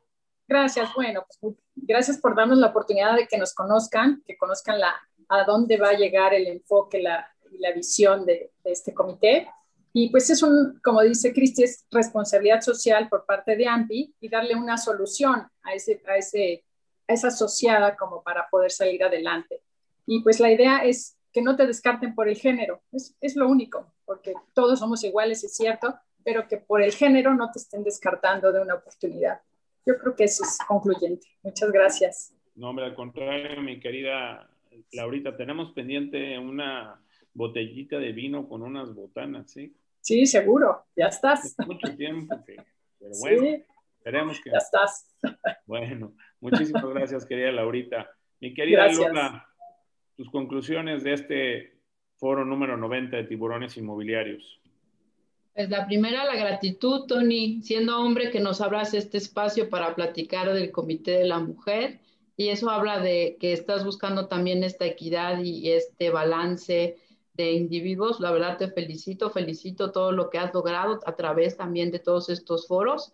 Gracias. 0.48 0.94
Bueno, 0.96 1.26
pues, 1.42 1.56
gracias 1.76 2.18
por 2.18 2.36
darnos 2.36 2.58
la 2.58 2.68
oportunidad 2.68 3.16
de 3.16 3.28
que 3.28 3.38
nos 3.38 3.54
conozcan, 3.54 4.24
que 4.26 4.38
conozcan 4.38 4.80
la, 4.80 4.96
a 5.30 5.44
dónde 5.44 5.78
va 5.78 5.90
a 5.90 5.98
llegar 5.98 6.34
el 6.34 6.48
enfoque 6.48 7.02
la, 7.02 7.30
y 7.52 7.58
la 7.58 7.74
visión 7.74 8.26
de, 8.26 8.52
de 8.64 8.72
este 8.72 8.94
comité. 8.94 9.50
Y 9.94 10.10
pues 10.10 10.30
es 10.30 10.44
un, 10.44 10.80
como 10.84 11.02
dice 11.02 11.34
Cristi, 11.34 11.64
es 11.64 11.86
responsabilidad 11.92 12.62
social 12.62 13.10
por 13.10 13.26
parte 13.26 13.56
de 13.56 13.68
AMPI 13.68 14.16
y 14.20 14.30
darle 14.30 14.56
una 14.56 14.78
solución 14.78 15.48
a 15.64 15.74
ese, 15.74 16.02
a 16.08 16.18
ese 16.18 16.64
es 17.08 17.26
asociada 17.26 17.96
como 17.96 18.22
para 18.22 18.48
poder 18.50 18.72
salir 18.72 19.04
adelante. 19.04 19.62
Y 20.06 20.22
pues 20.22 20.40
la 20.40 20.52
idea 20.52 20.84
es 20.86 21.18
que 21.34 21.42
no 21.42 21.56
te 21.56 21.66
descarten 21.66 22.16
por 22.16 22.30
el 22.30 22.38
género, 22.38 22.82
es, 22.92 23.16
es 23.22 23.36
lo 23.36 23.48
único, 23.48 23.94
porque 24.06 24.34
todos 24.54 24.80
somos 24.80 25.04
iguales, 25.04 25.44
es 25.44 25.56
cierto, 25.56 25.98
pero 26.24 26.48
que 26.48 26.58
por 26.58 26.82
el 26.82 26.94
género 26.94 27.34
no 27.34 27.52
te 27.52 27.60
estén 27.60 27.84
descartando 27.84 28.52
de 28.52 28.62
una 28.62 28.76
oportunidad. 28.76 29.42
Yo 29.88 29.98
creo 29.98 30.16
que 30.16 30.26
eso 30.26 30.44
es 30.44 30.58
concluyente. 30.68 31.28
Muchas 31.42 31.72
gracias. 31.72 32.36
No, 32.56 32.70
hombre, 32.70 32.86
al 32.86 32.96
contrario, 32.96 33.62
mi 33.62 33.80
querida 33.80 34.50
Laurita, 34.92 35.38
tenemos 35.38 35.72
pendiente 35.72 36.38
una 36.38 37.02
botellita 37.34 37.98
de 37.98 38.12
vino 38.12 38.50
con 38.50 38.64
unas 38.64 38.94
botanas, 38.94 39.52
¿sí? 39.52 39.74
Sí, 40.02 40.26
seguro, 40.26 40.86
ya 40.96 41.08
estás. 41.08 41.56
mucho 41.66 41.96
tiempo, 41.96 42.36
pero 42.46 42.64
bueno, 43.20 43.64
esperemos 43.98 44.42
que... 44.42 44.52
Ya 44.52 44.58
estás. 44.58 45.16
Bueno, 45.66 46.14
muchísimas 46.40 46.86
gracias, 46.86 47.26
querida 47.26 47.52
Laurita. 47.52 48.10
Mi 48.40 48.54
querida 48.54 48.92
Lola, 48.92 49.48
tus 50.16 50.30
conclusiones 50.30 51.04
de 51.04 51.14
este 51.14 51.80
foro 52.16 52.46
número 52.46 52.78
90 52.78 53.18
de 53.18 53.24
tiburones 53.26 53.78
inmobiliarios. 53.78 54.62
Pues 55.58 55.72
la 55.72 55.88
primera, 55.88 56.24
la 56.24 56.36
gratitud, 56.36 57.08
Tony, 57.08 57.64
siendo 57.64 58.00
hombre 58.00 58.30
que 58.30 58.40
nos 58.40 58.62
abras 58.62 58.94
este 58.94 59.18
espacio 59.18 59.72
para 59.72 59.96
platicar 59.96 60.54
del 60.54 60.72
Comité 60.72 61.14
de 61.14 61.26
la 61.26 61.40
Mujer. 61.40 62.00
Y 62.36 62.50
eso 62.50 62.70
habla 62.70 63.00
de 63.00 63.38
que 63.40 63.54
estás 63.54 63.84
buscando 63.84 64.28
también 64.28 64.64
esta 64.64 64.86
equidad 64.86 65.42
y 65.42 65.72
este 65.72 66.12
balance 66.12 66.98
de 67.34 67.54
individuos. 67.54 68.20
La 68.20 68.30
verdad 68.30 68.60
te 68.60 68.68
felicito, 68.68 69.32
felicito 69.32 69.92
todo 69.92 70.12
lo 70.12 70.30
que 70.30 70.38
has 70.38 70.54
logrado 70.54 71.00
a 71.08 71.16
través 71.16 71.58
también 71.58 71.90
de 71.90 71.98
todos 71.98 72.30
estos 72.30 72.68
foros. 72.68 73.12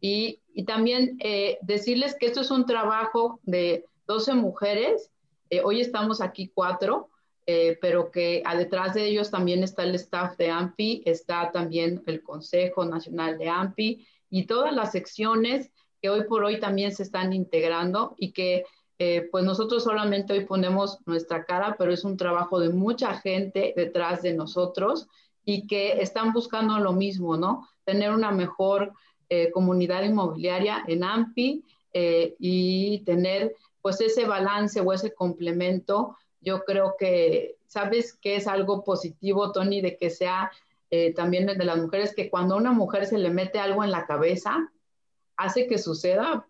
Y, 0.00 0.40
y 0.52 0.64
también 0.64 1.16
eh, 1.20 1.58
decirles 1.62 2.16
que 2.18 2.26
esto 2.26 2.40
es 2.40 2.50
un 2.50 2.66
trabajo 2.66 3.38
de 3.44 3.86
12 4.08 4.34
mujeres. 4.34 5.12
Eh, 5.48 5.60
hoy 5.62 5.80
estamos 5.80 6.20
aquí 6.20 6.50
cuatro, 6.52 7.10
eh, 7.46 7.78
pero 7.80 8.10
que 8.10 8.42
detrás 8.56 8.94
de 8.94 9.06
ellos 9.06 9.30
también 9.30 9.62
está 9.62 9.82
el 9.82 9.94
staff 9.96 10.36
de 10.36 10.50
AMPI, 10.50 11.02
está 11.04 11.50
también 11.52 12.02
el 12.06 12.22
Consejo 12.22 12.84
Nacional 12.84 13.38
de 13.38 13.48
AMPI 13.48 14.06
y 14.30 14.46
todas 14.46 14.74
las 14.74 14.92
secciones 14.92 15.70
que 16.00 16.10
hoy 16.10 16.24
por 16.24 16.44
hoy 16.44 16.60
también 16.60 16.94
se 16.94 17.02
están 17.02 17.32
integrando 17.32 18.14
y 18.18 18.32
que 18.32 18.64
eh, 18.98 19.28
pues 19.30 19.44
nosotros 19.44 19.82
solamente 19.82 20.32
hoy 20.32 20.44
ponemos 20.44 20.98
nuestra 21.06 21.44
cara, 21.44 21.76
pero 21.78 21.92
es 21.92 22.04
un 22.04 22.16
trabajo 22.16 22.60
de 22.60 22.70
mucha 22.70 23.14
gente 23.14 23.72
detrás 23.76 24.22
de 24.22 24.34
nosotros 24.34 25.08
y 25.44 25.66
que 25.66 26.00
están 26.00 26.32
buscando 26.32 26.78
lo 26.78 26.92
mismo, 26.92 27.36
¿no? 27.36 27.68
Tener 27.84 28.12
una 28.12 28.30
mejor 28.30 28.92
eh, 29.28 29.50
comunidad 29.50 30.04
inmobiliaria 30.04 30.84
en 30.86 31.02
AMPI 31.02 31.64
eh, 31.92 32.34
y 32.38 33.02
tener 33.04 33.54
pues 33.82 34.00
ese 34.00 34.26
balance 34.26 34.80
o 34.80 34.92
ese 34.92 35.12
complemento. 35.12 36.16
Yo 36.44 36.64
creo 36.64 36.96
que, 36.98 37.56
¿sabes 37.66 38.14
qué 38.20 38.36
es 38.36 38.46
algo 38.46 38.84
positivo, 38.84 39.52
Tony, 39.52 39.80
de 39.80 39.96
que 39.96 40.10
sea 40.10 40.50
también 41.16 41.46
de 41.46 41.64
las 41.64 41.78
mujeres? 41.78 42.14
Que 42.14 42.30
cuando 42.30 42.54
a 42.54 42.58
una 42.58 42.72
mujer 42.72 43.06
se 43.06 43.18
le 43.18 43.30
mete 43.30 43.58
algo 43.58 43.82
en 43.82 43.90
la 43.90 44.06
cabeza, 44.06 44.70
hace 45.36 45.66
que 45.66 45.78
suceda, 45.78 46.46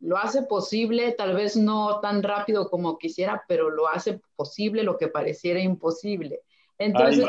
lo 0.00 0.18
hace 0.18 0.42
posible, 0.42 1.12
tal 1.12 1.34
vez 1.34 1.56
no 1.56 2.00
tan 2.00 2.22
rápido 2.22 2.68
como 2.68 2.98
quisiera, 2.98 3.44
pero 3.48 3.70
lo 3.70 3.88
hace 3.88 4.20
posible 4.36 4.82
lo 4.82 4.98
que 4.98 5.08
pareciera 5.08 5.60
imposible. 5.60 6.42
Entonces, 6.78 7.26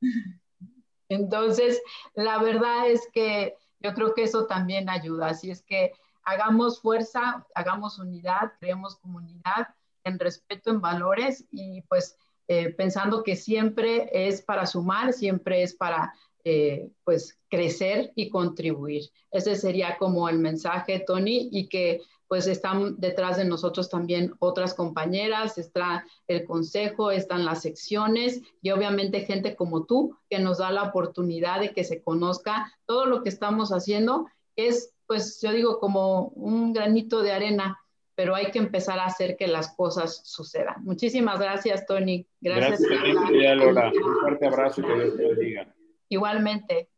entonces, 1.08 1.82
la 2.14 2.38
verdad 2.38 2.88
es 2.88 3.06
que 3.12 3.56
yo 3.80 3.92
creo 3.92 4.14
que 4.14 4.22
eso 4.22 4.46
también 4.46 4.88
ayuda. 4.88 5.28
Así 5.28 5.50
es 5.50 5.62
que 5.62 5.92
hagamos 6.24 6.80
fuerza, 6.80 7.46
hagamos 7.54 7.98
unidad, 7.98 8.52
creemos 8.58 8.96
comunidad 8.96 9.68
en 10.04 10.18
respeto, 10.18 10.70
en 10.70 10.80
valores 10.80 11.44
y 11.50 11.82
pues 11.82 12.16
eh, 12.46 12.70
pensando 12.70 13.22
que 13.22 13.36
siempre 13.36 14.10
es 14.12 14.42
para 14.42 14.66
sumar, 14.66 15.12
siempre 15.12 15.62
es 15.62 15.74
para 15.74 16.12
eh, 16.44 16.90
pues 17.04 17.38
crecer 17.48 18.12
y 18.14 18.28
contribuir. 18.28 19.10
Ese 19.30 19.56
sería 19.56 19.96
como 19.96 20.28
el 20.28 20.38
mensaje, 20.38 21.02
Tony, 21.06 21.48
y 21.50 21.68
que 21.68 22.02
pues 22.28 22.46
están 22.46 22.96
detrás 22.98 23.36
de 23.38 23.44
nosotros 23.44 23.88
también 23.88 24.34
otras 24.40 24.74
compañeras, 24.74 25.56
está 25.56 26.04
el 26.26 26.44
consejo, 26.44 27.10
están 27.10 27.44
las 27.44 27.62
secciones 27.62 28.42
y 28.60 28.72
obviamente 28.72 29.20
gente 29.20 29.56
como 29.56 29.84
tú 29.84 30.18
que 30.28 30.38
nos 30.38 30.58
da 30.58 30.70
la 30.70 30.82
oportunidad 30.82 31.60
de 31.60 31.72
que 31.72 31.84
se 31.84 32.02
conozca 32.02 32.72
todo 32.86 33.06
lo 33.06 33.22
que 33.22 33.28
estamos 33.28 33.70
haciendo. 33.70 34.26
Es, 34.56 34.94
pues 35.06 35.40
yo 35.40 35.52
digo, 35.52 35.78
como 35.78 36.28
un 36.28 36.72
granito 36.72 37.22
de 37.22 37.32
arena, 37.32 37.78
pero 38.14 38.34
hay 38.34 38.50
que 38.50 38.58
empezar 38.58 38.98
a 38.98 39.06
hacer 39.06 39.36
que 39.36 39.46
las 39.46 39.74
cosas 39.74 40.22
sucedan. 40.24 40.76
Muchísimas 40.84 41.38
gracias, 41.38 41.86
Tony. 41.86 42.26
Gracias. 42.40 42.80
gracias 42.80 43.56
Lola. 43.56 43.92
Un 43.94 44.20
fuerte 44.20 44.46
abrazo 44.46 44.80
y 44.80 44.84
que 44.84 44.94
Dios 44.94 45.16
te 45.16 45.28
bendiga. 45.28 45.74
Igualmente. 46.08 46.90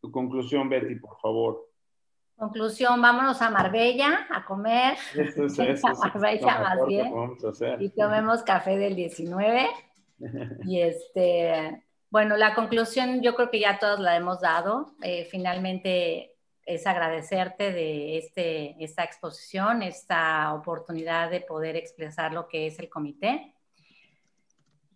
Tu 0.00 0.10
conclusión, 0.10 0.68
Betty, 0.68 0.96
por 0.96 1.18
favor. 1.20 1.68
Conclusión, 2.36 3.02
vámonos 3.02 3.42
a 3.42 3.50
Marbella 3.50 4.26
a 4.30 4.44
comer. 4.46 4.96
Eso 5.14 5.44
es, 5.44 5.58
eso 5.58 5.88
a 5.88 5.94
Marbella 5.94 6.60
más 6.60 6.86
bien. 6.86 7.12
Y 7.80 7.90
tomemos 7.90 8.42
café 8.42 8.78
del 8.78 8.94
19. 8.96 9.68
y 10.64 10.80
este, 10.80 11.84
bueno, 12.10 12.36
la 12.36 12.54
conclusión 12.54 13.20
yo 13.20 13.34
creo 13.34 13.50
que 13.50 13.60
ya 13.60 13.78
todos 13.78 14.00
la 14.00 14.16
hemos 14.16 14.40
dado. 14.40 14.94
Eh, 15.02 15.26
finalmente 15.30 16.36
es 16.74 16.86
agradecerte 16.86 17.72
de 17.72 18.18
este, 18.18 18.76
esta 18.82 19.04
exposición, 19.04 19.82
esta 19.82 20.54
oportunidad 20.54 21.30
de 21.30 21.40
poder 21.40 21.76
expresar 21.76 22.32
lo 22.32 22.48
que 22.48 22.66
es 22.66 22.78
el 22.78 22.88
comité. 22.88 23.54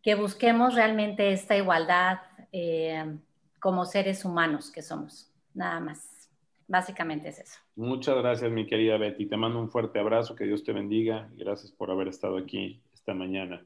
Que 0.02 0.14
busquemos 0.14 0.74
realmente 0.74 1.32
esta 1.32 1.56
igualdad. 1.56 2.18
Eh, 2.52 3.18
como 3.64 3.86
seres 3.86 4.26
humanos 4.26 4.70
que 4.70 4.82
somos, 4.82 5.32
nada 5.54 5.80
más. 5.80 6.28
Básicamente 6.68 7.30
es 7.30 7.38
eso. 7.38 7.58
Muchas 7.76 8.14
gracias, 8.14 8.50
mi 8.52 8.66
querida 8.66 8.98
Betty. 8.98 9.24
Te 9.24 9.38
mando 9.38 9.58
un 9.58 9.70
fuerte 9.70 9.98
abrazo, 9.98 10.36
que 10.36 10.44
Dios 10.44 10.64
te 10.64 10.74
bendiga. 10.74 11.30
Gracias 11.32 11.72
por 11.72 11.90
haber 11.90 12.08
estado 12.08 12.36
aquí 12.36 12.82
esta 12.92 13.14
mañana. 13.14 13.64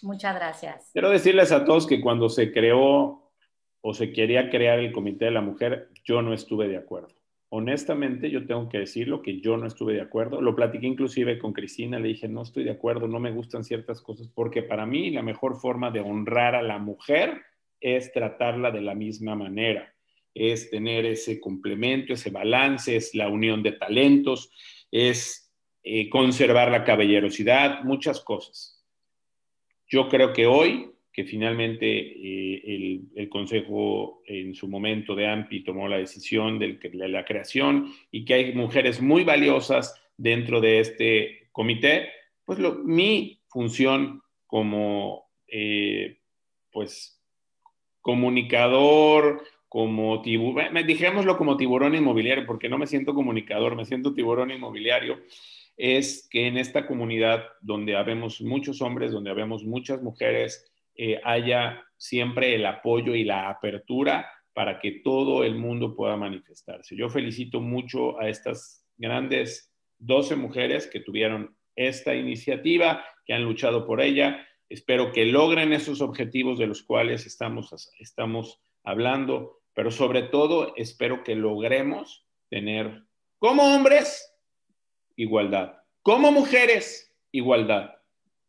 Muchas 0.00 0.32
gracias. 0.36 0.90
Quiero 0.92 1.10
decirles 1.10 1.50
a 1.50 1.64
todos 1.64 1.88
que 1.88 2.00
cuando 2.00 2.28
se 2.28 2.52
creó 2.52 3.32
o 3.80 3.94
se 3.94 4.12
quería 4.12 4.48
crear 4.48 4.78
el 4.78 4.92
Comité 4.92 5.24
de 5.24 5.32
la 5.32 5.40
Mujer, 5.40 5.90
yo 6.04 6.22
no 6.22 6.32
estuve 6.32 6.68
de 6.68 6.76
acuerdo. 6.76 7.08
Honestamente, 7.48 8.30
yo 8.30 8.44
tengo 8.44 8.68
que 8.68 8.78
decirlo 8.78 9.22
que 9.22 9.40
yo 9.40 9.56
no 9.56 9.66
estuve 9.66 9.94
de 9.94 10.00
acuerdo. 10.00 10.40
Lo 10.40 10.56
platiqué 10.56 10.86
inclusive 10.86 11.38
con 11.38 11.52
Cristina, 11.52 11.98
le 11.98 12.08
dije, 12.08 12.28
no 12.28 12.42
estoy 12.42 12.64
de 12.64 12.72
acuerdo, 12.72 13.06
no 13.06 13.20
me 13.20 13.30
gustan 13.30 13.62
ciertas 13.62 14.00
cosas, 14.00 14.28
porque 14.28 14.62
para 14.62 14.84
mí 14.84 15.10
la 15.10 15.22
mejor 15.22 15.60
forma 15.60 15.90
de 15.90 16.00
honrar 16.00 16.56
a 16.56 16.62
la 16.62 16.78
mujer 16.78 17.42
es 17.80 18.12
tratarla 18.12 18.70
de 18.72 18.80
la 18.80 18.94
misma 18.94 19.36
manera, 19.36 19.94
es 20.34 20.70
tener 20.70 21.06
ese 21.06 21.38
complemento, 21.40 22.12
ese 22.12 22.30
balance, 22.30 22.96
es 22.96 23.14
la 23.14 23.28
unión 23.28 23.62
de 23.62 23.72
talentos, 23.72 24.50
es 24.90 25.52
eh, 25.84 26.08
conservar 26.10 26.70
la 26.72 26.82
caballerosidad, 26.82 27.84
muchas 27.84 28.20
cosas. 28.20 28.84
Yo 29.86 30.08
creo 30.08 30.32
que 30.32 30.46
hoy, 30.46 30.90
que 31.16 31.24
finalmente 31.24 31.86
eh, 31.88 33.08
el, 33.16 33.28
Consejo 33.30 34.22
en 34.26 34.54
su 34.54 34.68
momento 34.68 35.14
de 35.14 35.26
AMPI 35.26 35.64
tomó 35.64 35.88
la 35.88 35.96
decisión 35.96 36.58
de, 36.58 36.78
la 36.92 37.24
creación 37.24 37.90
y 38.10 38.26
que 38.26 38.34
hay 38.34 38.54
mujeres 38.54 39.00
muy 39.00 39.24
valiosas 39.24 39.98
dentro 40.18 40.60
de 40.60 40.80
este 40.80 41.48
comité, 41.52 42.10
pues 42.44 42.58
mi 42.84 43.40
función 43.48 44.22
como, 44.46 45.30
eh, 45.48 46.18
pues, 46.70 47.18
comunicador, 48.02 49.42
como 49.70 50.20
tiburón, 50.20 50.74
dijémoslo 50.86 51.38
como 51.38 51.56
tiburón 51.56 51.94
inmobiliario, 51.94 52.44
porque 52.44 52.68
no 52.68 52.76
me 52.76 52.86
siento 52.86 53.14
comunicador, 53.14 53.74
me 53.74 53.86
siento 53.86 54.12
tiburón 54.12 54.50
inmobiliario, 54.50 55.18
es 55.78 56.28
que 56.30 56.46
en 56.46 56.58
esta 56.58 56.86
comunidad 56.86 57.44
donde 57.62 57.96
habemos 57.96 58.42
muchos 58.42 58.82
hombres, 58.82 59.12
donde 59.12 59.30
habemos 59.30 59.64
muchas 59.64 60.02
mujeres, 60.02 60.70
eh, 60.96 61.20
haya 61.24 61.84
siempre 61.96 62.54
el 62.54 62.66
apoyo 62.66 63.14
y 63.14 63.24
la 63.24 63.48
apertura 63.48 64.30
para 64.52 64.78
que 64.78 65.00
todo 65.04 65.44
el 65.44 65.54
mundo 65.54 65.94
pueda 65.94 66.16
manifestarse. 66.16 66.96
Yo 66.96 67.08
felicito 67.08 67.60
mucho 67.60 68.18
a 68.20 68.28
estas 68.28 68.86
grandes 68.96 69.72
12 69.98 70.36
mujeres 70.36 70.86
que 70.86 71.00
tuvieron 71.00 71.56
esta 71.74 72.14
iniciativa, 72.14 73.04
que 73.24 73.34
han 73.34 73.44
luchado 73.44 73.86
por 73.86 74.00
ella 74.00 74.46
Espero 74.68 75.12
que 75.12 75.24
logren 75.26 75.72
esos 75.72 76.00
objetivos 76.00 76.58
de 76.58 76.66
los 76.66 76.82
cuales 76.82 77.24
estamos, 77.24 77.92
estamos 78.00 78.60
hablando, 78.82 79.60
pero 79.74 79.90
sobre 79.90 80.22
todo 80.22 80.74
espero 80.76 81.22
que 81.22 81.36
logremos 81.36 82.26
tener 82.50 83.04
como 83.38 83.62
hombres 83.62 84.34
igualdad, 85.14 85.76
como 86.02 86.32
mujeres 86.32 87.14
igualdad, 87.30 87.92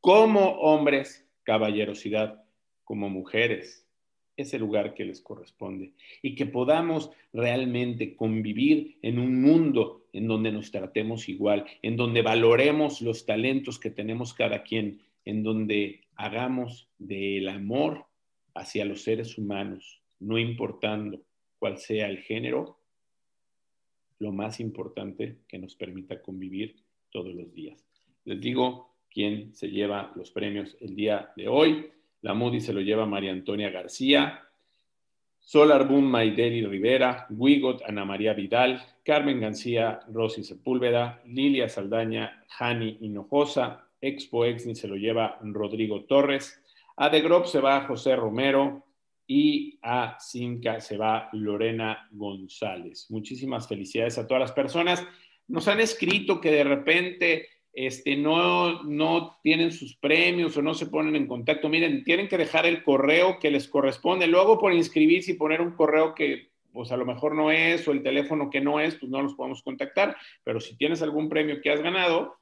como 0.01 0.59
hombres 0.59 1.26
caballerosidad, 1.47 2.43
como 2.83 3.09
mujeres 3.09 3.87
ese 4.35 4.59
lugar 4.59 4.93
que 4.93 5.05
les 5.05 5.21
corresponde 5.21 5.93
y 6.21 6.35
que 6.35 6.45
podamos 6.45 7.09
realmente 7.31 8.17
convivir 8.17 8.97
en 9.01 9.17
un 9.17 9.41
mundo 9.41 10.05
en 10.11 10.27
donde 10.27 10.51
nos 10.51 10.71
tratemos 10.71 11.29
igual, 11.29 11.65
en 11.81 11.95
donde 11.95 12.21
valoremos 12.21 13.01
los 13.01 13.25
talentos 13.25 13.79
que 13.79 13.89
tenemos 13.89 14.33
cada 14.33 14.61
quien, 14.63 14.99
en 15.23 15.41
donde 15.41 16.01
hagamos 16.17 16.89
del 16.99 17.47
amor 17.47 18.05
hacia 18.53 18.83
los 18.83 19.03
seres 19.03 19.37
humanos, 19.37 20.01
no 20.19 20.37
importando 20.37 21.21
cuál 21.59 21.77
sea 21.77 22.09
el 22.09 22.19
género, 22.19 22.77
lo 24.19 24.33
más 24.33 24.59
importante 24.59 25.37
que 25.47 25.59
nos 25.59 25.75
permita 25.75 26.21
convivir 26.21 26.75
todos 27.09 27.33
los 27.33 27.53
días. 27.53 27.87
Les 28.25 28.41
digo 28.41 28.86
quién 29.11 29.53
se 29.55 29.69
lleva 29.69 30.11
los 30.15 30.31
premios 30.31 30.77
el 30.79 30.95
día 30.95 31.31
de 31.35 31.47
hoy. 31.47 31.91
La 32.21 32.33
Moody 32.33 32.61
se 32.61 32.73
lo 32.73 32.81
lleva 32.81 33.05
María 33.05 33.31
Antonia 33.31 33.69
García, 33.69 34.43
Solar 35.39 35.87
Boom 35.87 36.05
Maideli 36.05 36.65
Rivera, 36.65 37.25
Wigot 37.29 37.81
Ana 37.87 38.03
María 38.03 38.33
Vidal, 38.33 38.83
Carmen 39.03 39.39
García 39.39 40.01
Rosy 40.11 40.43
Sepúlveda, 40.43 41.21
Lilia 41.25 41.69
Saldaña 41.69 42.43
Jani 42.49 42.97
Hinojosa, 43.01 43.87
Expo 44.01 44.45
Exni 44.45 44.75
se 44.75 44.87
lo 44.87 44.95
lleva 44.95 45.39
Rodrigo 45.41 46.03
Torres, 46.03 46.61
a 46.97 47.09
The 47.09 47.21
Grove 47.21 47.47
se 47.47 47.61
va 47.61 47.85
José 47.85 48.15
Romero 48.15 48.83
y 49.25 49.77
a 49.81 50.17
Simca 50.19 50.79
se 50.79 50.97
va 50.97 51.29
Lorena 51.33 52.07
González. 52.11 53.07
Muchísimas 53.09 53.67
felicidades 53.67 54.17
a 54.17 54.27
todas 54.27 54.41
las 54.41 54.51
personas. 54.51 55.05
Nos 55.47 55.67
han 55.67 55.79
escrito 55.79 56.41
que 56.41 56.51
de 56.51 56.63
repente 56.63 57.47
este, 57.79 58.15
no, 58.15 58.81
no 58.81 59.37
tienen 59.43 59.71
sus 59.71 59.95
premios 59.97 60.57
o 60.57 60.63
no 60.63 60.73
se 60.73 60.87
ponen 60.87 61.15
en 61.15 61.27
contacto. 61.27 61.69
Miren, 61.69 62.03
tienen 62.03 62.27
que 62.27 62.39
dejar 62.39 62.65
el 62.65 62.81
correo 62.81 63.37
que 63.37 63.51
les 63.51 63.67
corresponde. 63.67 64.25
Luego 64.25 64.57
por 64.57 64.73
inscribirse 64.73 65.33
y 65.33 65.35
poner 65.35 65.61
un 65.61 65.75
correo 65.75 66.15
que 66.15 66.49
pues 66.73 66.91
a 66.91 66.97
lo 66.97 67.05
mejor 67.05 67.35
no 67.35 67.51
es 67.51 67.87
o 67.87 67.91
el 67.91 68.01
teléfono 68.01 68.49
que 68.49 68.61
no 68.61 68.79
es, 68.79 68.95
pues 68.95 69.11
no 69.11 69.21
los 69.21 69.35
podemos 69.35 69.61
contactar. 69.61 70.17
Pero 70.43 70.59
si 70.59 70.75
tienes 70.75 71.03
algún 71.03 71.29
premio 71.29 71.61
que 71.61 71.69
has 71.69 71.79
ganado, 71.79 72.39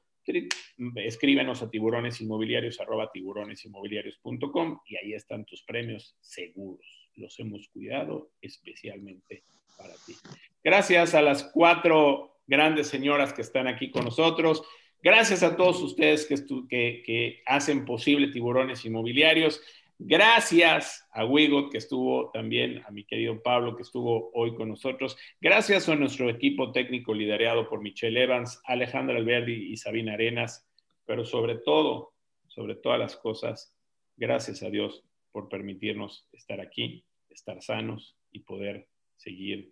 escríbenos 0.96 1.62
a 1.62 1.70
tiburonesinmobiliarios 1.70 2.80
arroba 2.80 3.12
tiburonesinmobiliarios.com 3.12 4.80
y 4.86 4.96
ahí 4.96 5.14
están 5.16 5.44
tus 5.44 5.64
premios 5.64 6.16
seguros. 6.22 7.10
Los 7.18 7.38
hemos 7.42 7.68
cuidado 7.68 8.32
especialmente 8.40 9.44
para 9.78 9.96
ti. 10.06 10.16
Gracias 10.64 11.14
a 11.14 11.22
las 11.22 11.44
cuatro 11.44 12.38
grandes 12.48 12.88
señoras 12.88 13.34
que 13.34 13.42
están 13.42 13.68
aquí 13.68 13.92
con 13.92 14.06
nosotros. 14.06 14.64
Gracias 15.06 15.44
a 15.44 15.56
todos 15.56 15.84
ustedes 15.84 16.26
que, 16.26 17.44
hacen 17.46 17.86
posible 17.86 18.30
tiburones 18.30 18.86
inmobiliarios. 18.86 19.62
Gracias 20.00 21.08
a 21.12 21.24
Wigot, 21.26 21.72
que 21.72 21.78
estuvo 21.78 22.32
también, 22.32 22.82
a 22.88 22.90
mi 22.90 23.04
querido 23.04 23.40
Pablo, 23.44 23.76
que 23.76 23.84
estuvo 23.84 24.32
hoy 24.34 24.56
con 24.56 24.70
nosotros. 24.70 25.16
Gracias 25.40 25.88
a 25.90 25.96
nuestro 25.96 26.28
equipo 26.28 26.72
técnico 26.72 27.14
liderado 27.14 27.70
por 27.70 27.84
Michelle 27.84 28.20
Evans, 28.20 28.60
Alejandra 28.66 29.18
Alberdi 29.18 29.72
y 29.72 29.78
Sabina 29.78 30.14
Arenas. 30.14 30.68
Pero 31.06 31.24
sobre 31.24 31.60
todo, 31.60 32.14
sobre 32.48 32.74
todas 32.74 32.98
las 32.98 33.16
cosas, 33.16 33.78
gracias 34.18 34.64
a 34.64 34.72
Dios 34.72 35.04
por 35.32 35.50
permitirnos 35.50 36.28
estar 36.32 36.60
aquí, 36.60 37.06
estar 37.30 37.62
sanos 37.62 38.18
y 38.32 38.40
poder 38.40 38.88
seguir 39.18 39.72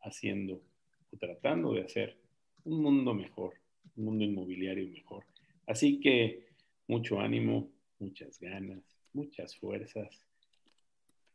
haciendo 0.00 0.64
o 1.12 1.16
tratando 1.16 1.74
de 1.74 1.82
hacer 1.82 2.18
un 2.64 2.82
mundo 2.82 3.14
mejor, 3.14 3.54
mundo 3.96 4.24
inmobiliario 4.24 4.88
mejor. 4.88 5.24
Así 5.66 6.00
que 6.00 6.46
mucho 6.86 7.20
ánimo, 7.20 7.70
muchas 7.98 8.38
ganas 8.38 8.94
muchas 9.14 9.56
fuerzas, 9.56 10.20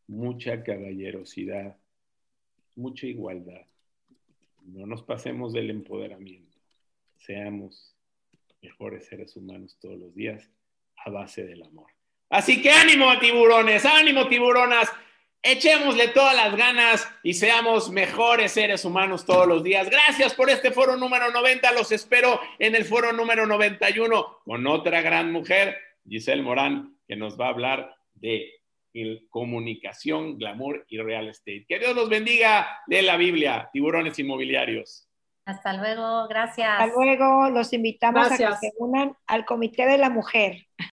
mucha 0.07 0.63
caballerosidad, 0.63 1.77
mucha 2.75 3.07
igualdad. 3.07 3.65
No 4.63 4.85
nos 4.85 5.01
pasemos 5.01 5.53
del 5.53 5.69
empoderamiento. 5.69 6.57
Seamos 7.15 7.95
mejores 8.61 9.07
seres 9.07 9.35
humanos 9.35 9.77
todos 9.79 9.97
los 9.97 10.13
días 10.13 10.51
a 11.05 11.09
base 11.09 11.45
del 11.45 11.63
amor. 11.63 11.91
Así 12.29 12.61
que 12.61 12.69
ánimo 12.69 13.17
tiburones, 13.19 13.85
ánimo 13.85 14.27
tiburonas. 14.27 14.89
Echémosle 15.41 16.09
todas 16.09 16.35
las 16.35 16.55
ganas 16.55 17.07
y 17.23 17.33
seamos 17.33 17.89
mejores 17.89 18.51
seres 18.51 18.83
humanos 18.83 19.25
todos 19.25 19.47
los 19.47 19.63
días. 19.63 19.89
Gracias 19.89 20.33
por 20.33 20.49
este 20.49 20.71
foro 20.71 20.97
número 20.97 21.31
90. 21.31 21.71
Los 21.71 21.93
espero 21.93 22.41
en 22.59 22.75
el 22.75 22.83
foro 22.83 23.13
número 23.13 23.47
91 23.47 24.39
con 24.43 24.67
otra 24.67 25.01
gran 25.01 25.31
mujer, 25.31 25.77
Giselle 26.07 26.41
Morán, 26.41 26.97
que 27.07 27.15
nos 27.15 27.39
va 27.39 27.45
a 27.45 27.49
hablar 27.49 27.95
de 28.15 28.59
comunicación, 29.29 30.37
glamour 30.37 30.85
y 30.89 30.97
real 30.97 31.29
estate. 31.29 31.65
Que 31.67 31.79
Dios 31.79 31.95
los 31.95 32.09
bendiga 32.09 32.67
de 32.87 33.01
la 33.01 33.15
Biblia, 33.15 33.69
tiburones 33.71 34.19
inmobiliarios. 34.19 35.07
Hasta 35.45 35.73
luego, 35.73 36.27
gracias. 36.27 36.69
Hasta 36.69 36.93
luego, 36.93 37.49
los 37.49 37.73
invitamos 37.73 38.31
a 38.31 38.37
que 38.37 38.55
se 38.57 38.71
unan 38.77 39.15
al 39.25 39.45
Comité 39.45 39.87
de 39.87 39.97
la 39.97 40.09
Mujer. 40.09 40.67